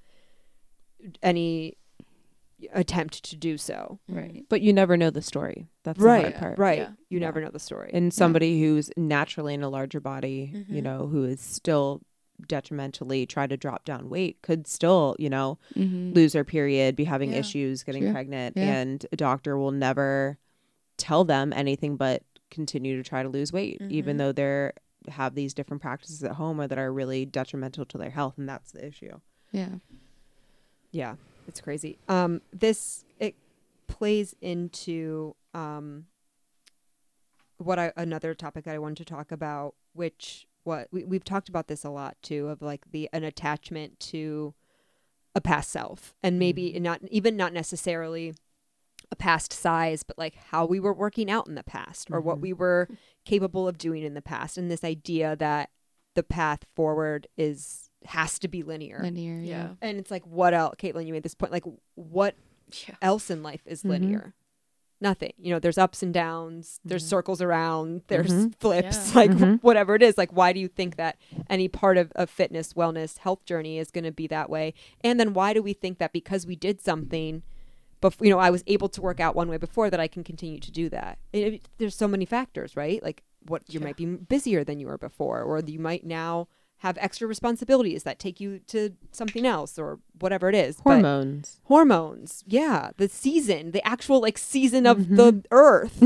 any 1.24 1.78
attempt 2.74 3.24
to 3.24 3.36
do 3.36 3.58
so. 3.58 4.00
Right. 4.10 4.44
But 4.50 4.62
you 4.62 4.74
never 4.74 4.98
know 4.98 5.10
the 5.10 5.22
story. 5.22 5.68
That's 5.84 6.00
right, 6.00 6.26
the 6.26 6.32
hard 6.32 6.40
part. 6.40 6.60
right. 6.60 6.80
Yeah. 6.80 6.90
You 7.10 7.20
Yeah. 7.20 7.26
never 7.28 7.42
know 7.42 7.50
the 7.52 7.60
story. 7.60 7.92
And 7.94 8.14
somebody 8.14 8.60
who's 8.62 8.90
naturally 8.98 9.54
in 9.54 9.62
a 9.64 9.70
larger 9.70 10.00
body, 10.00 10.66
you 10.68 10.82
Mhm. 10.82 10.84
know, 10.84 11.08
who 11.08 11.24
is 11.24 11.40
still 11.40 12.02
detrimentally 12.48 13.26
try 13.26 13.48
to 13.48 13.58
drop 13.58 13.84
down 13.86 14.10
weight 14.10 14.42
could 14.44 14.68
still, 14.68 15.16
you 15.18 15.30
know, 15.30 15.58
Mm-hmm. 15.76 16.14
lose 16.14 16.34
their 16.34 16.44
period, 16.44 16.96
be 16.96 17.04
having 17.06 17.32
Yeah. 17.34 17.40
issues 17.40 17.84
getting 17.84 18.04
Sure. 18.04 18.12
pregnant, 18.12 18.56
Yeah. 18.58 18.78
and 18.80 19.06
a 19.12 19.16
doctor 19.16 19.58
will 19.58 19.72
never 19.72 20.38
tell 20.98 21.24
them 21.24 21.52
anything 21.54 21.96
but 21.96 22.24
continue 22.52 22.96
to 22.96 23.08
try 23.08 23.24
to 23.24 23.30
lose 23.30 23.52
weight, 23.52 23.82
even 23.90 24.16
Mhm. 24.16 24.20
though 24.20 24.32
they're 24.32 24.74
have 25.10 25.36
these 25.36 25.54
different 25.54 25.82
practices 25.82 26.22
at 26.22 26.34
home 26.34 26.60
or 26.60 26.68
that 26.68 26.78
are 26.78 26.92
really 26.92 27.26
detrimental 27.26 27.86
to 27.86 27.98
their 27.98 28.10
health, 28.10 28.38
and 28.38 28.50
that's 28.50 28.74
the 28.74 28.86
issue. 28.86 29.18
Yeah. 29.54 29.76
Yeah, 30.92 31.16
it's 31.48 31.62
crazy. 31.62 31.98
Um, 32.08 32.42
this 32.52 33.06
it 33.20 33.36
plays 33.88 34.36
into 34.42 35.36
um, 35.54 36.06
what 37.58 37.80
I 37.80 37.92
another 37.96 38.34
topic 38.36 38.66
that 38.66 38.76
I 38.76 38.80
wanted 38.80 38.98
to 38.98 39.06
talk 39.06 39.32
about, 39.32 39.76
which 39.94 40.48
what 40.64 40.88
we, 40.92 41.04
we've 41.06 41.24
talked 41.24 41.50
about 41.50 41.68
this 41.68 41.84
a 41.84 41.90
lot 41.90 42.18
too, 42.22 42.48
of 42.50 42.62
like 42.62 42.92
the 42.92 43.10
an 43.14 43.24
attachment 43.24 44.00
to 44.02 44.54
a 45.36 45.42
past 45.42 45.70
self, 45.70 46.14
and 46.22 46.38
maybe 46.40 46.78
not 46.80 47.02
even 47.10 47.38
not 47.38 47.54
necessarily 47.54 48.34
a 49.12 49.16
past 49.16 49.54
size, 49.54 50.04
but 50.04 50.18
like 50.18 50.36
how 50.36 50.66
we 50.66 50.80
were 50.80 50.94
working 50.94 51.32
out 51.32 51.48
in 51.48 51.56
the 51.56 51.64
past 51.64 52.10
or 52.12 52.20
what 52.20 52.38
Mhm. 52.38 52.42
we 52.42 52.54
were 52.54 52.90
capable 53.26 53.68
of 53.68 53.78
doing 53.78 54.04
in 54.04 54.14
the 54.16 54.22
past, 54.22 54.58
and 54.58 54.70
this 54.70 54.84
idea 54.84 55.36
that 55.38 55.70
the 56.16 56.24
path 56.24 56.66
forward 56.76 57.28
is 57.38 57.87
has 58.08 58.40
to 58.40 58.48
be 58.48 58.64
linear. 58.64 59.00
Linear. 59.02 59.40
Yeah. 59.40 59.46
Yeah. 59.46 59.70
And 59.82 59.98
it's 59.98 60.12
like, 60.12 60.26
what 60.26 60.54
else, 60.54 60.76
Caitlin? 60.78 61.06
You 61.08 61.14
made 61.14 61.24
this 61.24 61.36
point. 61.36 61.52
Like, 61.52 61.66
what 61.96 62.36
Yeah. 62.88 62.96
else 63.02 63.30
in 63.30 63.44
life 63.44 63.62
is 63.66 63.84
Mhm. 63.84 63.90
linear? 63.90 64.34
Nothing. 65.00 65.34
You 65.38 65.52
know, 65.54 65.60
there's 65.60 65.78
ups 65.78 66.02
and 66.02 66.12
downs. 66.12 66.80
There's 66.84 67.04
Mhm. 67.06 67.10
circles 67.10 67.42
around. 67.42 68.02
There's 68.08 68.32
Mhm. 68.34 68.56
flips. 68.60 69.14
Yeah. 69.14 69.24
Like 69.28 69.60
whatever 69.62 69.94
it 69.94 70.02
is. 70.02 70.18
Like, 70.18 70.34
why 70.34 70.54
do 70.54 70.60
you 70.60 70.68
think 70.68 70.96
that 70.96 71.18
any 71.50 71.68
part 71.68 71.98
of 71.98 72.12
a 72.16 72.26
fitness, 72.26 72.74
wellness, 72.74 73.20
health 73.20 73.46
journey 73.46 73.78
is 73.78 73.92
going 73.92 74.06
to 74.06 74.12
be 74.12 74.26
that 74.28 74.50
way? 74.50 74.74
And 75.02 75.20
then 75.20 75.34
why 75.34 75.54
do 75.54 75.62
we 75.62 75.74
think 75.74 76.00
that 76.00 76.14
because 76.14 76.48
we 76.48 76.56
did 76.56 76.82
something, 76.82 77.44
before 78.02 78.26
you 78.26 78.32
know, 78.34 78.40
I 78.40 78.50
was 78.50 78.64
able 78.66 78.90
to 78.90 79.02
work 79.02 79.20
out 79.20 79.36
one 79.36 79.50
way 79.50 79.58
before 79.58 79.92
that 79.92 80.00
I 80.00 80.08
can 80.08 80.24
continue 80.24 80.60
to 80.60 80.72
do 80.72 80.90
that? 80.90 81.20
It- 81.32 81.54
it- 81.54 81.70
there's 81.78 81.96
so 81.96 82.08
many 82.08 82.26
factors, 82.26 82.76
right? 82.76 83.02
Like, 83.04 83.22
what 83.48 83.72
you 83.72 83.80
Yeah. 83.80 83.86
might 83.86 83.98
be 83.98 84.06
busier 84.06 84.64
than 84.64 84.80
you 84.80 84.88
were 84.88 84.98
before, 84.98 85.44
or 85.44 85.60
you 85.60 85.80
might 85.80 86.06
now 86.06 86.48
have 86.82 86.98
extra 87.02 87.28
responsibilities 87.28 88.04
that 88.04 88.20
take 88.20 88.40
you 88.40 88.60
to 88.68 88.92
something 89.12 89.46
else 89.48 89.80
or 89.80 90.00
whatever 90.20 90.48
it 90.50 90.56
is. 90.56 90.78
But- 90.78 91.02
Hormones. 91.02 91.60
hormones 91.66 92.44
yeah 92.48 92.92
the 92.98 93.08
season 93.10 93.72
the 93.72 93.86
actual 93.88 94.22
like 94.22 94.38
season 94.38 94.86
of 94.86 94.98
Mhm. 95.00 95.16
the 95.18 95.44
earth 95.52 95.98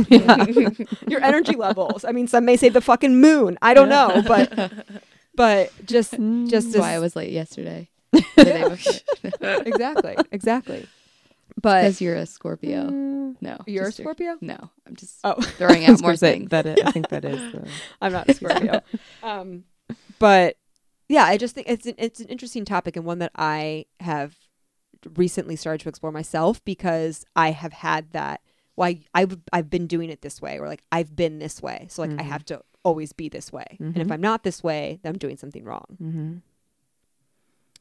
your 1.10 1.22
energy 1.23 1.56
levels 1.56 2.03
i 2.06 2.11
mean 2.11 2.27
some 2.27 2.45
may 2.45 2.56
say 2.57 2.69
the 2.69 2.81
fucking 2.81 3.19
moon 3.19 3.57
i 3.61 3.73
don't 3.73 3.89
know 3.89 4.22
but 4.27 4.48
but 5.35 5.72
just 5.85 6.11
just 6.48 6.72
That's 6.72 6.77
why 6.77 6.93
I 6.93 6.99
was 6.99 7.15
late 7.15 7.31
yesterday. 7.31 7.89
The 8.11 8.22
day 8.43 8.68
before. 8.68 9.61
exactly 9.65 10.15
exactly 10.31 10.88
but 11.61 11.81
Because 11.84 12.02
you're 12.02 12.15
a 12.15 12.26
Scorpio. 12.26 12.89
Mm, 12.89 13.35
No. 13.41 13.57
you're 13.68 13.88
a 13.88 13.91
scorpio 13.91 14.38
No. 14.41 14.69
I'm 14.88 14.95
just 14.95 15.19
oh 15.23 15.39
throwing 15.60 15.85
out 15.85 16.02
more 16.02 16.15
things. 16.15 16.49
that 16.49 16.65
is, 16.65 16.77
I 16.85 16.91
think 16.91 17.10
that 17.10 17.23
is. 17.26 17.39
The, 17.53 17.68
i'm 18.02 18.11
not 18.14 18.30
a 18.30 18.34
scorpio 18.34 18.81
um 19.23 19.64
but 20.19 20.57
yeah 21.12 21.26
i 21.26 21.36
just 21.38 21.54
think 21.56 21.68
it's 21.70 21.86
an, 21.86 21.96
it's 21.98 22.20
an 22.20 22.28
interesting 22.28 22.64
topic 22.66 22.96
and 22.96 23.06
one 23.06 23.20
that 23.20 23.32
i 23.36 23.86
have 24.00 24.36
recently 25.16 25.56
started 25.56 25.82
to 25.84 25.90
explore 25.90 26.12
myself 26.12 26.64
because 26.66 27.26
i 27.36 27.52
have 27.52 27.74
had 27.74 28.12
that 28.12 28.42
why 28.76 29.02
I've 29.14 29.38
I've 29.52 29.70
been 29.70 29.86
doing 29.86 30.10
it 30.10 30.22
this 30.22 30.42
way 30.42 30.58
or 30.58 30.68
like 30.68 30.82
I've 30.94 31.14
been 31.16 31.40
this 31.40 31.62
way. 31.62 31.88
So 31.90 32.02
like 32.04 32.12
I 32.12 32.24
Mhm. 32.24 32.28
have 32.36 32.46
to 32.46 32.62
always 32.84 33.12
be 33.12 33.28
this 33.28 33.52
way. 33.52 33.66
And 33.80 33.98
if 33.98 34.08
Mhm. 34.08 34.12
I'm 34.14 34.22
not 34.22 34.44
this 34.44 34.64
way, 34.64 35.00
then 35.04 35.12
I'm 35.14 35.20
doing 35.20 35.36
something 35.38 35.64
wrong. 35.66 35.86
mm-hmm. 36.02 36.38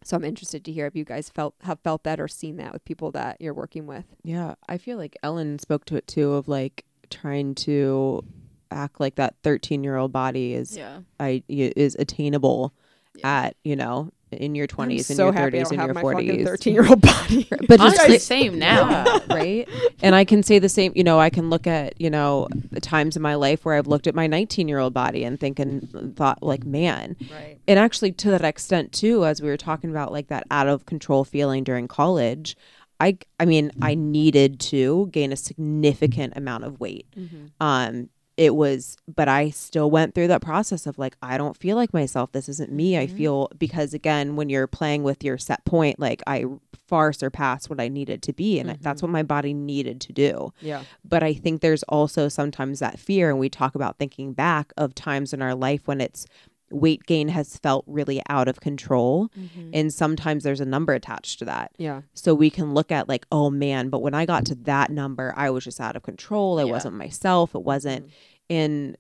So 0.03 0.17
I'm 0.17 0.25
interested 0.25 0.65
to 0.65 0.73
hear 0.73 0.87
if 0.87 0.97
you 0.97 1.05
guys 1.05 1.31
felt 1.31 1.55
have 1.63 1.79
felt 1.81 2.03
that 2.05 2.19
or 2.21 2.27
seen 2.27 2.57
that 2.57 2.73
with 2.73 2.85
people 2.85 3.11
that 3.13 3.37
you're 3.41 3.55
working 3.55 3.87
with. 3.87 4.05
Yeah, 4.25 4.57
I 4.69 4.79
feel 4.79 4.99
like 4.99 5.17
Ellen 5.23 5.59
spoke 5.61 5.85
to 5.87 5.97
it 5.97 6.07
too 6.09 6.33
of 6.33 6.49
like 6.49 6.85
trying 7.09 7.55
to 7.67 8.23
act 8.71 8.99
like 8.99 9.15
that 9.15 9.37
13 9.43 9.85
year 9.85 9.97
old 9.97 10.11
body 10.13 10.55
is 10.55 10.77
Yeah. 10.77 11.03
I 11.21 11.45
y- 11.49 11.73
is 11.77 11.97
attainable 11.99 12.75
Yeah. 13.21 13.45
at 13.47 13.57
you 13.65 13.77
know 13.77 14.11
in 14.33 14.55
your 14.55 14.69
20s 14.69 14.83
I'm 14.85 14.91
and 14.93 15.05
so 15.05 15.25
your 15.25 15.33
30s 15.33 15.51
don't 15.71 15.79
and 15.81 15.95
your 15.95 15.95
40s. 16.05 16.45
13 16.45 16.73
year 16.75 16.87
old 16.87 17.01
body. 17.01 17.49
But 17.67 17.81
just 17.81 17.81
Honestly, 17.81 18.09
like- 18.11 18.21
same 18.21 18.59
now. 18.61 18.89
Yeah, 19.05 19.19
right? 19.29 19.69
And 20.03 20.15
I 20.15 20.25
can 20.25 20.45
say 20.45 20.61
the 20.61 20.69
same, 20.69 20.93
you 20.95 21.03
know, 21.03 21.19
I 21.19 21.31
can 21.31 21.51
look 21.51 21.67
at, 21.67 22.01
you 22.01 22.11
know, 22.11 22.47
the 22.71 22.81
times 22.81 23.17
in 23.17 23.23
my 23.23 23.35
life 23.35 23.65
where 23.65 23.75
I've 23.75 23.89
looked 23.89 24.07
at 24.07 24.15
my 24.15 24.29
19 24.29 24.69
year 24.69 24.79
old 24.79 24.95
body 24.95 25.25
and 25.25 25.39
think 25.41 25.59
and 25.59 26.15
thought, 26.17 26.45
like, 26.45 26.65
man. 26.65 27.17
right. 27.33 27.59
And 27.67 27.77
actually, 27.79 28.13
to 28.13 28.31
that 28.31 28.45
extent, 28.45 28.93
too, 28.93 29.25
as 29.25 29.43
we 29.43 29.49
were 29.49 29.57
talking 29.57 29.91
about, 29.91 30.13
like 30.13 30.29
that 30.29 30.45
out 30.53 30.69
of 30.69 30.87
control 30.87 31.25
feeling 31.25 31.65
during 31.65 31.89
college, 31.89 32.57
I, 33.01 33.19
I 33.41 33.47
mean, 33.47 33.73
I 33.83 33.95
needed 33.97 34.61
to 34.61 35.09
gain 35.11 35.33
a 35.33 35.37
significant 35.37 36.35
amount 36.37 36.63
of 36.65 36.79
weight. 36.79 37.07
Mm-hmm. 37.19 37.47
Um, 37.61 38.11
it 38.41 38.55
was, 38.57 38.97
but 39.07 39.29
I 39.29 39.51
still 39.51 39.91
went 39.91 40.15
through 40.15 40.29
that 40.29 40.41
process 40.41 40.87
of 40.87 40.99
like, 40.99 41.15
I 41.21 41.37
don't 41.37 41.59
feel 41.59 41.77
like 41.77 41.93
myself. 41.93 42.33
This 42.33 42.49
isn't 42.49 42.73
me. 42.73 42.97
I 42.97 43.07
Mhm. 43.07 43.17
feel 43.17 43.51
because 43.59 43.93
again, 43.93 44.35
when 44.35 44.49
you're 44.49 44.67
playing 44.67 45.03
with 45.03 45.23
your 45.23 45.37
set 45.37 45.63
point, 45.67 46.01
like 46.01 46.23
I 46.27 46.47
far 46.89 47.13
surpassed 47.13 47.69
what 47.69 47.79
I 47.81 47.89
needed 47.89 48.23
to 48.23 48.33
be, 48.33 48.59
and 48.59 48.71
I- 48.71 48.79
that's 48.81 49.03
what 49.03 49.11
my 49.11 49.23
body 49.23 49.53
needed 49.53 50.01
to 50.01 50.13
do. 50.15 50.53
Yeah. 50.63 50.85
But 51.05 51.23
I 51.23 51.35
think 51.35 51.61
there's 51.61 51.83
also 51.83 52.29
sometimes 52.29 52.79
that 52.79 52.99
fear, 52.99 53.29
and 53.29 53.39
we 53.39 53.51
talk 53.51 53.75
about 53.75 53.99
thinking 53.99 54.33
back 54.33 54.73
of 54.77 54.95
times 54.95 55.35
in 55.35 55.43
our 55.43 55.55
life 55.55 55.87
when 55.87 56.01
it's 56.01 56.27
weight 56.71 57.05
gain 57.07 57.29
has 57.29 57.57
felt 57.59 57.85
really 57.87 58.23
out 58.29 58.47
of 58.49 58.61
control, 58.61 59.29
Mhm. 59.37 59.71
and 59.73 59.93
sometimes 59.93 60.45
there's 60.45 60.61
a 60.61 60.65
number 60.65 60.93
attached 60.95 61.39
to 61.41 61.45
that. 61.47 61.73
Yeah. 61.79 62.03
So 62.15 62.35
we 62.35 62.51
can 62.51 62.75
look 62.75 62.93
at 62.93 63.09
like, 63.09 63.27
oh 63.33 63.51
man, 63.51 63.89
but 63.89 64.03
when 64.03 64.15
I 64.15 64.25
got 64.27 64.45
to 64.47 64.55
that 64.55 64.91
number, 64.91 65.33
I 65.37 65.51
was 65.51 65.65
just 65.65 65.81
out 65.81 65.97
of 65.97 66.03
control. 66.03 66.59
I 66.61 66.65
Yeah. 66.65 66.73
wasn't 66.73 66.97
myself. 66.97 67.55
It 67.55 67.63
wasn't. 67.63 68.07
Mhm. 68.07 68.11
And 68.51 68.97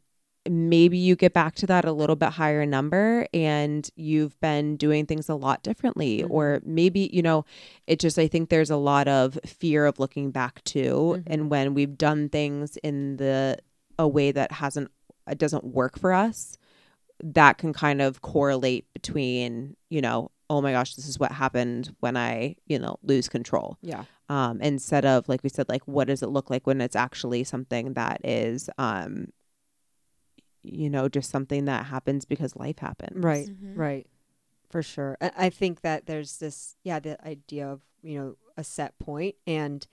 maybe 0.48 0.96
you 0.96 1.14
get 1.16 1.34
back 1.34 1.54
to 1.54 1.66
that 1.66 1.84
a 1.84 1.92
little 1.92 2.16
bit 2.16 2.30
higher 2.30 2.64
number 2.64 3.26
and 3.34 3.88
you've 3.94 4.40
been 4.40 4.74
doing 4.76 5.04
things 5.04 5.28
a 5.28 5.34
lot 5.34 5.62
differently. 5.62 6.22
Mhm. 6.22 6.30
Or 6.30 6.60
maybe, 6.64 7.10
you 7.12 7.20
know, 7.20 7.44
it 7.86 8.00
just, 8.00 8.18
I 8.18 8.26
think 8.26 8.48
there's 8.48 8.70
a 8.70 8.76
lot 8.76 9.06
of 9.06 9.38
fear 9.44 9.84
of 9.84 9.98
looking 9.98 10.30
back 10.30 10.64
too. 10.64 11.16
Mhm. 11.18 11.22
And 11.26 11.50
when 11.50 11.74
we've 11.74 11.96
done 11.98 12.30
things 12.30 12.78
in 12.78 13.18
the, 13.18 13.58
a 13.98 14.08
way 14.08 14.32
that 14.32 14.50
hasn't, 14.52 14.90
it 15.30 15.36
doesn't 15.36 15.62
work 15.64 15.98
for 15.98 16.12
us, 16.14 16.56
that 17.22 17.58
can 17.58 17.72
kind 17.72 18.00
of 18.00 18.22
correlate 18.22 18.86
between, 18.92 19.76
you 19.88 20.00
know, 20.00 20.30
oh 20.48 20.60
my 20.60 20.72
gosh, 20.72 20.94
this 20.94 21.06
is 21.06 21.18
what 21.18 21.30
happened 21.30 21.94
when 22.00 22.16
I, 22.16 22.56
you 22.66 22.78
know, 22.78 22.98
lose 23.02 23.28
control. 23.28 23.78
Yeah. 23.82 24.04
Um, 24.28 24.60
instead 24.60 25.04
of 25.04 25.28
like 25.28 25.42
we 25.42 25.48
said, 25.48 25.68
like 25.68 25.82
what 25.86 26.08
does 26.08 26.22
it 26.22 26.28
look 26.28 26.50
like 26.50 26.66
when 26.66 26.80
it's 26.80 26.96
actually 26.96 27.44
something 27.44 27.94
that 27.94 28.20
is, 28.24 28.68
um, 28.78 29.28
you 30.62 30.90
know, 30.90 31.08
just 31.08 31.30
something 31.30 31.66
that 31.66 31.86
happens 31.86 32.24
because 32.24 32.56
life 32.56 32.78
happens. 32.78 33.22
Right. 33.22 33.48
Mhm. 33.48 33.76
Right. 33.76 34.06
For 34.70 34.82
sure. 34.82 35.16
I, 35.20 35.30
I 35.36 35.50
think 35.50 35.82
that 35.82 36.06
there's 36.06 36.38
this, 36.38 36.76
yeah, 36.82 37.00
the 37.00 37.24
idea 37.26 37.68
of, 37.68 37.82
you 38.02 38.18
know, 38.18 38.36
a 38.56 38.64
set 38.64 38.98
point 38.98 39.36
and 39.46 39.86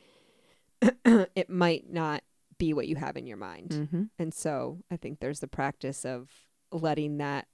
it 0.82 1.50
might 1.50 1.92
not 1.92 2.24
be 2.58 2.74
what 2.74 2.88
you 2.88 2.96
have 2.96 3.18
in 3.18 3.28
your 3.28 3.38
mind. 3.38 3.70
Mm-hmm. 3.70 4.04
And 4.18 4.34
so 4.34 4.80
I 4.90 4.98
think 4.98 5.20
there's 5.20 5.40
the 5.40 5.48
practice 5.48 6.06
of 6.06 6.30
letting 6.72 7.18
that 7.18 7.48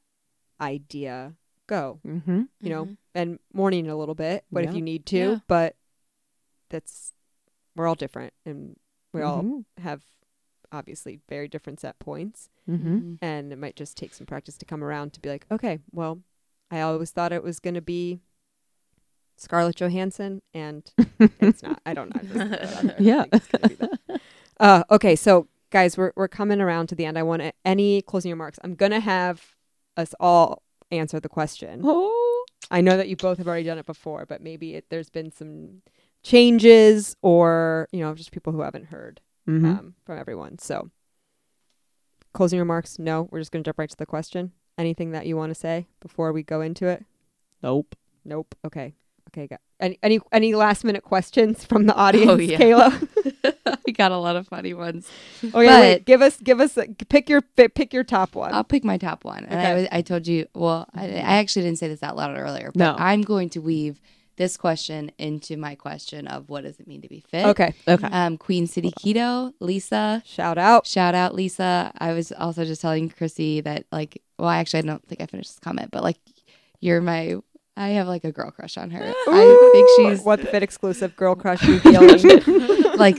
idea 0.62 1.34
go, 1.68 2.00
Mm-hmm. 2.06 2.44
you 2.62 2.70
know, 2.70 2.86
Mhm. 2.86 2.98
and 3.16 3.40
mourning 3.54 3.88
a 3.88 3.96
little 3.96 4.16
bit, 4.16 4.44
but 4.52 4.64
if 4.66 4.74
you 4.76 4.82
need 4.82 5.06
to, 5.08 5.18
Yeah. 5.18 5.40
but 5.48 5.76
that's, 6.70 7.14
we're 7.76 7.88
all 7.88 7.96
different 7.96 8.34
and 8.46 8.78
we 9.14 9.22
all 9.22 9.44
Mm-hmm. 9.44 9.82
have 9.84 10.02
obviously 10.72 11.20
very 11.30 11.48
different 11.48 11.80
set 11.80 12.00
points. 12.00 12.50
Mm-hmm. 12.70 13.16
and 13.22 13.52
it 13.52 13.58
might 13.58 13.76
just 13.76 13.98
take 13.98 14.14
some 14.14 14.26
practice 14.26 14.58
to 14.58 14.66
come 14.66 14.82
around 14.84 15.12
to 15.14 15.20
be 15.20 15.28
like, 15.28 15.46
okay, 15.52 15.80
well, 15.92 16.20
I 16.72 16.80
always 16.80 17.12
thought 17.12 17.34
it 17.34 17.44
was 17.44 17.60
going 17.60 17.74
to 17.74 17.82
be 17.82 18.22
Scarlett 19.36 19.76
Johansson, 19.76 20.42
and 20.54 20.90
it's 21.42 21.62
not. 21.64 21.82
I 21.86 21.94
don't 21.94 22.14
know. 22.16 22.22
I 22.22 22.24
just 22.24 22.34
threw 22.34 22.50
that 22.50 22.76
out 22.76 22.84
there. 22.84 22.96
I 22.98 23.02
Yeah. 23.02 23.22
think 23.24 23.34
it's 23.36 23.48
gonna 23.48 23.68
be 23.68 23.76
that. 23.76 24.22
Uh, 24.60 24.84
okay, 24.92 25.16
so 25.16 25.48
guys, 25.74 25.98
we're 25.98 26.14
we're 26.16 26.30
coming 26.30 26.62
around 26.62 26.88
to 26.88 26.96
the 26.96 27.04
end. 27.06 27.18
I 27.18 27.24
want 27.24 27.42
to, 27.42 27.52
any 27.66 28.02
closing 28.02 28.32
remarks. 28.32 28.60
I'm 28.64 28.76
gonna 28.76 29.02
have 29.02 29.56
us 29.98 30.16
all 30.20 30.62
answer 30.92 31.20
the 31.20 31.28
question. 31.28 31.82
Oh. 31.84 32.46
I 32.72 32.80
know 32.80 32.96
that 32.96 33.10
you 33.10 33.18
both 33.18 33.40
have 33.40 33.48
already 33.48 33.66
done 33.66 33.78
it 33.78 33.86
before, 33.86 34.26
but 34.26 34.42
maybe 34.42 34.76
it, 34.76 34.86
there's 34.90 35.10
been 35.10 35.32
some 35.32 35.82
changes, 36.24 37.16
or 37.22 37.90
you 37.92 38.00
know, 38.00 38.14
just 38.16 38.32
people 38.32 38.54
who 38.54 38.62
haven't 38.62 38.86
heard 38.86 39.20
Mm-hmm. 39.50 39.66
um, 39.66 39.96
from 40.06 40.18
everyone. 40.18 40.58
So, 40.60 40.90
closing 42.34 42.60
remarks? 42.60 42.98
No, 42.98 43.28
we're 43.30 43.40
just 43.40 43.52
going 43.52 43.62
to 43.62 43.68
jump 43.68 43.78
right 43.78 43.90
to 43.90 43.98
the 43.98 44.06
question. 44.06 44.54
Anything 44.78 45.12
that 45.12 45.26
you 45.26 45.36
want 45.36 45.50
to 45.50 45.56
say 45.56 45.86
before 46.00 46.32
we 46.32 46.44
go 46.44 46.62
into 46.62 46.88
it? 46.88 47.04
nope. 47.62 47.94
Nope. 48.24 48.56
Okay. 48.66 48.94
Okay, 49.30 49.48
got 49.48 49.60
any 49.82 50.00
any 50.02 50.22
any 50.32 50.56
last 50.56 50.86
minute 50.86 51.04
questions 51.04 51.66
from 51.66 51.88
the 51.88 51.94
audience, 51.96 52.30
Oh, 52.32 52.38
yeah. 52.38 52.58
Kayla? 52.58 53.53
I 53.88 53.92
got 53.92 54.12
a 54.12 54.18
lot 54.18 54.36
of 54.36 54.48
funny 54.48 54.74
ones. 54.74 55.10
Oh 55.54 55.60
yeah, 55.60 55.80
wait, 55.80 56.06
give 56.06 56.22
us 56.22 56.38
give 56.38 56.60
us 56.60 56.78
pick 57.10 57.30
your 57.30 57.42
pick 57.42 57.94
your 57.94 58.04
top 58.04 58.36
one. 58.36 58.54
I'll 58.54 58.64
pick 58.64 58.84
my 58.84 58.98
top 58.98 59.24
one. 59.26 59.46
And 59.46 59.60
I, 59.60 59.74
was, 59.74 59.88
I 59.92 60.02
told 60.02 60.28
you, 60.28 60.48
well, 60.54 60.88
I, 60.94 61.06
I 61.06 61.38
actually 61.40 61.64
didn't 61.64 61.80
say 61.80 61.88
this 61.88 62.04
out 62.04 62.16
loud 62.16 62.38
earlier, 62.38 62.72
but 62.74 62.80
No. 62.80 62.96
I'm 62.98 63.22
going 63.22 63.50
to 63.52 63.60
weave 63.60 64.00
this 64.36 64.58
question 64.58 65.12
into 65.20 65.56
my 65.58 65.76
question 65.76 66.26
of 66.28 66.50
what 66.50 66.64
does 66.64 66.80
it 66.80 66.88
mean 66.88 67.02
to 67.04 67.08
be 67.08 67.24
fit? 67.30 67.46
okay, 67.46 67.74
Okay. 67.88 68.08
Um, 68.08 68.38
Queen 68.38 68.66
City 68.66 68.92
Keto, 68.92 69.54
Lisa. 69.60 70.24
shout 70.26 70.58
out. 70.58 70.88
Shout 70.88 71.14
out, 71.14 71.36
Lisa. 71.36 71.92
I 72.00 72.14
was 72.14 72.32
also 72.32 72.66
just 72.66 72.82
telling 72.82 73.10
Chrissy 73.10 73.62
that, 73.62 73.86
like, 73.92 74.24
well, 74.40 74.50
actually, 74.50 74.80
I 74.80 74.82
don't 74.88 75.08
think 75.08 75.22
I 75.22 75.28
finished 75.28 75.52
this 75.52 75.60
comment, 75.60 75.92
but 75.92 76.02
like, 76.02 76.18
you're 76.80 77.00
my, 77.00 77.36
I 77.76 77.90
have 77.90 78.08
like 78.08 78.24
a 78.24 78.32
girl 78.32 78.52
crush 78.52 78.78
on 78.78 78.92
her. 78.92 79.04
I 79.28 79.70
think 79.74 79.90
she's 80.18 80.24
what 80.26 80.42
the 80.42 80.48
fit 80.48 80.62
exclusive 80.64 81.16
girl 81.16 81.36
crush 81.36 81.64
revealing. 81.68 82.22
like, 82.98 83.18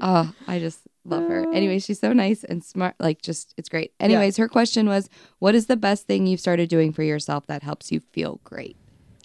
oh, 0.00 0.32
I 0.46 0.58
just 0.58 0.80
love 1.06 1.22
her. 1.28 1.50
Anyway, 1.54 1.78
she's 1.78 2.00
so 2.00 2.12
nice 2.12 2.44
and 2.44 2.62
smart. 2.62 2.94
Like, 3.00 3.22
just, 3.22 3.54
it's 3.56 3.68
great. 3.68 3.92
Anyways, 3.98 4.36
her 4.36 4.48
question 4.48 4.86
was, 4.88 5.08
what 5.38 5.54
is 5.54 5.66
the 5.66 5.76
best 5.76 6.06
thing 6.06 6.26
you've 6.26 6.40
started 6.40 6.68
doing 6.68 6.92
for 6.92 7.02
yourself 7.02 7.46
that 7.46 7.62
helps 7.62 7.90
you 7.90 8.00
feel 8.12 8.40
great? 8.44 8.76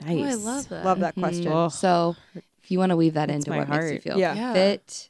Nice. 0.06 0.18
Oh, 0.18 0.23
I 0.23 0.34
love 0.35 0.69
that. 0.69 0.85
Love 0.85 0.99
that 1.01 1.15
question. 1.15 1.51
Oh. 1.51 1.68
So, 1.68 2.15
if 2.64 2.72
you 2.72 2.80
want 2.80 2.91
to 2.91 2.95
weave 2.95 3.15
that 3.15 3.30
into 3.30 3.49
my 3.49 3.60
what 3.60 3.69
makes 3.69 3.84
you 3.84 3.89
heart. 3.91 4.03
feel 4.03 4.18
Yeah. 4.19 4.34
Yeah. 4.34 4.53
fit, 4.53 5.10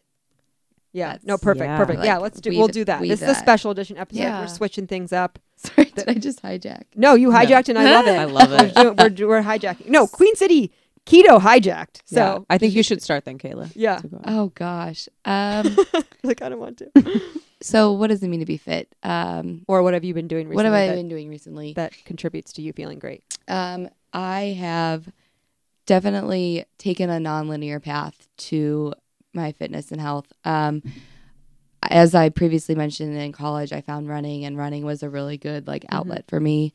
Yeah, 0.92 1.06
That's- 1.10 1.26
no, 1.28 1.38
perfect, 1.38 1.66
Yeah. 1.66 1.78
perfect. 1.78 2.00
Like, 2.00 2.08
yeah, 2.08 2.18
let's 2.18 2.42
do. 2.42 2.50
weave 2.50 2.58
We'll 2.58 2.68
do 2.70 2.86
that. 2.86 3.02
This 3.02 3.22
is 3.22 3.30
a 3.30 3.36
special 3.36 3.70
edition 3.70 3.98
episode. 3.98 4.20
Yeah. 4.20 4.42
We're 4.42 4.48
switching 4.48 4.88
things 4.88 5.14
up. 5.14 5.38
sorry, 5.68 5.92
did 5.92 6.08
I 6.10 6.14
just 6.14 6.42
hijack? 6.42 6.84
No, 6.96 7.16
you 7.16 7.30
hijacked, 7.30 7.70
and 7.70 7.78
I 7.78 7.92
love 7.92 8.08
it. 8.14 8.18
I 8.20 8.26
love 8.26 8.50
We're, 8.52 9.08
it. 9.08 9.20
we're, 9.20 9.28
we're 9.28 9.42
hijacking. 9.44 9.88
No, 9.90 10.08
Queen 10.08 10.36
City 10.36 10.72
keto 11.06 11.40
hijacked. 11.40 12.02
Yeah. 12.08 12.16
So 12.36 12.46
I 12.50 12.58
think 12.58 12.74
you 12.76 12.84
should 12.84 13.02
start 13.02 13.26
then, 13.26 13.38
Kayla. 13.38 13.72
yeah, 13.76 14.00
go. 14.02 14.22
Oh 14.26 14.48
gosh. 14.56 15.08
Um, 15.26 15.76
like 16.24 16.42
I 16.42 16.50
don't 16.50 16.60
want 16.60 16.78
to. 16.78 17.22
so 17.62 17.92
what 17.94 18.08
does 18.08 18.22
it 18.24 18.28
mean 18.30 18.40
to 18.42 18.46
be 18.46 18.58
fit? 18.58 18.94
Um, 19.04 19.64
Or 19.68 19.82
what 19.84 19.94
have 19.94 20.04
you 20.04 20.14
been 20.14 20.28
doing 20.28 20.48
recently? 20.48 20.56
what 20.56 20.66
have 20.66 20.74
I 20.74 20.88
that, 20.88 20.96
been 20.96 21.10
doing 21.10 21.30
recently? 21.30 21.74
that 21.74 21.94
contributes 22.06 22.54
to 22.54 22.62
you 22.62 22.72
feeling 22.74 23.00
great? 23.00 23.24
Um, 23.48 23.90
I 24.14 24.56
have 24.60 25.10
definitely 25.86 26.66
taken 26.78 27.10
a 27.10 27.18
nonlinear 27.18 27.82
path 27.82 28.28
to 28.38 28.94
my 29.34 29.52
fitness 29.54 29.92
and 29.92 30.00
health. 30.00 30.32
Um, 30.46 30.84
as 31.84 32.16
I 32.16 32.30
previously 32.30 32.76
mentioned 32.76 33.16
in 33.16 33.32
college, 33.32 33.72
I 33.72 33.82
found 33.82 34.10
running, 34.10 34.46
and 34.46 34.58
running 34.58 34.86
was 34.86 35.04
a 35.04 35.10
really 35.10 35.38
good 35.38 35.68
like 35.68 35.86
outlet 35.90 36.26
for 36.28 36.40
me. 36.40 36.74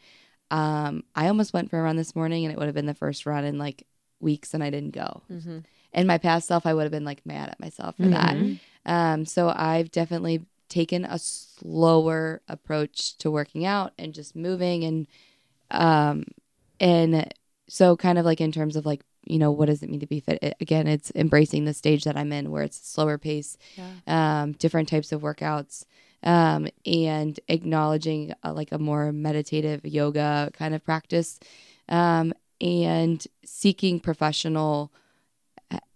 Um, 0.51 1.05
I 1.15 1.29
almost 1.29 1.53
went 1.53 1.71
for 1.71 1.79
a 1.79 1.83
run 1.83 1.97
this 1.97 2.15
morning, 2.15 2.45
and 2.45 2.53
it 2.53 2.59
would 2.59 2.67
have 2.67 2.75
been 2.75 2.87
the 2.87 2.95
first 2.95 3.27
run 3.27 3.45
in 3.45 3.59
like 3.59 3.87
weeks, 4.21 4.55
and 4.55 4.63
I 4.63 4.71
didn't 4.71 4.95
go. 4.95 5.23
Mm-hmm. 5.31 5.59
In 5.93 6.07
my 6.07 6.19
past 6.19 6.49
self, 6.49 6.67
I 6.67 6.75
would 6.75 6.83
have 6.83 6.93
been 6.93 7.05
like 7.05 7.25
mad 7.25 7.51
at 7.51 7.61
myself 7.61 7.97
for 7.97 8.07
that. 8.09 8.35
Mhm. 8.35 8.59
Um, 8.87 9.25
so 9.25 9.53
I've 9.55 9.91
definitely 9.91 10.45
taken 10.69 11.05
a 11.05 11.19
slower 11.19 12.43
approach 12.49 13.17
to 13.19 13.31
working 13.31 13.65
out 13.65 13.93
and 13.99 14.13
just 14.13 14.35
moving 14.35 14.83
and 14.83 15.07
um 15.71 16.25
and 16.81 17.33
so 17.69 17.97
kind 17.97 18.19
of 18.19 18.25
like 18.25 18.41
in 18.41 18.51
terms 18.51 18.75
of 18.75 18.85
like 18.85 19.03
you 19.27 19.39
know 19.39 19.51
what 19.51 19.67
does 19.67 19.83
it 19.83 19.91
mean 19.91 20.01
to 20.01 20.07
be 20.07 20.21
fit 20.21 20.39
It- 20.43 20.57
again 20.61 20.87
it's 20.87 21.11
embracing 21.15 21.65
the 21.65 21.75
stage 21.75 22.05
that 22.05 22.17
i'm 22.17 22.33
in 22.33 22.51
where 22.51 22.63
it's 22.63 22.81
a 22.81 22.85
slower 22.85 23.19
pace 23.19 23.57
Yeah. 23.77 24.41
um 24.43 24.53
different 24.53 24.89
types 24.89 25.13
of 25.13 25.23
workouts 25.23 25.85
um 26.23 26.69
and 26.87 27.39
acknowledging 27.49 28.33
uh, 28.45 28.53
like 28.53 28.73
a 28.73 28.79
more 28.79 29.13
meditative 29.13 29.85
yoga 29.85 30.51
kind 30.53 30.75
of 30.75 30.85
practice 30.85 31.39
um 31.89 32.33
and 32.61 33.27
seeking 33.45 34.01
professional 34.01 34.91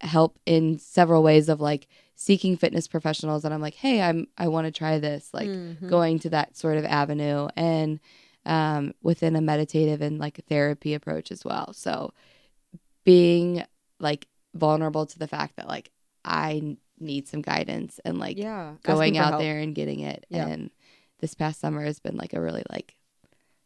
help 0.01 0.39
in 0.47 0.79
several 0.79 1.23
ways 1.23 1.49
of 1.49 1.61
like 1.61 1.87
seeking 2.17 2.57
fitness 2.57 2.89
professionals 2.89 3.45
and 3.45 3.55
I'm 3.55 3.61
like, 3.61 3.75
"Hey, 3.75 4.01
I'm 4.03 4.27
I 4.37 4.49
want 4.49 4.67
to 4.67 4.73
try 4.73 4.99
this." 4.99 5.31
Like 5.33 5.49
Mhm. 5.51 5.87
going 5.89 6.19
to 6.21 6.31
that 6.31 6.57
sort 6.57 6.77
of 6.79 6.85
avenue 6.85 7.49
and 7.57 8.01
um 8.45 8.93
within 9.03 9.37
a 9.37 9.41
meditative 9.41 10.01
and 10.01 10.19
like 10.19 10.39
a 10.39 10.43
therapy 10.43 10.95
approach 10.95 11.31
as 11.31 11.45
well. 11.45 11.73
So 11.75 12.13
being 13.09 13.65
like 13.99 14.27
vulnerable 14.55 15.07
to 15.07 15.19
the 15.19 15.27
fact 15.27 15.57
that 15.57 15.67
like 15.67 15.91
I 16.27 16.77
need 17.01 17.27
some 17.27 17.41
guidance 17.41 17.99
and 18.05 18.19
like 18.19 18.37
yeah, 18.37 18.75
going 18.83 19.17
out 19.17 19.31
help. 19.31 19.41
there 19.41 19.61
and 19.61 19.75
getting 19.75 20.01
it. 20.01 20.27
Yeah. 20.29 20.47
And 20.47 20.71
this 21.21 21.33
past 21.33 21.59
summer 21.59 21.83
has 21.83 22.01
been 22.01 22.19
like 22.19 22.35
a 22.35 22.41
really 22.41 22.65
like, 22.69 22.97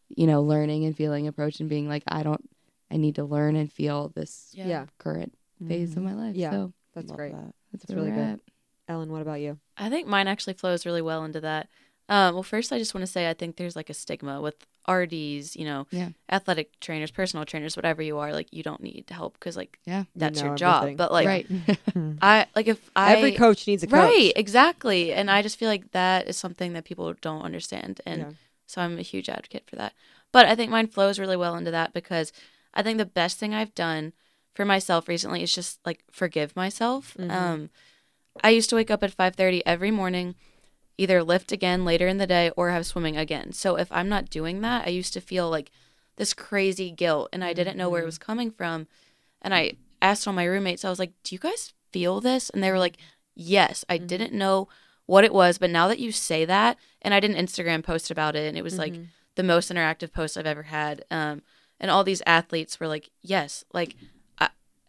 you 0.09 0.29
know, 0.29 0.43
learning 0.43 0.85
and 0.85 0.97
feeling 0.97 1.27
approach 1.27 1.59
and 1.59 1.69
being 1.69 1.89
like, 1.89 2.05
I 2.07 2.23
don't, 2.23 2.49
I 2.89 2.99
need 2.99 3.17
to 3.17 3.25
learn 3.25 3.57
and 3.57 3.73
feel 3.73 4.13
this 4.15 4.51
Yeah. 4.53 4.69
Yeah, 4.69 4.87
current 4.99 5.35
phase 5.67 5.97
of 5.97 6.05
my 6.05 6.15
life. 6.15 6.37
Yeah. 6.37 6.53
So 6.53 6.73
that's 6.95 7.11
great. 7.11 7.33
that. 7.33 7.53
that's, 7.73 7.85
That's 7.87 7.97
really 7.97 8.13
good. 8.13 8.21
at. 8.35 8.41
Ellen, 8.87 9.11
what 9.11 9.23
about 9.23 9.41
you? 9.41 9.59
I 9.77 9.89
think 9.91 10.07
mine 10.07 10.29
actually 10.29 10.55
flows 10.55 10.87
really 10.87 11.03
well 11.03 11.25
into 11.25 11.41
that. 11.41 11.69
Um, 12.09 12.35
well, 12.35 12.43
first, 12.45 12.73
I 12.73 12.79
just 12.79 12.95
want 12.95 13.03
to 13.03 13.11
say 13.11 13.29
I 13.29 13.35
think 13.35 13.57
there's 13.57 13.75
like 13.75 13.91
a 13.91 13.95
stigma 13.95 14.41
with 14.41 14.55
RDs, 14.87 15.57
you 15.57 15.65
know, 15.65 15.87
Yeah. 15.91 16.11
athletic 16.31 16.79
trainers, 16.81 17.11
personal 17.11 17.45
trainers, 17.45 17.77
whatever 17.77 18.03
you 18.03 18.19
are. 18.19 18.33
Like, 18.33 18.49
you 18.53 18.63
don't 18.63 18.83
need 18.83 19.05
help 19.11 19.35
because 19.35 19.57
like 19.57 19.79
Yeah. 19.85 20.05
that's 20.15 20.41
know 20.41 20.49
your 20.49 20.57
job. 20.57 20.83
everything. 20.83 20.97
But 20.97 21.13
like, 21.13 21.27
right. 21.27 21.47
I 22.23 22.47
like 22.55 22.69
if 22.69 22.91
I 22.95 23.17
Every 23.17 23.33
coach 23.33 23.67
needs 23.67 23.83
a 23.83 23.87
coach. 23.87 23.95
right 23.95 24.33
exactly, 24.37 25.13
and 25.13 25.31
I 25.31 25.43
just 25.43 25.59
feel 25.59 25.69
like 25.69 25.91
that 25.93 26.29
is 26.29 26.37
something 26.37 26.73
that 26.75 26.85
people 26.85 27.13
don't 27.21 27.43
understand, 27.43 28.01
and 28.07 28.21
Yeah. 28.21 28.31
so 28.67 28.81
I'm 28.83 28.99
a 28.99 29.03
huge 29.03 29.29
advocate 29.29 29.65
for 29.69 29.77
that. 29.77 29.93
But 30.31 30.47
I 30.47 30.55
think 30.55 30.71
mine 30.71 30.87
flows 30.89 31.19
really 31.19 31.37
well 31.37 31.57
into 31.57 31.71
that 31.73 31.93
because 31.93 32.33
I 32.75 32.83
think 32.83 32.99
the 32.99 33.05
best 33.05 33.39
thing 33.39 33.55
I've 33.55 33.75
done 33.75 34.13
for 34.55 34.65
myself 34.65 35.09
recently 35.09 35.43
is 35.43 35.55
just 35.55 35.81
like 35.85 36.05
forgive 36.11 36.55
myself. 36.55 37.17
Mhm. 37.19 37.31
Um, 37.31 37.71
I 38.43 38.51
used 38.51 38.71
to 38.71 38.77
wake 38.77 38.91
up 38.91 39.03
at 39.03 39.13
5:30 39.13 39.65
every 39.67 39.91
morning, 39.91 40.37
either 40.99 41.23
lift 41.23 41.53
again 41.53 41.85
later 41.85 42.07
in 42.07 42.19
the 42.19 42.27
day 42.27 42.51
or 42.57 42.71
have 42.71 42.87
swimming 42.87 43.17
again. 43.17 43.53
So 43.53 43.77
if 43.77 43.91
I'm 43.91 44.09
not 44.09 44.31
doing 44.31 44.61
that, 44.61 44.87
I 44.87 44.91
used 44.91 45.13
to 45.15 45.21
feel 45.21 45.49
like 45.51 45.71
this 46.17 46.35
crazy 46.35 46.91
guilt 46.91 47.29
and 47.33 47.43
I 47.43 47.53
didn't 47.53 47.77
know 47.79 47.89
where 47.89 48.03
it 48.03 48.07
was 48.07 48.19
coming 48.19 48.51
from. 48.51 48.87
And 49.41 49.55
I 49.55 49.73
asked 50.01 50.27
all 50.27 50.35
my 50.35 50.45
roommates, 50.45 50.85
I 50.85 50.91
was 50.91 50.99
like, 50.99 51.13
"Do 51.25 51.35
you 51.35 51.39
guys 51.39 51.73
feel 51.93 52.21
this?" 52.21 52.51
And 52.51 52.63
they 52.63 52.71
were 52.71 52.79
like, 52.79 52.97
"Yes." 53.35 53.85
I 53.89 53.97
didn't 53.99 54.33
know 54.33 54.69
what 55.07 55.25
it 55.25 55.33
was, 55.33 55.59
but 55.59 55.71
now 55.71 55.89
that 55.89 55.99
you 55.99 56.13
say 56.13 56.45
that, 56.45 56.77
and 57.01 57.13
I 57.15 57.21
did 57.21 57.31
an 57.31 57.45
Instagram 57.47 57.83
post 57.83 58.11
about 58.11 58.37
it 58.37 58.47
and 58.47 58.57
it 58.57 58.63
was 58.63 58.79
like 58.79 58.93
Mhm. 58.93 59.07
the 59.35 59.43
most 59.43 59.71
interactive 59.71 60.13
post 60.13 60.37
I've 60.37 60.47
ever 60.47 60.65
had. 60.65 61.05
Um, 61.11 61.43
and 61.81 61.91
all 61.91 62.05
these 62.05 62.23
athletes 62.27 62.79
were 62.79 62.87
like, 62.87 63.11
"Yes, 63.23 63.65
like 63.73 63.97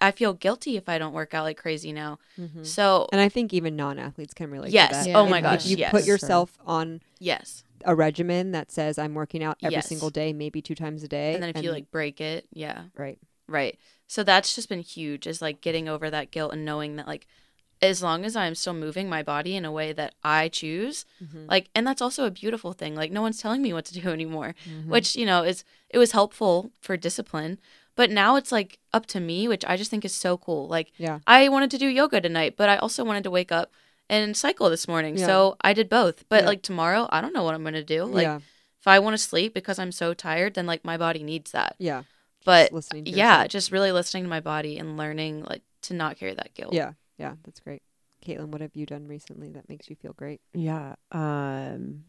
I, 0.04 0.08
I 0.08 0.12
feel 0.12 0.34
guilty 0.34 0.78
if 0.78 0.88
I 0.90 0.98
don't 0.98 1.14
work 1.14 1.34
out 1.34 1.44
like 1.44 1.58
crazy 1.58 1.92
now." 1.94 2.20
Mhm. 2.40 2.66
So 2.66 3.08
And 3.12 3.22
I 3.22 3.30
think 3.30 3.54
even 3.54 3.76
non-athletes 3.76 4.34
can 4.34 4.50
relate. 4.52 4.72
Yes. 4.72 4.90
To 4.90 4.96
that. 4.96 5.08
Yeah. 5.10 5.18
Oh 5.20 5.28
my 5.28 5.38
If- 5.40 5.44
gosh. 5.44 5.66
If 5.66 5.72
you 5.72 5.78
yes. 5.78 5.92
put 5.92 6.06
yourself 6.06 6.58
on 6.66 7.02
yes, 7.20 7.64
a 7.86 7.96
regimen 7.96 8.52
that 8.52 8.72
says 8.72 8.98
I'm 8.98 9.14
working 9.14 9.44
out 9.44 9.58
every 9.62 9.76
Yes. 9.76 9.88
single 9.88 10.10
day, 10.10 10.34
maybe 10.34 10.62
two 10.62 10.76
times 10.76 11.04
a 11.04 11.08
day, 11.08 11.34
and 11.34 11.42
then 11.44 11.50
if 11.56 11.64
you 11.64 11.72
like 11.72 11.92
break 11.92 12.22
it, 12.22 12.48
yeah, 12.54 12.84
right, 12.98 13.18
right. 13.48 13.78
So 14.08 14.24
that's 14.24 14.56
just 14.56 14.70
been 14.70 14.80
huge. 14.82 15.28
Is 15.28 15.42
like 15.42 15.62
getting 15.62 15.90
over 15.90 16.10
that 16.10 16.32
guilt 16.32 16.54
and 16.54 16.64
knowing 16.66 16.96
that 16.98 17.08
like 17.08 17.28
as 17.82 18.02
long 18.02 18.24
as 18.24 18.34
I'm 18.38 18.56
still 18.56 18.74
moving 18.74 19.10
my 19.10 19.22
body 19.24 19.58
in 19.58 19.66
a 19.66 19.72
way 19.72 19.92
that 19.92 20.16
I 20.24 20.48
choose, 20.48 21.06
Mhm. 21.22 21.50
like, 21.50 21.68
and 21.76 21.86
that's 21.86 22.02
also 22.02 22.24
a 22.26 22.32
beautiful 22.32 22.72
thing. 22.72 22.96
Like 22.96 23.12
no 23.12 23.22
one's 23.22 23.42
telling 23.42 23.62
me 23.62 23.74
what 23.74 23.84
to 23.86 23.94
do 24.00 24.08
anymore. 24.20 24.56
Mhm. 24.66 24.88
which 24.88 25.16
you 25.18 25.26
know 25.26 25.44
is 25.44 25.66
it 25.90 25.98
was 25.98 26.12
helpful 26.14 26.72
for 26.80 26.96
discipline 26.96 27.60
but 27.96 28.10
now 28.12 28.36
it's 28.36 28.52
like 28.52 28.80
up 28.94 29.06
to 29.08 29.20
me 29.20 29.48
which 29.48 29.64
i 29.66 29.76
just 29.78 29.90
think 29.92 30.04
is 30.06 30.14
so 30.14 30.38
cool 30.38 30.68
like 30.68 30.92
Yeah. 30.98 31.20
i 31.28 31.50
wanted 31.50 31.72
to 31.72 31.78
do 31.78 31.88
yoga 31.88 32.22
tonight 32.22 32.56
but 32.58 32.70
i 32.70 32.78
also 32.78 33.04
wanted 33.04 33.24
to 33.24 33.32
wake 33.32 33.52
up 33.52 33.72
and 34.10 34.36
cycle 34.36 34.70
this 34.70 34.88
morning 34.88 35.18
Yeah. 35.18 35.26
so 35.26 35.56
i 35.62 35.74
did 35.74 35.90
both 35.90 36.28
but 36.30 36.44
Yeah. 36.44 36.48
like 36.50 36.62
tomorrow 36.62 37.08
i 37.12 37.22
don't 37.22 37.34
know 37.34 37.44
what 37.44 37.56
i'm 37.56 37.62
going 37.64 37.74
to 37.74 37.84
do 37.84 38.04
like 38.06 38.24
yeah, 38.24 38.38
if 38.80 38.88
i 38.88 39.00
want 39.00 39.14
to 39.16 39.18
sleep 39.18 39.54
because 39.54 39.80
i'm 39.80 39.92
so 39.92 40.14
tired 40.14 40.54
then 40.56 40.66
like 40.66 40.84
my 40.84 40.98
body 40.98 41.24
needs 41.24 41.52
that 41.52 41.76
yeah, 41.80 42.04
but 42.46 42.64
Just 42.66 42.74
listening 42.74 43.06
to 43.06 43.12
yeah 43.12 43.36
yourself. 43.38 43.50
just 43.50 43.72
really 43.72 43.92
listening 43.92 44.24
to 44.24 44.30
my 44.30 44.42
body 44.42 44.78
and 44.78 44.98
learning 44.98 45.44
like 45.44 45.62
to 45.84 45.94
not 45.94 46.18
carry 46.18 46.34
that 46.36 46.54
guilt 46.54 46.74
yeah, 46.74 46.94
yeah. 47.18 47.34
That's 47.46 47.60
great. 47.60 47.82
Caitlin, 48.26 48.48
what 48.48 48.62
have 48.62 48.74
you 48.74 48.86
done 48.86 49.06
recently 49.08 49.50
that 49.50 49.68
makes 49.68 49.90
you 49.90 49.98
feel 49.98 50.14
great? 50.14 50.40
Yeah. 50.54 50.96
Um, 51.12 52.06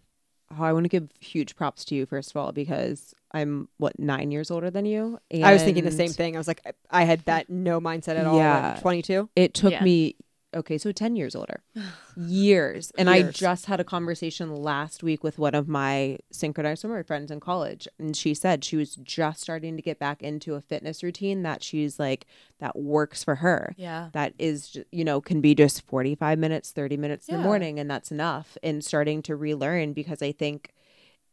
oh, 0.59 0.63
I 0.65 0.73
want 0.73 0.85
to 0.85 0.89
give 0.89 1.09
huge 1.21 1.57
props 1.57 1.85
to 1.87 1.95
you 1.95 2.07
first 2.07 2.31
of 2.31 2.37
all 2.37 2.53
because 2.53 3.15
I'm 3.33 3.69
what 3.79 3.99
nine 3.99 4.31
years 4.31 4.51
older 4.51 4.71
than 4.71 4.87
you. 4.87 5.19
I 5.33 5.53
was 5.53 5.63
thinking 5.63 5.85
the 5.85 5.91
same 5.91 6.11
thing. 6.11 6.37
I 6.37 6.39
was 6.39 6.49
like, 6.49 6.61
I, 6.67 6.73
I 6.91 7.05
had 7.05 7.21
that 7.27 7.51
no 7.51 7.81
mindset 7.81 8.17
at 8.17 8.27
all. 8.27 8.37
Yeah. 8.37 8.79
Twenty 8.81 9.03
two. 9.03 9.29
It 9.35 9.55
took 9.55 9.73
Yeah. 9.73 9.83
me 9.83 10.17
okay, 10.55 10.79
so 10.79 10.93
ten 10.93 11.17
years 11.17 11.35
older, 11.35 11.63
years, 12.17 12.93
and 12.97 13.11
I 13.11 13.23
just 13.23 13.67
had 13.67 13.81
a 13.81 13.85
conversation 13.85 14.55
last 14.55 15.03
week 15.03 15.23
with 15.25 15.39
one 15.39 15.55
of 15.55 15.69
my 15.69 16.19
synchronized 16.31 16.83
swimmer 16.83 17.03
friends 17.03 17.31
in 17.31 17.41
college, 17.41 17.89
and 17.99 18.17
she 18.17 18.35
said 18.35 18.65
she 18.65 18.77
was 18.77 18.95
just 18.97 19.41
starting 19.41 19.77
to 19.77 19.83
get 19.83 19.99
back 19.99 20.23
into 20.23 20.55
a 20.55 20.61
fitness 20.61 21.03
routine 21.03 21.43
that 21.43 21.63
she's 21.63 21.99
like 21.99 22.27
that 22.61 22.77
works 22.77 23.25
for 23.25 23.37
her. 23.37 23.75
yeah. 23.77 24.09
That 24.13 24.35
is 24.39 24.79
you 24.93 25.05
know 25.05 25.21
can 25.21 25.41
be 25.41 25.55
just 25.55 25.83
45 25.83 26.39
minutes 26.39 26.71
30 26.71 26.97
minutes 26.97 27.29
in 27.29 27.37
the 27.37 27.43
morning 27.43 27.79
and 27.79 27.91
that's 27.91 28.11
enough 28.11 28.57
and 28.63 28.85
starting 28.85 29.23
to 29.23 29.37
relearn 29.37 29.93
because 29.93 30.23
i 30.23 30.33
think 30.33 30.73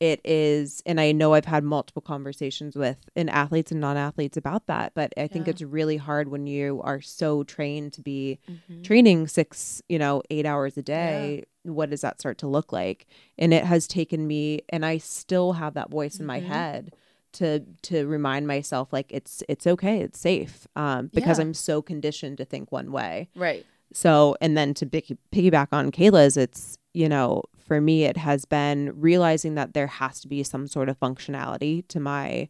it 0.01 0.19
is 0.25 0.81
and 0.85 0.99
i 0.99 1.11
know 1.11 1.33
i've 1.35 1.45
had 1.45 1.63
multiple 1.63 2.01
conversations 2.01 2.75
with 2.75 2.97
in 3.15 3.29
athletes 3.29 3.71
and 3.71 3.79
non-athletes 3.79 4.35
about 4.35 4.65
that 4.67 4.91
but 4.95 5.13
i 5.15 5.27
think 5.27 5.47
Yeah. 5.47 5.51
it's 5.51 5.61
really 5.61 5.97
hard 5.97 6.27
when 6.27 6.47
you 6.47 6.81
are 6.83 6.99
so 6.99 7.43
trained 7.43 7.93
to 7.93 8.01
be 8.01 8.39
Mhm. 8.49 8.83
training 8.83 9.27
six 9.27 9.81
you 9.87 9.99
know 9.99 10.23
eight 10.31 10.45
hours 10.47 10.75
a 10.75 10.81
day 10.81 11.43
what 11.63 11.91
does 11.91 12.01
that 12.01 12.19
start 12.19 12.39
to 12.39 12.47
look 12.47 12.73
like 12.73 13.05
and 13.37 13.53
it 13.53 13.63
has 13.63 13.87
taken 13.87 14.25
me 14.27 14.61
and 14.69 14.83
i 14.85 14.97
still 14.97 15.53
have 15.53 15.75
that 15.75 15.91
voice 15.91 16.19
in 16.19 16.25
my 16.25 16.41
Mhm. 16.41 16.45
head 16.45 16.93
to 17.33 17.59
to 17.83 18.05
remind 18.07 18.47
myself 18.47 18.91
like 18.91 19.05
it's 19.11 19.43
it's 19.47 19.65
okay 19.67 19.99
it's 20.01 20.19
safe 20.19 20.67
um 20.75 21.11
because 21.13 21.37
Yeah. 21.37 21.43
i'm 21.43 21.53
so 21.53 21.81
conditioned 21.81 22.37
to 22.39 22.45
think 22.45 22.71
one 22.71 22.91
way 22.91 23.29
Right. 23.35 23.65
So, 23.93 24.35
and 24.41 24.57
then 24.57 24.73
to 24.75 24.85
piggy, 24.85 25.17
piggyback 25.31 25.67
on 25.71 25.91
Kayla's, 25.91 26.37
it's, 26.37 26.77
you 26.93 27.09
know, 27.09 27.43
for 27.57 27.81
me, 27.81 28.05
it 28.05 28.17
has 28.17 28.45
been 28.45 28.99
realizing 28.99 29.55
that 29.55 29.73
there 29.73 29.87
has 29.87 30.19
to 30.21 30.27
be 30.27 30.43
some 30.43 30.67
sort 30.67 30.89
of 30.89 30.99
functionality 30.99 31.87
to 31.87 31.99
my, 31.99 32.49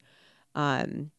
um, 0.56 1.12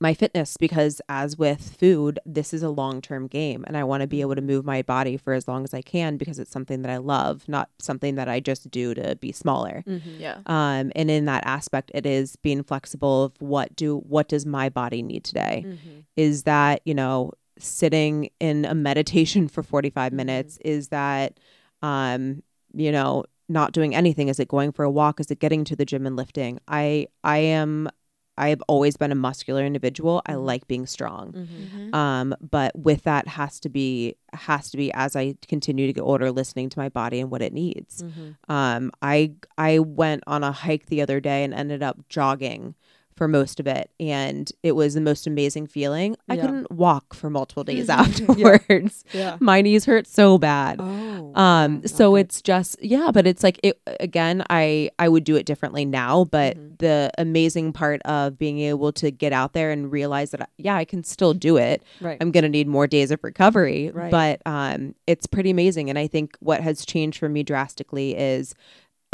my 0.00 0.12
fitness 0.12 0.56
because 0.56 1.00
as 1.08 1.38
with 1.38 1.76
food, 1.78 2.18
this 2.26 2.52
is 2.52 2.62
a 2.62 2.68
long 2.68 3.00
term 3.00 3.26
game 3.26 3.64
and 3.66 3.76
I 3.76 3.84
want 3.84 4.00
to 4.00 4.06
be 4.06 4.20
able 4.20 4.34
to 4.34 4.42
move 4.42 4.64
my 4.64 4.82
body 4.82 5.16
for 5.16 5.32
as 5.32 5.46
long 5.46 5.64
as 5.64 5.72
I 5.72 5.82
can 5.82 6.16
because 6.16 6.38
it's 6.38 6.50
something 6.50 6.82
that 6.82 6.90
I 6.90 6.98
love, 6.98 7.48
not 7.48 7.70
something 7.78 8.16
that 8.16 8.28
I 8.28 8.40
just 8.40 8.70
do 8.70 8.92
to 8.94 9.16
be 9.16 9.32
smaller. 9.32 9.84
Mm-hmm. 9.86 10.20
Yeah. 10.20 10.38
Um, 10.46 10.92
and 10.94 11.10
in 11.10 11.26
that 11.26 11.46
aspect, 11.46 11.90
it 11.94 12.06
is 12.06 12.36
being 12.36 12.62
flexible 12.62 13.24
of 13.24 13.32
what 13.40 13.74
do 13.76 13.98
what 13.98 14.28
does 14.28 14.44
my 14.44 14.68
body 14.68 15.02
need 15.02 15.24
today? 15.24 15.64
Mm-hmm. 15.66 16.00
is 16.16 16.42
that 16.42 16.82
you 16.84 16.94
know 16.94 17.32
sitting 17.58 18.30
in 18.40 18.64
a 18.64 18.74
meditation 18.74 19.48
for 19.48 19.62
45 19.62 20.12
minutes 20.12 20.58
is 20.64 20.88
that 20.88 21.38
um 21.82 22.42
you 22.72 22.90
know 22.92 23.24
not 23.46 23.72
doing 23.72 23.94
anything. 23.94 24.28
Is 24.28 24.40
it 24.40 24.48
going 24.48 24.72
for 24.72 24.84
a 24.84 24.90
walk? 24.90 25.20
Is 25.20 25.30
it 25.30 25.38
getting 25.38 25.64
to 25.64 25.76
the 25.76 25.84
gym 25.84 26.06
and 26.06 26.16
lifting? 26.16 26.58
I 26.66 27.08
i 27.22 27.38
am 27.38 27.88
i've 28.36 28.60
always 28.66 28.96
been 28.96 29.12
a 29.12 29.14
muscular 29.14 29.64
individual. 29.64 30.22
I 30.26 30.34
like 30.34 30.66
being 30.66 30.86
strong. 30.86 31.32
Mm-hmm. 31.32 31.78
Mhm. 31.90 31.94
um 31.94 32.34
but 32.40 32.76
with 32.76 33.02
that 33.04 33.28
has 33.28 33.60
to 33.60 33.68
be 33.68 34.16
has 34.32 34.70
to 34.70 34.76
be 34.76 34.92
as 34.94 35.14
i 35.14 35.36
continue 35.46 35.86
to 35.86 35.92
get 35.92 36.00
older 36.00 36.32
listening 36.32 36.68
to 36.70 36.78
my 36.78 36.88
body 36.88 37.20
and 37.20 37.30
what 37.30 37.42
it 37.42 37.52
needs. 37.52 38.02
Mm-hmm. 38.02 38.50
um 38.52 38.90
i 39.02 39.32
i 39.58 39.78
went 39.78 40.24
on 40.26 40.42
a 40.42 40.50
hike 40.50 40.86
the 40.86 41.00
other 41.02 41.20
day 41.20 41.44
and 41.44 41.54
ended 41.54 41.82
up 41.82 42.08
jogging 42.08 42.74
for 43.16 43.28
most 43.28 43.60
of 43.60 43.66
it 43.66 43.90
and 44.00 44.50
it 44.62 44.72
was 44.72 44.94
the 44.94 45.00
most 45.00 45.26
amazing 45.26 45.66
feeling 45.66 46.16
i 46.28 46.34
Yeah. 46.34 46.42
couldn't 46.42 46.70
walk 46.72 47.14
for 47.14 47.30
multiple 47.30 47.62
days 47.64 47.88
afterwards 48.38 49.04
Yeah. 49.12 49.36
my 49.40 49.60
knees 49.62 49.84
hurt 49.84 50.06
so 50.06 50.38
bad 50.38 50.80
Oh. 50.80 51.32
um 51.34 51.86
so 51.86 52.16
it's 52.16 52.42
just 52.42 52.82
yeah 52.82 53.10
but 53.12 53.26
it's 53.26 53.42
like 53.42 53.58
it 53.62 53.80
again 54.00 54.44
i 54.50 54.90
i 54.98 55.08
would 55.08 55.24
do 55.24 55.36
it 55.36 55.46
differently 55.46 55.84
now 55.84 56.24
but 56.24 56.56
Mhm. 56.56 56.78
the 56.78 57.10
amazing 57.18 57.72
part 57.72 58.02
of 58.02 58.38
being 58.38 58.58
able 58.58 58.92
to 58.92 59.10
get 59.10 59.32
out 59.32 59.52
there 59.52 59.70
and 59.70 59.90
realize 59.92 60.30
that 60.32 60.48
yeah 60.58 60.74
i 60.76 60.84
can 60.84 61.04
still 61.04 61.34
do 61.34 61.56
it 61.56 61.82
right. 62.00 62.18
i'm 62.20 62.30
going 62.32 62.42
to 62.42 62.48
need 62.48 62.66
more 62.68 62.86
days 62.86 63.10
of 63.10 63.22
recovery 63.22 63.90
Right. 63.90 64.10
but 64.10 64.42
um 64.46 64.94
it's 65.06 65.26
pretty 65.26 65.50
amazing 65.50 65.88
and 65.88 65.98
i 65.98 66.06
think 66.06 66.36
what 66.40 66.60
has 66.60 66.84
changed 66.84 67.18
for 67.18 67.28
me 67.28 67.42
drastically 67.42 68.16
is 68.16 68.54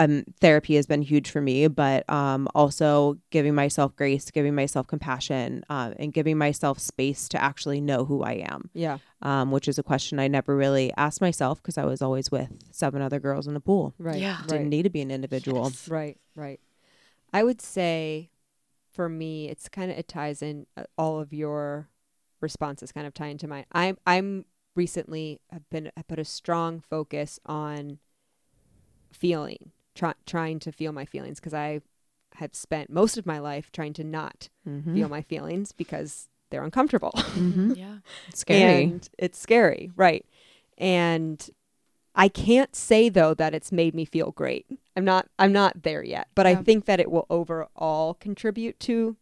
um 0.00 0.24
therapy 0.40 0.74
has 0.74 0.86
been 0.86 1.02
huge 1.02 1.30
for 1.30 1.40
me 1.40 1.68
but 1.68 2.08
um 2.10 2.48
also 2.54 3.16
giving 3.30 3.54
myself 3.54 3.94
grace 3.94 4.30
giving 4.30 4.54
myself 4.54 4.86
compassion 4.86 5.62
um, 5.70 5.94
and 5.98 6.12
giving 6.12 6.36
myself 6.36 6.78
space 6.78 7.28
to 7.28 7.40
actually 7.40 7.80
know 7.80 8.04
who 8.04 8.22
i 8.22 8.32
am 8.32 8.70
yeah. 8.74 8.98
um, 9.22 9.50
which 9.50 9.68
is 9.68 9.78
a 9.78 9.82
question 9.82 10.18
I 10.18 10.28
never 10.28 10.56
really 10.56 10.92
asked 10.96 11.20
myself 11.20 11.62
because 11.62 11.78
I 11.78 11.84
was 11.84 12.02
always 12.02 12.30
with 12.30 12.48
seven 12.70 13.02
other 13.02 13.20
girls 13.20 13.46
in 13.46 13.54
the 13.54 13.60
pool. 13.60 13.94
Right. 13.98 14.20
Yeah. 14.20 14.38
Didn't 14.46 14.68
need 14.68 14.84
to 14.84 14.90
be 14.90 15.00
an 15.00 15.10
individual. 15.10 15.64
Yes. 15.64 15.88
Right, 15.88 16.18
right. 16.34 16.60
I 17.32 17.42
would 17.42 17.60
say 17.60 18.30
for 18.90 19.08
me 19.08 19.48
it's 19.48 19.68
kind 19.68 19.90
of 19.90 19.98
it 19.98 20.08
ties 20.08 20.42
in 20.42 20.66
uh, 20.76 20.84
all 20.98 21.20
of 21.20 21.32
your 21.32 21.88
responses 22.40 22.92
kind 22.92 23.06
of 23.06 23.14
tie 23.14 23.28
into 23.28 23.46
mine. 23.46 23.66
I'm 23.72 23.98
I'm 24.06 24.46
recently 24.74 25.40
have 25.50 25.68
been 25.70 25.90
have 25.96 26.08
put 26.08 26.18
a 26.18 26.24
strong 26.24 26.80
focus 26.80 27.38
on 27.46 27.98
feeling, 29.12 29.72
try, 29.94 30.14
trying 30.26 30.58
to 30.60 30.72
feel 30.72 30.92
my 30.92 31.04
feelings 31.04 31.40
because 31.40 31.54
I 31.54 31.80
have 32.36 32.54
spent 32.54 32.90
most 32.90 33.18
of 33.18 33.26
my 33.26 33.38
life 33.38 33.70
trying 33.72 33.92
to 33.94 34.04
not 34.04 34.48
Mm-hmm. 34.68 34.94
feel 34.94 35.08
my 35.08 35.22
feelings 35.22 35.72
because 35.72 36.28
they're 36.50 36.64
uncomfortable. 36.64 37.12
mm-hmm. 37.14 37.72
Yeah. 37.76 37.98
Scary. 38.34 38.84
And 38.84 39.08
it's 39.18 39.38
scary, 39.38 39.90
right? 39.96 40.24
And 40.78 41.48
I 42.14 42.28
can't 42.28 42.74
say 42.74 43.08
though 43.08 43.34
that 43.34 43.54
it's 43.54 43.70
made 43.72 43.94
me 43.94 44.04
feel 44.04 44.32
great. 44.32 44.66
I'm 44.96 45.04
not 45.04 45.28
I'm 45.38 45.52
not 45.52 45.82
there 45.82 46.02
yet, 46.02 46.28
but 46.34 46.46
I 46.46 46.56
think 46.56 46.84
that 46.86 47.00
it 47.00 47.10
will 47.10 47.26
overall 47.30 48.14
contribute 48.14 48.78
to 48.80 49.16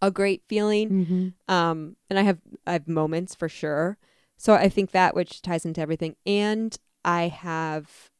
a 0.00 0.10
great 0.10 0.42
feeling. 0.48 0.90
mm-hmm. 0.90 1.52
Um 1.54 1.96
and 2.10 2.18
I 2.18 2.22
have 2.22 2.38
I 2.66 2.72
have 2.72 2.88
moments 2.88 3.34
for 3.34 3.48
sure. 3.48 3.98
So 4.36 4.54
I 4.54 4.68
think 4.68 4.90
that 4.92 5.14
which 5.14 5.42
ties 5.42 5.64
into 5.64 5.80
everything 5.80 6.16
and 6.26 6.76
I 7.04 7.28
have 7.28 8.10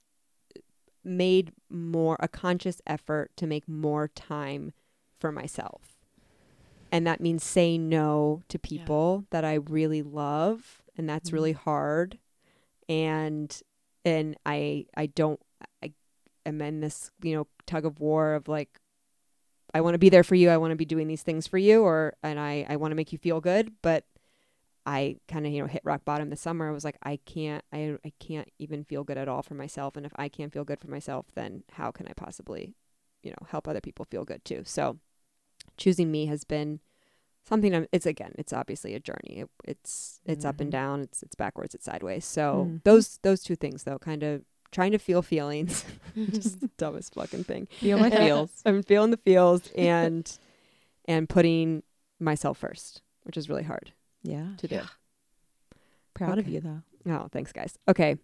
made 1.08 1.52
more 1.70 2.16
a 2.20 2.28
conscious 2.28 2.80
effort 2.86 3.30
to 3.36 3.46
make 3.46 3.68
more 3.68 4.08
time 4.08 4.72
for 5.14 5.32
myself. 5.32 5.96
And 6.92 7.06
that 7.06 7.20
means 7.20 7.44
saying 7.44 7.88
no 7.88 8.42
to 8.48 8.58
people 8.58 9.24
that 9.30 9.44
I 9.44 9.54
really 9.54 10.02
love 10.02 10.82
and 10.96 11.08
that's 11.08 11.30
Mhm. 11.30 11.32
really 11.34 11.52
hard. 11.52 12.18
And 12.88 13.60
and 14.04 14.36
I 14.46 14.86
I 14.96 15.06
don't 15.06 15.40
I 15.82 15.92
am 16.46 16.60
in 16.62 16.80
this, 16.80 17.10
you 17.22 17.34
know, 17.34 17.46
tug 17.66 17.84
of 17.84 18.00
war 18.00 18.34
of 18.34 18.48
like 18.48 18.80
I 19.74 19.82
want 19.82 19.94
to 19.94 19.98
be 19.98 20.08
there 20.08 20.24
for 20.24 20.34
you. 20.34 20.48
I 20.48 20.56
want 20.56 20.70
to 20.70 20.76
be 20.76 20.86
doing 20.86 21.08
these 21.08 21.22
things 21.22 21.46
for 21.46 21.58
you 21.58 21.82
or 21.82 22.14
and 22.22 22.40
I 22.40 22.64
I 22.68 22.76
want 22.76 22.92
to 22.92 22.96
make 22.96 23.12
you 23.12 23.18
feel 23.18 23.40
good, 23.40 23.72
but 23.82 24.04
I 24.90 25.16
kind 25.28 25.46
of, 25.46 25.52
you 25.52 25.60
know, 25.60 25.66
hit 25.68 25.82
rock 25.84 26.04
bottom 26.04 26.30
this 26.30 26.40
summer. 26.40 26.68
I 26.68 26.72
was 26.72 26.84
like 26.84 26.96
I 27.02 27.18
can't 27.26 27.62
I 27.72 27.96
I 28.04 28.12
can't 28.18 28.48
even 28.58 28.84
feel 28.84 29.04
good 29.04 29.18
at 29.18 29.28
all 29.28 29.42
for 29.42 29.54
myself 29.54 29.96
and 29.96 30.06
if 30.06 30.12
I 30.16 30.28
can't 30.28 30.52
feel 30.52 30.64
good 30.64 30.80
for 30.80 30.88
myself, 30.90 31.26
then 31.34 31.62
how 31.72 31.90
can 31.90 32.06
I 32.08 32.12
possibly, 32.14 32.74
you 33.22 33.30
know, 33.30 33.46
help 33.48 33.68
other 33.68 33.80
people 33.82 34.06
feel 34.10 34.24
good 34.24 34.44
too. 34.44 34.62
So 34.64 34.98
choosing 35.76 36.10
me 36.10 36.26
has 36.26 36.44
been 36.44 36.80
something 37.48 37.74
I'm, 37.74 37.86
it's 37.92 38.06
again 38.06 38.32
it's 38.38 38.52
obviously 38.52 38.94
a 38.94 39.00
journey 39.00 39.40
it, 39.42 39.50
it's 39.64 40.20
it's 40.26 40.44
up 40.44 40.60
and 40.60 40.68
Mhm. 40.68 40.72
down 40.72 41.00
it's 41.00 41.22
it's 41.22 41.34
backwards 41.34 41.74
it's 41.74 41.84
sideways 41.86 42.24
so 42.26 42.66
Mhm. 42.68 42.82
those 42.84 43.18
those 43.22 43.42
two 43.42 43.56
things 43.56 43.84
though 43.84 43.98
kind 43.98 44.22
of 44.22 44.42
trying 44.70 44.92
to 44.92 44.98
feel 44.98 45.22
feelings 45.22 45.84
just 46.30 46.60
the 46.60 46.70
dumbest 46.76 47.14
fucking 47.14 47.44
thing 47.44 47.66
Feel 47.80 47.98
my 47.98 48.10
feels. 48.24 48.62
i'm 48.66 48.82
feeling 48.82 49.10
the 49.12 49.16
feels 49.16 49.62
and 49.76 50.38
and 51.06 51.28
putting 51.28 51.82
myself 52.20 52.58
first 52.58 53.00
which 53.22 53.36
is 53.36 53.48
really 53.48 53.62
hard 53.64 53.92
Yeah. 54.22 54.48
to 54.58 54.68
do 54.68 54.74
Yeah. 54.76 54.86
Proud 56.14 56.38
of 56.38 56.48
you 56.48 56.60
though. 56.60 56.82
oh 57.08 57.28
thanks 57.30 57.52
guys 57.52 57.78
okay 57.88 58.16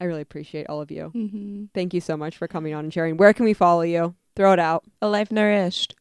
i 0.00 0.04
really 0.04 0.22
appreciate 0.22 0.68
all 0.68 0.80
of 0.80 0.90
you 0.90 1.10
Mm-hmm. 1.14 1.64
thank 1.74 1.92
you 1.92 2.00
so 2.00 2.16
much 2.16 2.36
for 2.36 2.46
coming 2.46 2.72
on 2.74 2.84
and 2.84 2.94
sharing 2.94 3.16
where 3.16 3.32
can 3.32 3.44
we 3.44 3.52
follow 3.54 3.82
you 3.82 4.14
throw 4.36 4.52
it 4.52 4.58
out 4.60 4.84
A 5.02 5.08
life 5.08 5.32
nourished. 5.32 5.94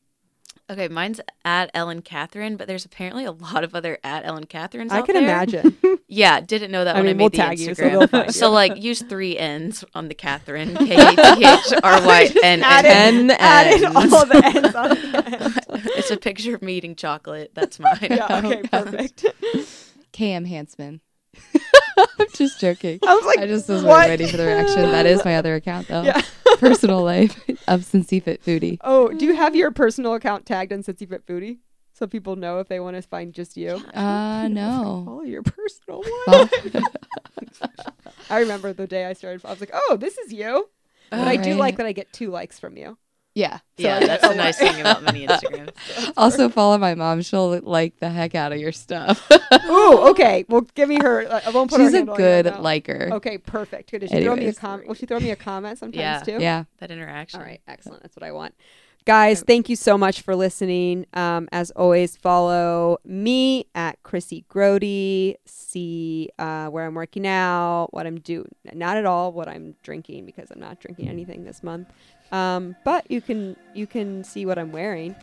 Okay, 0.69 0.89
mine's 0.89 1.21
at 1.45 1.71
Ellen 1.73 2.01
Kathryn, 2.01 2.57
but 2.57 2.67
there's 2.67 2.83
apparently 2.83 3.23
a 3.23 3.31
lot 3.31 3.63
of 3.63 3.73
other 3.73 3.99
at 4.03 4.25
Ellen 4.25 4.45
Kathryns. 4.45 4.91
i 4.91 4.99
out 4.99 5.05
can 5.05 5.15
there. 5.15 5.23
imagine 5.23 5.77
Yeah, 6.09 6.41
didn't 6.41 6.71
know 6.71 6.83
that 6.83 6.97
I 6.97 6.99
when 6.99 7.05
mean, 7.05 7.15
I 7.15 7.17
made 7.17 7.23
we'll 7.23 7.29
the 7.29 7.37
tag 7.37 7.57
you, 7.59 7.73
so 7.73 7.83
Instagram. 7.83 8.09
find 8.09 8.35
So, 8.35 8.47
you. 8.47 8.53
like, 8.53 8.75
use 8.83 9.01
three 9.01 9.37
N's 9.37 9.85
on 9.95 10.09
the 10.09 10.15
Kathryn. 10.15 10.77
K 10.77 10.93
A 10.95 11.35
T 11.35 11.45
H 11.45 11.73
R 11.81 12.05
Y 12.05 12.29
N 12.43 12.61
Add 12.63 12.85
N. 12.85 13.15
in, 13.15 13.31
add 13.31 13.73
in 13.81 13.81
Ns. 13.93 14.13
all 14.13 14.25
the 14.25 14.41
ends 14.45 14.75
on 14.75 14.89
the 14.89 15.39
end. 15.41 15.56
It's 15.97 16.11
a 16.11 16.17
picture 16.17 16.55
of 16.55 16.61
me 16.61 16.73
eating 16.75 16.95
chocolate. 16.95 17.51
That's 17.53 17.79
mine. 17.79 17.97
yeah, 18.01 18.41
okay, 18.43 18.61
perfect. 18.63 19.25
KM 20.13 20.47
Hansman. 20.47 20.99
I'm 21.97 22.27
just 22.33 22.59
joking. 22.59 22.99
I 23.05 23.13
was 23.15 23.25
like, 23.25 23.39
I 23.39 23.47
just 23.47 23.67
was 23.69 23.83
what? 23.83 24.07
ready 24.07 24.27
for 24.27 24.37
the 24.37 24.45
reaction. 24.45 24.83
That 24.91 25.05
is 25.05 25.23
my 25.25 25.35
other 25.35 25.55
account 25.55 25.87
though. 25.87 26.03
Yeah. 26.03 26.21
Personal 26.59 27.03
life 27.03 27.37
of 27.67 27.81
Cincy 27.81 28.21
Fit 28.21 28.43
Foodie. 28.43 28.77
Oh, 28.81 29.09
do 29.09 29.25
you 29.25 29.35
have 29.35 29.55
your 29.55 29.71
personal 29.71 30.13
account 30.13 30.45
tagged 30.45 30.73
on 30.73 30.83
Cincy 30.83 31.07
Fit 31.07 31.25
Foodie? 31.25 31.59
So 31.93 32.05
people 32.07 32.35
know 32.35 32.59
if 32.59 32.67
they 32.67 32.79
want 32.79 32.95
to 32.95 33.01
find 33.01 33.33
just 33.33 33.57
you. 33.57 33.81
Uh 33.93 34.47
no. 34.47 35.03
Follow 35.05 35.21
your 35.23 35.43
personal 35.43 36.03
one. 36.25 36.49
Well, 36.71 36.83
I 38.29 38.39
remember 38.39 38.73
the 38.73 38.87
day 38.87 39.05
I 39.05 39.13
started. 39.13 39.43
I 39.45 39.49
was 39.51 39.59
like, 39.59 39.71
"Oh, 39.73 39.97
this 39.99 40.17
is 40.17 40.31
you." 40.33 40.69
But 41.09 41.27
I 41.27 41.37
do 41.37 41.51
Alright. 41.51 41.57
like 41.59 41.77
that 41.77 41.85
I 41.85 41.91
get 41.93 42.11
two 42.11 42.29
likes 42.29 42.59
from 42.59 42.77
you. 42.77 42.97
Yeah. 43.37 43.59
Yeah, 43.77 43.99
that's 43.99 44.25
a 44.25 44.29
the 44.29 44.35
nice 44.35 44.57
thing 44.57 44.81
about 44.81 45.03
many 45.03 45.27
Instagrams. 45.27 45.69
Also 46.17 46.49
follow 46.49 46.77
my 46.79 46.95
mom. 46.95 47.21
She'll 47.21 47.59
like 47.61 47.99
the 47.99 48.09
heck 48.09 48.33
out 48.33 48.51
of 48.51 48.57
your 48.59 48.71
stuff. 48.71 49.29
Ooh, 49.69 49.97
okay. 50.09 50.45
Well, 50.49 50.61
give 50.73 50.89
me 50.89 50.97
her. 51.01 51.41
I 51.45 51.49
won't 51.51 51.69
put 51.69 51.79
She's 51.79 51.91
her 51.91 51.95
a 51.95 51.97
handle 51.99 52.15
on 52.15 52.19
here 52.19 52.43
good 52.43 52.53
now. 52.53 52.61
liker. 52.61 53.09
Okay, 53.13 53.37
perfect. 53.37 53.91
Good. 53.91 53.99
Did 53.99 54.09
she 54.09 54.23
throw 54.23 54.33
me 54.35 54.39
a 54.41 54.47
Anyways. 54.47 54.59
comment? 54.59 54.87
Will 54.87 54.95
she 54.95 55.05
throw 55.05 55.19
me 55.19 55.29
a 55.31 55.35
comment 55.35 55.77
sometimes 55.77 55.99
Yeah. 56.01 56.19
too? 56.21 56.37
Yeah. 56.41 56.63
That 56.79 56.89
interaction. 56.91 57.39
All 57.39 57.45
right, 57.45 57.61
excellent. 57.67 58.01
That's 58.01 58.15
what 58.15 58.23
I 58.23 58.31
want. 58.31 58.55
Guys, 59.05 59.41
thank 59.41 59.69
you 59.69 59.77
so 59.77 59.97
much 59.97 60.19
for 60.19 60.35
listening. 60.35 61.05
Um, 61.13 61.47
as 61.53 61.71
always, 61.71 62.17
follow 62.17 62.97
me 63.05 63.67
at 63.73 64.03
Chrissy 64.03 64.43
Grody. 64.49 65.35
See 65.45 66.29
uh, 66.37 66.67
where 66.67 66.85
I'm 66.85 66.93
working 66.93 67.25
out, 67.25 67.87
what 67.91 68.05
I'm 68.05 68.19
doing. 68.19 68.49
Not 68.73 68.97
at 68.97 69.05
all 69.05 69.31
what 69.31 69.47
I'm 69.47 69.75
drinking 69.81 70.25
because 70.25 70.51
I'm 70.51 70.59
not 70.59 70.81
drinking 70.81 71.07
anything 71.07 71.45
this 71.45 71.63
month. 71.63 71.87
Um, 72.31 72.75
but 72.83 73.09
you 73.09 73.21
can 73.21 73.55
you 73.73 73.87
can 73.87 74.23
see 74.23 74.45
what 74.45 74.57
I'm 74.57 74.71
wearing. 74.71 75.15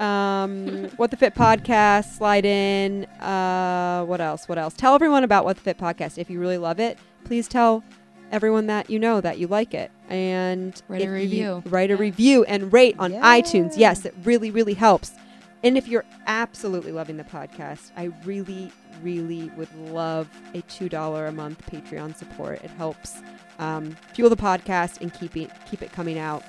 Um, 0.00 0.88
what 0.96 1.10
the 1.10 1.16
Fit 1.16 1.34
podcast. 1.34 2.16
Slide 2.16 2.44
in. 2.44 3.04
Uh, 3.20 4.04
what 4.04 4.20
else? 4.20 4.48
What 4.48 4.58
else? 4.58 4.74
Tell 4.74 4.94
everyone 4.94 5.24
about 5.24 5.44
what 5.44 5.56
the 5.56 5.62
Fit 5.62 5.78
podcast. 5.78 6.18
If 6.18 6.30
you 6.30 6.40
really 6.40 6.58
love 6.58 6.80
it, 6.80 6.98
please 7.24 7.48
tell 7.48 7.82
everyone 8.32 8.66
that 8.66 8.90
you 8.90 8.98
know 8.98 9.20
that 9.20 9.38
you 9.38 9.46
like 9.46 9.74
it 9.74 9.90
and 10.08 10.80
Write 10.88 11.02
a 11.02 11.08
review. 11.10 11.62
write 11.66 11.90
a 11.90 11.96
review 11.96 12.42
and 12.44 12.72
rate 12.72 12.96
on 12.98 13.12
Yeah. 13.12 13.20
iTunes. 13.22 13.74
Yes, 13.76 14.04
it 14.04 14.14
really 14.24 14.50
really 14.50 14.74
helps. 14.74 15.12
And 15.62 15.78
if 15.78 15.88
you're 15.88 16.04
absolutely 16.26 16.92
loving 16.92 17.16
the 17.16 17.24
podcast, 17.24 17.90
I 17.96 18.10
really 18.24 18.70
really 19.02 19.50
would 19.56 19.74
love 19.76 20.28
a 20.54 20.62
two 20.62 20.88
dollar 20.88 21.26
a 21.26 21.32
month 21.32 21.64
Patreon 21.70 22.16
support. 22.16 22.62
It 22.62 22.70
helps 22.70 23.20
um, 23.58 23.96
fuel 24.14 24.30
the 24.30 24.36
podcast 24.36 25.00
and 25.00 25.12
keep 25.12 25.36
it 25.36 25.50
keep 25.70 25.82
it 25.82 25.92
coming 25.92 26.18
out 26.18 26.42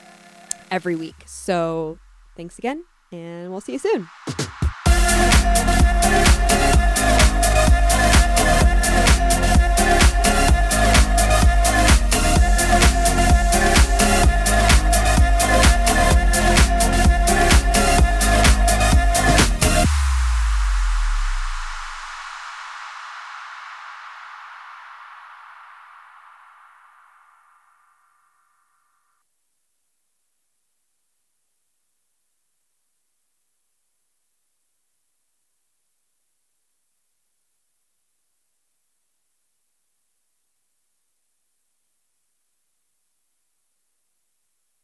every 0.72 0.95
week. 0.95 1.15
So 1.26 1.99
thanks 2.35 2.57
again, 2.57 2.84
and 3.11 3.51
we'll 3.51 3.61
see 3.61 3.73
you 3.73 3.80
soon. 3.80 4.07